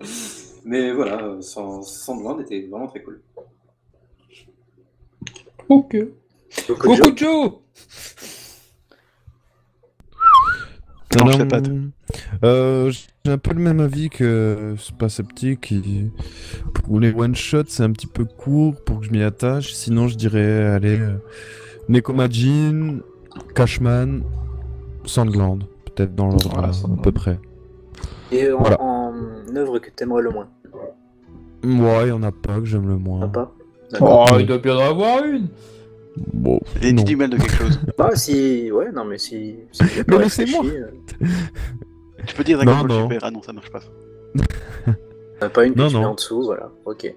[0.63, 3.19] Mais voilà, euh, sans, Sandland était vraiment très cool.
[5.67, 5.97] Ok.
[6.69, 7.51] Beaucoup de Beaucoup de Joe
[11.19, 11.59] Non, Alors, pas.
[12.43, 12.91] euh,
[13.25, 15.71] j'ai un peu le même avis que c'est pas sceptique.
[15.71, 16.11] il-
[16.73, 19.73] Pour les one shots, c'est un petit peu court pour que je m'y attache.
[19.73, 21.15] Sinon, je dirais allez, euh,
[21.89, 22.99] Nekomajin,
[23.55, 24.23] Cashman,
[25.05, 27.39] Sandland, peut-être dans l'ordre Voilà, à- peu près.
[28.31, 28.81] Et en, Voilà.
[28.81, 29.13] en
[29.55, 30.47] œuvre que t'aimerais le moins
[31.63, 33.27] Ouais, il y en a pas que j'aime le moins.
[33.27, 33.51] Pas
[33.99, 35.47] Oh, il doit bien en avoir une
[36.17, 37.03] Bon, Et non.
[37.03, 37.79] dis du mal de quelque chose.
[37.97, 38.71] Bah, si.
[38.71, 39.55] Ouais, non, mais si.
[40.07, 40.65] Mais laissez-moi.
[40.65, 40.91] euh,
[42.27, 43.03] Tu peux dire Dragon Non, Ball non.
[43.03, 43.19] Super.
[43.23, 43.79] Ah non, ça marche pas.
[45.39, 46.05] t'en as pas une Non, tu non.
[46.07, 46.69] en dessous, voilà.
[46.85, 47.13] Ok.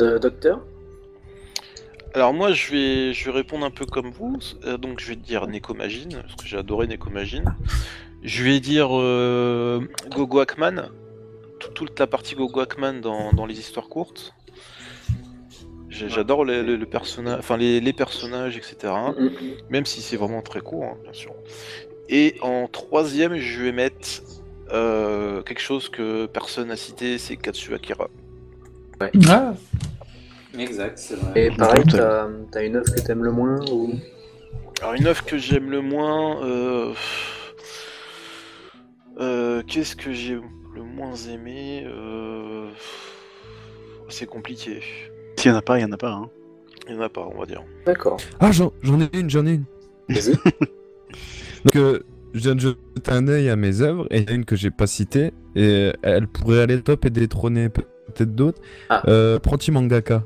[0.00, 0.60] Euh, docteur?
[2.14, 5.16] Alors moi je vais, je vais répondre un peu comme vous, Euh, donc je vais
[5.16, 7.54] dire Nekomagine, parce que j'ai adoré Nekomagine.
[8.22, 9.80] Je vais dire euh,
[10.10, 10.90] Gogo Hackman,
[11.58, 14.34] Tout- toute la partie Gogo Hackman dans, dans les histoires courtes.
[15.92, 18.92] J'adore les, les- le personnage, enfin les, les personnages, etc.
[19.18, 19.30] Mm, mm.
[19.70, 21.34] Même si c'est vraiment très court, hein, bien sûr.
[22.08, 24.08] Et en troisième, je vais mettre
[24.72, 28.08] euh, quelque chose que personne n'a cité, c'est Katsu Akira.
[29.28, 29.54] Ah,
[30.58, 31.46] Exact, c'est vrai.
[31.46, 33.92] Et pareil, t'as t'as une œuvre que t'aimes le moins ou...
[34.80, 36.92] Alors une œuvre que j'aime le moins, euh...
[39.20, 40.38] euh, qu'est-ce que j'ai
[40.74, 42.68] le moins aimé euh...
[44.08, 44.80] C'est compliqué.
[45.42, 46.12] S'il y en a pas, il y en a pas.
[46.12, 46.30] Hein.
[46.88, 47.64] Il n'y en a pas, on va dire.
[47.84, 48.16] D'accord.
[48.38, 49.64] Ah, j'en j'en ai une, j'en ai une.
[50.08, 50.34] Vas-y.
[51.64, 51.98] Donc, euh,
[52.32, 52.78] je viens de jeter
[53.10, 55.32] un œil à mes œuvres et il y en a une que j'ai pas citée
[55.56, 58.60] et elle pourrait aller top et détrôner peut-être d'autres.
[58.88, 59.02] Ah.
[59.08, 60.24] Euh, Apprenti mangaka.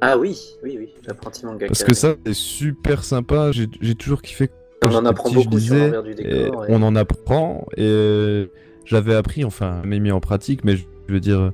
[0.00, 1.66] Ah oui, oui, oui, l'apprenti manga.
[1.66, 3.52] Parce que ça, c'est super sympa.
[3.52, 4.48] J'ai j'ai toujours kiffé.
[4.82, 6.64] on en apprend petit, beaucoup sur du décor.
[6.64, 8.46] et- On en apprend et euh,
[8.86, 11.52] j'avais appris, enfin, mais mis en pratique, mais je veux dire,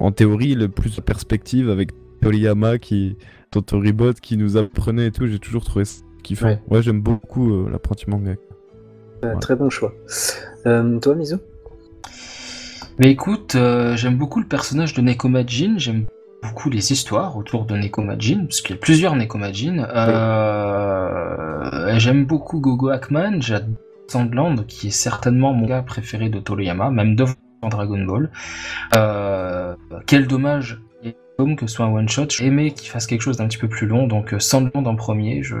[0.00, 1.90] en théorie, le plus de perspective avec
[2.20, 3.16] Toriyama qui,
[3.50, 6.46] Totoribot qui nous apprenait et tout, j'ai toujours trouvé ça kiffant.
[6.46, 6.62] Ouais.
[6.68, 8.34] Ouais, j'aime beaucoup euh, l'apprenti manga.
[9.24, 9.92] Euh, Très bon choix.
[10.66, 11.36] Euh, toi, Miso
[12.98, 16.06] Mais écoute, euh, j'aime beaucoup le personnage de Nekomajin, j'aime
[16.42, 19.78] beaucoup les histoires autour de Nekomajin, parce qu'il y a plusieurs Nekomajin.
[19.94, 21.32] Euh,
[21.98, 23.76] J'aime beaucoup Gogo Hackman, j'adore
[24.08, 27.32] Sandland, qui est certainement mon gars préféré de Toriyama, même devant
[27.68, 28.30] Dragon Ball.
[28.96, 29.74] Euh,
[30.06, 30.80] quel dommage
[31.56, 32.26] que ce soit un one shot.
[32.30, 34.94] J'ai aimé qu'il fasse quelque chose d'un petit peu plus long, donc euh, Sandland en
[34.94, 35.42] premier.
[35.42, 35.56] Je...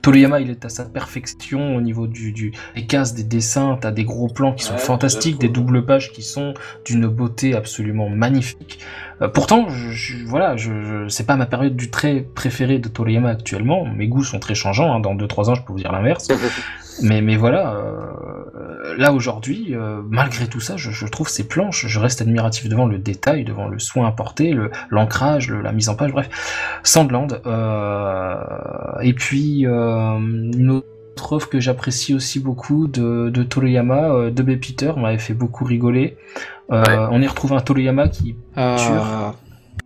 [0.00, 2.52] Toriyama, il est à sa perfection au niveau du, du...
[2.76, 3.76] des cases, des dessins.
[3.80, 6.54] T'as des gros plans qui sont Ouais, fantastiques, des doubles pages qui sont
[6.84, 8.78] d'une beauté absolument magnifique.
[9.20, 12.88] Euh, pourtant, je, je- voilà, je, je- c'est pas ma période du trait préférée de
[12.88, 13.86] Toriyama actuellement.
[13.86, 14.94] Mes goûts sont très changeants.
[14.94, 15.00] hein.
[15.00, 16.28] Dans 2-3 ans, je peux vous dire l'inverse.
[17.02, 21.86] Mais, mais voilà, euh, là aujourd'hui, euh, malgré tout ça, je, je trouve ces planches,
[21.86, 25.94] je reste admiratif devant le détail, devant le soin apporté, le- l'ancrage, la mise en
[25.96, 26.28] page, bref.
[26.82, 27.40] Sandland.
[27.46, 28.36] Euh,
[29.02, 34.42] et puis, euh, une autre œuvre que j'apprécie aussi beaucoup de, de Toriyama, euh, de
[34.42, 34.56] B.
[34.60, 36.16] Peter, m'avait fait beaucoup rigoler.
[36.70, 37.06] Euh, Ouais.
[37.10, 39.34] On y retrouve un Toriyama qui Ah,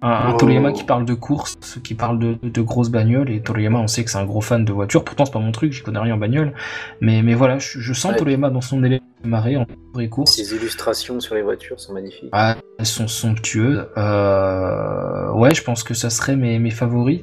[0.01, 0.37] un, un Oh.
[0.37, 4.05] Toriyama qui parle de course, qui parle de, de grosses bagnoles, et Toriyama, on sait
[4.05, 6.15] que c'est un gros fan de voitures, pourtant c'est pas mon truc, j'y connais rien
[6.15, 6.53] en bagnole,
[7.01, 8.19] mais, mais voilà, je, je sens Ouais.
[8.19, 10.35] Toriyama dans son élément marée en vraie course.
[10.35, 12.29] Ces illustrations sur les voitures sont magnifiques.
[12.33, 13.87] Ah, elles sont somptueuses.
[13.97, 17.21] Euh, ouais, je pense que ça serait mes, mes favoris.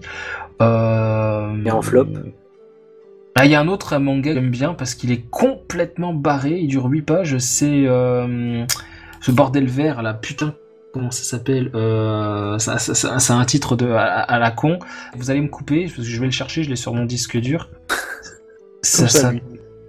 [0.61, 2.07] Euh, Et en flop?
[3.35, 6.59] Ah, il y a un autre manga que j'aime bien parce qu'il est complètement barré,
[6.59, 8.65] il dure 8 pages, c'est euh,
[9.21, 10.55] ce bordel vert là, putain,
[10.93, 14.79] comment ça s'appelle euh, ça, ça- ça- C'est un titre de à, à la con.
[15.17, 17.37] Vous allez me couper, parce que je vais le chercher, je l'ai sur mon disque
[17.37, 17.69] dur.
[18.81, 19.41] Ça, ça, lui.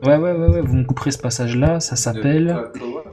[0.04, 2.46] Ouais, ouais, ouais, ouais, vous me couperez ce passage-là, ça s'appelle...
[2.74, 3.04] De Koa.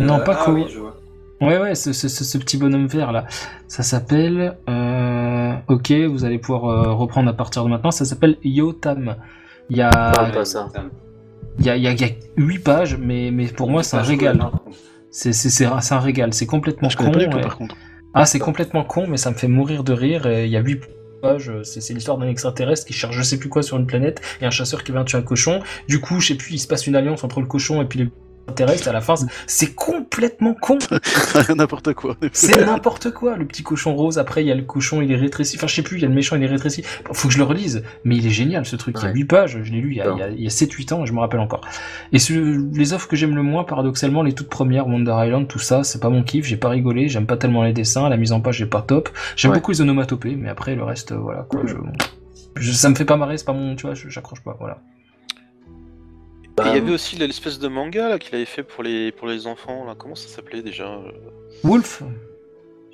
[0.00, 0.54] Non, pas ah, Koa.
[0.54, 0.96] oui, je vois.
[1.40, 3.24] Ouais, ouais, ce, ce- ce- ce petit bonhomme vert là.
[3.68, 4.56] Ça s'appelle.
[4.68, 5.52] Euh...
[5.68, 7.90] Ok, vous allez pouvoir euh, reprendre à partir de maintenant.
[7.92, 9.14] Ça s'appelle Yotam.
[9.70, 10.68] Il y a, Ah, pas ça.
[11.60, 13.82] il y a, il y a, il y a 8 pages, mais, mais pour moi
[13.84, 14.40] c'est un régal.
[14.40, 14.50] hein.
[15.16, 16.34] C'est un régal.
[16.34, 17.04] C'est complètement Je con.
[17.10, 17.42] connais pas du tout, ouais.
[17.42, 17.76] par contre.
[18.14, 20.26] Ah, c'est complètement con, mais ça me fait mourir de rire.
[20.26, 20.80] Et il y a 8
[21.22, 21.52] pages.
[21.62, 24.46] C'est c'est l'histoire d'un extraterrestre qui cherche je sais plus quoi sur une planète et
[24.46, 25.60] un chasseur qui vient tuer un cochon.
[25.88, 27.98] Du coup, je sais plus, il se passe une alliance entre le cochon et puis
[27.98, 28.08] les
[28.48, 28.88] extraterrestres.
[28.88, 29.14] À la fin,
[29.46, 30.78] c'est complètement con.
[31.42, 32.16] C'est n'importe quoi.
[32.32, 33.36] C'est n'importe quoi.
[33.36, 35.56] Le petit cochon rose, après, il y a le cochon, il est rétréci.
[35.56, 36.82] Enfin, je sais plus, il y a le méchant, il est rétréci.
[37.12, 37.82] Faut que je le relise.
[38.04, 38.96] Mais il est génial, ce truc.
[38.98, 39.14] Il y a Ouais.
[39.14, 39.58] 8 pages.
[39.62, 41.06] Je l'ai lu il y a, il y a- il y a 7-8 ans et
[41.06, 41.62] je me rappelle encore.
[42.12, 42.32] Et ce-
[42.76, 46.00] les offres que j'aime le moins, paradoxalement, les toutes premières, Wonder Island, tout ça, c'est
[46.00, 46.44] pas mon kiff.
[46.46, 47.08] J'ai pas rigolé.
[47.08, 48.08] J'aime pas tellement les dessins.
[48.08, 49.08] La mise en page est pas top.
[49.36, 49.58] J'aime Ouais.
[49.58, 51.62] beaucoup les onomatopées, mais après, le reste, euh, voilà, quoi.
[51.66, 51.74] Je,
[52.56, 54.78] je- ça me fait pas marrer, c'est pas mon, tu vois, j'accroche pas, voilà.
[56.58, 59.28] Il y Bah, avait aussi l'espèce de manga là qu'il avait fait pour les pour
[59.28, 59.94] les enfants là.
[59.98, 61.10] Comment ça s'appelait déjà euh,
[61.62, 62.02] Wolf,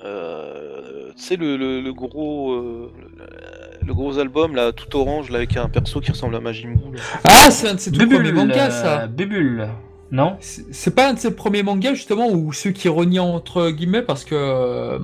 [0.03, 5.29] euh, Tu sais le, le, le gros euh, le, le gros album là tout orange
[5.29, 6.95] là avec un perso qui ressemble à Majin Buu.
[6.97, 7.01] là.
[7.23, 8.69] Ah, c'est un de ses tout premiers mangas, euh,
[8.99, 9.07] ça.
[9.07, 9.69] Bébule,
[10.11, 10.35] non?
[10.41, 14.25] C'est pas un de ses premiers mangas, justement, ou ceux qui renient entre guillemets, parce
[14.25, 14.99] que euh,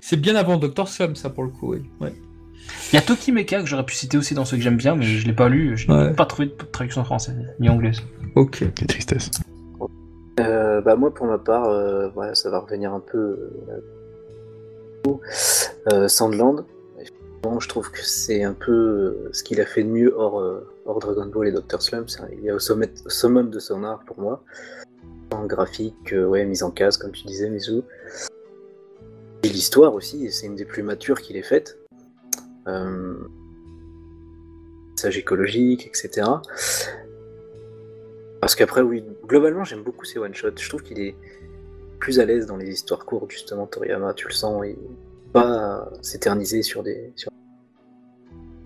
[0.00, 1.82] c'est bien avant Doctor Slum, ça, pour le coup, oui.
[2.00, 2.14] Ouais.
[2.92, 5.04] Il y a Tokimeka que j'aurais pu citer aussi dans ceux que j'aime bien, mais
[5.04, 6.12] je l'ai pas lu, je n'ai Ouais.
[6.14, 7.98] pas trouvé de traduction française ni anglaise.
[8.34, 8.64] Ok.
[8.74, 9.30] Quelle tristesse.
[10.40, 13.50] Euh, bah moi pour ma part, euh, ouais, ça va revenir un peu
[15.08, 15.16] euh,
[15.92, 16.64] euh, Sandland.
[17.60, 20.68] Je trouve que c'est un peu euh, ce qu'il a fait de mieux hors, euh,
[20.84, 21.80] hors Dragon Ball et Dr.
[21.80, 22.08] Slump.
[22.10, 24.42] C'est un- Il est au, sommet, au summum de son art pour moi.
[25.30, 27.82] En graphique, euh, ouais, mise en case comme tu disais, Mizu.
[29.44, 31.78] Et l'histoire aussi, c'est une des plus matures qu'il ait faites.
[32.66, 33.14] Euh,
[34.92, 36.26] message écologique, etc.
[38.40, 40.56] Parce qu'après, oui, globalement, j'aime beaucoup ces one-shots.
[40.58, 41.14] Je trouve qu'il est
[41.98, 44.76] plus à l'aise dans les histoires courtes, justement, Toriyama, tu le sens, il
[45.32, 47.12] pas s'éterniser sur des.
[47.16, 47.30] Sur...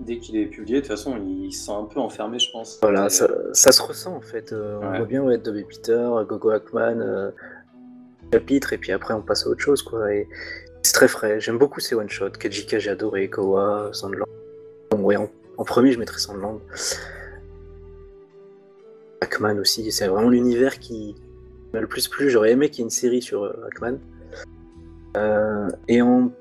[0.01, 2.79] Dès qu'il est publié, de toute façon, il se sent un peu enfermé, je pense.
[2.81, 4.53] Voilà, Et, ça, ça se ressent en fait.
[4.53, 7.31] Euh, On voit bien ouais, Dobby Peter, Gogo Hackman, euh,
[8.33, 10.13] chapitre, et puis après on passe à autre chose, quoi.
[10.15, 10.29] Et
[10.83, 11.41] c'est très frais.
[11.41, 12.31] J'aime beaucoup ces one-shots.
[12.31, 14.27] Kajika, j'ai adoré, Kowa, Sandland.
[14.91, 16.61] Bon, ouais, en, premier, je mettrais Sandland.
[19.21, 21.15] Hackman aussi, c'est vraiment l'univers qui
[21.73, 22.31] m'a le plus plu.
[22.31, 23.99] J'aurais aimé qu'il y ait une série sur euh, Hackman.
[25.17, 26.33] Euh, et en,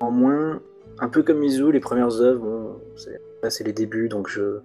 [0.00, 0.60] en moins,
[1.00, 4.58] un peu comme Mizu, les premières œuvres, bon, c'est- les débuts, donc je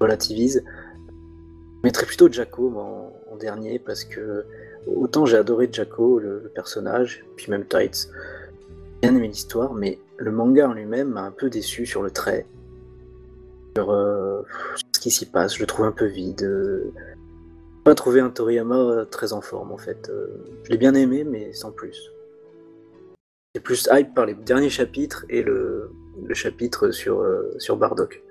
[0.00, 0.62] relativise.
[0.64, 4.46] Je mettrais plutôt Jacko moi, en, dernier parce que
[4.86, 8.08] autant j'ai adoré Jacko, le, personnage, puis même Tights,
[9.02, 12.46] bien aimé l'histoire, mais le manga en lui-même m'a un peu déçu sur le trait,
[13.76, 14.42] sur, euh,
[14.94, 15.54] ce qui s'y passe.
[15.56, 16.42] Je le trouve un peu vide.
[16.42, 16.92] euh,
[17.84, 20.08] pas trouvé un Toriyama euh, très en forme en fait.
[20.10, 20.26] Euh,
[20.64, 22.10] je l'ai bien aimé, mais sans plus.
[23.54, 25.90] C'est plus hype par les derniers chapitres et le,
[26.24, 27.24] le chapitre sur,
[27.58, 28.22] sur Bardock.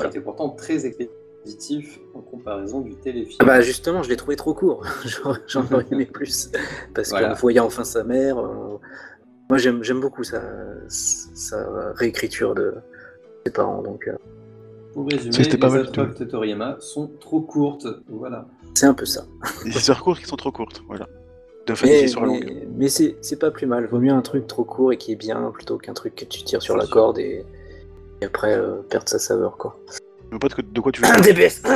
[0.00, 3.38] Qui était pourtant très expéditif en comparaison du téléfilm.
[3.40, 4.84] Ah bah justement, je l'ai trouvé trop court.
[5.48, 6.50] J'en aurais aimé plus.
[6.94, 7.30] Parce Voilà.
[7.30, 8.36] qu'on voyait enfin sa mère.
[8.38, 8.78] on-
[9.52, 10.40] moi j'aime j'aime beaucoup sa,
[10.88, 12.74] sa réécriture de
[13.44, 13.82] ses parents.
[13.82, 14.16] Donc euh,
[14.94, 17.86] Pour résumer, C'était pas les attrapes de Toriyama sont trop courtes.
[18.08, 18.46] Voilà.
[18.74, 19.26] c'est un peu ça.
[19.66, 21.06] Les histoires courtes qui sont trop courtes, voilà.
[21.66, 22.44] De fait, Mais, sur la longue.
[22.46, 23.86] mais, mais c'est c'est pas plus mal.
[23.86, 26.42] Vaut mieux un truc trop court et qui est bien plutôt qu'un truc que tu
[26.44, 26.94] tires sur C'est la sûr.
[26.94, 27.44] corde et,
[28.22, 29.78] et après euh, perdre sa saveur quoi.
[30.32, 31.22] Je pas de quoi- de quoi tu veux.
[31.22, 31.62] DBS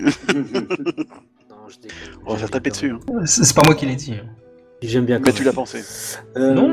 [0.00, 1.98] Non, je déconne.
[2.26, 2.90] On va se faire taper dessus.
[2.90, 2.98] hein.
[3.26, 4.14] C'est pas moi qui l'ai dit.
[4.14, 4.26] hein.
[4.82, 5.18] J'aime bien.
[5.20, 5.46] Mais quand tu même.
[5.46, 5.80] l'as pensé.
[6.36, 6.68] Euh, Non.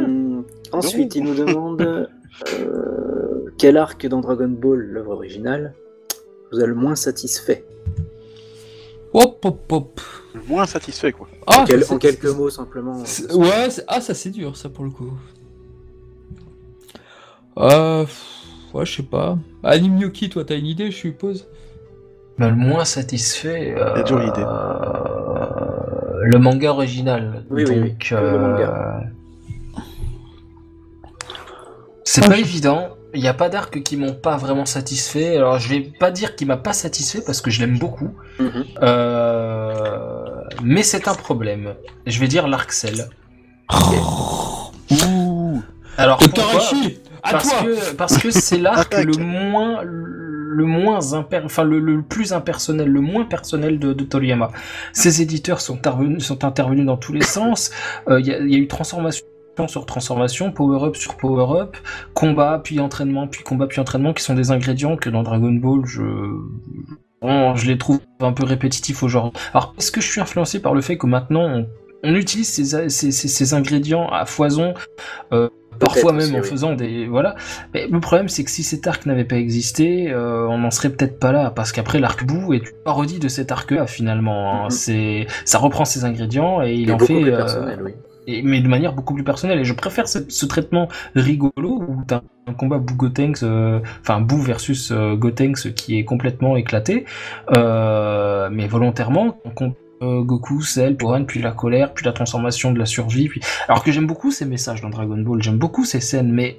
[0.72, 2.06] Ensuite, il nous demande euh,
[3.58, 5.74] quel arc dans Dragon Ball, l'œuvre originale,
[6.52, 7.66] vous a le moins satisfait
[9.14, 10.02] Hop, hop, hop.
[10.36, 11.28] Le moins satisfait, quoi.
[11.48, 13.00] Ah, en, quel- quelques mots, simplement.
[13.34, 15.12] Ouais, ah, ça c'est dur, ça pour le coup.
[17.58, 18.06] Euh.
[18.74, 19.38] Ouais, je sais pas.
[19.64, 21.48] Anime Yoki, toi, t'as une idée, je suppose?
[22.38, 23.74] Bah, le moins satisfait.
[23.76, 24.44] euh, a toujours une idée.
[24.46, 27.46] euh, le manga original.
[27.50, 29.02] Oui, oui, oui, Donc, le manga.
[32.12, 32.90] C'est pas évident.
[33.14, 35.36] Il n'y a pas d'arc qui m'ont pas vraiment satisfait.
[35.38, 38.12] Alors je vais pas dire qu'il m'a pas satisfait parce que je l'aime beaucoup.
[38.40, 38.66] Mhm.
[38.82, 41.76] Euh, Mais c'est un problème.
[42.08, 43.10] Je vais dire l'arc Cell.
[44.92, 45.62] Ouh
[45.98, 46.62] Alors pourquoi
[47.24, 51.80] À parce toi que parce que c'est l'arc le moins le moins imper- enfin le,
[51.80, 54.52] le plus impersonnel, le moins personnel de, de Toriyama.
[54.94, 57.70] Ses éditeurs sont intervenus sont intervenus dans tous les sens.
[58.10, 59.26] Euh, Il y, a, il y a eu transformation
[59.68, 61.78] sur transformation, power-up sur power-up,
[62.14, 65.82] combat, puis entraînement, puis combat, puis entraînement, qui sont des ingrédients que dans Dragon Ball,
[65.86, 66.02] je,
[67.22, 69.40] bon, je les trouve un peu répétitifs aujourd'hui.
[69.54, 71.68] Alors, est-ce que je suis influencé par le fait que maintenant, on,
[72.04, 74.74] on utilise ces, ces, ces, ces ingrédients à foison,
[75.34, 75.50] euh,
[75.80, 76.48] parfois même aussi, en oui.
[76.48, 77.08] faisant des...
[77.08, 77.36] Voilà.
[77.74, 80.90] Mais le problème, c'est que si cet arc n'avait pas existé, euh, on n'en serait
[80.90, 84.54] peut-être pas là, parce qu'après, l'arc bout est une parodie de cet arc-là, finalement.
[84.54, 84.64] hein.
[84.66, 84.70] Mhm.
[84.72, 87.24] C'est, ça reprend ses ingrédients et il en fait...
[87.24, 87.94] euh, oui.
[88.38, 89.60] Et, mais de manière beaucoup plus personnelle.
[89.60, 94.22] Et je préfère ce, ce traitement rigolo où t'as un combat Boo Gotenks, euh, enfin
[94.22, 97.06] Boo versus euh, Gotenks qui est complètement éclaté,
[97.52, 99.38] euh, mais volontairement.
[99.46, 103.28] On euh, Goku, Cell, Gohan, puis la colère, puis la transformation de la survie.
[103.28, 103.42] Puis...
[103.68, 106.58] Alors que j'aime beaucoup ces messages dans Dragon Ball, j'aime beaucoup ces scènes, mais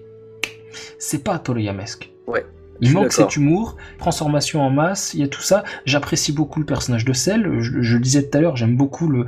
[0.99, 2.11] c'est pas Toriyamesque.
[2.27, 2.45] Ouais.
[2.83, 5.65] Il manque cet humour, transformation en masse, il y a tout ça.
[5.85, 7.61] J'apprécie beaucoup le personnage de Cell.
[7.61, 9.27] Je, je le disais tout à l'heure, j'aime beaucoup le,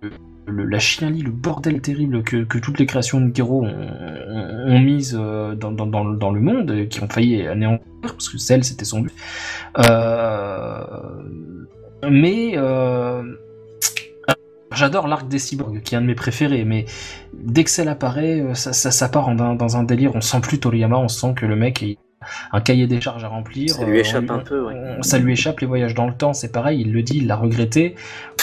[0.00, 0.10] le-
[0.46, 5.54] la chienlit, le bordel terrible que, que toutes les créations de Gero ont, ont- euh,
[5.54, 9.00] dans, dans, dans, le- le monde, qui ont failli anéantir, parce que Cell, c'était son
[9.02, 9.12] but.
[9.78, 10.84] Euh,
[12.10, 13.22] mais euh,
[14.74, 16.86] j'adore l'arc des cyborgs, qui est un de mes préférés, mais
[17.34, 20.98] dès que Cell apparaît, ça, ça, ça part dans, un délire, on sent plus Toriyama,
[20.98, 21.82] on sent que le mec
[22.52, 23.70] un cahier des charges à remplir.
[23.70, 24.74] Ça lui euh, échappe on- un peu, ouais.
[24.98, 27.26] on- ça lui échappe les voyages dans le temps, c'est pareil, il le dit, il
[27.26, 27.94] l'a regretté.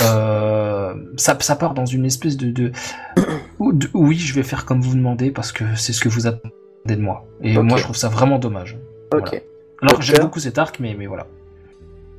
[0.02, 2.72] Euh, ça, ça part dans une espèce de, de,
[3.60, 6.52] de- oui, je vais faire comme vous demandez parce que c'est ce que vous attendez
[6.86, 7.26] de moi.
[7.42, 8.78] Et moi, je trouve ça vraiment dommage.
[9.14, 9.42] Ok, Voilà.
[9.82, 11.28] Alors, j'aime beaucoup cet arc, mais, mais voilà.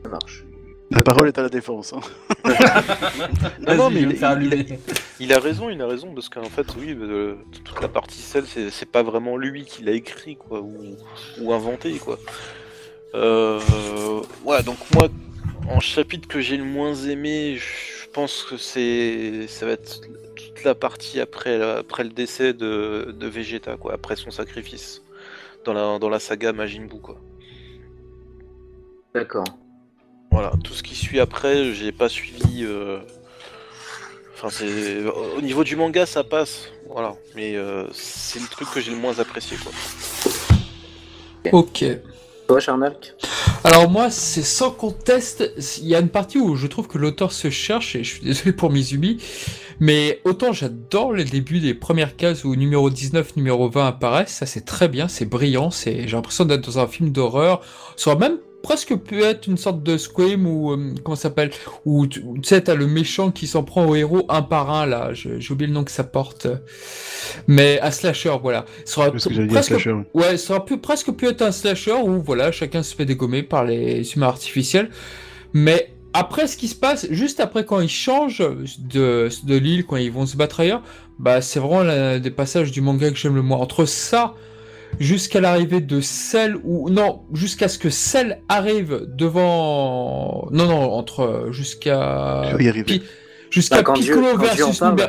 [0.05, 0.45] ça marche.
[0.91, 1.93] La parole est à la défense.
[1.93, 2.01] hein.
[3.61, 4.17] Non, non, mais il-
[5.21, 8.47] il- a raison, il a raison, parce qu'en fait, oui, euh, toute la partie celle,
[8.47, 10.97] c'est c'est pas vraiment lui qui l'a écrit, quoi, ou,
[11.41, 12.19] ou inventé, quoi.
[13.15, 13.61] Euh,
[14.45, 15.09] ouais, donc moi,
[15.69, 20.01] en chapitre que j'ai le moins aimé, je pense que c'est, ça va être
[20.35, 25.03] toute la partie après, après le décès de, de Vegeta, quoi, après son sacrifice,
[25.65, 27.21] dans la, dans la saga Majin Buu, quoi.
[29.15, 29.45] D'accord.
[30.31, 32.65] Voilà, tout ce qui suit après, j'ai pas suivi.
[32.65, 33.01] euh,
[34.43, 35.05] Enfin, c'est
[35.37, 37.15] au niveau du manga, ça passe, voilà.
[37.37, 39.71] Mais euh, c'est le truc que j'ai le moins apprécié, quoi.
[41.53, 41.85] Ok.
[42.49, 43.15] Toi, Charnalk
[43.65, 45.53] Alors moi, c'est sans conteste,
[45.83, 48.25] il y a une partie où je trouve que l'auteur se cherche, et je suis
[48.25, 49.19] désolé pour Mizumi,
[49.79, 54.47] mais autant j'adore le début des premières cases où numéro 19, numéro 20 apparaissent, ça
[54.47, 57.61] c'est très bien, c'est brillant, c'est j'ai l'impression d'être dans un film d'horreur,
[58.07, 61.51] aurait même presque pu être une sorte de Scream ou euh, comment ça s'appelle
[61.85, 65.13] où tu sais t'as le méchant qui s'en prend au héros un par un là
[65.13, 66.47] j'ai oublié le nom que ça porte
[67.47, 68.67] mais un slasher voilà
[69.29, 69.97] dit presque Slasher.
[70.15, 73.43] Ouais, ça aurait pu, presque pu être un slasher où voilà, chacun se fait dégommer
[73.43, 74.91] par les humains artificiels.
[75.53, 78.43] Mais après, ce qui se passe, juste après quand ils changent
[78.79, 80.83] de, de l'île, quand ils vont se battre ailleurs,
[81.19, 83.59] bah c'est vraiment des passages du manga que j'aime le moins.
[83.59, 84.35] Entre ça,
[84.99, 90.49] jusqu'à l'arrivée de Cell, ou non, jusqu'à ce que Cell arrive devant...
[90.51, 91.49] Non, non, entre...
[91.51, 92.43] Jusqu'à...
[93.51, 95.09] Jusqu'à Bah, Piccolo versus numéro...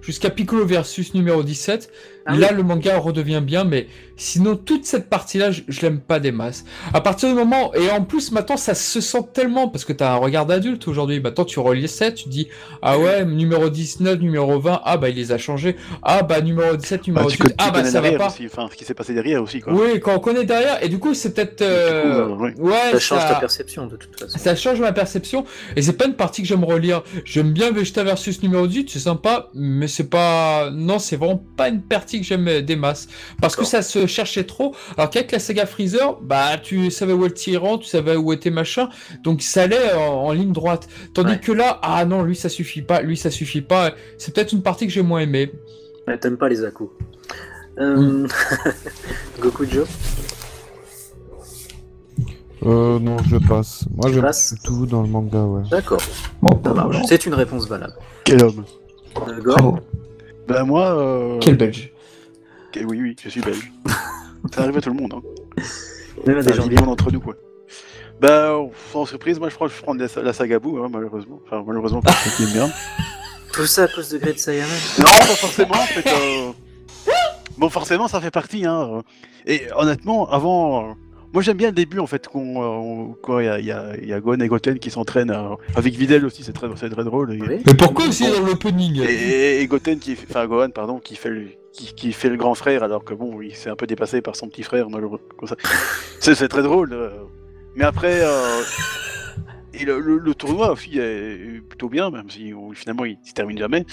[0.00, 1.90] Jusqu'à Piccolo versus numéro 17,
[2.30, 3.86] Ah là, le manga redevient bien, mais
[4.16, 6.64] sinon, toute cette partie-là, je, je l'aime pas des masses.
[6.92, 10.12] À partir du moment, et en plus, maintenant, ça se sent tellement, parce que t'as
[10.12, 11.20] un regard d'adulte aujourd'hui.
[11.20, 12.48] Maintenant, tu relis 7, tu dis,
[12.82, 15.76] ah ouais, numéro 19, numéro 20, ah bah, il les a changés.
[16.02, 18.26] Ah bah, numéro 17, Bah, numéro tu, 18, tu ah bah, ça va pas.
[18.28, 19.72] aussi, enfin, ce qui s'est passé derrière aussi, quoi.
[19.72, 21.62] Oui, quand on connaît derrière, et du coup, c'est peut-être.
[21.62, 22.54] euh, coup, euh, ouais.
[22.58, 24.38] ouais, Ça change ta perception de toute façon.
[24.38, 25.44] ça change ma perception
[25.76, 27.02] et c'est pas une partie que j'aime relire.
[27.24, 31.68] J'aime bien Vegeta versus numéro 18, c'est sympa, mais c'est pas non, c'est vraiment pas
[31.68, 33.08] une partie que j'aime euh, des masses
[33.40, 33.70] parce que D'accord.
[33.70, 34.74] ça se cherchait trop.
[34.96, 38.32] Alors qu'avec la saga Freezer, bah tu savais où est le tyran, tu savais où
[38.32, 38.88] était machin,
[39.22, 40.88] donc ça allait en, en ligne droite.
[41.14, 41.40] Tandis Ouais.
[41.40, 43.92] que là, ah non, lui ça suffit pas, lui ça suffit pas.
[44.18, 45.52] C'est peut-être une partie que j'ai moins aimé.
[46.06, 46.70] Ouais, T'aimes pas les à
[47.78, 48.26] Euh...
[49.40, 49.86] Goku Joe
[52.64, 53.84] Euh, non, je passe.
[53.94, 55.62] Moi, j'aime passes tout dans le manga, ouais.
[55.70, 56.00] D'accord,
[56.42, 56.96] Bon, ça marche.
[57.08, 57.94] C'est une réponse valable.
[58.24, 58.64] Quel homme
[59.28, 59.78] Euh, Gore Bravo.
[60.48, 60.86] Bah, moi.
[60.98, 61.92] euh, Quel belge.
[62.82, 63.72] Ok, Oui, oui, je suis belge.
[64.54, 65.22] Ça arrive à tout le monde, hein.
[66.26, 66.82] Même à des gens bien.
[66.82, 67.34] d'entre nous, quoi.
[68.20, 68.52] Bah,
[68.92, 71.40] sans surprise, moi je crois que je prends la, la saga Boo, hein, malheureusement.
[71.46, 72.70] Enfin, malheureusement pour ceux qui aiment bien.
[73.52, 76.06] Tout ça à cause de Great Saiyaman Non, pas forcément, en fait.
[76.08, 76.50] euh,
[77.56, 79.02] Bon, forcément, ça fait partie, hein.
[79.46, 80.90] Et honnêtement, avant.
[80.90, 80.92] euh,
[81.32, 84.08] Moi j'aime bien le début, en fait, qu'on, euh, il y a, y, a, il
[84.08, 87.04] y a Gon et Goten qui s'entraînent euh, avec Videl aussi, c'est très, c'est très
[87.04, 87.34] drôle.
[87.34, 87.62] Et, Oui.
[87.66, 89.00] Mais pourquoi aussi dans l'opening?
[89.02, 92.54] et, et Goten qui, enfin Gohan, pardon, qui fait le, qui, qui fait le grand
[92.54, 95.20] frère, alors que bon, il s'est un peu dépassé par son petit frère, malheureux.
[96.20, 96.92] C'est, très drôle.
[96.92, 97.10] euh.
[97.76, 98.62] Mais après, euh,
[99.74, 103.58] et le, le- le tournoi aussi est plutôt bien, même si finalement il se termine
[103.58, 103.84] jamais.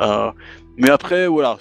[0.00, 0.30] Euh,
[0.76, 1.58] mais après, voilà,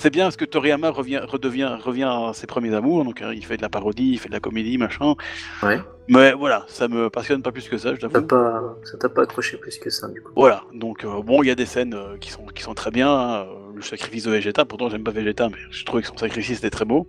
[0.00, 3.44] c'est bien parce que Toriyama revient, redevient, revient à ses premiers amours, donc hein, il
[3.44, 5.14] fait de la parodie, il fait de la comédie, machin.
[5.62, 5.78] Ouais.
[6.08, 8.62] Mais voilà, ça me passionne pas plus que ça, je pas...
[8.84, 10.32] Ça t'a pas accroché plus que ça, du coup.
[10.34, 12.90] Voilà, donc euh, bon, il y a des scènes euh, qui, sont, qui sont très
[12.90, 13.10] bien.
[13.10, 16.58] hein, le sacrifice de Vegeta, pourtant j'aime pas Vegeta, mais je trouvais que son sacrifice
[16.58, 17.06] était très beau.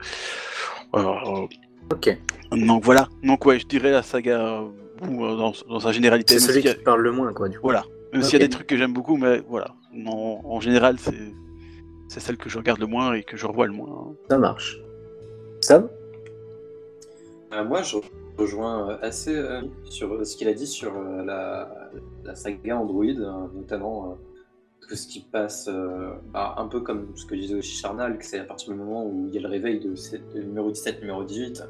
[0.96, 1.48] Euh,
[1.92, 2.18] Ok.
[2.52, 4.62] donc voilà, donc ouais, je dirais la saga
[5.02, 6.40] dans, dans sa généralité.
[6.40, 7.64] C'est celui qui parle le moins, quoi, du coup.
[7.64, 9.74] Voilà, même s'il y a des trucs que j'aime beaucoup, mais voilà,
[10.06, 11.16] en, en général, c'est
[12.12, 13.90] c'est celle que je regarde le moins et que je revois le moins.
[14.10, 14.16] hein.
[14.30, 14.82] Ça marche.
[15.62, 15.88] Sam?
[17.54, 17.98] Euh, moi, je
[18.38, 21.90] rejoins euh, assez euh, sur ce qu'il a dit sur euh, la,
[22.26, 23.06] la saga Android,
[23.56, 24.16] notamment euh,
[24.90, 28.26] tout ce qui passe euh, bah, un peu comme ce que disait aussi Charnal, que
[28.26, 29.94] c'est à partir du moment où il y a le réveil de,
[30.38, 31.64] numéro 17, numéro 18.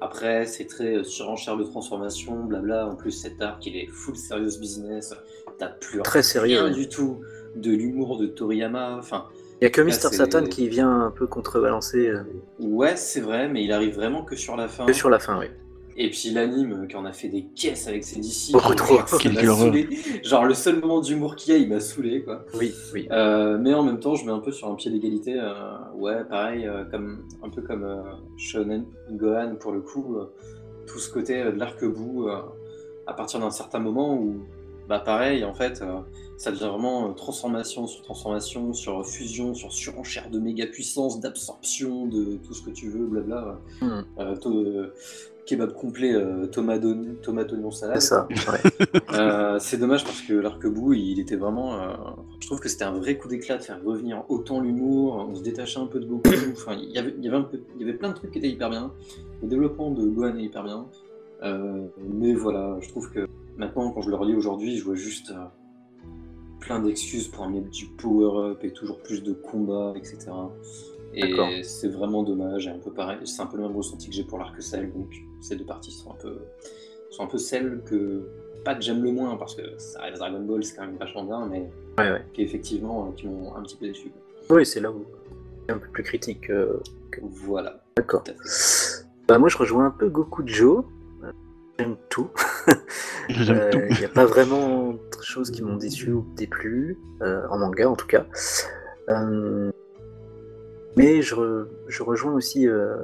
[0.00, 2.88] Après, c'est très euh, surenchère de transformation, blabla.
[2.88, 5.14] En plus, cet arc, il est full serious business.
[5.58, 7.20] T'as plus Très sérieux, rien du tout
[7.54, 8.96] de l'humour de Toriyama.
[8.98, 9.26] Enfin,
[9.60, 12.22] Il y a que Mister Satan qui vient un peu contrebalancer euh,
[12.60, 14.86] ouais, c'est vrai, mais il arrive vraiment que sur la fin.
[14.86, 15.46] que sur la fin, oui.
[16.00, 18.52] Et puis l'anime, euh, qui en a fait des caisses avec ses DC.
[18.52, 18.98] Beaucoup trop.
[20.22, 22.44] Genre le seul moment d'humour qu'il y a, il m'a saoulé quoi.
[22.54, 23.08] Oui, oui.
[23.10, 25.34] Euh, mais en même temps, je mets un peu sur un pied d'égalité.
[25.36, 25.52] euh,
[25.96, 28.02] ouais, pareil, euh, comme un peu comme euh,
[28.36, 30.16] Shonen Gohan pour le coup.
[30.18, 30.26] euh,
[30.86, 32.36] tout ce côté euh, de l'arc-bout euh,
[33.08, 34.36] à partir d'un certain moment où,
[34.88, 35.98] bah pareil, en fait, euh,
[36.38, 42.06] ça devient vraiment euh, transformation sur transformation, sur fusion, sur surenchère de méga puissance, d'absorption,
[42.06, 43.58] de tout ce que tu veux, blabla.
[43.82, 44.00] Hmm.
[44.18, 44.94] Euh, to- euh,
[45.46, 48.00] kebab complet, euh, tomate, oignon- tomate oignon salade.
[48.00, 48.28] C'est ça.
[48.30, 48.70] Ouais.
[49.14, 51.80] Euh, c'est dommage parce que l'arc-bout, il était vraiment.
[51.80, 51.88] euh,
[52.40, 55.26] je trouve que c'était un vrai coup d'éclat de faire revenir autant l'humour.
[55.28, 56.28] On se détachait un peu de Goku.
[56.52, 58.38] Enfin, il y avait, y avait un peu, il y avait plein de trucs qui
[58.38, 58.92] étaient hyper bien.
[59.42, 60.86] Le développement de Gohan est hyper bien.
[61.42, 63.26] Euh, mais voilà, je trouve que
[63.58, 65.44] maintenant, quand je le relis aujourd'hui, je vois juste euh,
[66.60, 70.30] plein d'excuses pour amener du power-up et toujours plus de combats, etc.
[71.20, 71.48] D'accord.
[71.48, 72.66] Et c'est vraiment dommage.
[72.66, 74.92] Et un peu pareil, c'est un peu le même ressenti que j'ai pour l'arc Cell.
[74.92, 75.10] Donc
[75.40, 76.38] ces deux parties sont un peu,
[77.10, 78.22] sont un peu celles que
[78.64, 81.24] pas que j'aime le moins parce que ça reste Dragon Ball, c'est quand même vachement
[81.24, 82.22] bien, mais Ouais, ouais.
[82.34, 84.12] qui effectivement euh, qui m'ont un petit peu déçu.
[84.50, 85.04] Oui, c'est là où
[85.66, 86.50] c'est un peu plus critique.
[86.50, 86.78] euh,
[87.22, 87.82] Voilà.
[87.96, 88.22] D'accord.
[89.26, 90.84] Bah, moi, je rejoins un peu Goku Joe.
[91.80, 92.30] Euh, J'aime tout.
[93.28, 97.88] Il n'y a pas vraiment de choses qui m'ont déçu ou déplu, euh, en manga
[97.88, 98.26] en tout cas.
[99.08, 99.70] Euh,
[100.96, 102.96] mais je, re- je rejoins aussi euh,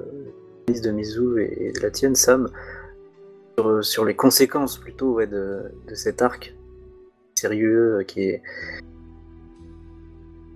[0.66, 2.48] l'analyse de Mizu et, et de la tienne, Sam,
[3.58, 6.54] sur, sur les conséquences plutôt ouais, de, de cet arc
[7.38, 8.42] sérieux euh, qui est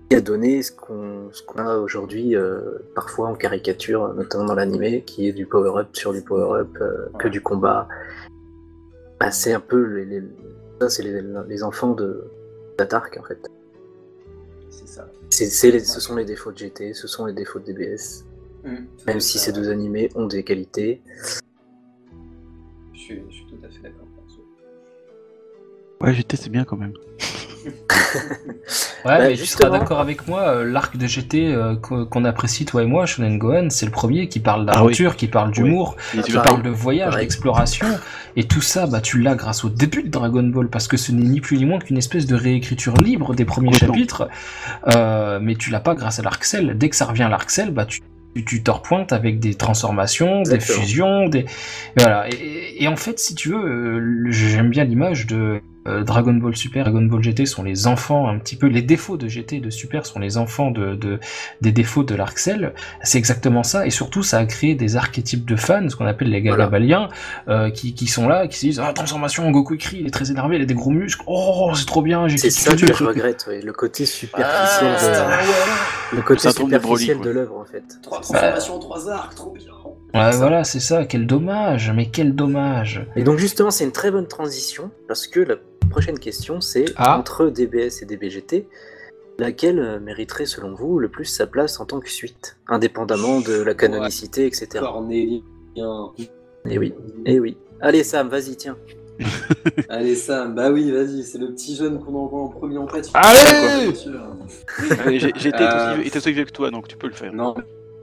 [0.09, 5.27] qui a donné ce qu'on a aujourd'hui euh, parfois en caricature, notamment dans l'animé, qui
[5.27, 7.87] est du power-up sur du power-up, euh, que du combat.
[9.19, 10.23] Bah, c'est un peu les, les-
[10.81, 12.23] ça, c'est les, les enfants de
[12.77, 13.45] d'Atark en fait.
[14.71, 15.07] C'est ça.
[15.71, 18.25] Les- ce sont les défauts de GT, ce sont les défauts de DBS.
[18.63, 21.01] Tout Même si ces deux animés ont des qualités.
[22.93, 24.05] Je suis, je suis tout à fait d'accord.
[26.01, 26.93] Ouais, j'étais, c'est bien quand même.
[29.05, 32.65] Ouais, Bah, mais tu seras d'accord avec moi, euh, l'arc de GT euh, qu'on apprécie
[32.65, 35.95] toi et moi, Shonen Gohan, c'est le premier qui parle Ah d'aventure, qui parle d'humour,
[36.23, 37.87] qui parle de voyage, d'exploration,
[38.35, 41.11] et tout ça, bah tu l'as grâce au début de Dragon Ball, parce que ce
[41.11, 44.27] n'est ni plus ni moins qu'une espèce de réécriture libre des premiers chapitres,
[44.93, 46.77] euh, mais tu l'as pas grâce à l'arc Cell.
[46.77, 48.01] Dès que ça revient à l'arc Cell, bah tu
[48.35, 51.45] tu- tu te repointes avec des transformations, des fusions, des
[51.97, 52.27] voilà.
[52.29, 57.01] Et, en fait, si tu veux, j'aime bien l'image de euh, Dragon Ball Super, Dragon
[57.01, 60.05] Ball GT sont les enfants un petit peu, les défauts de GT et de Super
[60.05, 61.19] sont les enfants de, de
[61.61, 62.73] des défauts de l'arc Cell.
[63.03, 66.29] C'est exactement ça, et surtout ça a créé des archétypes de fans, ce qu'on appelle
[66.29, 66.57] les Voilà.
[66.57, 67.09] gagabaliens,
[67.47, 70.11] euh, qui, qui sont là, qui se disent ah transformation, Goku il crie, il est
[70.11, 72.93] très énervé, il a des gros muscles, oh c'est trop bien, j'ai C'est ça que
[72.93, 74.91] je regrette, le côté Ah, superficiel
[76.11, 76.15] de...
[76.15, 77.83] le côté superficiel de l'œuvre en fait.
[78.01, 79.71] Trois transformations, trois arcs, trop bien.
[80.13, 83.05] Ouais, voilà, c'est ça, quel dommage, mais quel dommage.
[83.15, 85.55] Et donc justement, c'est une très bonne transition parce que la
[85.89, 87.17] prochaine question, c'est Ah.
[87.19, 88.67] entre DBS et DBGT,
[89.37, 93.61] laquelle euh, mériterait selon vous le plus sa place en tant que suite, indépendamment de
[93.61, 94.67] la canonicité, etc.
[94.79, 95.41] Cornélien.
[96.69, 96.93] Et oui,
[97.25, 97.57] et oui.
[97.81, 98.77] Allez Sam, vas-y, tiens.
[99.89, 103.09] Allez Sam, bah oui, vas-y, c'est le petit jeune qu'on envoie en premier en tête.
[103.13, 103.91] Allez.
[105.03, 107.33] Allez, j'ai- J'étais Euh, aussi, aussi vieux que toi, donc tu peux le faire.
[107.33, 107.55] Non,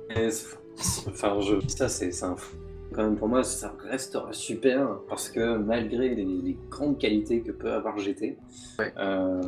[0.08, 2.54] mais c'est- c'est- enfin, je ça, c'est un fou.
[2.97, 7.52] Quand même, pour moi, ça restera super parce que malgré les, les grandes qualités que
[7.52, 8.39] peut avoir GT,
[8.78, 8.90] Ouais.
[8.98, 9.43] euh,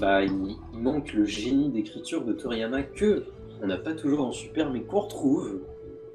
[0.00, 3.24] bah, il, il manque le génie d'écriture de Toriyama que
[3.62, 5.60] on n'a pas toujours en super, mais qu'on retrouve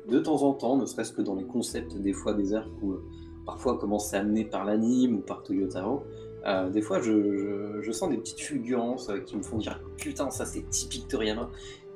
[0.08, 2.94] de temps en temps, ne serait-ce que dans les concepts des fois des arcs où
[2.94, 3.04] euh,
[3.46, 6.04] parfois comment c'est amené par l'anime ou par Toyotaro.
[6.48, 9.82] Euh, des fois, je, je- je sens des petites fulgurances euh, qui me font dire
[9.98, 11.50] putain, ça c'est typique Toriyama.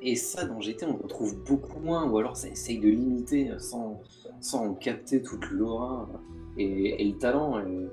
[0.06, 3.52] Et ça, dans GT, on le retrouve beaucoup moins, ou alors ça essaye de limiter
[3.52, 4.02] euh, sans,
[4.42, 6.10] sans en capter toute l'aura
[6.58, 7.60] et, et le talent.
[7.60, 7.88] Et,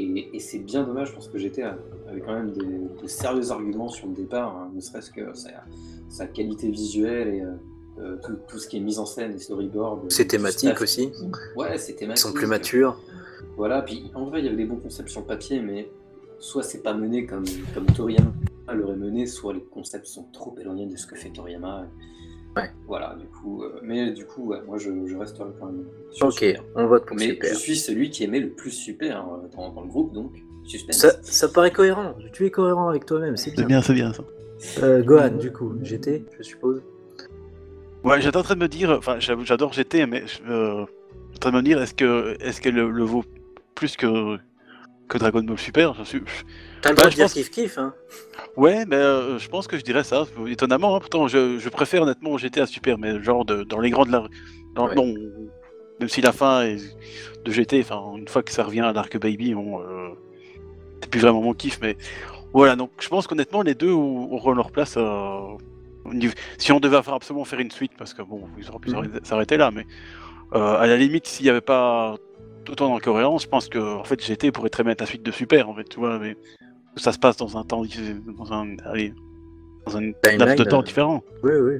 [0.00, 3.88] et- et c'est bien dommage parce que GT avait quand même des, de sérieux arguments
[3.88, 5.48] sur le départ, hein, ne serait-ce que sa,
[6.10, 7.52] sa qualité visuelle et euh,
[8.00, 10.04] euh, tout, tout ce qui est mise en scène, les storyboards.
[10.10, 10.82] C'est tout thématique staff.
[10.82, 11.10] aussi,
[11.56, 12.26] Ouais, c'est ils thématique.
[12.26, 13.00] sont plus matures.
[13.56, 15.90] Voilà, puis en vrai, il y avait des bons concepts sur le papier, mais
[16.38, 17.44] soit c'est pas mené comme,
[17.74, 18.30] comme Toriyama
[18.74, 21.86] l'aurait mené, soit les concepts sont trop éloignés de ce que fait Toriyama.
[22.56, 22.70] Ouais.
[22.86, 26.26] Voilà, du coup, euh, mais du coup, ouais, moi je, je resterai quand même sur
[26.26, 26.64] Ok, Super.
[26.74, 27.50] on vote pour Mais super.
[27.50, 30.32] je suis celui qui aimait le plus Super hein, dans, dans le groupe, donc
[30.64, 30.96] suspense.
[30.96, 33.66] Ça, ça paraît cohérent, tu es cohérent avec toi-même, c'est C'est bien.
[33.66, 34.24] bien, c'est bien ça.
[34.82, 36.82] Euh, Gohan, du coup, GT, je suppose.
[38.02, 40.84] Ouais, j'étais en train de me dire, enfin, j'a- j'adore GT, mais je euh,
[41.32, 43.24] j'étais en train de me dire, est-ce que, est-ce qu'elle le, le vaut
[43.74, 44.36] plus que,
[45.08, 46.20] que Dragon Ball Super je suis...
[46.82, 47.94] T'as le droit de dire kiff kiff, hein.
[48.56, 52.02] Ouais, mais euh, je pense que je dirais ça, étonnamment, hein, pourtant je, je préfère
[52.02, 54.24] honnêtement GT à Super, mais genre de, dans les grands de la...
[54.74, 54.94] Dans, Ouais.
[54.94, 55.14] non,
[55.98, 56.76] même si la fin est
[57.44, 60.10] de GT, enfin, une fois que ça revient à l'Arc Baby, on, euh,
[61.02, 61.96] c'est plus vraiment mon kiff, mais
[62.52, 65.40] voilà, donc je pense qu'honnêtement les deux auront leur place euh,
[66.58, 69.56] si on devait absolument faire une suite, parce que bon, ils auraient pu s'arrêter- s'arrêter
[69.56, 69.84] là, mais
[70.54, 72.16] euh, à la limite, s'il n'y avait pas
[72.70, 75.30] autant d'incohérence, je pense que en fait GT pourrait très bien être la suite de
[75.30, 76.36] Super, en fait, tu vois, mais
[76.96, 77.82] ça se passe dans un temps,
[78.38, 79.14] dans un, allez,
[79.86, 81.22] dans un laps de temps euh, différent.
[81.42, 81.74] Oui, oui.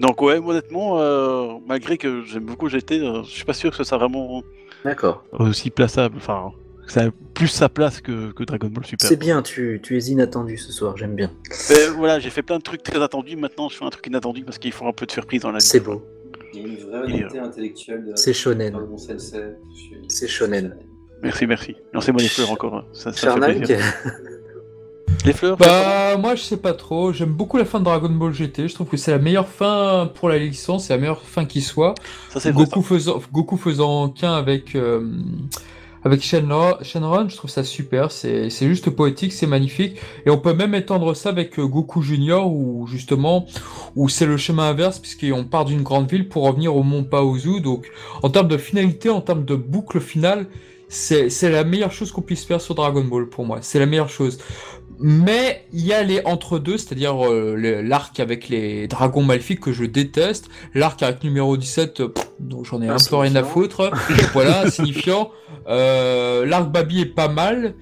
[0.00, 3.76] Donc ouais, honnêtement, euh, malgré que j'aime beaucoup GT, euh, je suis pas sûr que
[3.76, 4.42] ce soit vraiment
[4.84, 5.24] D'accord.
[5.32, 6.52] Aussi plaçable, enfin,
[6.86, 9.08] ça a plus sa place que, que Dragon Ball Super.
[9.08, 11.30] C'est bien, tu, tu es inattendu ce soir, j'aime bien.
[11.70, 14.44] Mais voilà, j'ai fait plein de trucs très attendus, maintenant je fais un truc inattendu
[14.44, 15.64] parce qu'il faut un peu de surprise dans la vie.
[15.64, 16.04] C'est beau,
[16.54, 18.74] Il y a une vraie honnêteté intellectuelle C'est shonen.
[20.08, 20.76] C'est shonen.
[21.22, 21.74] Merci, merci.
[21.92, 22.84] Lancez-moi les fleurs encore, hein.
[22.92, 23.78] ça, ça fait Charnac, plaisir.
[25.24, 27.12] Les fleurs Bah, moi je sais pas trop.
[27.12, 28.68] J'aime beaucoup la fin de Dragon Ball GT.
[28.68, 31.62] Je trouve que c'est la meilleure fin pour la licence, c'est la meilleure fin qui
[31.62, 31.94] soit.
[32.28, 32.52] ça vrai.
[32.52, 35.08] Goku faisant, Goku faisant qu'un avec, euh,
[36.04, 38.12] avec Shenron, je trouve ça super.
[38.12, 39.96] C'est juste poétique, c'est magnifique.
[40.26, 43.46] Et on peut même étendre ça avec euh, Goku Junior, où justement,
[43.96, 47.62] où c'est le chemin inverse, puisqu'on part d'une grande ville pour revenir au mont Paozu.
[47.62, 47.90] Donc,
[48.22, 50.46] en termes de finalité, en termes de boucle finale,
[50.88, 53.58] c'est la meilleure chose qu'on puisse faire sur Dragon Ball pour moi.
[53.62, 54.38] C'est la meilleure chose.
[54.98, 59.84] Mais il y a les entre-deux, c'est-à-dire euh, l'arc avec les dragons maléfiques que je
[59.84, 63.90] déteste, l'arc avec numéro 17, euh, pff, dont j'en ai un peu rien à foutre,
[64.32, 65.30] voilà, insignifiant.
[65.68, 67.74] Euh, l'arc Babi est pas mal,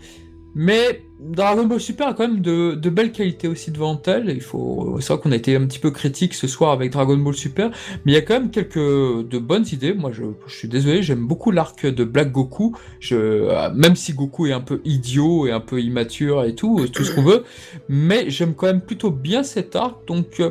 [0.54, 4.28] mais Dragon Ball Super a quand même de, de belles qualités aussi devant elle.
[4.28, 7.16] Il faut, c'est vrai qu'on a été un petit peu critique ce soir avec Dragon
[7.16, 7.70] Ball Super,
[8.04, 9.94] mais il y a quand même quelques de bonnes idées.
[9.94, 12.76] Moi, je, je suis désolé, j'aime beaucoup l'arc de Black Goku.
[12.98, 16.86] Je, euh, même si Goku est un peu idiot et un peu immature et tout,
[16.92, 17.44] tout ce qu'on veut,
[17.88, 20.06] mais j'aime quand même plutôt bien cet arc.
[20.08, 20.50] Donc, euh,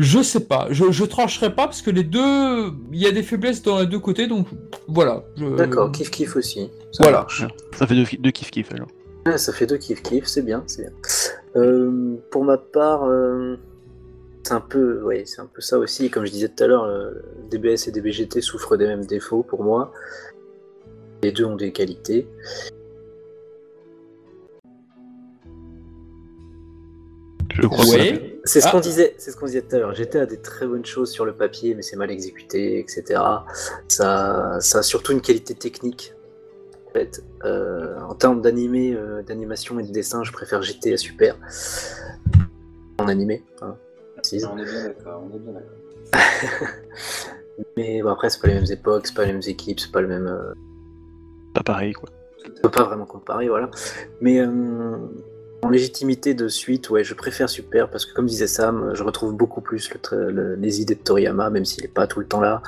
[0.00, 3.22] je sais pas, je, je trancherai pas parce que les deux, il y a des
[3.22, 4.26] faiblesses dans les deux côtés.
[4.26, 4.48] Donc,
[4.88, 5.22] voilà.
[5.36, 6.68] je- D'accord, kiff kiff aussi.
[6.90, 7.18] Ça Voilà.
[7.18, 7.44] marche.
[7.78, 8.88] Ça fait deux, deux kiff kiff alors.
[9.26, 10.92] Ouais, ça fait deux kiff kiff, c'est bien, c'est bien.
[11.56, 13.56] Euh, pour ma part, euh,
[14.42, 16.10] c'est un peu, ouais, c'est un peu ça aussi.
[16.10, 17.12] Comme je disais tout à l'heure, euh,
[17.50, 19.92] DBS et DBGT souffrent des mêmes défauts pour moi.
[21.22, 22.26] Les deux ont des qualités.
[27.54, 28.28] Je crois que Ouais.
[28.44, 28.72] C'est ce Ah.
[28.72, 29.94] qu'on disait, c'est ce qu'on disait tout à l'heure.
[29.94, 33.20] J'étais à des très bonnes choses sur le papier, mais c'est mal exécuté, etc.
[33.86, 36.12] Ça, ça a surtout une qualité technique.
[36.92, 41.36] Fait, Euh, en termes d'animé, euh, d'animation et de dessin, je préfère GT à Super.
[42.98, 43.74] En animé, hein.
[44.52, 45.78] On est bien d'accord, on est bien d'accord.
[47.76, 50.00] Mais bon, après, c'est pas les mêmes époques, c'est pas les mêmes équipes, c'est pas
[50.00, 50.26] le même.
[50.26, 50.52] euh,
[51.54, 52.08] pas pareil quoi.
[52.46, 53.68] on peut pas vraiment comparer, voilà.
[54.20, 54.96] Mais euh,
[55.62, 59.34] en légitimité de suite, ouais, je préfère Super parce que, comme disait Sam, je retrouve
[59.34, 62.26] beaucoup plus le tra- le- les idées de Toriyama, même s'il est pas tout le
[62.26, 62.62] temps là,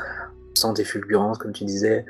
[0.54, 2.04] sans des fulgurances, comme tu disais.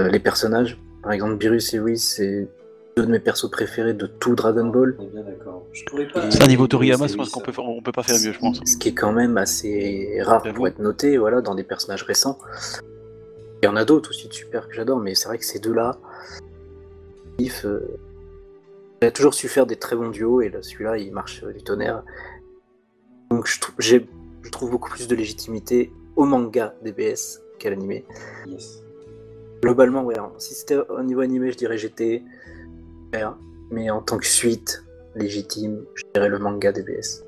[0.00, 2.48] Euh, les personnages, par exemple, Beerus et Whis, c'est
[2.96, 4.96] deux de mes persos préférés de tout Dragon Ball.
[5.12, 5.66] Bien d'accord.
[6.40, 8.60] Un niveau Toriyama, c'est je pense qu'on peut, on peut pas faire mieux, je pense.
[8.66, 12.38] Ce qui est quand même assez rare pour être noté, voilà, dans des personnages récents.
[13.62, 15.58] Il y en a d'autres aussi de super que j'adore, mais c'est vrai que ces
[15.58, 15.98] deux-là,
[17.38, 17.80] If, euh,
[19.00, 21.52] il a toujours su faire des très bons duos, et là, celui-là, il marche euh,
[21.52, 22.02] du tonnerre.
[23.30, 24.06] Donc je, trou- j'ai-
[24.42, 28.04] je trouve beaucoup plus de légitimité au manga DBS qu'à l'animé.
[28.46, 28.81] Yes.
[29.62, 32.22] Globalement, ouais, hein, si c'était au niveau animé, je dirais GT,
[33.70, 34.82] mais en tant que suite
[35.14, 37.24] légitime, je dirais le manga DBS.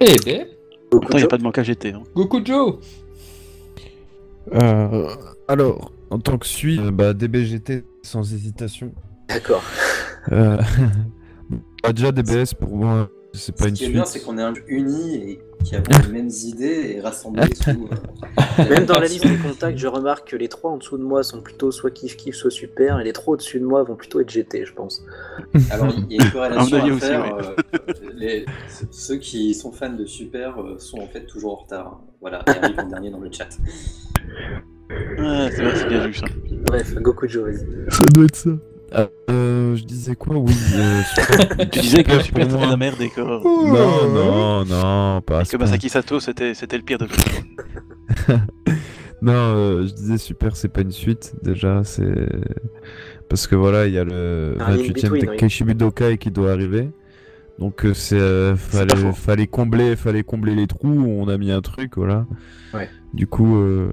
[0.00, 0.46] Eh ben,
[0.92, 1.92] il n'y a pas de manque à GT.
[1.92, 2.02] Hein.
[2.14, 2.74] Goku Joe
[4.52, 5.08] Euh,
[5.48, 8.92] alors, en tant que suite, euh, bah, DBGT sans hésitation.
[9.28, 9.62] D'accord.
[10.32, 10.58] Euh,
[11.82, 13.96] bah, déjà, DBS pour moi, c'est pas Ce une qui est suite.
[13.96, 17.88] bien, c'est qu'on est un unis et qui avons les mêmes idées et rassemblés sous.
[17.90, 21.02] euh, Même dans la liste des contacts, je remarque que les trois en dessous de
[21.02, 23.96] moi sont plutôt soit kiff kiff, soit super, et les trois au-dessus de moi vont
[23.96, 25.02] plutôt être GT, je pense.
[25.70, 27.36] Alors, il y a une corrélation À aussi, faire.
[27.36, 27.44] ouais.
[27.72, 27.82] euh,
[28.14, 28.46] les-
[28.92, 32.00] ceux qui sont fans de Super euh, sont en fait toujours en retard.
[32.20, 33.48] Voilà, et arrivent en dernier dans le chat.
[35.18, 36.26] Ah, c'est vrai, c'est bien vu ça.
[36.66, 37.66] Bref, Goku Joe, vas-y.
[37.90, 38.50] Ça doit être ça.
[38.92, 40.36] Ah, euh, je disais quoi?
[40.36, 40.52] Oui.
[40.74, 45.42] euh, super- Tu disais que Super la merde et que, Non, non, non, pas à
[45.42, 45.66] et ce que point.
[45.66, 47.20] Masaki Sato c'était c'était le pire de tout.
[49.22, 52.28] Non, euh, je disais super, c'est pas une suite déjà, c'est
[53.30, 55.20] parce que voilà, il y a le Un in 28e between, oui.
[55.20, 56.90] Takeshi Budokai qui doit arriver.
[57.58, 59.12] Donc euh, c'est euh, C'est pas fallait, faux.
[59.14, 62.26] fallait combler, fallait combler les trous, on a mis un truc, voilà.
[62.74, 62.90] Ouais.
[63.14, 63.90] Du coup, euh,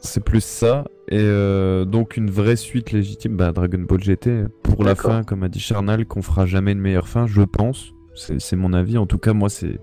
[0.00, 4.82] c'est plus ça et euh, donc une vraie suite légitime, bah Dragon Ball GT pour
[4.84, 7.92] la fin, comme a dit Charnal, qu'on fera jamais une meilleure fin, je pense.
[8.14, 8.96] C'est mon avis.
[8.98, 9.78] En tout cas, moi, c'est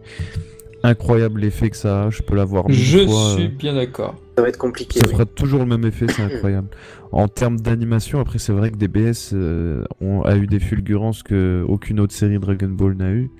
[0.81, 2.09] incroyable l'effet que ça a.
[2.09, 3.31] Je peux l'avoir Je fois.
[3.31, 4.15] euh, suis bien d'accord.
[4.35, 4.99] Ça va être compliqué.
[4.99, 5.13] ça oui.
[5.13, 6.67] fera toujours le même effet, c'est incroyable.
[7.11, 11.63] En termes d'animation, après, c'est vrai que DBS euh, ont, a eu des fulgurances que
[11.67, 13.31] aucune autre série Dragon Ball n'a eu.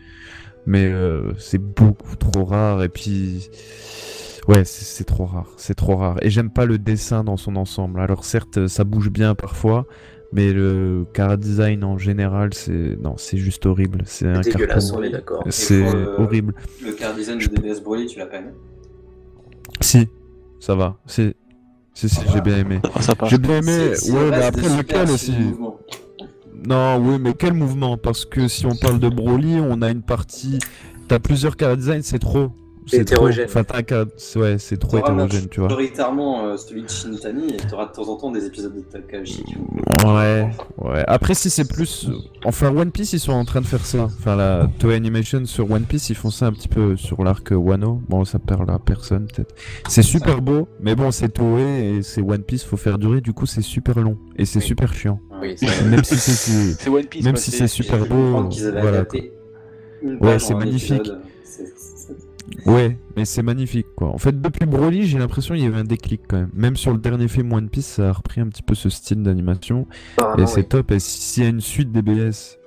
[0.66, 2.84] Mais euh, c'est beaucoup trop rare.
[2.84, 3.50] Et puis,
[4.48, 5.48] ouais, c'est c'est trop rare.
[5.58, 6.18] C'est trop rare.
[6.22, 8.00] Et j'aime pas le dessin dans son ensemble.
[8.00, 9.86] Alors, certes, ça bouge bien parfois.
[10.36, 14.02] Mais le cara design en général, c'est non, c'est juste horrible.
[14.06, 15.00] C'est un C'est dégueulasse, carton.
[15.00, 15.44] on est d'accord.
[15.50, 16.56] C'est pour, euh, horrible.
[16.84, 18.50] Le car design de DBS Broly, tu l'as pas aimé
[19.80, 20.08] Si,
[20.60, 20.98] ça va.
[21.06, 21.34] Si,
[21.94, 22.80] si, si, Ah, j'ai bien aimé.
[22.96, 23.30] Ah, ça passe.
[23.30, 23.72] J'ai bien aimé.
[23.94, 25.34] C'est- c'est Ouais, mais après lequel c'est aussi.
[26.68, 27.98] Non, oui, mais quel mouvement?
[27.98, 30.58] Parce que si on parle de Broly, on a une partie.
[31.08, 32.52] T'as plusieurs cara design, c'est trop.
[32.88, 33.28] C'est trop.
[33.30, 33.46] hétérogène.
[33.46, 34.06] Enfin, t'as un cara-
[34.36, 35.70] Ouais, c'est trop hétérogène, tu vois.
[35.70, 39.44] Majoritairement euh, celui de Shinitani et t'auras de temps en temps des épisodes de Takahashi.
[40.06, 40.48] Ouais,
[40.80, 41.04] ouais.
[41.08, 42.10] Après, si c'est plus.
[42.46, 44.04] Enfin, One Piece, ils sont en train de faire ça.
[44.04, 47.50] Enfin, la Toei Animation sur One Piece, ils font ça un petit peu sur l'arc
[47.52, 48.02] Wano.
[48.10, 49.56] Bon, ça perd la personne, peut-être.
[49.88, 53.34] C'est super beau, mais bon, c'est Toei et c'est One Piece, faut faire durer, du
[53.34, 54.18] coup, c'est super long.
[54.38, 54.66] Et c'est Oui.
[54.66, 55.20] super chiant.
[55.42, 57.24] Oui, c'est Même si c'est- One Piece.
[57.24, 59.06] Même quoi, si c'est- super beau, comprendre qu'ils avaient voilà,
[60.20, 61.00] Ouais, c'est magnifique.
[61.00, 61.22] épisode.
[62.66, 64.10] Ouais, mais c'est magnifique quoi.
[64.10, 66.50] En fait, depuis Broly, j'ai l'impression qu'il y avait un déclic quand même.
[66.54, 69.24] Même sur le dernier film One Piece, ça a repris un petit peu ce style
[69.24, 69.88] d'animation.
[70.18, 70.68] apparemment, Et c'est oui.
[70.68, 70.92] top.
[70.92, 72.60] Et si- s'il y a une suite DBS,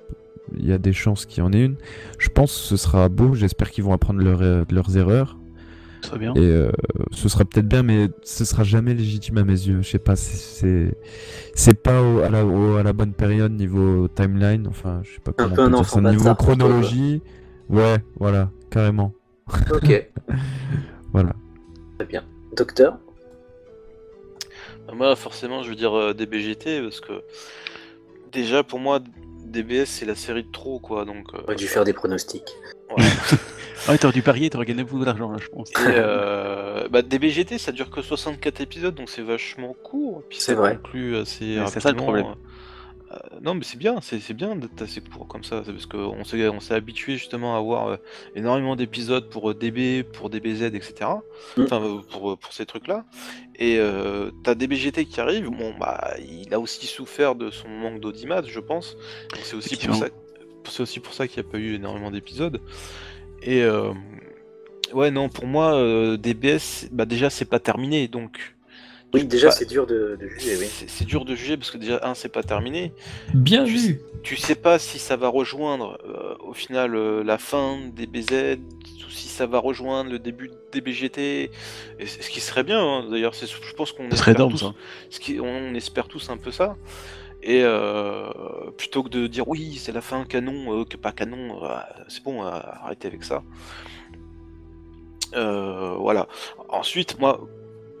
[0.57, 1.75] il y a des chances qu'il y en ait une.
[2.19, 3.33] Je pense que ce sera beau.
[3.33, 5.37] J'espère qu'ils vont apprendre leur, euh, de leurs erreurs.
[6.01, 6.33] Très bien.
[6.35, 6.71] Et euh,
[7.11, 9.81] ce sera peut-être bien, mais ce sera jamais légitime à mes yeux.
[9.81, 10.95] Je sais pas, c'est-
[11.83, 14.67] pas au- à, la, au- à la bonne période niveau timeline.
[14.67, 16.11] Enfin, je sais pas comment peu on un dire enfant ça.
[16.11, 17.21] Niveau chronologie,
[17.69, 19.13] ouais, voilà, carrément.
[19.71, 20.07] Ok,
[21.13, 21.33] Voilà.
[21.97, 22.23] très bien.
[22.53, 22.97] Docteur
[24.87, 27.23] Bah, Moi, forcément, je veux dire euh, DBGT parce que
[28.31, 28.99] déjà pour moi,
[29.45, 31.05] DBS c'est la série de trop quoi.
[31.05, 32.49] Donc, euh, On aurait dû faire des pronostics.
[32.97, 33.03] ouais.
[33.87, 35.69] Ouais, t'aurais dû parier, t'aurais gagné beaucoup d'argent là, je pense.
[35.69, 40.23] Et, euh, bah, DBGT ça dure que 64 épisodes donc c'est vachement court.
[40.29, 40.75] Puis C'est ça vrai.
[40.77, 42.25] conclut assez ça le problème.
[43.11, 46.25] Euh, non, mais c'est bien, c'est bien d'être assez court comme ça, c'est parce qu'on
[46.25, 47.97] s'est on s'est habitué justement à avoir euh,
[48.35, 51.11] énormément d'épisodes pour euh, DB, pour DBZ, etc.
[51.55, 51.63] Mm.
[51.63, 53.05] Enfin, pour, pour ces trucs-là.
[53.55, 58.01] Et euh, t'as DBGT qui arrive, bon, bah, il a aussi souffert de son manque
[58.01, 58.97] d'audimat, je pense.
[59.41, 60.07] C'est aussi pour ça,
[60.79, 62.61] aussi pour ça qu'il n'y a pas eu énormément d'épisodes.
[63.41, 63.93] Et euh,
[64.91, 65.81] ouais, non, pour moi,
[66.17, 68.56] DBS, bah déjà, c'est pas terminé, donc.
[69.13, 70.67] Oui, déjà, c'est dur de, de juger, oui.
[70.87, 72.93] c'est dur de juger parce que déjà, un, c'est pas terminé.
[73.33, 74.01] Bien Tu vu.
[74.23, 78.57] Tu sais pas si ça va rejoindre euh, au final euh, la fin des BZ
[79.07, 81.51] ou si ça va rejoindre le début des BGT.
[81.99, 84.51] Et ce qui serait bien, hein, d'ailleurs, c'est je pense qu'on Ce serait espère énorme,
[84.51, 84.73] tous, ça.
[85.09, 86.75] ce qui, on espère tous un peu ça.
[87.43, 88.29] Et euh,
[88.77, 91.77] plutôt que de dire oui, c'est la fin canon, euh, que pas canon, euh,
[92.09, 93.43] c'est bon, euh, arrêtez avec ça.
[95.35, 96.27] Euh, voilà.
[96.69, 97.47] Ensuite, moi,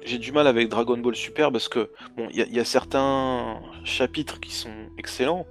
[0.03, 2.59] j'ai du mal avec Dragon Ball Super parce que bon, il y, a- il y
[2.59, 5.45] a certains chapitres qui sont excellents,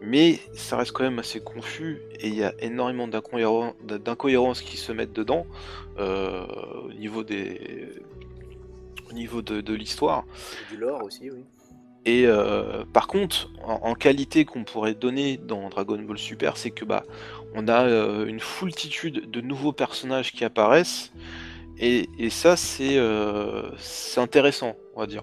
[0.00, 4.76] mais ça reste quand même assez confus et il y a énormément d'incohéren- d'incohérences qui
[4.76, 5.46] se mettent dedans
[5.98, 6.46] euh,
[6.88, 7.88] au niveau des
[9.10, 10.24] au niveau de, de l'histoire.
[10.70, 11.44] Du lore aussi, oui.
[12.06, 16.70] Et euh, par contre, en, en qualité qu'on pourrait donner dans Dragon Ball Super, c'est
[16.70, 17.02] que bah
[17.54, 21.12] on a euh, une foultitude de nouveaux personnages qui apparaissent,
[21.78, 25.22] et, et ça c'est euh, c'est intéressant, on va dire.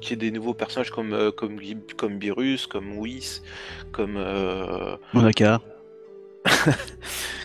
[0.00, 1.58] Qu'il y ait des nouveaux personnages comme euh, comme
[1.96, 3.42] comme Beerus, comme Whis,
[3.92, 5.60] comme euh, Monaka.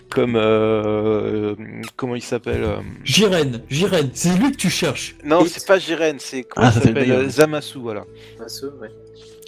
[0.08, 1.54] comme euh,
[1.96, 5.16] comment il s'appelle euh, Jiren, Jiren, c'est lui que tu cherches.
[5.24, 8.06] Non, c'est pas Jiren, c'est comment Ah, fait le s'appelle euh, Zamasu, voilà.
[8.38, 8.90] Maso, ouais.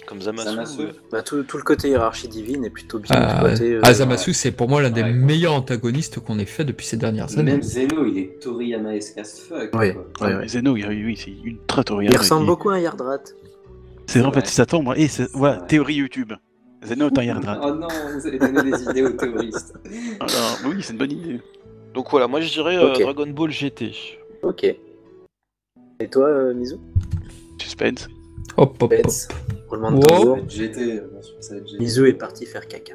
[0.09, 0.49] Comme Zamasu.
[0.49, 0.81] Zamasu.
[0.81, 3.73] euh, Bah, tout, tout le côté hiérarchie divine est plutôt bien Ah, exploité.
[3.75, 5.13] euh, ah, Zamasu, c'est pour moi l'un des Ouais.
[5.13, 7.51] meilleurs antagonistes qu'on ait fait depuis ces dernières années.
[7.51, 9.69] Même Zeno, il est Toriyama-esque as fuck.
[9.75, 10.27] Oui, quoi.
[10.27, 10.47] ouais, ouais.
[10.47, 12.17] Zeno, oui, oui, c'est ultra Il Toriyama.
[12.17, 13.19] ressemble il- beaucoup à un Yardrat.
[14.07, 14.91] C'est vrai, en fait, ça tombe.
[14.97, 16.33] Et c'est- voilà, théorie YouTube.
[16.83, 17.59] Zeno est un Yardrat.
[17.63, 19.75] Oh non, vous allez donner des idées aux terroristes.
[20.19, 21.39] Alors, oui, c'est une bonne idée.
[21.93, 22.93] Donc voilà, moi je dirais euh.
[22.97, 23.91] Dragon Ball GT.
[24.41, 24.63] Ok.
[24.63, 26.77] Et toi, euh, Mizu?
[27.61, 28.07] Suspense.
[28.57, 29.11] Hop, hop, hop.
[29.69, 30.01] Roulement de Wow.
[30.07, 30.37] Tambour.
[30.49, 31.79] GT, bien sûr, ça va être GT.
[31.79, 32.93] Mizu est parti faire caca.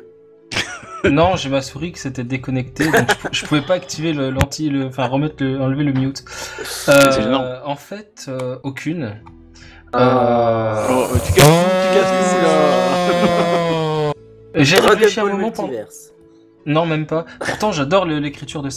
[1.10, 4.30] Non, j'ai ma souris qui s'était déconnectée, donc je, pou- je pouvais pas activer le
[4.30, 6.24] l'anti, le, enfin remettre le, enlever le mute.
[6.88, 7.44] Euh, C'est gênant.
[7.66, 9.20] en fait, euh, aucune.
[9.92, 10.86] Ah.
[10.90, 11.50] Oh, euh, tu casses tout,
[11.82, 14.12] tu casses tout, là.
[14.64, 15.68] J'ai Dragon réfléchi un Ball moment pendant.
[15.68, 16.12] Multiverse.
[16.64, 17.26] Non, même pas.
[17.38, 18.70] Pourtant, j'adore le- l'écriture de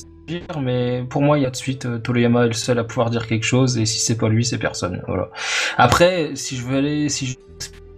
[0.61, 3.09] Mais pour moi, il y a de suite euh, Toriyama est le seul à pouvoir
[3.09, 5.01] dire quelque chose, et si c'est pas lui, c'est personne.
[5.07, 5.29] Voilà.
[5.77, 7.35] Après, si je veux aller, si je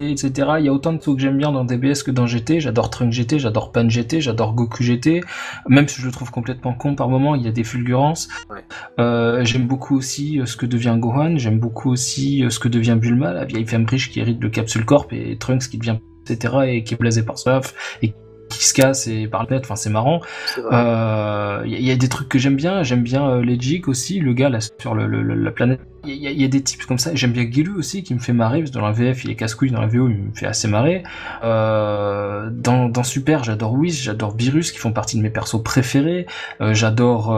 [0.02, 0.52] etc.
[0.60, 2.60] Il y a autant de trucs que j'aime bien dans DBS que dans GT.
[2.60, 5.22] J'adore Trunk GT, j'adore Pan GT, j'adore Goku GT.
[5.68, 8.30] Même si je le trouve complètement con par moment, il y a des fulgurances.
[8.50, 8.64] Ouais.
[9.00, 11.38] Euh, j'aime beaucoup aussi euh, ce que devient Gohan.
[11.38, 14.86] J'aime beaucoup aussi ce que devient Bulma, la vieille femme riche qui hérite de Capsule
[14.86, 15.98] Corp et Trunks qui devient
[16.30, 16.54] etc.
[16.68, 17.62] et qui est blasé par ça
[18.02, 18.16] et qui
[18.58, 19.62] se casse et par net.
[19.64, 20.20] Enfin, c'est marrant.
[20.58, 20.66] Vrai.
[20.74, 22.84] Euh, Il y, a- y a des trucs que j'aime bien.
[22.84, 25.80] J'aime bien euh, Legic aussi, le gars là sur le, le- le- la planète.
[26.06, 27.12] Il y, a- y a des types comme ça.
[27.14, 29.36] J'aime bien Gilu aussi qui me fait marrer parce que dans la VF il est
[29.36, 31.04] casse-couille, dans la VO il me fait assez marrer.
[31.44, 36.26] Euh, dans, dans Super j'adore Whis, j'adore Virus qui font partie de mes persos préférés.
[36.62, 37.36] Euh, j'adore,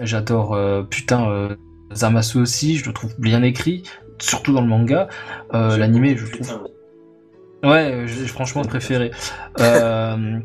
[0.00, 0.58] j'adore
[0.88, 1.48] putain
[1.94, 2.76] Zamasu aussi.
[2.78, 3.82] Je le trouve bien écrit,
[4.18, 5.08] surtout dans le manga.
[5.52, 6.71] L'animé je le trouve.
[7.62, 9.12] Ouais, euh, j'ai franchement préféré.
[9.60, 10.38] Euh,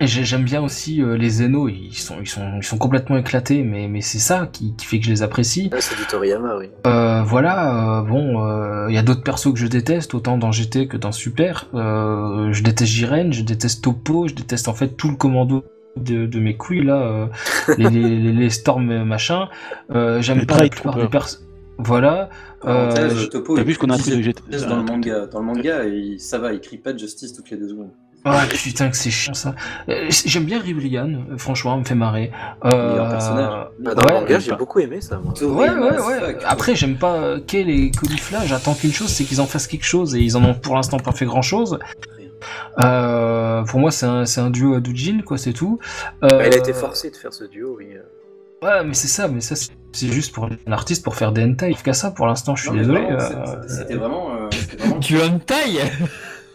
[0.00, 3.88] j'aime bien aussi euh, les Zeno, ils sont, ils sont, ils sont complètement éclatés, mais,
[3.88, 5.68] mais c'est ça qui, qui fait que je les apprécie.
[5.72, 6.70] Ouais, c'est du Toriyama, oui.
[6.86, 10.88] Euh, voilà, euh, bon, il y a d'autres persos que je déteste, autant dans GT
[10.88, 11.66] que dans Super.
[11.74, 15.64] Euh, je déteste Jiren, je déteste Topo, je déteste en fait tout le commando
[15.96, 17.26] de, de mes couilles là, euh,
[17.78, 19.48] les, les, Storm machin.
[19.90, 21.45] Euh, J'aime pas la plupart des persos.
[21.78, 22.30] Voilà.
[22.64, 25.26] Euh, Topo, t'as vu ce qu'on a appris de GT Justice dans le manga.
[25.26, 27.90] Dans le manga, il- ça va, il crie pas de justice toutes les deux secondes.
[28.28, 29.54] Ah putain que c'est chiant ça.
[29.88, 32.32] Euh, J'aime bien Ribrian, euh, franchement, elle me fait marrer.
[32.64, 33.66] Euh, Meilleur personnage.
[33.78, 35.32] Bah, dans le manga, j'ai beaucoup aimé ça, moi.
[35.40, 36.38] Ouais, ouais, as ouais.
[36.44, 39.84] Après, j'aime pas euh, Kel et Caulifla, j'attends qu'une chose, c'est qu'ils en fassent quelque
[39.84, 41.78] chose et ils en ont pour l'instant pas fait grand chose.
[42.80, 45.78] Euh, pour moi, c'est un, c'est un duo à Doujin, quoi, c'est tout.
[46.24, 47.86] Euh, Bah, il a été forcé de faire ce duo, oui.
[48.62, 51.42] Ouais, mais c'est ça, mais ça, c'est- c'est juste pour un artiste pour faire des
[51.44, 51.74] hentai.
[51.82, 53.00] Qu'à ça, pour l'instant, je suis Non, désolé.
[53.00, 54.30] vraiment, euh, vraiment.
[54.30, 55.80] euh, c'était vraiment- Tu as une taille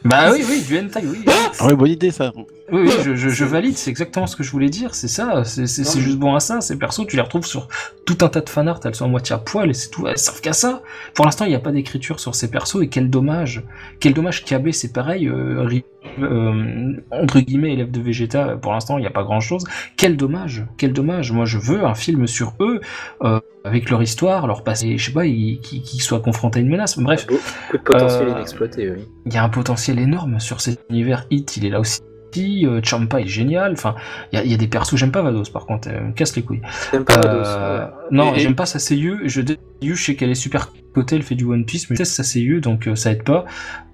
[0.03, 1.25] Bah oui, oui, du hentai, oui.
[1.59, 2.31] Ah ouais, bonne idée ça.
[2.71, 5.43] Oui, oui, je, je, je valide, c'est exactement ce que je voulais dire, c'est ça,
[5.43, 5.65] c'est
[5.99, 7.67] juste bon à ça, ces persos, tu les retrouves sur
[8.05, 10.17] tout un tas de fanart, elles sont à moitié à poil et c'est tout, elles
[10.17, 10.81] servent qu'à ça.
[11.13, 13.63] Pour l'instant, il n'y a pas d'écriture sur ces persos et quel dommage,
[13.99, 15.81] quel dommage KB, c'est pareil, euh,
[16.21, 19.65] euh, entre guillemets, élève de Vegeta, pour l'instant, il n'y a pas grand chose.
[19.97, 22.79] Quel dommage, quel dommage, moi je veux un film sur eux,
[23.23, 26.61] euh, avec leur histoire, leur passé, je sais pas, ils- qui, qui soient confrontés à
[26.61, 27.27] une menace, bref.
[27.27, 27.43] Beaucoup
[27.73, 29.07] de potentiel Euh, inexploité, oui.
[29.25, 31.27] Il y a un potentiel énorme sur cet univers.
[31.29, 31.99] Hit, il est là aussi.
[32.37, 33.73] Euh, Champa est génial.
[33.73, 33.95] Enfin,
[34.31, 34.95] il y a, il y a des persos.
[34.95, 35.87] J'aime pas Vados par contre.
[35.89, 36.61] Elle me casse les couilles.
[36.91, 37.87] T'aimes pas Euh, Vados, ouais.
[38.11, 39.21] Non, Et- j'aime pas sa seiyuu.
[39.25, 39.41] Je
[39.81, 42.23] je sais qu'elle est super cotée, elle fait du One Piece, mais je déteste sa
[42.23, 43.45] seiyuu, donc euh, ça aide pas.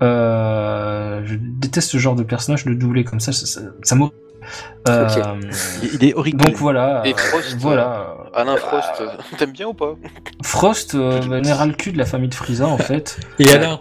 [0.01, 3.31] Euh, je déteste ce genre de personnage de doublé comme ça.
[3.31, 3.61] Ça, ça,
[4.87, 5.07] Euh,
[5.83, 6.37] Il, il est horrible.
[6.43, 7.01] Donc voilà.
[7.05, 8.15] Et euh, Frost, voilà.
[8.33, 9.07] Alain Frost, euh,
[9.37, 9.95] t'aimes bien ou pas?
[10.43, 13.19] Frost, euh, bah, cul de la famille de Frieza en fait.
[13.39, 13.79] Et Alain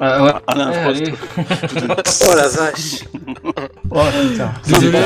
[0.00, 0.32] Euh, ouais.
[0.46, 1.02] Alain Ouais, Frost.
[1.02, 1.12] allez.
[2.26, 3.04] Oh la vache
[3.90, 4.52] Oh putain.
[4.66, 4.98] Désolé.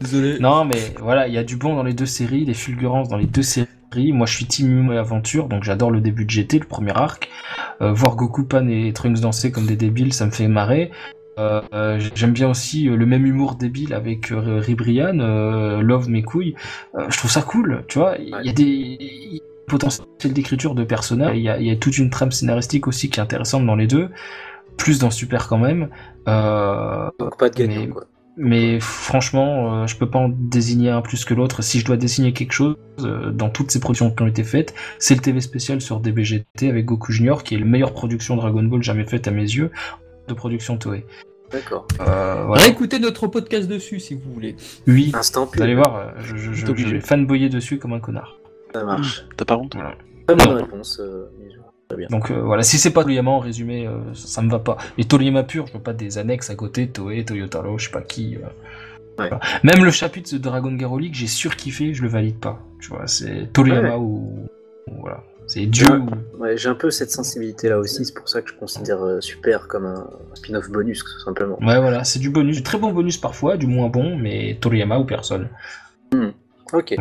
[0.00, 0.38] Désolé.
[0.40, 3.16] Non, mais voilà, il y a du bon dans les deux séries, des fulgurances dans
[3.16, 3.68] les deux séries.
[3.96, 7.28] Moi, je suis Team et Aventure, donc j'adore le début de GT, le premier arc.
[7.80, 10.90] Euh, voir Goku, Pan et Trunks danser comme des débiles, ça me fait marrer.
[11.38, 16.08] Euh, euh, J'aime bien aussi euh, le même humour débile avec euh, Ribrian, euh, Love
[16.08, 16.54] mes couilles.
[16.96, 18.16] Euh, je trouve ça cool, tu vois.
[18.18, 21.36] Il y a des potentiel d'écriture de personnages.
[21.36, 23.76] Il y, a, il y a toute une trame scénaristique aussi qui est intéressante dans
[23.76, 24.10] les deux,
[24.76, 25.88] plus dans Super quand même.
[26.28, 28.04] Euh, Donc pas de gagnant, Mais- quoi.
[28.36, 31.62] mais franchement, euh, je peux pas en désigner un plus que l'autre.
[31.62, 34.74] Si je dois désigner quelque chose euh, dans toutes ces productions qui ont été faites,
[34.98, 38.62] c'est le TV spécial sur DBGT avec Goku Junior, qui est la meilleure production Dragon
[38.62, 39.70] Ball jamais faite à mes yeux
[40.28, 41.04] de production Toei.
[41.52, 41.86] D'accord.
[42.00, 42.62] Euh, voilà.
[42.62, 44.56] Réécoutez notre podcast dessus si vous voulez.
[44.88, 48.38] Oui, Instant vous allez voir, euh, je, je, je, vais fanboyer dessus comme un connard.
[48.74, 49.24] Ça marche.
[49.36, 49.76] T'as pas honte
[50.26, 50.98] Très bonne réponse.
[51.00, 51.26] euh.
[51.88, 52.08] Très bien.
[52.10, 54.78] Donc euh, voilà, si c'est pas Toriyama en résumé, euh, ça, ça me va pas.
[54.96, 58.00] Mais Toriyama pur, je veux pas des annexes à côté, Toei, Toyotaro, je sais pas
[58.00, 58.36] qui.
[58.36, 58.38] euh.
[59.18, 59.28] Ouais.
[59.28, 59.38] Voilà.
[59.62, 62.58] Même le chapitre de Dragon Garo League, j'ai surkiffé, je le valide pas.
[62.80, 63.94] Tu vois, c'est Toriyama Ouais.
[63.96, 64.48] ou,
[64.88, 65.86] ou voilà, c'est Dieu.
[65.88, 65.98] Ouais.
[65.98, 69.04] ou- Ouais, j'ai un peu cette sensibilité là aussi, c'est pour ça que je considère
[69.04, 71.58] euh, Super comme un spin-off bonus, tout simplement.
[71.60, 74.98] Ouais, voilà, c'est du bonus, du très bon bonus parfois, du moins bon, mais Toriyama
[74.98, 75.48] ou personne.
[76.72, 76.96] Ok.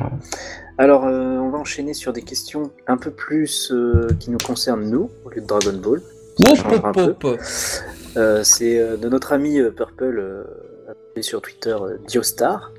[0.78, 4.90] Alors, euh, on va enchaîner sur des questions un peu plus euh, qui nous concernent
[4.90, 6.02] nous, au lieu de Dragon Ball.
[8.18, 10.44] Euh, c'est euh, de notre ami euh, Purple, euh,
[10.90, 12.72] appelé sur Twitter euh, Diostar.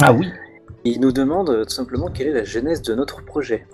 [0.00, 0.28] Ah oui.
[0.84, 3.66] Il nous demande tout simplement quelle est la genèse de notre projet.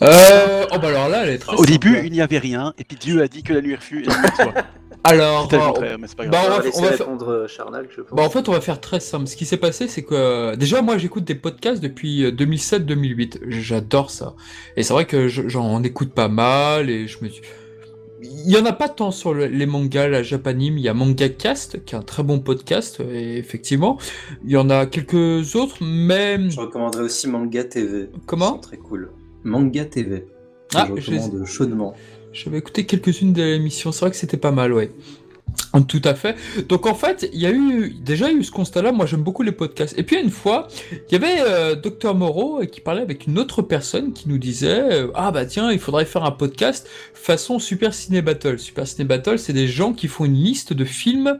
[0.00, 1.70] Euh, oh bah alors là, elle est très Au simple.
[1.70, 4.04] début, il n'y avait rien, et puis Dieu a dit que la nuit refut.
[5.04, 6.42] Alors, C'était le euh, contraire, mais c'est pas grave.
[6.42, 8.16] on on va, va- laisser on va faire- répondre euh, Charnal, je pense.
[8.16, 9.26] Bah en fait on va faire très simple.
[9.26, 13.38] Ce qui s'est passé c'est que euh, déjà moi j'écoute des podcasts depuis euh, 2007-2008.
[13.48, 14.34] J'adore ça.
[14.76, 17.42] Et c'est vrai que je- j'en écoute pas mal et je me suis...
[18.24, 20.78] Il y en a pas tant sur le- les mangas, la japanime.
[20.78, 23.98] Il y a Manga Cast qui est un très bon podcast et effectivement.
[24.44, 26.48] Il y en a quelques autres mais...
[26.48, 28.08] Je recommanderais aussi Manga TV.
[28.26, 28.58] Comment?
[28.58, 29.10] Très cool.
[29.42, 30.26] Manga TV.
[30.74, 31.94] Ah, je je recommande chaudement.
[32.32, 34.90] J'avais écouté quelques-unes de l'émission, c'est vrai que c'était pas mal, ouais.
[35.88, 36.36] Tout à fait.
[36.68, 38.92] Donc en fait, il y a eu déjà eu ce constat-là.
[38.92, 39.98] Moi, j'aime beaucoup les podcasts.
[39.98, 43.38] Et puis une fois, il y avait euh, Dr Moreau euh, qui parlait avec une
[43.38, 47.58] autre personne qui nous disait euh, ah bah tiens, il faudrait faire un podcast façon
[47.58, 48.58] Super Ciné Battle.
[48.58, 51.38] Super Ciné Battle, c'est des gens qui font une liste de films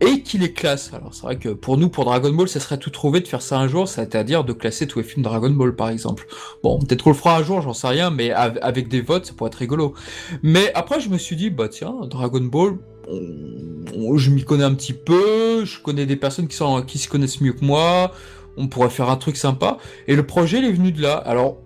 [0.00, 0.92] et qui les classent.
[0.92, 3.42] Alors c'est vrai que pour nous, pour Dragon Ball, ça serait tout trouvé de faire
[3.42, 6.26] ça un jour, c'est-à-dire de classer tous les films Dragon Ball, par exemple.
[6.62, 9.26] Bon, peut-être qu'on le fera un jour, j'en sais rien, mais av- avec des votes,
[9.26, 9.94] ça pourrait être rigolo.
[10.42, 12.78] Mais après, je me suis dit, bah tiens, Dragon Ball,
[13.08, 17.52] je m'y connais un petit peu, je connais des personnes qui, sont, s'y connaissent mieux
[17.52, 18.12] que moi,
[18.56, 19.78] on pourrait faire un truc sympa.
[20.08, 21.14] Et le projet, il est venu de là.
[21.14, 21.58] Alors,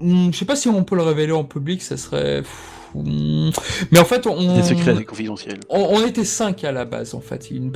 [0.00, 2.42] hmm, je sais pas si on peut le révéler en public, ça serait...
[3.90, 4.56] Mais en fait, on...
[4.56, 5.60] Des secrets des confidentiels.
[5.68, 7.50] On, on était cinq à la base, en fait.
[7.50, 7.72] Une-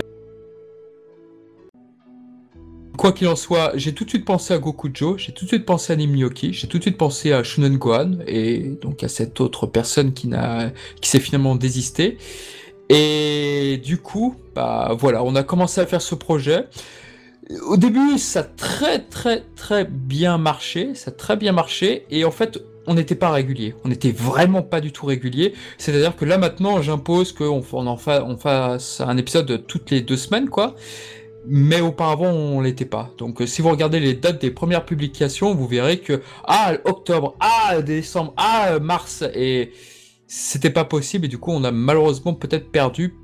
[2.96, 5.64] Quoi qu'il en soit, j'ai tout de suite pensé à Gokujo, j'ai tout de suite
[5.64, 9.40] pensé à Nimyoki, j'ai tout de suite pensé à Shunen Gohan, et donc à cette
[9.40, 10.70] autre personne qui n'a,
[11.00, 12.18] qui s'est finalement désistée.
[12.90, 16.66] Et du coup, bah voilà, on a commencé à faire ce projet.
[17.68, 22.26] Au début, ça a très très très bien marché, ça a très bien marché, et
[22.26, 23.74] en fait, on n'était pas régulier.
[23.84, 25.54] On n'était vraiment pas du tout régulier.
[25.78, 30.48] C'est-à-dire que là maintenant, j'impose qu'on on en fasse un épisode toutes les deux semaines,
[30.48, 30.74] quoi.
[31.46, 33.10] Mais auparavant, on l'était pas.
[33.16, 37.34] Donc, euh, si vous regardez les dates des premières publications, vous verrez que ah octobre,
[37.40, 39.72] ah décembre, ah mars, et
[40.26, 41.24] c'était pas possible.
[41.24, 43.14] Et du coup, on a malheureusement peut-être perdu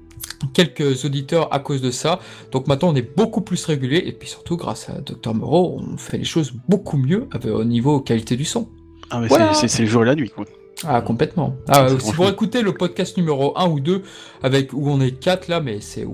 [0.55, 2.21] quelques auditeurs à cause de ça.
[2.53, 4.03] Donc maintenant, on est beaucoup plus régulier.
[4.07, 7.65] Et puis surtout, grâce à Dr Moreau, on fait les choses beaucoup mieux avec- au
[7.65, 8.69] niveau qualité du son.
[9.11, 9.55] Ah, mais Voilà.
[9.55, 10.45] c'est- c'est c'est le jour et la nuit, quoi.
[10.87, 11.57] Ah, complètement.
[11.69, 14.03] Ah, C'est si vous écoutez le podcast numéro 1 ou 2,
[14.43, 16.13] avec, où on est 4 là, mais c'est ouf.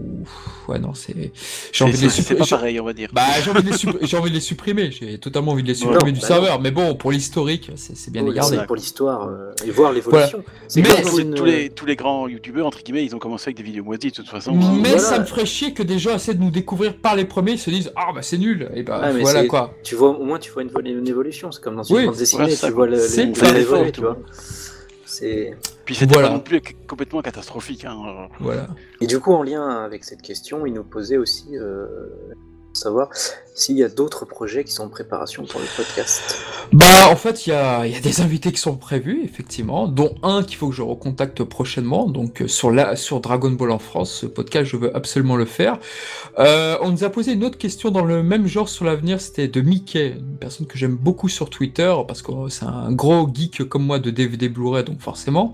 [0.68, 1.32] Ouais, non, c'est.
[1.72, 2.40] J'ai envie de les supprimer.
[2.48, 3.09] pareil, on va dire.
[3.12, 4.93] Bah, j'ai envie, de les supp- j'ai envie de les supprimer.
[4.93, 6.60] J'ai totalement envie de les supprimer Non, du bah serveur.
[6.60, 8.59] Mais bon, pour l'historique, c'est c'est bien Oui, gardé.
[8.66, 10.44] pour l'histoire euh, et voir l'évolution.
[10.68, 13.48] C'est Mais tous, une- tous les, tous les grands youtubeurs, entre guillemets, ils ont commencé
[13.48, 14.52] avec des vidéos moisies de toute façon.
[14.55, 14.98] Mais Voilà.
[15.01, 17.59] ça me ferait chier que des gens essaient de nous découvrir par les premiers, ils
[17.59, 19.74] se disent Ah bah c'est nul, et bah Ah, mais voilà quoi.
[19.82, 21.51] Tu vois, au moins tu vois une, une évolution.
[21.51, 23.90] C'est comme dans une Oui, bande dessinée, tu vois tout.
[23.93, 24.16] tu vois.
[25.12, 26.28] C'est Puis c'était Voilà.
[26.28, 27.84] pas non plus complètement catastrophique.
[27.84, 28.28] Hein.
[28.40, 28.68] Voilà.
[29.01, 32.09] et du coup en lien avec cette question, il nous posait aussi euh,
[32.72, 33.08] savoir
[33.54, 36.38] s'il y a d'autres projets qui sont en préparation pour le podcast.
[36.72, 40.14] Bah en fait il y a, y a des invités qui sont prévus effectivement, dont
[40.22, 42.06] un qu'il faut que je recontacte prochainement.
[42.06, 45.44] Donc euh, sur la sur Dragon Ball en France, ce podcast je veux absolument le
[45.44, 45.78] faire.
[46.38, 49.48] Euh, on nous a posé une autre question dans le même genre sur l'avenir, c'était
[49.48, 53.68] de Mickey, une personne que j'aime beaucoup sur Twitter parce que c'est un gros geek
[53.68, 55.52] comme moi de DVD Blu-ray donc forcément.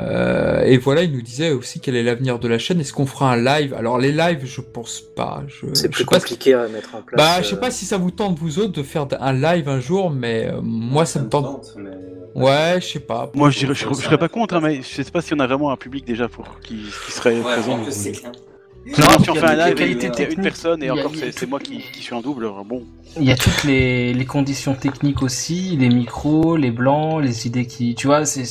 [0.00, 2.80] Euh, et voilà, il nous disait aussi quel est l'avenir de la chaîne.
[2.80, 3.74] Est-ce qu'on fera un live?
[3.74, 5.42] Alors les lives, je pense pas.
[5.48, 7.18] Je, C'est je plus sais pas si- compliqué à mettre en place.
[7.18, 9.68] Bah, je sais euh, pas si ça vous tente vous autres de faire un live
[9.68, 11.74] un jour, mais euh, moi ça me tente.
[11.76, 11.90] mais-
[12.32, 13.28] Ouais, je sais pas.
[13.34, 15.76] Moi, je, serais pas contre, hein, mais je sais pas si on a vraiment un
[15.76, 17.76] public déjà pour qui, qui serait Ouais, présent.
[17.78, 21.58] Non, Non, si on fait un live, y a une personne et encore c'est moi
[21.58, 22.48] qui, qui suis en double.
[22.64, 22.84] Bon,
[23.18, 27.66] Il y a toutes les, les conditions techniques aussi, les micros, les blancs, les idées
[27.66, 27.94] qui.
[27.96, 28.44] Tu vois, c'est.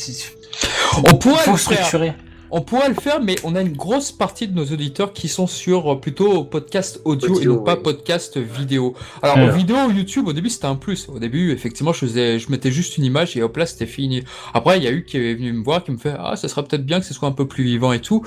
[0.98, 2.16] On pourrait le faire.
[2.52, 5.46] On pourrait le faire, mais on a une grosse partie de nos auditeurs qui sont
[5.46, 8.96] sur euh, plutôt podcast audio, Audio, et non pas podcast vidéo.
[9.22, 11.08] Alors, vidéo YouTube, au début, c'était un plus.
[11.10, 14.24] Au début, effectivement, je faisais, je mettais juste une image et hop là, c'était fini.
[14.56, 16.48] Après, il y a eu qui est venu me voir, qui me fait, ah, ça
[16.48, 18.26] serait peut-être bien que ce soit un peu plus vivant et tout.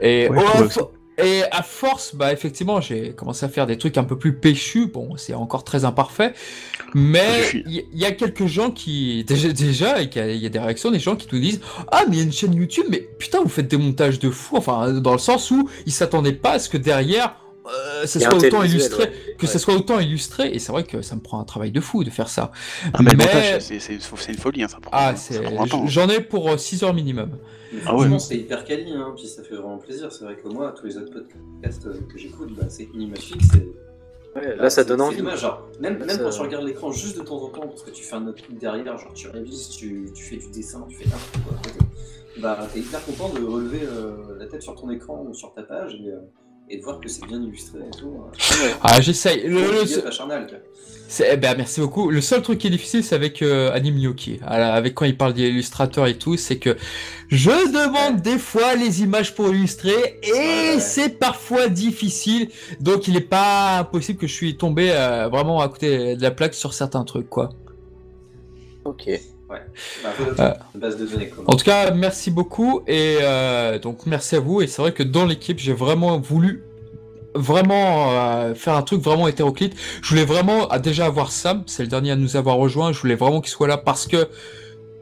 [0.00, 4.04] Et, Ouais, oh, et à force, bah, effectivement, j'ai commencé à faire des trucs un
[4.04, 4.86] peu plus péchus.
[4.86, 6.34] Bon, c'est encore très imparfait.
[6.94, 10.46] Mais il y, a quelques gens qui, déjà, déjà et qu'il y a- il y
[10.46, 11.60] a des réactions, des gens qui nous disent,
[11.92, 14.30] ah, mais il y a une chaîne YouTube, mais putain, vous faites des montages de
[14.30, 14.56] fou.
[14.56, 17.36] Enfin, dans le sens où ils s'attendaient pas à ce que derrière,
[17.66, 19.12] euh, ça soit autant visuel, illustré, ouais.
[19.38, 19.52] que Ouais.
[19.52, 20.50] ça soit autant illustré.
[20.52, 22.52] Et c'est vrai que ça me prend un travail de fou de faire ça.
[22.92, 25.86] Ah, mais Mais- c'est- c'est c'est une folie, hein, ça prend, Ah, c'est, prend temps.
[25.86, 27.38] j'en ai pour 6 heures minimum.
[27.86, 28.18] Ah ouais.
[28.20, 30.12] c'est hyper quali, hein, puis ça fait vraiment plaisir.
[30.12, 33.18] C'est vrai que moi, tous les autres podcasts euh, que j'écoute, bah, c'est une image
[33.18, 33.46] fixe.
[33.56, 35.36] et- Ouais, là, ça c'est- donne c'est envie.
[35.40, 37.90] genre, même même Ça- quand tu regardes l'écran juste de temps en temps, parce que
[37.90, 40.96] tu fais un autre truc derrière, genre tu révises, tu, tu fais du dessin, tu
[40.96, 41.78] fais n'importe quoi à côté,
[42.40, 45.62] bah t'es hyper content de relever euh, la tête sur ton écran ou sur ta
[45.62, 46.18] page et, euh,
[46.70, 48.14] et de voir que c'est bien illustré et tout.
[48.26, 48.68] euh.
[48.82, 49.46] Ah, j'essaye.
[49.46, 50.62] Le- le- Charnal,
[51.30, 52.10] eh ben, merci beaucoup.
[52.10, 54.40] Le seul truc qui est difficile, c'est avec euh, Anime Yoki.
[54.44, 56.76] Alors, Avec quand il parle d'illustrateur et tout, c'est que
[57.28, 60.38] je demande des fois les images pour illustrer et Ouais,
[60.74, 60.80] ouais.
[60.80, 62.48] c'est parfois difficile.
[62.80, 66.30] Donc, il est pas impossible que je suis tombé euh, vraiment à côté de la
[66.30, 67.50] plaque sur certains trucs, quoi.
[68.84, 69.08] Ok.
[69.48, 70.52] Bah, faut Euh.
[70.74, 71.30] base de données.
[71.46, 74.62] En tout cas, merci beaucoup et euh, donc merci à vous.
[74.62, 76.62] Et c'est vrai que dans l'équipe, j'ai vraiment voulu
[77.34, 79.74] vraiment euh, faire un truc vraiment hétéroclite.
[80.02, 82.92] Je voulais vraiment ah, déjà avoir Sam, c'est le dernier à nous avoir rejoint.
[82.92, 84.28] Je voulais vraiment qu'il soit là parce que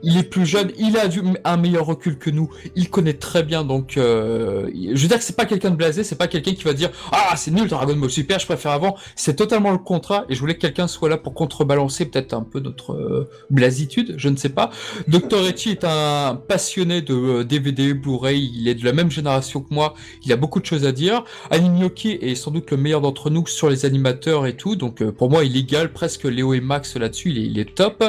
[0.02, 3.42] il est plus jeune, il a du, un meilleur recul que nous, il connaît très
[3.42, 6.52] bien, donc euh, je veux dire que c'est pas quelqu'un de blasé, c'est pas quelqu'un
[6.52, 8.96] qui va dire ah c'est nul Dragon Ball Super, je préfère avant.
[9.16, 12.42] C'est totalement le contraire et je voulais que quelqu'un soit là pour contrebalancer peut-être un
[12.42, 14.70] peu notre euh, blasitude, je ne sais pas.
[15.08, 15.46] Dr.
[15.48, 19.72] Eti est un passionné de euh, DVD, Blu-ray, il est de la même génération que
[19.72, 21.24] moi, il a beaucoup de choses à dire.
[21.50, 25.12] Animyoki est sans doute le meilleur d'entre nous sur les animateurs et tout, donc euh,
[25.12, 28.04] pour moi il égale presque Léo et Max là-dessus, il est, il est top.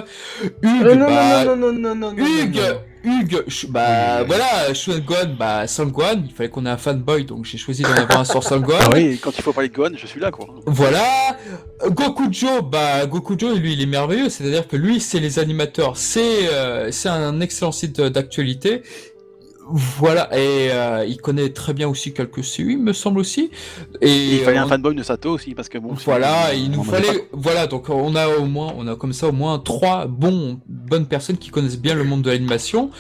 [0.61, 2.79] Hugues, Euh, non, bah, non, non, non, non, Hugues, non.
[3.19, 7.57] Hugues, je- bah voilà, Shuanguan, bah Sangwan, il fallait qu'on ait un fanboy, donc j'ai
[7.57, 8.79] choisi d'en avoir un sur Sangwan.
[8.85, 10.47] Ah oui, quand il faut parler de Gohan, je suis là, quoi.
[10.65, 11.37] Voilà,
[11.85, 16.91] Gokujo, bah Gokujo, lui, il est merveilleux, c'est-à-dire que lui, c'est les animateurs, c'est euh,
[16.91, 18.83] c'est un excellent site d'actualité.
[19.67, 23.49] Voilà, et euh, il connaît très bien aussi quelques CU, il me semble aussi.
[24.01, 25.93] Et il fallait euh, un fanboy de Sato aussi, parce que bon.
[26.05, 29.31] voilà, il nous fallait, voilà, donc on a au moins, on a comme ça au
[29.31, 32.91] moins trois bons, bonnes personnes qui connaissent bien le monde de l'animation.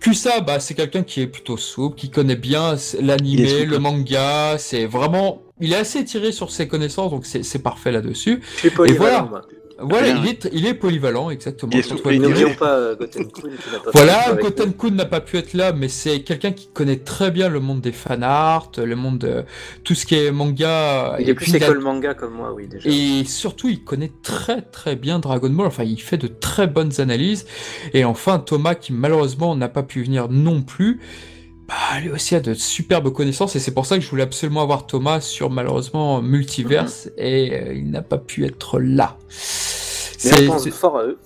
[0.00, 4.86] Kusa, bah, c'est quelqu'un qui est plutôt souple, qui connaît bien l'animé, le manga, c'est
[4.86, 8.40] vraiment, il est assez étiré sur ses connaissances, donc c'est c'est parfait là-dessus.
[8.74, 9.22] Polyvalent, voilà.
[9.22, 9.42] moi.
[9.82, 11.72] Voilà, il est, il est polyvalent, exactement.
[11.72, 12.18] Et.
[12.18, 14.72] N'oublions pas euh, Goten Kun qui n'a pas Voilà, fait avec Goten nous.
[14.72, 17.80] Kun n'a pas pu être là, mais c'est quelqu'un qui connaît très bien le monde
[17.80, 19.44] des fan art, le monde de
[19.84, 21.16] tout ce qui est manga.
[21.20, 22.88] Il est plus école manga comme moi, oui, déjà.
[22.88, 25.66] Et surtout, il connaît très très bien Dragon Ball.
[25.66, 27.46] Enfin, il fait de très bonnes analyses.
[27.94, 31.00] Et enfin, Thomas, qui malheureusement n'a pas pu venir non plus,
[31.92, 33.56] bah, lui aussi a de superbes connaissances.
[33.56, 37.10] Et c'est pour ça que je voulais absolument avoir Thomas sur malheureusement Multiverse.
[37.16, 39.16] Et euh, il n'a pas pu être là.
[40.24, 41.18] Mais on pense fort à eux.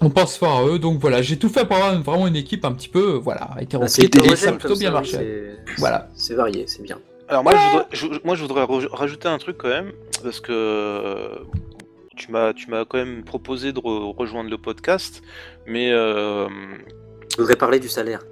[0.00, 2.64] On pense fort à eux, donc voilà, j'ai tout fait pour avoir vraiment une équipe
[2.64, 5.12] un petit peu, voilà, Ah, c'est hétéroclite et ça a plutôt bien ça, marché.
[5.12, 6.08] c'est- Voilà.
[6.16, 6.98] C'est varié, c'est bien.
[7.28, 9.92] Alors moi, je voudrais, je- moi, je voudrais rajouter un truc quand même,
[10.24, 11.36] parce que euh,
[12.16, 15.22] tu m'as, tu m'as quand même proposé de re- rejoindre le podcast,
[15.68, 16.48] mais euh,
[17.30, 18.24] Je voudrais parler du salaire.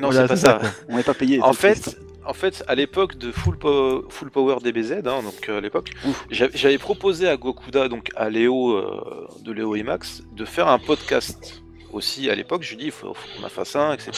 [0.00, 0.60] Non, Voilà, c'est pas ça.
[0.88, 1.40] On n'est pas payé.
[1.42, 1.90] En triste.
[1.90, 5.60] fait, en fait, à l'époque de Full, Po- Full Power DBZ, hein, donc euh, à
[5.60, 5.90] l'époque,
[6.30, 10.68] j'a- j'avais proposé à Gokuda, donc à Léo euh, de Léo et Max, de faire
[10.68, 11.62] un podcast.
[11.90, 14.12] Aussi à l'époque, je lui dis il faut, faut qu'on en fasse un, etc.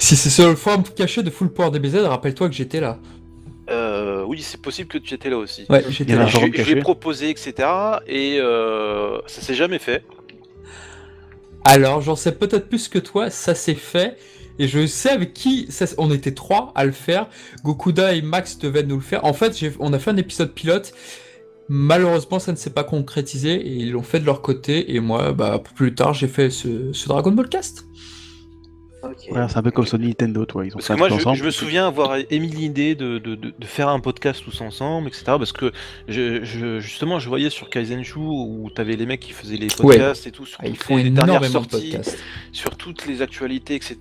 [0.00, 2.98] Si c'est sur le forum caché de Full Power DBZ, rappelle-toi que j'étais là.
[3.70, 5.64] Euh, oui, c'est possible que tu étais là aussi.
[5.70, 6.26] Ouais, j'étais là.
[6.26, 6.80] Je, forum je lui ai caché.
[6.80, 7.54] proposé, etc.
[8.08, 10.02] Et euh, ça s'est jamais fait.
[11.64, 14.16] Alors, j'en sais peut-être plus que toi, ça s'est fait.
[14.58, 15.68] Et je sais avec qui,
[15.98, 17.28] on était trois à le faire.
[17.64, 19.24] Gokuda et Max devaient nous le faire.
[19.24, 20.92] En fait, on a fait un épisode pilote.
[21.68, 24.94] Malheureusement, ça ne s'est pas concrétisé et ils l'ont fait de leur côté.
[24.94, 27.84] Et moi, bah, plus tard, j'ai fait ce Dragon Ball Cast.
[29.30, 30.64] Ouais, c'est un peu comme Sony Nintendo, toi.
[30.64, 31.36] Ils ont Parce fait que un moi, je, ensemble.
[31.38, 35.08] je me souviens avoir émis l'idée de, de, de, de faire un podcast tous ensemble,
[35.08, 35.24] etc.
[35.26, 35.72] Parce que
[36.08, 40.26] je, je- justement, je voyais sur Kaizenshu où t'avais les mecs qui faisaient les podcasts
[40.26, 41.96] et tout, sur Ah, ils toutes font les dernières de sorties,
[42.52, 43.96] sur toutes les actualités, etc.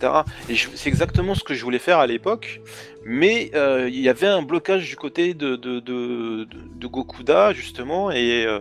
[0.50, 2.62] Et c'est exactement ce que je voulais faire à l'époque.
[3.04, 7.54] Mais euh, il y avait un blocage du côté de, de, de, de- de Gokuda,
[7.54, 8.60] justement, et, euh,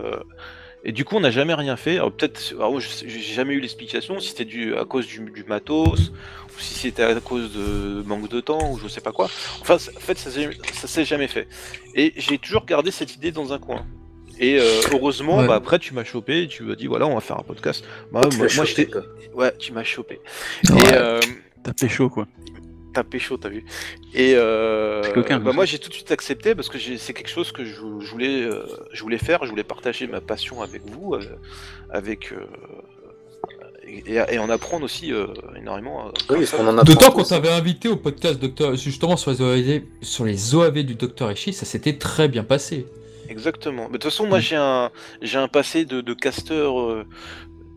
[0.83, 1.95] et du coup, on n'a jamais rien fait.
[1.97, 6.09] Alors, peut-être, sais- j'ai jamais eu l'explication, si c'était dû à cause du, du matos,
[6.09, 9.25] ou si c'était à cause de manque de temps, ou je sais pas quoi.
[9.61, 11.47] Enfin, en fait, ça s'est- ça s'est jamais fait.
[11.95, 13.85] Et j'ai toujours gardé cette idée dans un coin.
[14.39, 15.47] Et euh, heureusement, Ouais.
[15.47, 17.85] bah, après, tu m'as chopé, et tu m'as dit, voilà, on va faire un podcast.
[18.11, 18.85] Bah, Tu moi, moi, chopé, j'étais.
[18.91, 19.03] quoi.
[19.35, 20.19] Ouais, tu m'as chopé.
[20.69, 20.77] Ouais.
[20.79, 20.93] Et.
[20.93, 21.19] euh,
[21.63, 22.27] T'as pécho, quoi.
[22.93, 23.63] T'as pécho, t'as vu.
[24.13, 27.29] Et euh, coquin, bah moi j'ai tout de suite accepté parce que j'ai- c'est quelque
[27.29, 30.81] chose que je, je voulais, euh, je voulais faire, je voulais partager ma passion avec
[30.85, 31.21] vous, euh,
[31.89, 32.45] avec euh,
[33.87, 35.27] et, et en apprendre aussi euh,
[35.57, 36.05] énormément.
[36.07, 36.57] Oui, comme parce ça.
[36.57, 40.25] qu'on en a D'autant qu'on t'avait invité au podcast docteur, justement sur les OAV, sur
[40.25, 42.85] les OAV du Docteur Ishii, ça s'était très bien passé.
[43.29, 43.83] Exactement.
[43.83, 44.41] Mais de toute façon, moi Mm.
[44.41, 44.91] j'ai un,
[45.21, 47.05] j'ai un passé de, de casteur euh,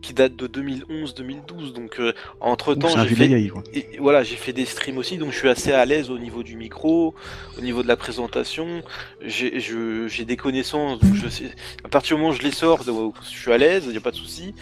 [0.05, 1.99] qui date de 2011-2012, donc
[2.39, 3.27] entre temps j'ai fait.
[3.73, 6.43] Et voilà, j'ai fait des streams aussi, donc je suis assez à l'aise au niveau
[6.43, 7.15] du micro,
[7.57, 8.83] au niveau de la présentation.
[9.21, 11.51] J'ai je- j'ai des connaissances, donc je sais.
[11.83, 14.01] À partir du moment où je les sors, je suis à l'aise, il n'y a
[14.01, 14.53] pas de souci.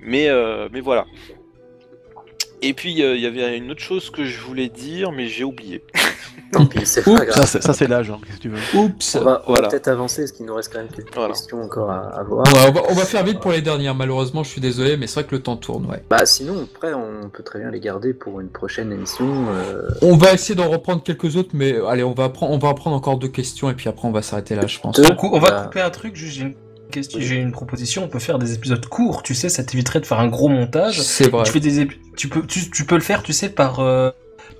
[0.00, 1.06] Mais, euh, mais voilà.
[2.64, 5.44] Et puis euh, il y avait une autre chose que je voulais dire, mais j'ai
[5.44, 5.82] oublié.
[6.52, 7.34] Tant pis, c'est pas grave.
[7.34, 8.78] Ça, c'est- ça, c'est l'âge, hein, qu'est-ce que tu veux.
[8.78, 11.28] Oups On va, peut-être avancer, parce qu'il nous reste quand même quelques Voilà.
[11.32, 12.46] questions encore à, à voir.
[12.46, 15.06] Ouais, on, va, on va faire vite pour les dernières, malheureusement, je suis désolé, mais
[15.06, 16.02] c'est vrai que le temps tourne, ouais.
[16.10, 19.26] Bah sinon, après, on peut très bien les garder pour une prochaine émission.
[19.48, 22.74] euh, On va essayer d'en reprendre quelques autres, mais allez, on va, prendre, on va
[22.74, 24.96] prendre encore deux questions et puis après on va s'arrêter là, je pense.
[24.96, 25.08] Deux.
[25.22, 25.62] On va Bah.
[25.64, 26.54] couper un truc, juste j'ai une
[26.92, 30.06] question, j'ai une proposition, on peut faire des épisodes courts, tu sais, ça t'éviterait de
[30.06, 31.00] faire un gros montage.
[31.00, 31.42] C'est vrai.
[31.44, 34.10] Tu fais des ép- tu peux tu, tu peux le faire, tu sais, par euh,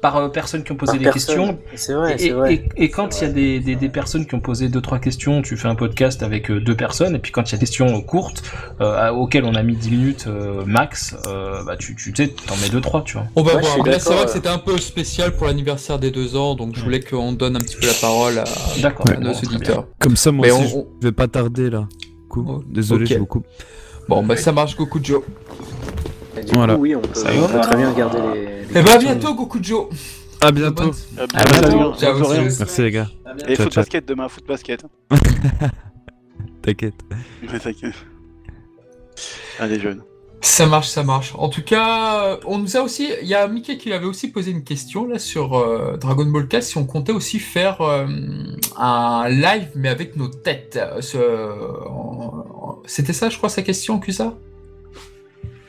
[0.01, 1.37] par euh, personnes qui ont posé par des personne.
[1.37, 1.59] questions.
[1.77, 2.55] C'est vrai, Et, c'est vrai.
[2.55, 4.99] et- et quand il y a des, des, des personnes qui ont posé deux trois
[4.99, 7.59] questions, tu fais un podcast avec euh, deux personnes, et puis quand il y a
[7.59, 8.43] des questions euh, courtes
[8.81, 12.57] euh, auxquelles on a mis 10 minutes euh, max, euh, bah tu tu sais, t'en
[12.57, 13.27] mets deux trois, tu vois.
[13.37, 13.87] On va voir.
[13.87, 16.83] Là, c'est vrai que c'était un peu spécial pour l'anniversaire des deux ans, donc je
[16.83, 19.87] voulais qu'on donne un petit peu la parole à, à nos auditeurs.
[20.01, 21.87] Comme ça, moi Mais aussi, on- je- je vais pas tarder là.
[22.41, 23.11] Oh, Désolé, ok.
[23.13, 23.47] je vous coupe.
[24.09, 25.25] Bon, bah ça marche, Gokujo.
[26.37, 26.75] Et du Voilà.
[26.75, 27.49] coup, oui, on peut, Ça on va.
[27.49, 28.47] peut très bien garder les.
[28.75, 29.91] les Et bah à bientôt, Gokujo.
[30.41, 30.91] À bientôt.
[31.19, 31.95] À bien, bientôt.
[31.95, 32.19] Ciao.
[32.59, 33.09] Merci les gars.
[33.47, 33.83] Et foot ciao.
[33.83, 34.85] basket demain, foot basket.
[36.63, 36.95] T'inquiète.
[39.61, 40.03] Allez, jeune.
[40.45, 41.35] Ça marche, ça marche.
[41.39, 44.51] En tout cas, on nous a aussi, il y a Mickey qui avait aussi posé
[44.51, 48.07] une question là sur euh, Dragon Ball 4 si on comptait aussi faire euh,
[48.77, 50.81] un live mais avec nos têtes.
[52.87, 54.35] C'était ça, je crois, sa question, Kusa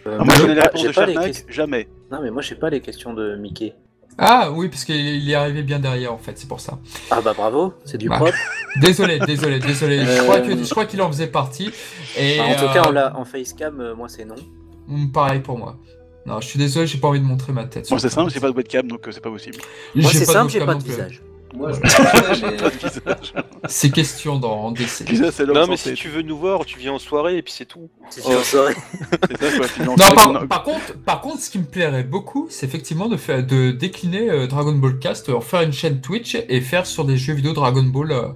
[0.08, 1.88] Euh, Ah, moi, je la pas- réponse de pas les Sharnak, jamais.
[2.12, 3.76] Non, mais moi, j'ai pas les questions de Mickey.
[4.18, 6.78] Ah oui, parce qu'il il est arrivé bien derrière en fait, c'est pour ça.
[7.10, 8.32] Ah bah bravo, c'est du propre.
[8.80, 10.06] Désolé, désolé, désolé.
[10.06, 11.72] Je Euh, crois que je crois qu'il en faisait partie.
[12.18, 14.36] Et Enfin, en tout euh, cas, on en facecam, moi, c'est non.
[14.88, 15.78] Mm, pareil pour moi.
[16.26, 17.86] Non, je suis désolé, j'ai pas envie de montrer ma tête.
[17.86, 19.58] Sur c'est le simple, j'ai pas de webcam, donc euh, c'est pas possible.
[19.94, 21.22] Moi, J'ai c'est simple, j'ai pas de visage.
[21.54, 23.34] Moi, je Pas de visage.
[23.68, 25.06] C'est question dans DC.
[25.54, 27.90] Non, mais si tu veux nous voir, tu viens en soirée et puis c'est tout.
[28.10, 33.08] Si tu en Non, par, contre, par contre, ce qui me plairait beaucoup, c'est effectivement
[33.08, 36.86] de faire, de décliner euh, Dragon Ball Cast, en faire une chaîne Twitch et faire
[36.88, 38.30] sur des jeux vidéo Dragon Ball euh,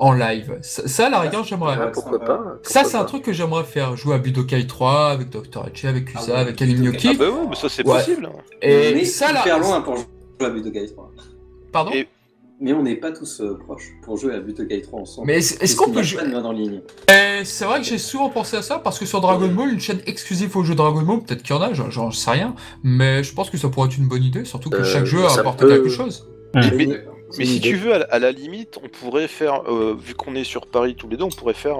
[0.00, 0.58] en live.
[0.62, 1.76] Ça, ça, à la rigueur, j'aimerais.
[1.78, 3.96] Ouais, pourquoi pas Ça, c'est un truc que j'aimerais faire.
[3.96, 5.68] Jouer à Budokai 3 avec Dr.
[5.72, 7.08] Eche, avec Kusa, Ah ouais, avec Anime Budokai.
[7.12, 7.98] Ah bah ouais, mais ça c'est Ouais.
[7.98, 8.26] possible.
[8.26, 8.32] hein.
[8.62, 9.40] Et mais ça, là.
[9.42, 10.06] hyper loin pour jouer
[10.40, 11.10] à Budokai 3.
[11.72, 12.08] Pardon Et-
[12.62, 15.26] mais on n'est pas tous euh, proches pour jouer à Butokai 3 ensemble.
[15.28, 18.62] Mais est-ce qu'on peut jouer en ligne Euh, C'est vrai que j'ai souvent pensé à
[18.62, 21.54] ça parce que sur Dragon Ball, une chaîne exclusive aux jeux Dragon Ball, peut-être qu'il
[21.54, 24.24] y en a, j'en- sais rien, mais je pense que ça pourrait être une bonne
[24.24, 26.26] idée, surtout que Euh, chaque jeu ça apporte peut- quelque chose.
[27.38, 27.68] Mais- si idée.
[27.70, 30.66] tu veux, à la, à la limite, on pourrait faire, euh, vu qu'on est sur
[30.66, 31.76] Paris tous les deux, on pourrait faire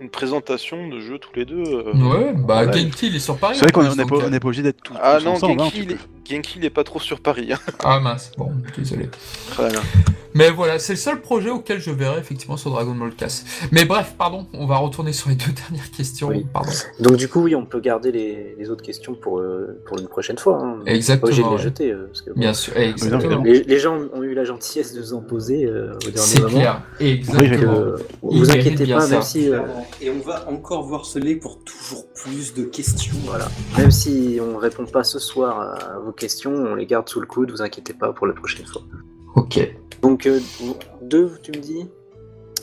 [0.00, 1.62] une présentation de jeux tous les deux.
[1.62, 1.92] euh.
[1.94, 2.70] Ouais, bah.
[2.72, 3.56] Genki il est sur Paris.
[3.56, 5.60] C'est vrai qu'on n'est pas, pas obligé d'être tous, Ah tous non, ensemble.
[5.62, 5.96] hein, il est,
[6.28, 7.52] Genki, il est pas trop sur Paris.
[7.52, 7.58] hein.
[7.84, 9.08] Ah mince, bon, désolé.
[9.56, 9.80] Voilà.
[10.36, 13.44] Mais voilà, c'est le seul projet auquel je verrai effectivement sur Dragon Ball Cass.
[13.70, 16.26] Mais bref, pardon, on va retourner sur les deux dernières questions.
[16.28, 16.44] Oui.
[16.52, 16.72] Pardon.
[16.98, 20.08] Donc du coup, oui, on peut garder les, les autres questions pour, euh, pour une
[20.08, 20.60] prochaine fois.
[20.60, 20.78] Hein.
[20.86, 21.62] Exactement, Pas obligé de les ouais.
[21.62, 21.92] jeter.
[21.92, 23.42] euh, parce que, bon, Bien sûr, exactement.
[23.44, 26.40] les, les gens ont eu la gentillesse de nous en poser euh, au dernier C'est
[26.40, 26.50] moment.
[26.58, 27.84] clair, Donc, exactement.
[28.22, 29.08] vous inquiétez pas, ça.
[29.08, 29.60] même si, euh,
[30.00, 33.14] Et on va encore vous harceler pour toujours plus de questions.
[33.26, 33.46] voilà,
[33.78, 37.26] même si on répond pas ce soir à vos questions, on les garde sous le
[37.26, 37.50] coude.
[37.50, 38.82] Vous inquiétez pas pour la prochaine fois.
[39.36, 39.58] Ok.
[40.02, 40.40] Donc euh,
[41.02, 41.86] deux, tu me dis?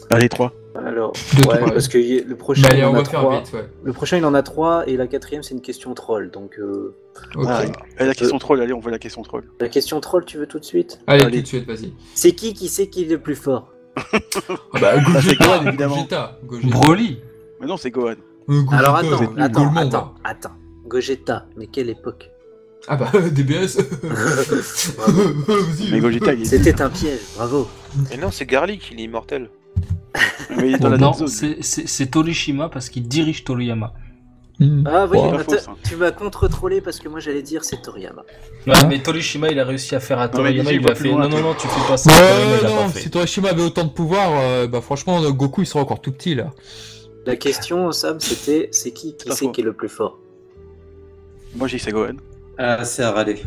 [0.10, 0.52] Allez, trois.
[0.76, 1.72] Alors, Deux, ouais, trois.
[1.72, 3.40] parce que le prochain, Bah, allez, il en on a va faire trois.
[3.42, 3.70] vite, ouais.
[3.84, 6.32] Le prochain, il en a trois, et la quatrième, c'est une question troll.
[6.32, 6.96] Donc, euh,
[7.36, 7.46] Ok.
[7.48, 7.64] Ah,
[8.00, 9.44] et la question troll, allez, on voit la question troll.
[9.60, 11.00] la question troll, tu veux tout de suite?
[11.08, 11.38] Allez, Allez.
[11.38, 11.94] tout de suite, vas-y.
[12.16, 13.74] C'est qui qui sait qui est le plus fort?
[13.98, 15.96] Ah bah, c'est Gogeta, Gohan, évidemment.
[15.96, 16.70] Gogeta, Gogeta.
[16.78, 17.20] Broly.
[17.60, 18.12] Mais non, c'est Gohan.
[18.12, 18.16] Euh,
[18.64, 20.14] Gogeta, Alors attends, attends, attends, quoi.
[20.24, 20.52] attends.
[20.88, 22.32] Gogeta, mais quelle époque?
[22.88, 23.78] Ah bah, DBS.
[24.04, 25.92] Vas-y.
[25.92, 26.46] Mais Gogeta, il est.
[26.46, 27.68] C'était un piège, bravo.
[28.10, 29.50] Mais non, c'est Garlic, il est immortel.
[30.58, 33.94] Mais il est dans la non, c'est- c'est c'est Torishima parce qu'il dirige Toriyama.
[34.86, 35.76] Ah oui, Oh, fausse, hein.
[35.88, 38.24] tu m'as contre-trollé parce que moi j'allais dire c'est Toriyama.
[38.68, 41.08] Ouais, Hein mais Torishima, il a réussi à faire à Toriyama, dis, il a fait
[41.08, 42.12] loin, non, non, non, tu fais pas ça.
[42.12, 45.32] Toriyama, Ouais, il a non, si Torishima avait autant de pouvoir, euh, bah franchement, euh,
[45.32, 46.52] Goku il serait encore tout petit là.
[47.26, 49.52] La question, Sam, c'était c'est qui qui Pas sait faux.
[49.52, 50.20] qui est le plus fort?
[51.56, 52.18] Moi, j'ai dit c'est Gohan.
[52.58, 53.42] Ah, c'est à râler.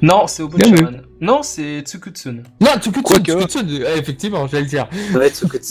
[0.00, 0.42] Non, c'est.
[0.42, 1.02] Obuchaman.
[1.20, 2.42] Non, c'est Tsukutsun.
[2.60, 3.32] Non, Tsukutsun, Quoique.
[3.32, 4.88] Tsukutsun, euh, effectivement, j'allais le dire.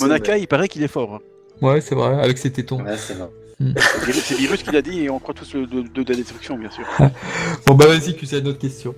[0.02, 0.42] Monaka, ouais.
[0.42, 1.16] il paraît qu'il est fort.
[1.16, 1.20] hein.
[1.62, 2.84] Ouais, c'est vrai, avec ses tétons.
[2.84, 3.30] Ouais, c'est vrai.
[3.60, 6.10] C'est Virus- C'est Virus qui l'a dit et on croit tous le de, de, de
[6.10, 6.84] la destruction, bien sûr.
[7.68, 8.96] Bon bah vas-y, que c'est une autre question.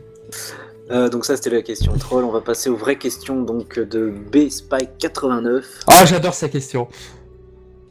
[0.90, 2.24] Euh, donc ça c'était la question troll.
[2.24, 5.66] On va passer aux vraies questions donc de B Spike 89.
[5.88, 6.88] Ah, j'adore sa question.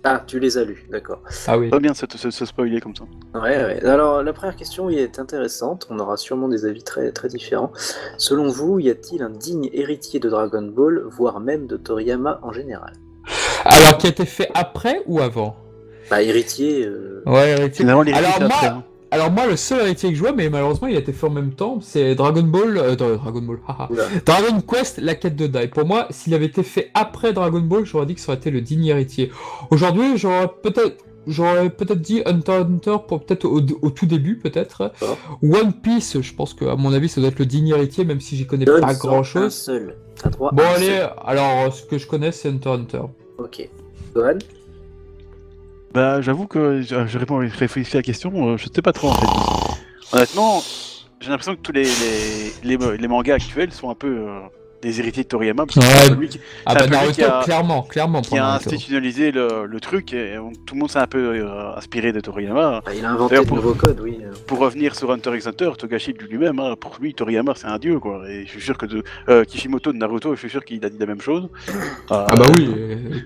[0.04, 1.20] Ah, tu les as lues, d'accord.
[1.46, 1.68] Ah oui.
[1.70, 3.04] Pas bien de se, se, se spoiler comme ça.
[3.34, 3.84] Ouais, ouais.
[3.84, 5.86] Alors la première question oui, est intéressante.
[5.90, 7.72] On aura sûrement des avis très très différents.
[8.18, 12.52] Selon vous, y a-t-il un digne héritier de Dragon Ball, voire même de Toriyama en
[12.52, 12.94] général?
[13.64, 15.54] Alors, qui a été fait après ou avant?
[16.10, 16.84] Bah héritier.
[16.84, 17.88] euh, Ouais, héritier.
[17.88, 18.66] Alors c'est moi, après.
[18.66, 18.84] hein.
[19.12, 21.30] Alors moi, le seul héritier que je vois, mais malheureusement il a été fait en
[21.30, 23.88] même temps, c'est Dragon Ball, euh, Dra- Dragon Ball, haha.
[24.26, 25.68] Dragon Quest, la quête de Dai.
[25.68, 28.50] Pour moi, s'il avait été fait après Dragon Ball, j'aurais dit que ça aurait été
[28.50, 29.30] le digne héritier.
[29.70, 34.36] Aujourd'hui, j'aurais peut-être, j'aurais peut-être dit Hunter x Hunter pour peut-être au, au tout début,
[34.38, 34.90] peut-être.
[35.00, 35.18] D'accord.
[35.42, 38.20] One Piece, je pense que à mon avis, ça doit être le digne héritier, même
[38.20, 39.52] si j'y connais Donne pas un grand-chose.
[39.54, 39.96] seul.
[40.22, 41.10] T'as droit Bon un allez, seul.
[41.24, 43.02] alors ce que je connais, c'est Hunter x Hunter.
[43.38, 43.68] Ok.
[44.14, 44.38] Gohan
[45.92, 48.92] Bah, j'avoue que je, je réponds, je réfléchis à la question, euh, je sais pas
[48.92, 50.16] trop en fait.
[50.16, 50.62] Honnêtement,
[51.20, 54.40] j'ai l'impression que tous les, les, les, les mangas actuels sont un peu euh,
[54.82, 56.08] des héritiers de Toriyama, parce que Ouais.
[56.08, 58.20] c'est lui qui, Ah bah lui Naruto, qui a- clairement, clairement.
[58.20, 60.36] qui a institutionnalisé le, le truc, et
[60.66, 62.82] tout le monde s'est un peu euh, inspiré de Toriyama.
[62.84, 64.18] Bah, Il a inventé de pour- nouveaux codes, oui.
[64.46, 68.00] Pour revenir sur Hunter x Hunter, Togashi lui-même, hein, pour lui, Toriyama c'est un dieu
[68.00, 68.28] quoi.
[68.28, 70.90] Et je suis sûr que de, euh, Kishimoto de Naruto, je suis sûr qu'il a
[70.90, 71.48] dit la même chose.
[71.68, 71.74] Euh,
[72.10, 72.68] Ah bah oui,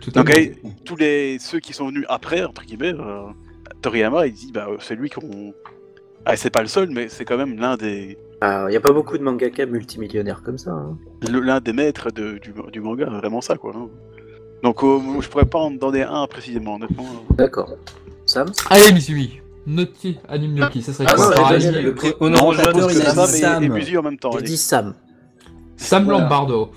[0.00, 0.56] tout à Donc fait.
[0.62, 3.22] eh, tous les ceux qui sont venus après, entre guillemets, euh,
[3.80, 5.54] Toriyama, il dit bah c'est lui qu'on.
[6.26, 8.92] Ah, c'est pas le seul, mais c'est quand même l'un des Il n'y a pas
[8.92, 10.70] beaucoup de mangaka multimillionnaires comme ça.
[10.72, 10.96] hein.
[11.30, 13.72] le- l'un des maîtres de- du, du manga, vraiment ça quoi.
[13.74, 13.88] hein.
[14.62, 17.04] Donc euh, je pourrais pas en donner un précisément, honnêtement.
[17.30, 17.72] D'accord.
[18.26, 18.48] Sam?
[18.70, 19.40] Allez, Mitsui.
[19.66, 22.12] Noti, anime Noki, ça serait Ah, quoi Pareil, le parce que
[22.88, 22.94] que
[23.26, 24.30] Sam et, et en même temps.
[24.32, 24.46] J'ai allez.
[24.46, 24.94] dit Sam.
[25.76, 26.20] Sam Voilà.
[26.20, 26.70] Lombardo.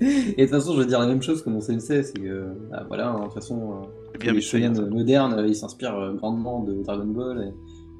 [0.00, 2.44] Et de toute façon, je vais dire la même chose que mon sensei, c'est que,
[2.70, 4.40] bah, voilà, hein, de toute façon, euh, C'est bien les hein.
[4.42, 7.54] shonen modernes, euh, ils s'inspirent euh, grandement de Dragon Ball, et-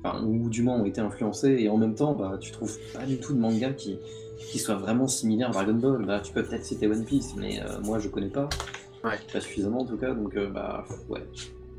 [0.09, 3.05] enfin, ou du moins ont été influencés, et en même temps, bah, tu trouves pas
[3.05, 3.99] du tout de manga qui,
[4.51, 6.05] qui soit vraiment similaire à Dragon Ball.
[6.07, 8.49] Bah, tu peux peut-être citer One Piece, mais euh, moi je connais pas,
[9.05, 9.19] Ouais.
[9.33, 11.23] pas suffisamment en tout cas, donc euh, bah, ouais,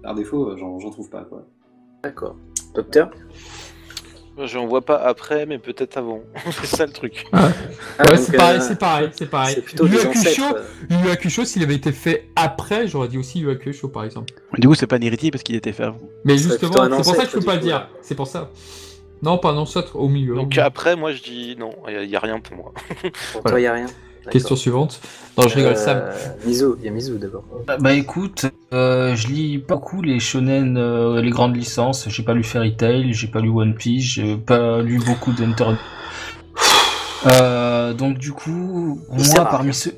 [0.03, 1.45] par défaut, euh, j'en j'en trouve pas quoi.
[2.03, 2.35] D'accord.
[2.75, 3.11] Docteur?
[4.45, 6.21] J'en vois pas après, mais peut-être avant.
[6.51, 7.25] c'est ça le truc.
[7.33, 7.49] Ah,
[7.99, 9.55] Ouais, c'est pareil, euh, c'est pareil, c'est pareil.
[9.55, 11.41] C'est plutôt Yu des Hakusho, ancêtres.
[11.41, 11.45] euh.
[11.45, 14.33] S'il avait été fait après, j'aurais dit aussi Yu Hakusho par exemple.
[14.57, 15.99] Du coup, c'est pas un héritier parce qu'il était fait avant.
[16.23, 17.89] Mais justement, c'est pour ça que je peux pas le dire.
[18.01, 18.51] C'est pour ça.
[19.23, 20.35] Non, pas un ancêtre au milieu.
[20.35, 22.73] Donc après, moi je dis non, il y, a rien pour moi.
[23.33, 23.49] Pour Voilà.
[23.49, 23.87] toi, il n'y a rien
[24.31, 24.99] Question suivante.
[25.37, 26.01] Non, je rigole, Euh, Sam.
[26.45, 27.43] Mizu, il y a Mizu d'abord.
[27.67, 32.07] Bah, bah, écoute, euh, je lis pas beaucoup les shonen, euh, les grandes licences.
[32.09, 35.65] J'ai pas lu Fairy Tail, j'ai pas lu One Piece, j'ai pas lu beaucoup d'Hunter.
[37.25, 39.93] Euh, donc du coup, Il moi parmi ceux...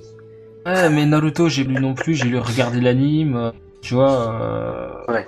[0.66, 3.52] Ouais, mais Naruto, j'ai lu non plus, j'ai lu regarder l'anime,
[3.82, 4.32] tu vois.
[4.34, 5.28] euh, Ouais.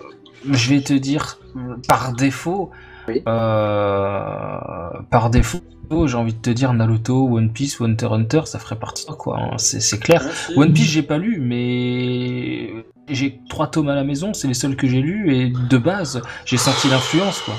[0.50, 1.40] Je vais te dire,
[1.88, 2.72] par défaut,
[3.08, 3.22] Oui.
[3.28, 5.60] euh, par défaut,
[6.06, 9.12] j'ai envie de te dire Naruto, One Piece, Hunter x Hunter, ça ferait partie de
[9.12, 10.24] quoi, hein, c'est clair.
[10.26, 10.52] Ah.
[10.56, 14.76] One Piece, j'ai pas lu, mais j'ai trois tomes à la maison, c'est les seuls
[14.76, 17.56] que j'ai lus, et de base, j'ai senti l'influence, quoi.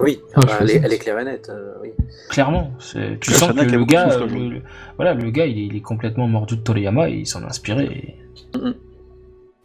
[0.00, 1.50] Oui, Ah, bah, elle, est, elle est claire et nette.
[1.50, 1.90] euh, oui.
[2.30, 4.62] Clairement, c'est- tu Ouais, sens que le gars, euh, le, le-
[4.96, 7.46] voilà, le gars, il est, il est complètement mordu de Toriyama et il s'en est
[7.46, 7.84] inspiré.
[7.84, 8.58] et.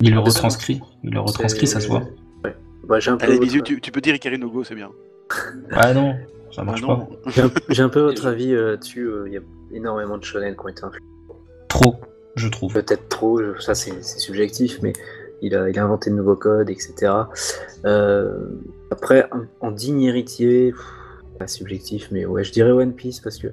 [0.01, 2.03] Il le Ah, retranscrit, il le retranscrit, ça se voit.
[2.87, 2.95] Ouais.
[2.95, 4.75] Bah, j'ai un peu Allez, votre- bisous, tu, tu peux dire Ikari no Go, c'est
[4.75, 4.91] bien.
[5.71, 6.15] Ah non,
[6.51, 7.07] ça marche Ah pas.
[7.31, 9.01] J'ai un, j'ai un peu votre avis euh, là-dessus.
[9.07, 9.41] euh, Il y a
[9.73, 11.03] énormément de shonen qui ont été influencés.
[11.67, 11.95] Trop,
[12.35, 12.73] je trouve.
[12.73, 14.93] Peut-être trop, je- ça c'est c'est subjectif, mais
[15.41, 17.11] il a, il a inventé de nouveaux codes, etc.
[17.85, 18.37] Euh,
[18.89, 20.85] après, en, en digne héritier, pff,
[21.39, 23.47] pas subjectif, mais ouais, je dirais One Piece parce que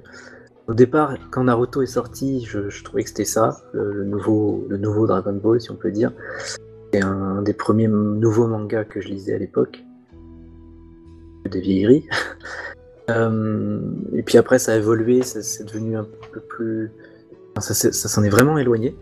[0.67, 4.65] au départ, quand Naruto est sorti, je, je trouvais que c'était ça, le, le nouveau,
[4.69, 6.11] le nouveau Dragon Ball, si on peut dire.
[7.01, 9.83] Un des premiers nouveaux mangas que je lisais à l'époque.
[11.49, 12.07] Des vieilleries.
[13.11, 13.79] Euh,
[14.13, 16.89] et puis après, ça a évolué, ça- c'est devenu un peu plus.
[17.59, 18.95] ça s'en est vraiment éloigné.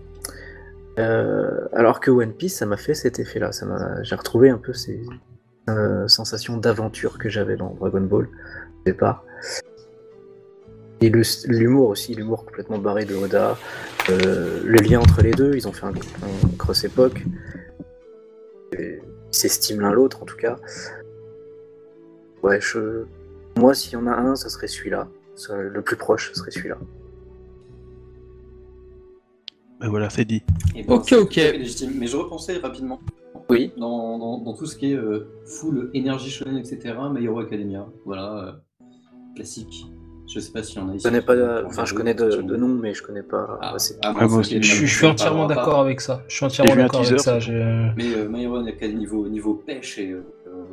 [1.00, 3.52] Euh, alors que One Piece, ça m'a fait cet effet-là.
[4.04, 5.02] J'ai retrouvé un peu ces
[5.70, 9.24] euh, sensations d'aventure que j'avais dans Dragon Ball au départ.
[11.00, 11.10] Et
[11.48, 13.58] l'humour aussi, l'humour complètement barré de Oda.
[14.10, 17.24] Le lien entre les deux, ils ont fait un, un cross-époque.
[18.80, 19.02] Et
[19.32, 20.58] Ils s'estiment l'un l'autre en tout cas.
[22.44, 23.06] Ouais, je...
[23.58, 25.08] moi s'il y en a un, ça serait celui-là.
[25.50, 26.78] Le plus proche, ce serait celui-là.
[29.80, 30.44] Ben voilà, c'est dit.
[30.76, 31.36] Et Ok, ok.
[31.36, 31.92] légitime.
[31.98, 33.00] Mais je repensais rapidement
[33.50, 33.74] Oui.
[33.78, 36.96] dans, dans, dans tout ce qui est euh, full énergie shonen, etc.
[37.12, 38.86] My Hero Academia, voilà, euh,
[39.36, 39.86] classique.
[40.28, 41.04] Je sais pas s'il y en a ici.
[41.04, 43.60] Je connais pas, enfin je connais de, de nom, mais je connais pas.
[43.62, 43.98] Ah, assez.
[44.04, 44.52] ah, Ouais, aussi.
[44.56, 46.24] c'est- Je, je suis entièrement d'accord avec ça.
[46.28, 47.38] Je suis entièrement d'accord avec ça.
[47.98, 50.22] Mais euh, My Hero Academia niveau, niveau pêche et euh,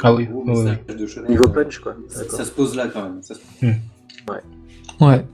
[0.02, 1.94] Ah oui, gros message de shonen, Niveau punch quoi.
[2.08, 3.22] ça, se pose là quand même.
[3.22, 4.40] ça se- Ouais.
[5.00, 5.24] Ouais.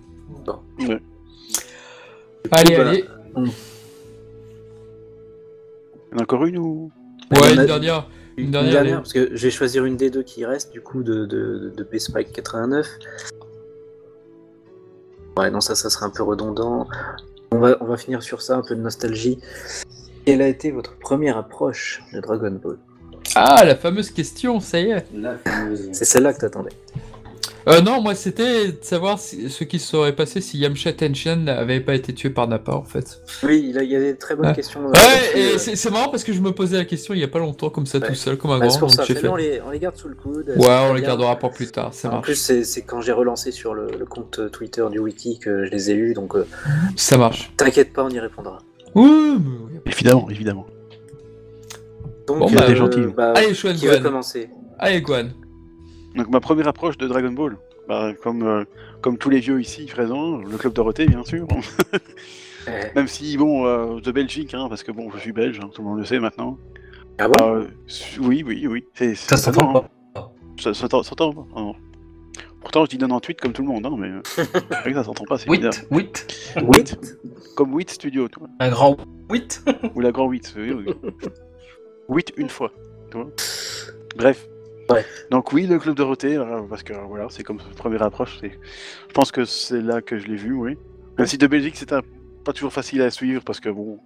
[2.52, 3.04] Allez, bah, allez.
[3.36, 3.42] Il
[6.12, 6.90] y en a encore une ou?
[7.32, 8.08] Il y Ouais, une dernière.
[8.36, 8.72] Une Une dernière.
[8.72, 9.00] dernière, allez.
[9.02, 11.82] parce que je vais choisir une des deux qui reste, du coup, de, de, de
[11.82, 12.86] P-Spike 89.
[15.36, 16.86] Ouais, non, ça, ça serait un peu redondant.
[17.50, 19.38] On va, on va finir sur ça, un peu de nostalgie.
[20.24, 22.78] Quelle a été votre première approche de Dragon Ball?
[23.34, 25.06] Ah, la fameuse question, ça y est.
[25.92, 26.72] C'est celle-là que t'attendais.
[27.68, 31.34] Euh, non, moi c'était de savoir si- ce qui se serait passé si Yamcha Tenshin
[31.36, 33.20] n'avait pas été tué par Nappa en fait.
[33.42, 34.54] Oui, il, a- il y a des très bonnes Ouais.
[34.54, 34.80] questions.
[34.86, 35.58] euh, Ouais, euh.
[35.58, 37.86] c'est marrant parce que je me posais la question il y a pas longtemps comme
[37.86, 38.06] ça Ouais.
[38.06, 38.78] tout seul, comme un Ouais, grand.
[38.78, 39.26] pour donc ça, fait.
[39.26, 40.54] on, les, on les garde sous le coude.
[40.56, 42.24] Ouais, on les gardera pour plus tard, ça En marche.
[42.24, 45.70] plus, c'est c'est quand j'ai relancé sur le, le compte Twitter du wiki que je
[45.72, 46.46] les ai eus, donc euh,
[46.94, 47.52] Ça marche.
[47.56, 48.58] t'inquiète pas, on y répondra.
[48.94, 50.66] Oui, mais- Évidemment, évidemment.
[52.26, 53.00] Donc, Bon, bah, t'es gentil.
[53.16, 54.02] bah, Allez, Chouette qui Gwen.
[54.02, 54.50] commencer?
[54.78, 55.32] Allez, Gwen.
[56.16, 57.56] Donc ma première approche de Dragon Ball,
[57.88, 58.64] bah, comme, euh,
[59.02, 61.46] comme tous les vieux ici présents, le club Dorothée bien sûr.
[62.68, 62.92] Eh.
[62.96, 65.82] Même si bon, euh, de Belgique, hein, parce que bon, je suis belge, hein, tout
[65.82, 66.58] le monde le sait maintenant.
[67.16, 67.34] Ah bon?
[67.60, 67.64] Euh,
[68.18, 68.84] oui, oui, oui.
[68.92, 69.84] c'est- Ça s'entend hein.
[70.14, 70.32] pas.
[70.60, 71.46] Ça ça s'entend- ça s'entend pas.
[71.54, 71.70] Ah.
[72.60, 74.20] Pourtant, je dis 98 comme tout le monde, hein, mais euh,
[74.82, 75.84] vrai que ça s'entend pas, c'est Wit, bizarre.
[75.92, 76.26] wit,
[76.66, 76.82] Oui.
[77.54, 78.48] Comme 8 Studio, tu vois.
[78.58, 78.96] un grand
[79.30, 79.62] wit.
[79.94, 80.92] Ou la grand 8, oui, oui.
[82.08, 82.72] 8 une fois,
[83.12, 83.30] tu vois.
[84.16, 84.44] Bref.
[84.90, 85.04] Ouais.
[85.30, 88.38] Donc oui, le club Dorothée, euh, parce que voilà, c'est comme première approche.
[88.40, 88.52] c'est-
[89.08, 90.78] Je pense que c'est là que je l'ai vu, oui.
[91.18, 92.02] Même si de Belgique, c'était un-
[92.44, 93.98] pas toujours facile à suivre, parce que bon...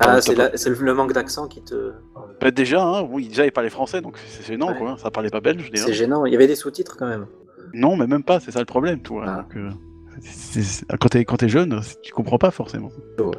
[0.00, 1.92] Ah, c'est c'est le, manque d'accent qui te.
[2.40, 4.78] Bah, déjà, hein, oui, déjà, il parlait français, donc c'est c'est gênant, Ouais.
[4.78, 4.96] quoi.
[4.98, 5.86] Ça parlait pas belge, déjà.
[5.86, 6.26] C'est gênant.
[6.26, 7.26] Il y avait des sous-titres quand même.
[7.72, 9.00] Non, mais même pas, c'est ça le problème.
[9.24, 9.42] Ah.
[9.48, 9.70] Donc, euh,
[10.20, 12.90] c'est- c'est- quand t'es quand t'es jeune, c'est- tu comprends pas forcément.
[13.18, 13.30] Ouais.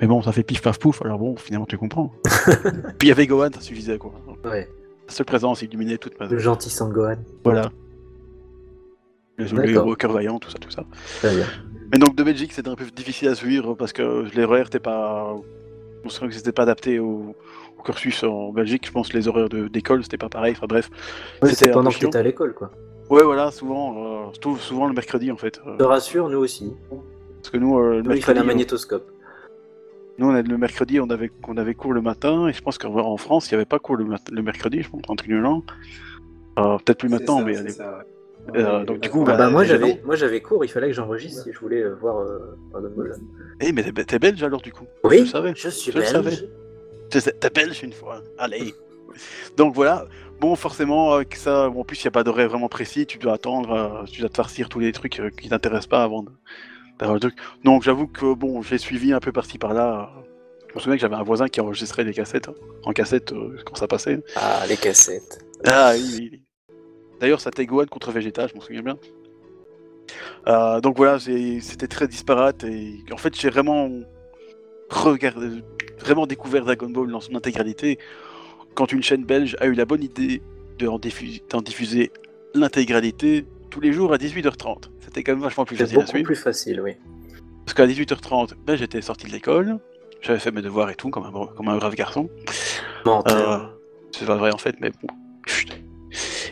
[0.00, 2.12] Mais bon, ça fait pif paf pouf, alors bon, finalement tu comprends.
[2.98, 4.12] Puis il y avait Gohan, ça suffisait quoi.
[4.44, 4.68] Ouais.
[5.08, 7.16] La seule présence illuminait toute ma Le gentil Sangohan.
[7.44, 7.70] Voilà.
[9.36, 10.84] Le, le héros cœur vaillant, tout ça, tout ça.
[11.18, 11.46] Très bien.
[11.92, 14.78] Mais donc de Belgique, c'était un peu difficile à suivre parce que les horaires n'étaient
[14.78, 15.34] pas.
[16.04, 17.34] On se que c'était pas adapté au,
[17.78, 18.86] au cursus en Belgique.
[18.86, 20.52] Je pense que les horaires de- d'école, c'était pas pareil.
[20.56, 20.90] Enfin bref.
[21.42, 22.70] Ouais, C'était pendant que t'étais à l'école, quoi.
[23.10, 25.60] Ouais, voilà, souvent, euh, souvent le mercredi en fait.
[25.66, 26.72] Euh, te rassure, nous aussi.
[27.42, 29.10] Parce que nous, euh, le il fallait un magnétoscope.
[30.18, 32.78] Nous, on a, le mercredi, on avait, on avait cours le matin, et je pense
[32.78, 35.62] qu'en France, il n'y avait pas cours le, mercredi, je pense, en Trinidad.
[36.58, 37.70] Euh, Peut-être plus maintenant, ça, mais allez.
[37.70, 38.04] ça, ouais.
[38.56, 39.24] Euh, Ouais, donc, du coup.
[39.26, 40.64] Ah bah, moi, euh, j'avais, moi, j'avais cours.
[40.64, 42.56] Il fallait que j'enregistre si je voulais euh, voir euh.
[43.60, 45.52] Eh, mais t'es belge alors, du coup Oui, Je le savais.
[45.56, 46.12] je suis Je le belge.
[46.12, 47.32] savais.
[47.40, 48.20] T'es belge une fois.
[48.38, 48.74] Allez.
[49.56, 50.06] Donc voilà.
[50.40, 53.06] Bon, forcément, euh, que ça, bon, en plus, il n'y a pas d'horaire vraiment précis.
[53.06, 56.02] Tu dois attendre, euh, tu dois te farcir tous les trucs euh, qui t'intéressent pas
[56.02, 56.30] avant de,
[56.98, 57.36] d'avoir le truc.
[57.64, 60.10] Donc j'avoue que bon, j'ai suivi un peu par-ci par-là.
[60.68, 62.54] Je me souviens que j'avais un voisin qui enregistrait des cassettes, hein,
[62.84, 64.20] en cassette euh, quand ça passait.
[64.36, 65.44] Ah, les cassettes.
[65.66, 66.40] Ah oui, oui.
[67.20, 68.98] D'ailleurs, ça Gohan contre Vegeta, je m'en souviens bien.
[70.46, 73.88] Euh, donc voilà, c'était très disparate et en fait j'ai vraiment
[74.90, 75.62] regardé,
[75.98, 77.98] vraiment découvert Dragon Ball dans son intégralité
[78.74, 80.42] quand une chaîne belge a eu la bonne idée
[80.78, 82.12] de diffuser, d'en diffuser
[82.54, 84.90] l'intégralité tous les jours à 18h30.
[85.14, 86.24] C'était quand même vachement plus facile à suivre.
[86.24, 86.96] plus facile, oui.
[87.64, 89.78] Parce qu'à 18h30, ben, j'étais sorti de l'école,
[90.20, 92.28] j'avais fait mes devoirs et tout, comme un, comme un brave garçon.
[93.06, 93.48] Menteur.
[93.48, 93.66] Euh,
[94.10, 95.06] c'est pas vrai en fait, mais bon.
[95.46, 95.68] Chut.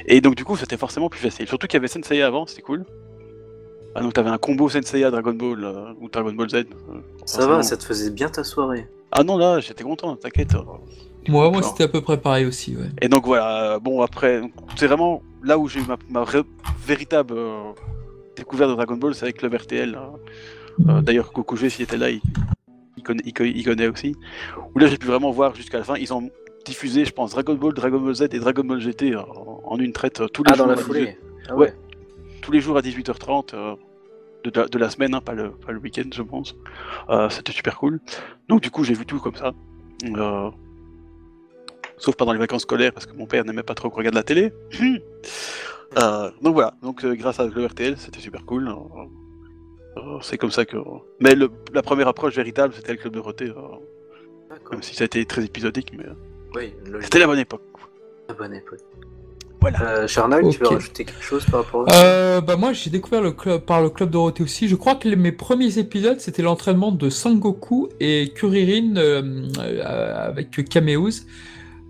[0.06, 1.48] Et donc du coup, c'était forcément plus facile.
[1.48, 2.84] Surtout qu'il y avait Senseiya avant, c'était cool.
[3.96, 6.54] Ah donc t'avais un combo Senseiya Dragon Ball euh, ou Dragon Ball Z.
[6.54, 6.64] euh,
[7.26, 8.86] ça va, ça te faisait bien ta soirée.
[9.10, 10.54] Ah non là, j'étais content, t'inquiète.
[11.26, 12.90] Moi, moi c'était à peu près pareil aussi, ouais.
[13.00, 14.40] Et donc voilà, euh, bon après,
[14.76, 16.24] c'est vraiment là où j'ai eu ma,
[16.86, 17.34] véritable
[18.32, 19.94] euh, découverte de Dragon Ball, c'est avec le RTL.
[19.94, 20.12] hein.
[20.88, 22.20] Euh, D'ailleurs, Kokugé, s'il était là, il,
[22.96, 24.14] il connaît, il, co- il connaît aussi.
[24.74, 25.96] Où là, j'ai pu vraiment voir jusqu'à la fin.
[25.96, 26.30] Ils ont
[26.64, 29.92] diffusé, je pense, Dragon Ball, Dragon Ball Z et Dragon Ball GT en, en une
[29.92, 30.66] traite euh, tous les Ah, jours.
[30.66, 31.18] dans la à 18 foulée.
[31.48, 31.66] Ah Ouais.
[31.68, 31.74] ouais.
[32.40, 33.74] tous les jours à 18h30 euh,
[34.44, 36.54] de, la- de la semaine, hein, pas, le, pas le week-end, je pense.
[37.10, 38.00] Euh, C'était super cool.
[38.48, 39.52] Donc, du coup, j'ai vu tout comme ça.
[40.04, 40.50] Euh,
[41.98, 44.24] Sauf pendant les vacances scolaires, parce que mon père n'aimait pas trop qu'on regarde la
[44.24, 44.52] télé.
[45.98, 48.68] Euh, donc voilà, donc euh, grâce à RTL, c'était super cool.
[48.68, 48.72] Euh,
[49.98, 50.76] euh, c'est comme ça que.
[51.20, 53.54] Mais le- la première approche véritable, c'était le Club Dorothée, euh,
[54.50, 54.72] D'accord.
[54.72, 56.14] même si ça a été très épisodique, mais euh,
[56.56, 57.62] Oui, c'était la bonne époque.
[58.28, 58.80] la bonne époque.
[59.60, 59.80] Voilà.
[59.82, 62.04] Euh, Charnal, tu veux rajouter quelque chose par rapport à ça?
[62.04, 64.66] Euh, bah moi j'ai découvert le club par le club Dorothée aussi.
[64.66, 70.26] Je crois que les- mes premiers épisodes c'était l'entraînement de Sangoku et Kuririn euh, euh,
[70.28, 71.26] avec Kameouz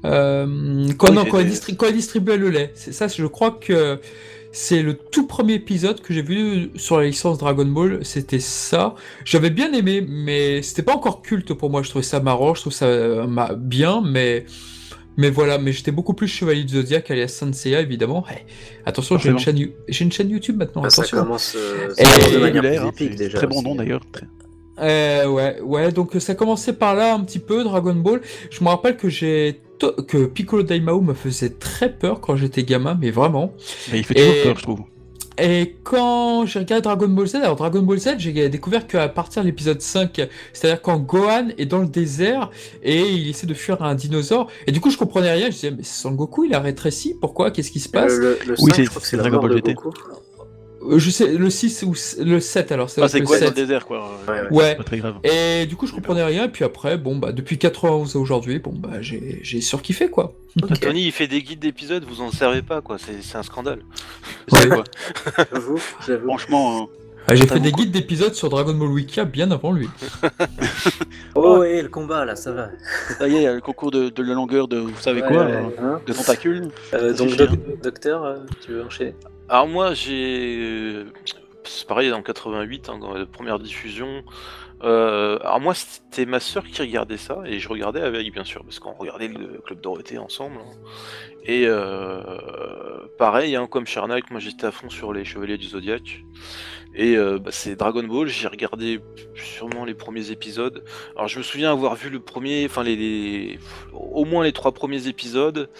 [0.04, 2.72] euh, quand, Oui, non, quand, j'étais- ils distri- quand ils distribuaient le lait.
[2.74, 3.98] C'est ça, je crois que
[4.54, 8.00] c'est le tout premier épisode que j'ai vu sur la licence Dragon Ball.
[8.04, 8.94] C'était ça.
[9.24, 11.82] J'avais bien aimé, mais c'était pas encore culte pour moi.
[11.82, 14.44] Je trouvais ça marrant, je trouve ça euh, ma- bien, mais
[15.18, 18.24] mais voilà, mais j'étais beaucoup plus Chevalier du Zodiac alias Senseiya évidemment.
[18.86, 20.82] Attention, j'ai une, chaîne, You- j'ai une chaîne YouTube maintenant.
[20.86, 21.18] Ah, Ça attention.
[21.18, 23.38] commence euh, Et- ça commence de manière Populaire, plus hein, déjà.
[23.38, 23.64] Très bon aussi.
[23.64, 24.00] nom d'ailleurs.
[24.82, 28.20] Euh, ouais, ouais, donc ça commençait par là un petit peu, Dragon Ball.
[28.50, 32.64] Je me rappelle que j'ai to- que Piccolo Daimao me faisait très peur quand j'étais
[32.64, 33.52] gamin, mais vraiment.
[33.92, 34.80] Mais il fait toujours Et- peur, je trouve.
[35.38, 39.40] Et quand j'ai regardé Dragon Ball Z, alors Dragon Ball Z, j'ai découvert qu'à partir
[39.42, 40.20] de l'épisode 5,
[40.52, 42.50] c'est-à-dire quand Gohan est dans le désert
[42.82, 45.70] et il essaie de fuir un dinosaure, et du coup je comprenais rien, je disais,
[45.70, 47.50] mais Sangoku il a rétréci, pourquoi?
[47.50, 48.12] Qu'est-ce qui se passe?
[48.12, 49.74] Euh, le, le Oui, 5, c'est- je crois que c'est c'est la Dragon Ball GT.
[50.90, 51.94] Euh, Je sais, le 6 ou
[52.24, 53.54] le 7 alors, Ah, c'est être quoi le dans le 7.
[53.56, 54.10] désert, quoi.
[54.28, 54.48] Ouais, ouais.
[54.50, 54.64] Ouais.
[54.70, 55.14] C'est pas très grave.
[55.24, 56.44] Et du coup, je comprenais rien.
[56.44, 60.34] Et puis après, bon, bah, depuis 91 à aujourd'hui, bon, bah, j'ai j'ai surkiffé, quoi.
[60.80, 62.96] Tony, il fait des guides d'épisodes, vous en servez pas, quoi.
[62.98, 63.80] C'est c'est un scandale.
[64.50, 64.60] Ouais.
[64.60, 64.84] C'est quoi
[65.52, 66.26] J'avoue, j'avoue.
[66.26, 66.86] Franchement, euh,
[67.28, 69.88] Ah, j'ai fait des guides d'épisodes sur Dragon Ball Wiki bien avant lui.
[71.34, 72.68] Oh, et le combat là, ça va.
[73.18, 75.22] ça y est, il y a le concours de, de la longueur de vous savez
[75.22, 75.98] Ouais, quoi, ouais, hein.
[76.06, 76.68] de tentacules.
[76.92, 79.14] Euh, donc, doc- docteur, euh, tu veux enchaîner?
[79.48, 81.04] Alors moi j'ai
[81.64, 84.24] c'est pareil en 88 hein, dans la première diffusion.
[84.82, 88.64] Euh, alors moi c'était ma sœur qui regardait ça et je regardais avec bien sûr
[88.64, 90.56] parce qu'on regardait le club Dorothée ensemble.
[90.58, 90.76] hein.
[91.44, 92.20] Et euh,
[93.18, 96.24] pareil hein, comme Charnak, moi j'étais à fond sur les Chevaliers du Zodiac.
[96.94, 99.00] Et euh, bah, c'est Dragon Ball, j'ai regardé
[99.34, 100.84] sûrement les premiers épisodes.
[101.16, 103.58] Alors je me souviens avoir vu le premier, enfin les,
[103.92, 105.70] au moins les trois premiers épisodes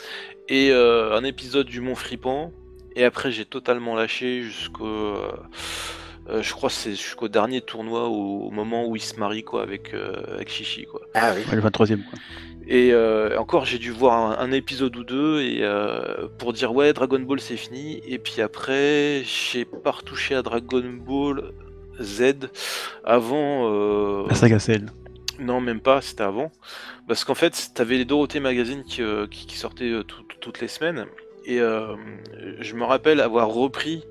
[0.49, 2.53] et euh, un épisode du Mont Fripant.
[2.97, 4.87] Et après, j'ai totalement lâché jusqu'au.
[4.87, 5.33] euh,
[6.29, 9.43] euh, je crois que c'est jusqu'au dernier tournoi, au, au moment où il se marie
[9.43, 10.85] quoi, avec, euh, avec Chichi.
[10.87, 11.01] Quoi.
[11.15, 11.43] Ah oui.
[11.51, 12.19] Ouais, le 23ème, quoi.
[12.69, 16.73] Et euh, encore, j'ai dû voir un, un épisode ou deux et euh, pour dire
[16.73, 18.01] ouais, Dragon Ball c'est fini.
[18.07, 21.53] Et puis après, j'ai pas retouché à Dragon Ball
[22.01, 22.35] Z
[23.05, 23.69] avant.
[23.73, 24.87] euh, La saga Cell.
[25.41, 26.53] non, même pas, c'était avant.
[27.09, 30.37] Parce qu'en fait, t'avais les Dorothée Magazine qui, euh, qui, qui sortaient euh, tout- tout-
[30.41, 31.07] toutes les semaines.
[31.45, 31.95] Et euh,
[32.61, 34.05] je me rappelle avoir repris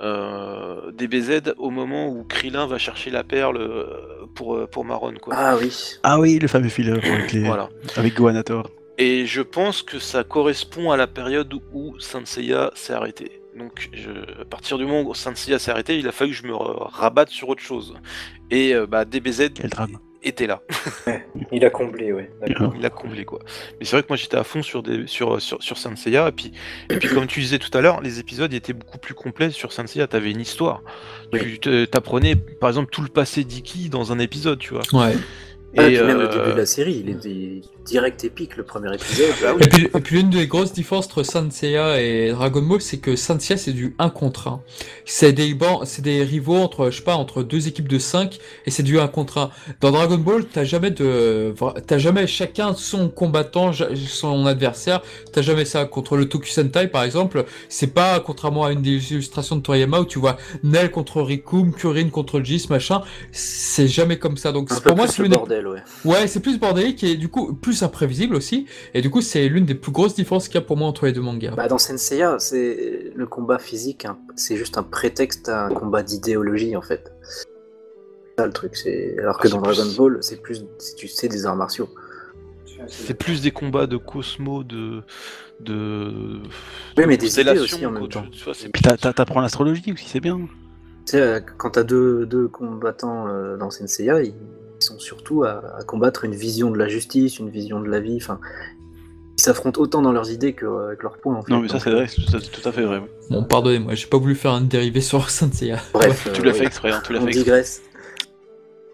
[0.00, 5.14] euh, DBZ au moment où Krillin va chercher la perle euh, pour, pour Maron.
[5.20, 5.34] Quoi.
[5.36, 5.70] Ah oui.
[6.02, 7.40] Ah oui, le fameux filler avec, les...
[7.44, 7.68] Voilà.
[7.96, 8.68] avec tort.
[8.98, 12.52] Et je pense que ça correspond à la période où Saint s'est
[12.92, 13.42] arrêté.
[13.58, 16.46] Donc, je- à partir du moment où Saint s'est arrêté, il a fallu que je
[16.46, 17.94] me rabatte sur autre chose.
[18.50, 19.98] Et euh, bah, DBZ Quel drame.
[20.24, 20.62] Était là.
[21.50, 22.30] Il a comblé, ouais.
[22.40, 22.72] D'accord.
[22.78, 23.40] Il a comblé quoi.
[23.78, 26.28] Mais c'est vrai que moi j'étais à fond sur des sur sur, sur Saint Seiya
[26.28, 26.52] et puis
[26.90, 29.72] et puis comme tu disais tout à l'heure, les épisodes étaient beaucoup plus complets sur
[29.72, 30.06] Saint Seiya.
[30.06, 30.82] T'avais une histoire.
[31.32, 34.82] Tu te- t'apprenais par exemple tout le passé d'Iki dans un épisode, tu vois.
[34.92, 35.14] Ouais.
[35.76, 38.56] Ah, Et, puis même le euh, début de la série, il est, il- direct épique
[38.56, 39.32] le premier épisode.
[39.42, 42.98] Bah Et puis, puis l'une des grosses différences entre Saint Seiya et Dragon Ball, c'est
[42.98, 44.60] que Saint Seiya c'est du 1 contre 1.
[45.04, 48.70] C'est des c'est des rivaux entre, je sais pas, entre deux équipes de 5 et
[48.70, 49.50] c'est du 1 contre 1.
[49.80, 51.54] Dans Dragon Ball, t'as jamais de,
[51.86, 55.02] t'as jamais chacun son combattant, son adversaire.
[55.32, 57.44] T'as jamais ça contre le Tokusentai par exemple.
[57.68, 61.72] C'est pas contrairement à une des illustrations de Toriyama où tu vois Nel contre Rikum,
[61.72, 63.02] Kurin contre Jis, machin.
[63.32, 64.52] C'est jamais comme ça.
[64.52, 65.80] Donc Un c'est- peu pour moi plus c'est le bordel, ouais.
[66.04, 68.66] Ouais, c'est plus bordélique et du coup plus imprévisible aussi.
[68.94, 71.06] Et du coup, c'est l'une des plus grosses différences qu'il y a pour moi entre
[71.06, 71.54] les deux mangas.
[71.56, 76.02] Bah, dans Senseiya, c'est le combat physique, hein, c'est juste un prétexte à un combat
[76.02, 77.12] d'idéologie en fait.
[77.22, 77.46] C'est
[78.38, 78.76] ça le truc.
[78.76, 81.56] C'est alors que Ah, dans Dragon plus- Ball, c'est plus, si tu sais, des arts
[81.56, 81.88] martiaux.
[82.88, 85.02] C'est plus des combats de Cosmo, de.
[85.60, 86.40] de...
[86.96, 88.24] Oui, de mais des idées aussi en même temps.
[88.32, 90.36] tu- vois, c'est Puis t'a- t'a- t'apprends l'astrologie aussi, c'est bien.
[91.06, 94.34] Tu sais, euh, quand t'as deux, deux combattants euh, dans Senseiya, ils,
[94.82, 98.00] ils sont surtout à, à combattre une vision de la justice, une vision de la
[98.00, 98.16] vie.
[98.20, 98.40] Enfin,
[99.38, 101.36] ils s'affrontent autant dans leurs idées qu'avec leurs points.
[101.36, 101.52] En fait.
[101.52, 103.02] Non, mais ça, c'est vrai, c'est tout, à- tout à fait vrai.
[103.30, 105.78] Bon, pardonnez-moi, j'ai pas voulu faire un dérivé sur Saint Seiya.
[105.94, 107.44] Bref, Tu euh, l'as fait exprès, hein, tu l'as fait exprès.
[107.44, 107.82] digresse.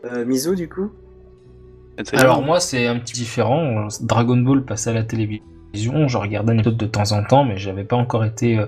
[0.05, 0.91] Euh, Mizu, du coup?
[2.13, 3.89] Alors moi c'est un petit différent.
[4.03, 7.59] Dragon Ball passait à la télévision, je regardais un épisode de temps en temps, mais
[7.59, 8.67] j'avais pas encore été euh,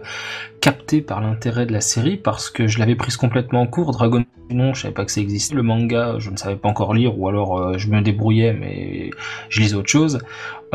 [0.60, 3.92] capté par l'intérêt de la série parce que je l'avais prise complètement en cours.
[3.92, 5.54] Dragon non, je savais pas que ça existait.
[5.54, 9.10] Le manga, je ne savais pas encore lire ou alors euh, je me débrouillais, mais
[9.48, 10.18] je lisais autre chose.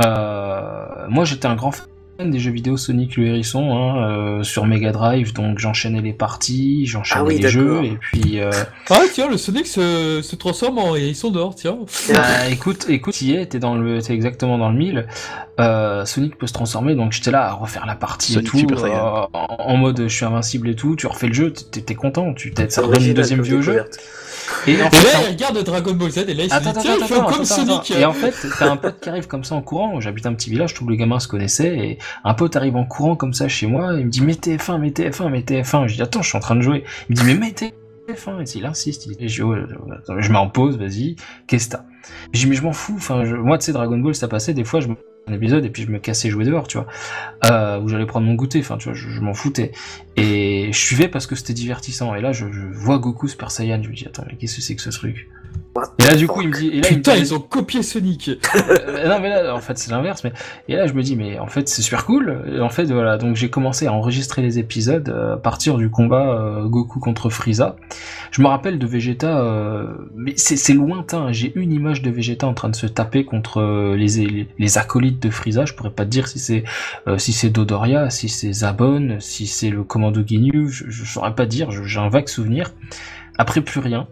[0.03, 1.87] Euh, moi j'étais un grand fan
[2.23, 6.85] des jeux vidéo Sonic le Hérisson hein, euh, sur Mega Drive, donc j'enchaînais les parties,
[6.85, 8.39] j'enchaînais Ah oui, les jeux et puis.
[8.39, 8.51] euh,
[8.89, 11.77] Ah tiens, le Sonic se, se transforme en hérisson dehors, tiens.
[12.13, 15.07] Bah, écoute, écoute, y est, t'es dans le, t'es exactement dans le mille.
[15.59, 18.67] Euh, Sonic peut se transformer, donc j'étais là à refaire la partie Sonic et tout,
[18.85, 20.95] euh, en, en mode je suis invincible et tout.
[20.95, 23.61] Tu refais le jeu, t'es, t'es content, tu t'es, ça redonne une deuxième vie au
[23.61, 23.83] jeu.
[24.67, 26.67] Et en Et fait, là, il regarde Dragon Ball Z et là, il se dit,
[26.69, 27.91] attends, tiens, il attends, comme Sonic.
[27.91, 29.99] Et en fait, t'as un pote qui arrive comme ça en courant.
[29.99, 31.77] J'habite un petit village, tous les gamins se connaissaient.
[31.77, 33.93] Et un pote arrive en courant comme ça chez moi.
[33.97, 35.87] Il me dit, mets TF1, mets TF1, mets TF1.
[35.87, 36.83] Je dis, attends, je suis en train de jouer.
[37.09, 38.41] Il me dit, mais mets TF1.
[38.41, 39.05] Et il insiste.
[39.07, 39.43] Il dit, je,
[40.19, 41.15] je mets en pause, vas-y.
[41.47, 41.83] Qu'est-ce que t'as?
[42.33, 42.93] Je dis, mais je m'en fous.
[42.97, 44.53] Enfin, je- moi, tu sais, Dragon Ball, ça passait.
[44.53, 44.87] Des fois, je
[45.27, 46.87] et puis je me cassais jouer dehors, tu vois.
[47.45, 48.59] Euh, où j'allais prendre mon goûter.
[48.59, 49.71] Enfin, tu vois, je, m'en foutais.
[50.15, 52.13] Et je suivais parce que c'était divertissant.
[52.15, 53.81] Et là, je, vois Goku Super Saiyan.
[53.81, 55.27] Je me dis, attends, mais qu'est-ce que c'est que ce truc?
[55.99, 57.39] Et là, du coup, il me dit, et là, il me Putain, dit- ils ont
[57.39, 58.29] copié Sonic.
[58.55, 60.31] euh, non mais là en fait c'est l'inverse mais
[60.67, 62.43] et là je me dis mais en fait c'est super cool.
[62.51, 65.89] Et en fait voilà donc j'ai commencé à enregistrer les épisodes euh, à partir du
[65.89, 67.75] combat euh, Goku contre Frieza.
[68.31, 71.31] Je me rappelle de Vegeta euh, mais c'est lointain.
[71.31, 75.21] J'ai une image de Vegeta en train de se taper contre les, les les acolytes
[75.21, 75.65] de Frieza.
[75.65, 76.63] Je pourrais pas te dire si c'est
[77.07, 80.67] euh, si c'est Dodoria si c'est Zabon si c'est le commando Ginyu.
[80.69, 81.71] Je, je saurais pas dire.
[81.71, 82.71] J'ai un vague souvenir.
[83.37, 84.07] Après plus rien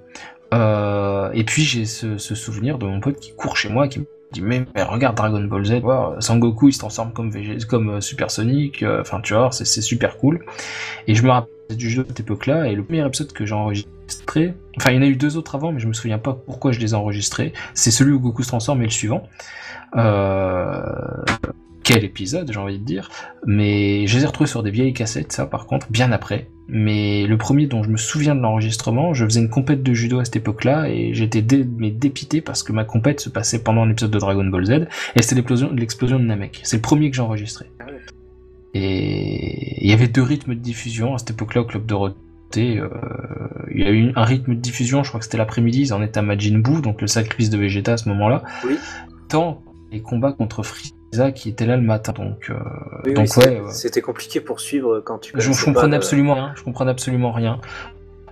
[0.53, 4.05] euh, et puis j'ai ce, souvenir de mon pote qui court chez moi, qui me
[4.31, 7.89] dit mais, mais regarde Dragon Ball Z, voir Sangoku il se transforme comme VG, comme
[7.89, 10.45] euh, Super Sonic, euh, enfin tu vois, c'est super cool.
[11.07, 13.55] Et je me rappelle du jeu de cette époque-là, et le premier épisode que j'ai
[13.55, 16.33] enregistré, enfin il y en a eu deux autres avant, mais je me souviens pas
[16.33, 17.53] pourquoi je les ai enregistrés.
[17.73, 19.23] C'est celui où Goku se transforme et le suivant.
[21.83, 23.09] Quel épisode, j'ai envie de dire.
[23.45, 26.47] Mais je les ai retrouvés sur des vieilles cassettes, ça par contre, bien après.
[26.69, 30.19] Mais le premier dont je me souviens de l'enregistrement, je faisais une compète de judo
[30.19, 33.83] à cette époque-là et j'étais dé- mais dépité parce que ma compète se passait pendant
[33.83, 34.71] un épisode de Dragon Ball Z
[35.15, 36.61] et c'était l'explosion, de Namek.
[36.63, 37.65] C'est le premier que j'ai enregistré.
[38.73, 42.79] Et il y avait deux rythmes de diffusion à cette époque-là au club Dorothée.
[42.79, 42.89] Euh,
[43.71, 46.01] il y a eu un rythme de diffusion, je crois que c'était l'après-midi, ils en
[46.01, 48.43] étaient à Majin Buu, donc le sacrifice de Vegeta à ce moment-là.
[48.65, 48.77] Oui.
[49.27, 49.61] Tant
[49.91, 50.63] les combats contre
[51.31, 52.13] Qui étaient là le matin.
[52.13, 52.55] Donc, euh,
[53.05, 53.61] Oui, donc ouais.
[53.69, 55.33] C'était compliqué pour suivre quand tu.
[55.35, 56.53] Je, comprenais pas, absolument rien.
[56.55, 57.59] Je comprenais absolument rien.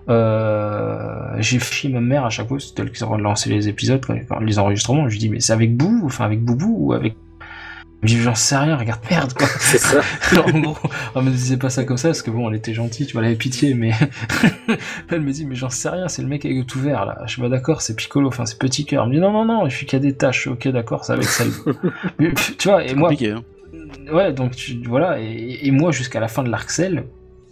[0.09, 4.39] Euh, j'ai fait ma mère à chaque fois, c'était elle qui lançait les épisodes, quand-
[4.39, 5.07] les enregistrements.
[5.07, 7.15] Je lui dis, mais c'est avec Bou, enfin avec Boubou ou avec.
[8.03, 9.47] J'en sais rien, regarde, merde, quoi.
[9.59, 10.01] C'est ça.
[10.45, 10.77] en gros,
[11.15, 13.21] elle me disait pas ça comme ça, parce que bon, elle était gentille, tu vois,
[13.21, 13.91] elle avait pitié, mais.
[15.09, 17.19] elle me dit, mais j'en sais rien, c'est le mec avec tout vert, là.
[17.25, 19.03] Je suis pas d'accord, c'est Piccolo, enfin, c'est Petit Cœur.
[19.03, 21.05] Elle me dit, non, non, non, il fait qu'il y a des tâches, ok, d'accord,
[21.05, 21.51] c'est avec celle.
[22.19, 23.43] Mais, tu vois, et moi, hein.
[24.11, 26.69] Ouais, donc tu, voilà, et, et moi jusqu'à la fin de l'arc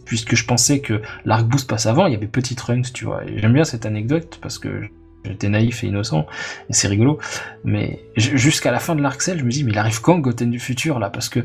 [0.10, 3.24] puisque je pensais que l'arc Boost passe avant, il y avait Petit Trunks, tu vois.
[3.26, 4.90] Et j'aime bien cette anecdote parce que
[5.26, 6.26] j'étais naïf et innocent,
[6.70, 7.20] et c'est rigolo.
[7.64, 10.50] Mais jusqu'à la fin de l'arc Cell, je me dis, mais il arrive quand Goten
[10.52, 11.10] du futur là?
[11.10, 11.40] Parce que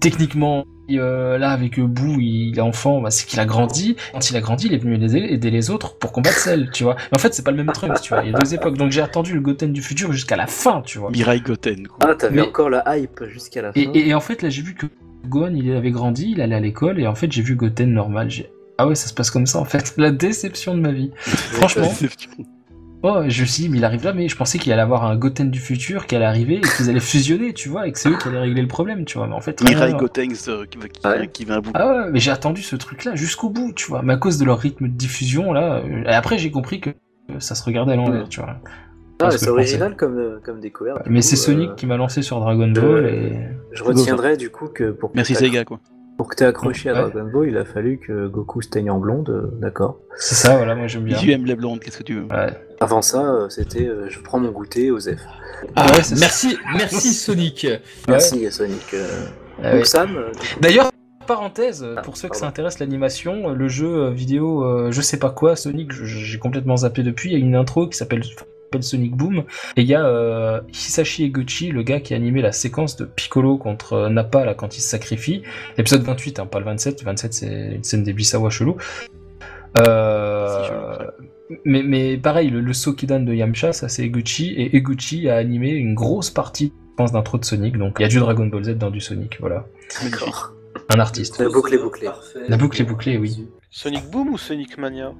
[0.00, 3.96] techniquement, euh, là avec Boo, il est enfant, bah, c'est qu'il a grandi.
[4.12, 6.84] Quand il a grandi, il est venu aider, aider les autres pour combattre Cell, tu
[6.84, 6.96] vois.
[7.12, 8.22] Mais en fait, c'est pas le même Trunks, tu vois.
[8.24, 10.82] Il y a deux époques, donc j'ai attendu le Goten du futur jusqu'à la fin,
[10.82, 11.10] tu vois.
[11.10, 11.98] Mirai Goten, quoi.
[12.10, 13.80] Ah, t'avais Mais- encore la hype jusqu'à la fin.
[13.80, 14.86] Et, et- et en fait, là, j'ai vu que
[15.26, 18.30] Gohan, il avait grandi, il allait à l'école, et en fait, j'ai vu Goten normal.
[18.30, 18.50] J'ai
[18.80, 19.94] ah ouais, ça se passe comme ça, en fait.
[19.98, 21.10] La déception de ma vie.
[21.16, 21.90] Franchement.
[23.04, 25.04] Oh, je me suis dit, mais il arrive là, mais je pensais qu'il allait avoir
[25.04, 27.98] un Goten du futur qui allait arriver et qu'ils allaient fusionner, tu vois, et que
[27.98, 29.28] c'est eux qui allaient régler le problème, tu vois.
[29.28, 29.92] Mais en fait, Mirai.
[29.92, 31.28] Gotenks euh, qui, va- qui, Ouais.
[31.28, 31.70] qui vient à bout.
[31.74, 34.02] Ah ouais, mais j'ai attendu ce truc-là jusqu'au bout, tu vois.
[34.02, 35.74] Mais à cause de leur rythme de diffusion, là.
[35.76, 38.56] euh, Et après, j'ai compris que euh, ça se regardait à l'envers, tu vois.
[39.20, 41.02] Ah, c'est original comme, comme découverte.
[41.06, 43.32] Mais c'est Sonic euh, qui m'a lancé sur Dragon Ball et.
[43.72, 45.78] Je retiendrai du coup que pour que Merci Sega, quoi.
[46.16, 47.10] Pour que t'aies accroché à Ouais.
[47.12, 49.98] Dragon Ball, il a fallu que Goku se teigne en blonde, euh, d'accord.
[50.16, 51.16] C'est ça, voilà, moi j'aime bien.
[51.16, 52.52] Tu aimes les blondes, qu'est-ce que tu veux Ouais.
[52.80, 55.08] Avant ça, euh, c'était euh, je prends mon goûter aux F.
[55.74, 56.14] Ah, Ouais, ça.
[56.20, 57.66] merci, merci Sonic.
[58.08, 58.94] Merci Sonic.
[58.94, 59.26] euh.
[59.62, 59.84] Ah Donc ouais.
[59.84, 60.16] Sam,
[60.60, 60.90] D'ailleurs,
[61.26, 62.40] parenthèse, Ah, pour ceux que pardon.
[62.44, 67.02] ça intéresse l'animation, le jeu vidéo, euh, je sais pas quoi, Sonic, j'ai complètement zappé
[67.02, 69.38] depuis, il y a une intro qui s'appelle s'appelle Sonic Boom,
[69.76, 73.04] et il y a euh, Hisashi Eguchi, le gars qui a animé la séquence de
[73.06, 75.42] Piccolo contre euh, Nappa là, quand il se sacrifie,
[75.76, 78.76] l'épisode 28, hein, pas le 27, le 27 c'est une scène des Bisawa chelou.
[79.76, 81.06] Euh,
[81.64, 85.70] mais, mais pareil, le, le Sokidan de Yamcha, ça c'est Eguchi, et Eguchi a animé
[85.70, 88.64] une grosse partie, je pense, d'intro de Sonic, donc il y a du Dragon Ball
[88.64, 89.66] Z dans du Sonic, voilà.
[90.02, 90.52] d'accord.
[90.90, 91.38] Un artiste.
[91.40, 92.06] La boucle est bouclée.
[92.06, 92.40] Parfait.
[92.48, 93.46] La boucle est bouclée, oui.
[93.70, 95.12] Sonic Boom ou Sonic Mania?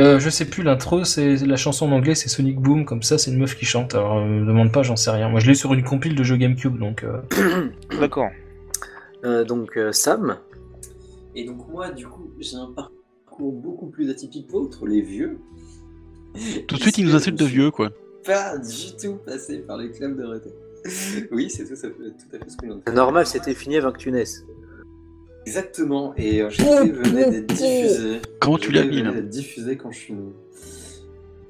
[0.00, 3.18] Euh, je sais plus, l'intro, c'est la chanson en anglais, c'est Sonic Boom, comme ça,
[3.18, 3.94] c'est une meuf qui chante.
[3.94, 5.28] Alors, euh, me demande pas, j'en sais rien.
[5.28, 7.04] Moi, je l'ai sur une compile de jeux GameCube, donc.
[7.04, 7.68] euh,
[7.98, 8.28] D'accord.
[9.24, 10.38] Euh, donc euh, Sam,
[11.34, 12.95] Et donc moi, du coup, j'ai un parcours
[13.44, 15.38] beaucoup plus atypique qu'autre, les vieux.
[16.68, 17.90] Tout de suite, il nous insulte de vieux, quoi.
[18.24, 20.50] Pas du tout passé par les clubs de rété.
[21.32, 23.76] Oui, c'est tout, à fait- tout à fait ce que l'on c'est normal, c'était fini
[23.76, 24.44] avant que tu naisses.
[25.46, 28.20] Exactement, et euh, GT venait d'être diffusé.
[28.40, 30.32] Comment tu l'as mis, là venait d'être diffusé quand je suis né.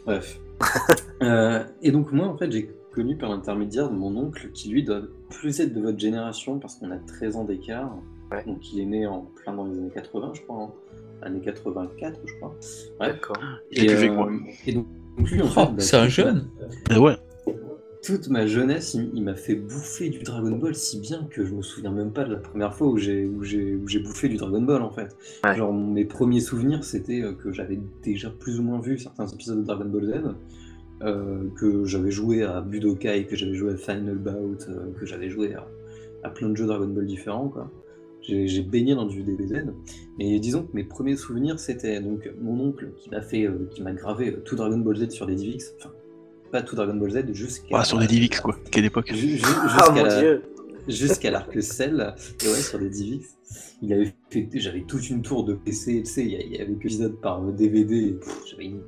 [0.04, 0.38] Bref.
[1.22, 4.84] Euh, et donc moi, en fait, j'ai connu par l'intermédiaire de mon oncle, qui lui
[4.84, 5.00] doit
[5.30, 7.96] plus être de votre génération, parce qu'on a 13 ans d'écart.
[8.30, 8.44] Ouais.
[8.44, 10.64] Donc il est né en plein dans les années 80, je crois.
[10.64, 10.70] hein.
[11.22, 12.54] Années 84, je crois.
[12.98, 13.12] Bref.
[13.12, 13.36] D'accord.
[13.40, 14.30] Moi.
[14.66, 14.86] Et donc,
[15.18, 16.48] donc lui, en fait, Oh, bah, c'est un toute jeune.
[16.88, 17.16] Bah ouais.
[18.04, 21.52] toute ma jeunesse, il, il m'a fait bouffer du Dragon Ball si bien que je
[21.54, 24.28] me souviens même pas de la première fois où j'ai où j'ai où j'ai bouffé
[24.28, 25.16] du Dragon Ball en fait.
[25.44, 25.56] Ouais.
[25.56, 29.58] Genre mes premiers souvenirs, c'était euh, que j'avais déjà plus ou moins vu certains épisodes
[29.58, 30.34] de Dragon Ball Z,
[31.02, 35.28] euh, que j'avais joué à Budokai, que j'avais joué à Final Bout, euh, que j'avais
[35.30, 35.66] joué à,
[36.22, 37.70] à plein de jeux Dragon Ball différents quoi.
[38.26, 39.66] J'ai baigné dans du DBZ.
[40.18, 43.82] Mais disons que mes premiers souvenirs, c'était donc mon oncle qui m'a fait, euh, qui
[43.82, 45.72] m'a gravé euh, tout Dragon Ball Z sur des DivX.
[45.78, 45.90] Enfin,
[46.50, 47.68] pas tout Dragon Ball Z, jusqu'à.
[47.78, 48.56] Ah, sur des DivX, quoi.
[48.70, 49.12] Quelle époque.
[49.14, 50.42] Ju- ju- Ah Jusqu'à mon la- dieu
[50.88, 52.14] jusqu'à l'arc cell
[52.44, 53.34] et ouais sur des DivX
[53.82, 56.84] il avait fait j'avais toute une tour de PC tu sais il y avait que
[56.86, 58.82] épisode par euh, DVD et, pff, j'avais une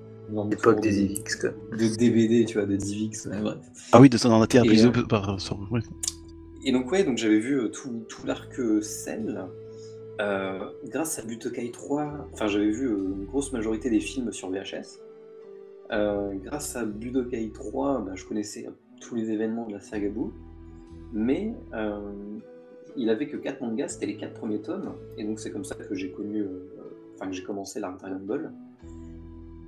[0.49, 1.51] L'époque des de, DivX quoi.
[1.77, 3.57] de DVD tu vois de DivX ouais, bref
[3.91, 5.39] Ah oui, de son inter Et, prise euh, par.
[5.73, 5.81] ouais.
[6.65, 9.49] Et donc ouais, donc j'avais vu euh, tout, tout l'arc Cell.
[10.21, 14.51] Euh, grâce à Butokai 3, enfin j'avais vu euh, une grosse majorité des films sur
[14.51, 14.99] VHS.
[15.93, 18.69] Euh, grâce à Budokai 3, bah, je connaissais
[19.01, 20.33] tous les événements de la saga Boo.
[21.13, 21.55] Mais
[22.97, 24.93] il avait que 4 mangas, c'était les 4 premiers tomes.
[25.17, 26.45] Et donc c'est comme ça que j'ai connu,
[27.15, 28.53] enfin que j'ai commencé l'arc Dragon Ball.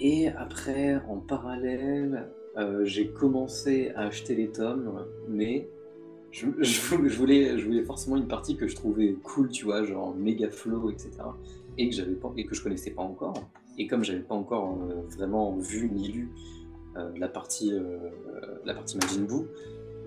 [0.01, 2.29] Et après, en parallèle,
[2.83, 5.69] j'ai commencé à acheter les tomes, mais
[6.31, 6.47] je,
[7.17, 11.11] voulais, forcément une partie que je trouvais cool, tu vois, genre méga flow, etc.
[11.79, 13.35] Et que, pas, et que je connaissais pas encore.
[13.79, 16.31] Et comme j'avais pas encore euh, vraiment vu ni lu
[16.97, 18.11] euh, la partie, euh,
[18.65, 19.47] la partie Majin Buu,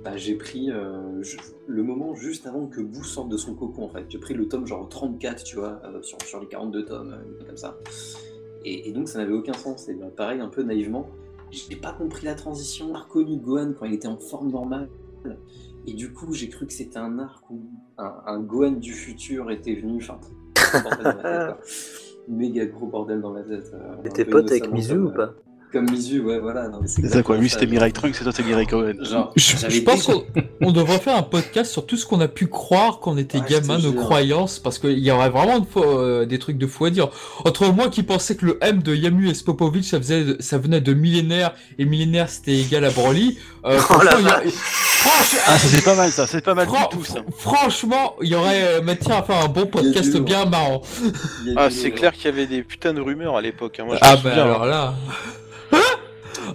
[0.03, 1.23] bah, j'ai pris euh,
[1.65, 4.05] le moment juste avant que Boo sorte de son cocon en fait.
[4.09, 7.77] J'ai pris le tome genre 34, tu vois, sur, les 42 tomes, comme ça.
[8.65, 9.87] Et, et donc ça n'avait aucun sens.
[9.87, 11.09] Et bah, pareil, un peu naïvement,
[11.51, 12.87] j'ai pas compris la transition.
[12.93, 14.89] J'ai reconnu Gohan quand il était en forme normale.
[15.85, 17.61] Et du coup, j'ai cru que c'était un arc où
[17.97, 20.01] un, un Gohan du futur était venu.
[20.01, 20.19] Enfin,
[20.81, 21.57] bordel dans ma tête, quoi.
[22.29, 23.71] méga gros bordel dans la tête.
[23.73, 25.33] euh, Et un t'es peu pote avec Mizu comme, ou pas
[25.73, 26.69] Comme Mizu, ouais, voilà.
[26.69, 27.35] non, mais C'est ça, quoi.
[27.37, 28.93] Lui, c'était Mirai Trunks et toi, c'était Mirai Cohen.
[29.01, 30.23] Genre, Je, pense déjà- qu'on
[30.67, 33.39] on devrait faire un podcast sur tout ce qu'on a pu croire quand on était
[33.39, 36.65] Ouais, gamin, nos croyances, parce qu'il y aurait vraiment de faux- euh, des trucs de
[36.67, 37.09] fou à dire.
[37.43, 40.79] Entre moi qui pensais que le M de Yamu et Spopovich, ça, faisait, ça venait
[40.81, 43.37] de millénaire, et millénaire c'était égal à Broly.
[43.65, 44.41] Euh, Oh la
[45.03, 46.27] franchement, Ah, ça, c'est pas mal, ça.
[46.27, 47.19] C'est pas mal fran- du tout, ça.
[47.37, 50.21] Franchement, il y aurait euh, matière à faire un bon podcast lourd.
[50.23, 50.81] bien marrant.
[51.55, 53.79] Ah, c'est clair qu'il y avait des putains de rumeurs à l'époque.
[53.79, 53.87] hein.
[54.01, 54.67] Ah bah souviens, alors hein.
[54.67, 54.93] là...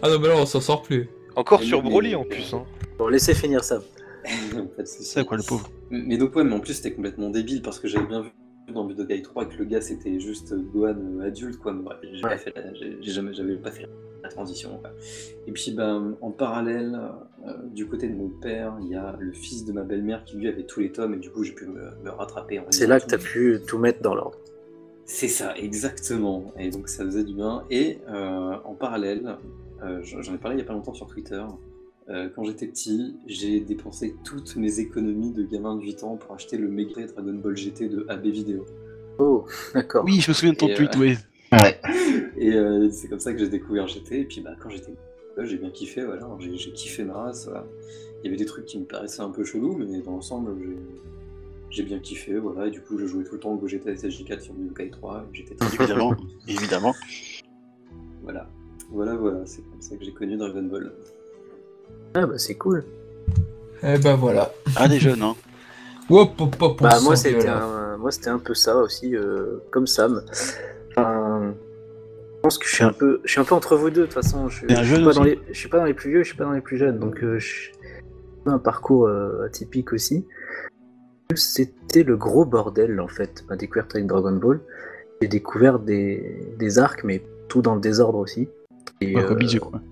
[0.02, 1.08] ah non mais là on s'en sort plus.
[1.36, 2.52] Encore Mais- sur mais- Broly en plus.
[2.54, 2.64] Hein.
[2.98, 3.80] Bon, laissez finir ça.
[4.84, 5.70] C'est ça, quoi, le pauvre.
[5.90, 8.28] Mais donc ouais, mais en plus c'était complètement débile parce que j'avais bien vu
[8.74, 11.74] dans Budokai 3 que le gars c'était juste Gohan euh, adulte quoi.
[12.02, 12.30] J'ai Ouais.
[12.30, 13.86] pas fait la- j'ai j'ai jamais, j'avais pas fait
[14.22, 14.76] la transition.
[14.80, 14.90] quoi.
[15.46, 17.08] Et puis ben en parallèle, euh,
[17.72, 20.48] du côté de mon père, il y a le fils de ma belle-mère qui lui
[20.48, 22.58] avait tous les tomes et du coup j'ai pu me, me rattraper.
[22.58, 23.10] en C'est là que tout.
[23.10, 24.38] t'as pu tout mettre dans l'ordre.
[25.04, 26.52] C'est ça, exactement.
[26.58, 27.64] Et donc ça faisait du bien.
[27.70, 29.36] Et euh, en parallèle,
[29.82, 31.42] euh, j'en ai parlé il y a pas longtemps sur Twitter.
[32.10, 36.34] Euh, quand j'étais petit, j'ai dépensé toutes mes économies de gamin de 8 ans pour
[36.34, 38.64] acheter le Mega Dragon Ball GT de AB Vidéo.
[39.18, 39.44] Oh,
[39.74, 40.04] d'accord.
[40.04, 41.16] Oui, je me souviens de ton Et, tweet, euh, oui.
[42.36, 44.20] Et euh, c'est comme ça que j'ai découvert GT.
[44.20, 44.92] Et puis bah, quand j'étais
[45.44, 46.28] j'ai bien kiffé, voilà.
[46.38, 47.46] J'ai j'ai kiffé ma race.
[47.46, 47.64] voilà.
[48.22, 50.76] Il y avait des trucs qui me paraissaient un peu chelous, mais dans l'ensemble, j'ai-
[51.70, 52.66] j'ai bien kiffé, voilà.
[52.66, 55.24] Et du coup, je jouais tout le temps au GT SSJ4 sur Budokai 3.
[55.32, 56.14] et J'étais très Évidemment,
[56.48, 56.94] évidemment.
[58.22, 58.48] Voilà.
[58.90, 59.40] Voilà, voilà.
[59.46, 60.92] C'est comme ça que j'ai connu Dragon Ball.
[62.14, 62.84] Ah bah c'est cool.
[63.82, 64.50] Eh ben voilà.
[64.76, 65.36] Ah, des jeunes, hein.
[66.10, 67.62] Hop, hop, Bah moi c'était là.
[67.64, 70.22] un, moi c'était un peu ça aussi, euh, comme Sam.
[72.48, 74.14] Pense que je suis un peu, je suis un peu entre vous deux de toute
[74.14, 74.48] façon.
[74.48, 76.36] Je, je suis pas dans les, je suis pas dans les plus vieux, je suis
[76.38, 77.72] pas dans les plus jeunes, donc euh, je suis
[78.46, 80.26] un parcours euh, atypique aussi.
[81.34, 84.60] C'était le gros bordel en fait, ma découverte avec Dragon Ball.
[85.20, 88.48] J'ai découvert des, des arcs, mais tout dans le désordre aussi.
[89.02, 89.82] Et, euh, quoi.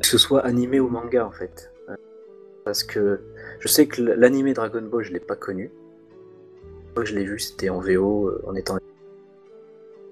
[0.00, 1.70] que ce soit animé ou manga en fait.
[2.64, 3.20] Parce que
[3.60, 5.70] je sais que l'animé Dragon Ball, je l'ai pas connu.
[6.88, 8.76] La fois que je l'ai vu, c'était en VO, euh, en étant.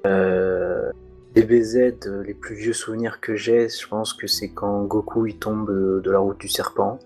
[0.07, 0.93] Euh,
[1.35, 5.39] DBZ, euh, les plus vieux souvenirs que j'ai, je pense que c'est quand Goku il
[5.39, 6.99] tombe euh, de la route du serpent.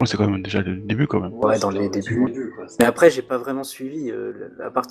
[0.00, 1.32] Ouais, c'est quand même déjà le début, quand même.
[1.34, 2.52] Ouais, dans les débuts.
[2.78, 4.10] Mais après, j'ai pas vraiment suivi.
[4.10, 4.32] euh,
[4.62, 4.84] à part-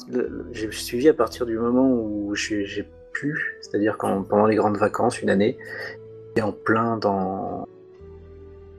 [0.51, 5.21] j'ai suivi à partir du moment où j'ai pu, c'est-à-dire quand pendant les grandes vacances,
[5.21, 5.57] une année,
[6.35, 7.67] et en plein dans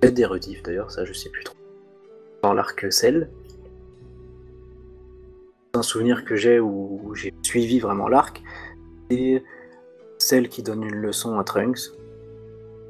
[0.01, 1.57] peut-être des rediffs d'ailleurs, ça je sais plus trop.
[2.43, 3.31] Dans l'arc Cell.
[5.77, 8.43] Un souvenir que j'ai où j'ai suivi vraiment l'arc,
[9.11, 9.43] et
[10.19, 11.91] celle qui donne une leçon à Trunks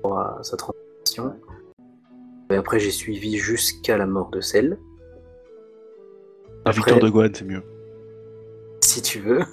[0.03, 1.35] pour euh, sa transformation.
[2.51, 4.79] Et après, j'ai suivi jusqu'à la mort de Cell.
[6.65, 7.63] La Après- victoire de Gohan, c'est mieux.
[8.81, 9.41] si tu veux.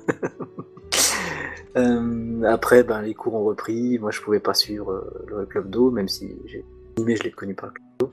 [1.76, 3.98] Euh, après, ben, les cours ont repris.
[3.98, 6.64] Moi, je pouvais pas suivre euh, le club d'eau, même si j'ai
[6.98, 8.12] animé, je l'ai connu par le club d'eau.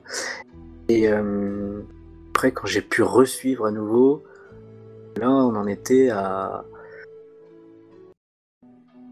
[0.89, 1.79] Et euh,
[2.31, 4.23] après, quand j'ai pu resuivre à nouveau,
[5.17, 6.63] là, on en était à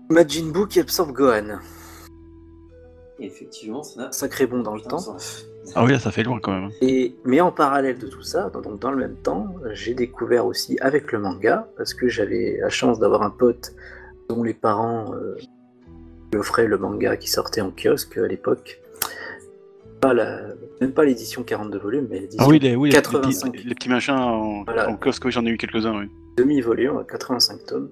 [0.09, 1.59] Majin Buu qui absorbe Gohan.
[3.19, 4.11] Et effectivement, ça.
[4.11, 5.17] Sacré bon dans le temps.
[5.75, 6.71] Ah oui, là, ça fait loin, quand même.
[6.81, 10.77] Et, mais en parallèle de tout ça, donc dans le même temps, j'ai découvert aussi
[10.79, 13.73] avec le manga, parce que j'avais la chance d'avoir un pote
[14.29, 15.35] dont les parents euh,
[16.31, 18.81] lui offraient le manga qui sortait en kiosque à l'époque.
[19.99, 23.01] Pas la- même pas l'édition 42 volumes, mais l'édition Ah oui, les, oui, les- les,
[23.01, 24.89] 85 petits, les petits machins en, Voilà.
[24.89, 26.09] en kiosque, oui, j'en ai eu quelques-uns, oui.
[26.37, 27.89] demi-volume, 85 tomes.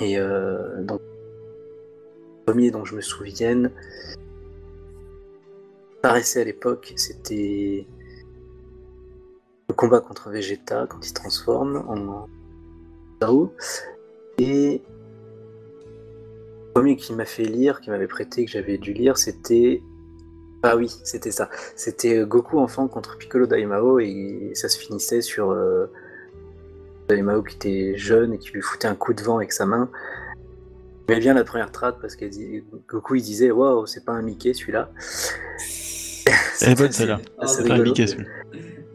[0.00, 3.70] Et euh, donc, le premier dont je me souvienne,
[6.00, 7.86] paraissait à l'époque, c'était
[9.68, 12.26] le combat contre Vegeta quand il se transforme en
[13.20, 13.52] Tao.
[14.38, 14.82] Et
[16.68, 19.82] le premier qui m'a fait lire, qui m'avait prêté, que j'avais dû lire, c'était.
[20.62, 21.50] Ah oui, c'était ça.
[21.74, 25.86] C'était Goku enfant contre Piccolo Daimao et ça se finissait sur euh,
[27.08, 29.90] Daimao qui était jeune et qui lui foutait un coup de vent avec sa main.
[31.08, 32.26] J'aimais bien la première trad parce que
[32.88, 34.90] Goku il disait Waouh, c'est pas un Mickey celui-là.
[36.60, 37.20] Elle est bonne, celle-là.
[37.42, 37.90] C'est C'est pas rigolo.
[37.90, 38.26] Mickey, celui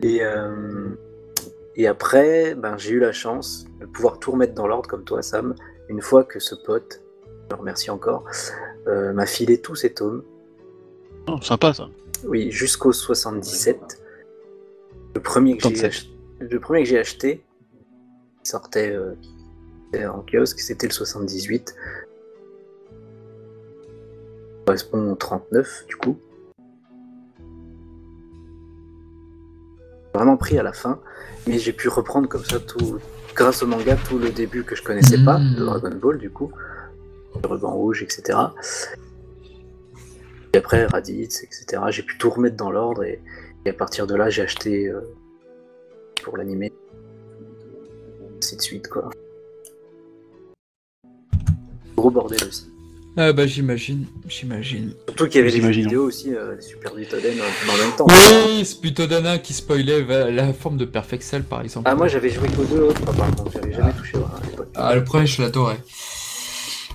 [0.02, 0.90] Et, euh,
[1.76, 5.22] et après, ben, j'ai eu la chance de pouvoir tout remettre dans l'ordre comme toi,
[5.22, 5.54] Sam,
[5.90, 8.24] une fois que ce pote, je le remercie encore,
[8.88, 10.24] euh, m'a filé tous ces tomes.
[11.28, 11.90] Oh, sympa, ça.
[12.26, 14.02] Oui, jusqu'au 77.
[15.16, 15.92] Le premier que j'ai 77.
[16.40, 17.44] ach- le premier que j'ai acheté,
[18.44, 19.14] qui sortait euh,
[20.10, 21.70] en kiosque, c'était le 78.
[21.70, 21.76] Ça
[24.66, 26.18] correspond au 39 du coup.
[30.14, 31.00] Vraiment pris à la fin,
[31.48, 32.98] mais j'ai pu reprendre comme ça tout,
[33.36, 35.56] grâce au manga, tout le début que je connaissais pas Mhm.
[35.56, 36.52] de Dragon Ball du coup,
[37.42, 38.38] le ruban rouge, etc.
[40.58, 41.82] Après Raditz, etc.
[41.90, 43.22] J'ai pu tout remettre dans l'ordre et,
[43.66, 45.02] et à partir de là, j'ai acheté euh,
[46.24, 46.74] pour l'animé.
[48.38, 49.10] Ainsi de suite, quoi.
[51.96, 52.72] Gros bordel aussi.
[53.20, 54.94] Ah bah j'imagine, j'imagine.
[55.08, 55.84] Surtout qu'il y avait des jeux J'imagine.
[55.86, 58.06] vidéo aussi, euh, les Super Butoden euh, en même temps.
[58.08, 61.90] Oui, Sputodana qui spoilait va- la forme de Perfect Cell par exemple.
[61.90, 64.68] Ah, moi j'avais joué qu'aux deux autres, par contre, j'avais jamais touché à l'époque.
[64.76, 65.78] Ah, le premier, je l'adorais.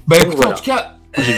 [0.06, 0.52] Bah écoute, Voilà.
[0.52, 1.32] en tout cas, j'ai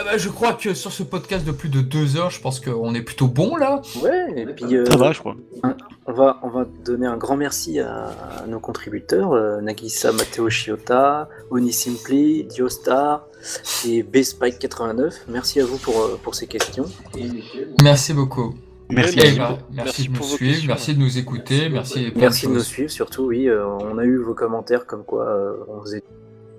[0.00, 2.60] euh, bah, je crois que sur ce podcast de plus de deux heures, je pense
[2.60, 3.80] qu'on est plutôt bon là.
[4.02, 5.36] Ouais, et puis euh, Ça va, je crois.
[6.06, 8.06] on, va, on va donner un grand merci à,
[8.42, 13.26] à nos contributeurs euh, Nagisa Matteo Shiota, Oni Simply, Diostar
[13.86, 15.12] et B-Spike89.
[15.28, 16.86] Merci à vous pour, euh, pour ces questions.
[17.82, 18.54] Merci beaucoup.
[18.90, 19.18] Merci.
[19.18, 19.62] Eh Merci bah, beaucoup.
[19.74, 20.66] merci, Merci de nous suivre, questions.
[20.68, 22.46] merci de nous écouter, merci.
[22.46, 23.46] de nous suivre, surtout, oui.
[23.48, 26.02] euh, on a eu vos commentaires comme quoi euh, on faisait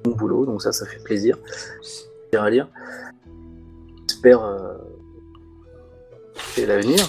[0.03, 1.37] bon boulot, donc ça, ça fait plaisir.
[2.29, 2.67] plaisir à lire.
[4.21, 4.73] J'espère euh,
[6.35, 7.07] c'est l'avenir.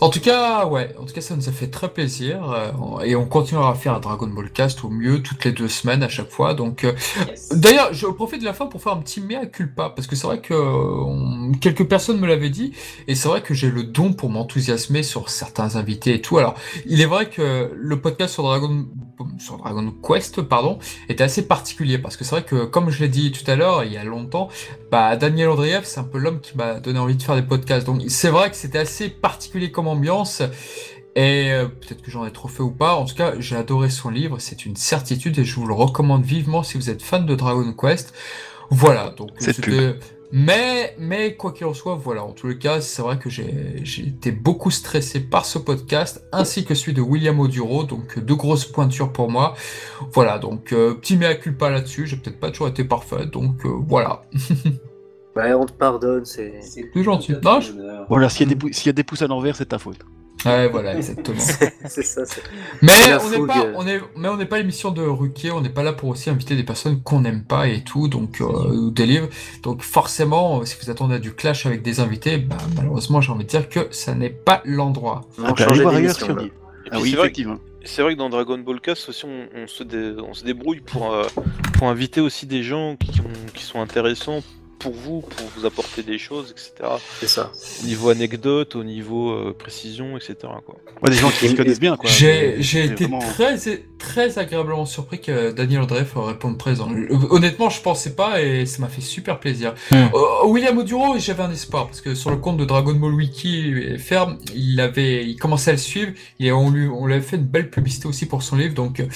[0.00, 3.16] En tout cas, ouais, en tout cas, ça nous a fait très plaisir euh, et
[3.16, 6.08] on continuera à faire un Dragon Ball Cast au mieux toutes les deux semaines à
[6.08, 6.52] chaque fois.
[6.52, 6.92] Donc, euh,
[7.28, 7.48] Yes.
[7.54, 10.26] d'ailleurs, je profite de la fin pour faire un petit mea culpa parce que c'est
[10.26, 12.72] vrai que euh, on- quelques personnes me l'avaient dit
[13.08, 16.36] et c'est vrai que j'ai le don pour m'enthousiasmer sur certains invités et tout.
[16.36, 18.84] Alors, il est vrai que le podcast sur Dragon
[19.38, 23.08] sur Dragon Quest, pardon, était assez particulier parce que c'est vrai que, comme je l'ai
[23.08, 24.48] dit tout à l'heure, il y a longtemps,
[24.92, 27.86] bah, Daniel Andreev, c'est un peu l'homme qui m'a donné envie de faire des podcasts.
[27.86, 30.42] Donc, c'est vrai que c'était assez particulier comme ambiance.
[31.14, 32.94] Et euh, peut-être que j'en ai trop fait ou pas.
[32.94, 36.24] En tout cas, j'ai adoré son livre, c'est une certitude et je vous le recommande
[36.24, 38.12] vivement si vous êtes fan de Dragon Quest.
[38.70, 39.94] Voilà, donc c'était.
[40.32, 43.84] Mais, mais quoi qu'il en soit, voilà, en tous les cas, c'est vrai que j'ai
[43.98, 48.66] été beaucoup stressé par ce podcast, ainsi que celui de William Oduro, donc deux grosses
[48.66, 49.54] pointures pour moi.
[50.12, 53.70] Voilà, donc euh, petit mea culpa là-dessus, j'ai peut-être pas toujours été parfait, donc euh,
[53.86, 54.22] voilà.
[55.36, 56.54] Bah, on te pardonne, c'est.
[56.62, 57.34] C'est C'est gentil.
[57.44, 57.72] Non, je-.
[58.08, 59.78] Voilà, s'il y, a des pou- s'il y a des pouces à l'envers, c'est ta
[59.78, 59.98] faute.
[60.44, 61.38] Ouais, voilà, exactement.
[61.88, 62.42] c'est ça, c'est.
[62.82, 62.92] Mais
[63.24, 65.82] on n'est pas, on est, mais on n'est pas l'émission de Ruquier, on n'est pas
[65.82, 69.06] là pour aussi inviter des personnes qu'on n'aime pas et tout, donc euh, ou des
[69.06, 69.28] livres.
[69.62, 73.44] Donc forcément, si vous attendez à du clash avec des invités, bah, malheureusement, j'ai envie
[73.44, 75.22] de dire que ça n'est pas l'endroit.
[75.38, 75.54] On Ah,
[76.92, 77.56] Ah oui, c'est vrai, effectivement.
[77.84, 80.80] c'est vrai que dans Dragon Ball Cast aussi, on, on se, dé- on se débrouille
[80.80, 81.24] pour, euh,
[81.72, 84.42] pour inviter aussi des gens qui, ont- qui sont intéressants
[84.78, 86.90] pour vous, pour vous apporter des choses, etc.
[87.20, 87.50] C'est ça.
[87.82, 90.34] Au niveau anecdote, au niveau euh, précision, etc.
[90.64, 90.76] Quoi.
[91.02, 92.08] Ouais, des gens qui se connaissent bien, quoi.
[92.10, 93.56] J'ai été vraiment- très,
[93.98, 96.88] très agréablement surpris que Daniel Andreev réponde présent.
[96.92, 99.74] Euh, Honnêtement, je pensais pas et ça m'a fait super plaisir.
[99.90, 99.94] Hmm.
[100.14, 103.72] Euh, William Oduro, j'avais un espoir parce que sur le compte de Dragon Ball Wiki
[103.76, 107.22] et Ferme, il avait, il commençait à le suivre et on lui, on lui avait
[107.22, 109.06] fait une belle publicité aussi pour son livre, donc euh,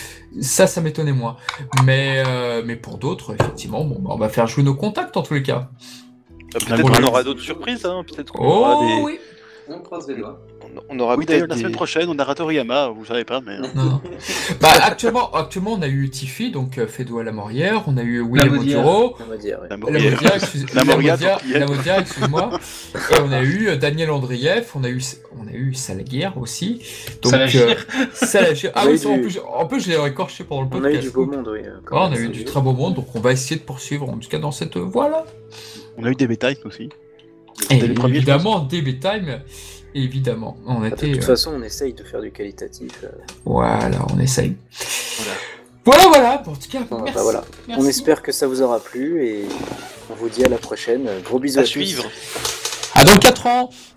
[0.40, 1.36] ça, ça m'étonnait moins.
[1.84, 5.22] Mais, euh, mais pour d'autres, effectivement, bon, bah, on va faire jouer nos contacts en
[5.22, 5.49] tous les cas.
[5.58, 5.62] Euh,
[6.54, 9.02] Ah, peut-être bon, qu'on aura d'autres surprises, hein, peut-être qu'on Oh aura des...
[9.02, 9.18] oui.
[9.72, 10.40] On croise les doigts.
[10.62, 13.40] on- on aura Oui, d'ailleurs, peut-être la semaine prochaine, on aura Toriyama, vous savez pas,
[13.40, 13.58] mais.
[13.58, 14.00] Non, non.
[14.60, 18.02] Bah, actuellement, actuellement, on a eu Tiffy, donc euh, Fédo à la Morière, on a
[18.02, 18.58] eu William.
[18.58, 19.68] Oduro, On.
[19.68, 20.20] La Morière.
[22.00, 22.50] Excuse-moi.
[22.94, 25.00] Et on a eu euh, Daniel Andrieff, on a eu,
[25.40, 26.82] on a eu Salaguerre aussi.
[27.22, 27.62] Donc, Salagir.
[27.68, 28.72] euh, Salagir.
[28.74, 30.66] Ah On oui, c'est- en du- plus, je- en plus, je l'ai écorché pendant le
[30.68, 30.94] On podcast.
[30.94, 31.60] a eu du beau monde, oui.
[31.64, 34.16] euh, on a eu du très beau monde, donc on va essayer de poursuivre, en
[34.18, 35.24] tout cas dans cette voie-là.
[35.96, 36.88] On a eu des bétails aussi.
[37.70, 39.40] Les premiers, évidemment, DB Time,
[39.94, 40.56] évidemment.
[40.66, 42.92] On De toute euh, façon, on essaye de faire du qualitatif.
[43.04, 43.08] euh,
[43.44, 44.56] Voilà, on essaye.
[45.18, 45.32] Voilà.
[45.84, 46.42] Voilà, voilà.
[46.46, 47.14] En tout cas, merci.
[47.14, 47.44] bah voilà.
[47.68, 47.82] merci.
[47.82, 49.44] On espère que ça vous aura plu et
[50.10, 51.08] on vous dit à la prochaine.
[51.24, 51.70] Gros bisous à, à tous.
[51.70, 52.04] suivre.
[52.94, 53.89] À dans 4 ans.「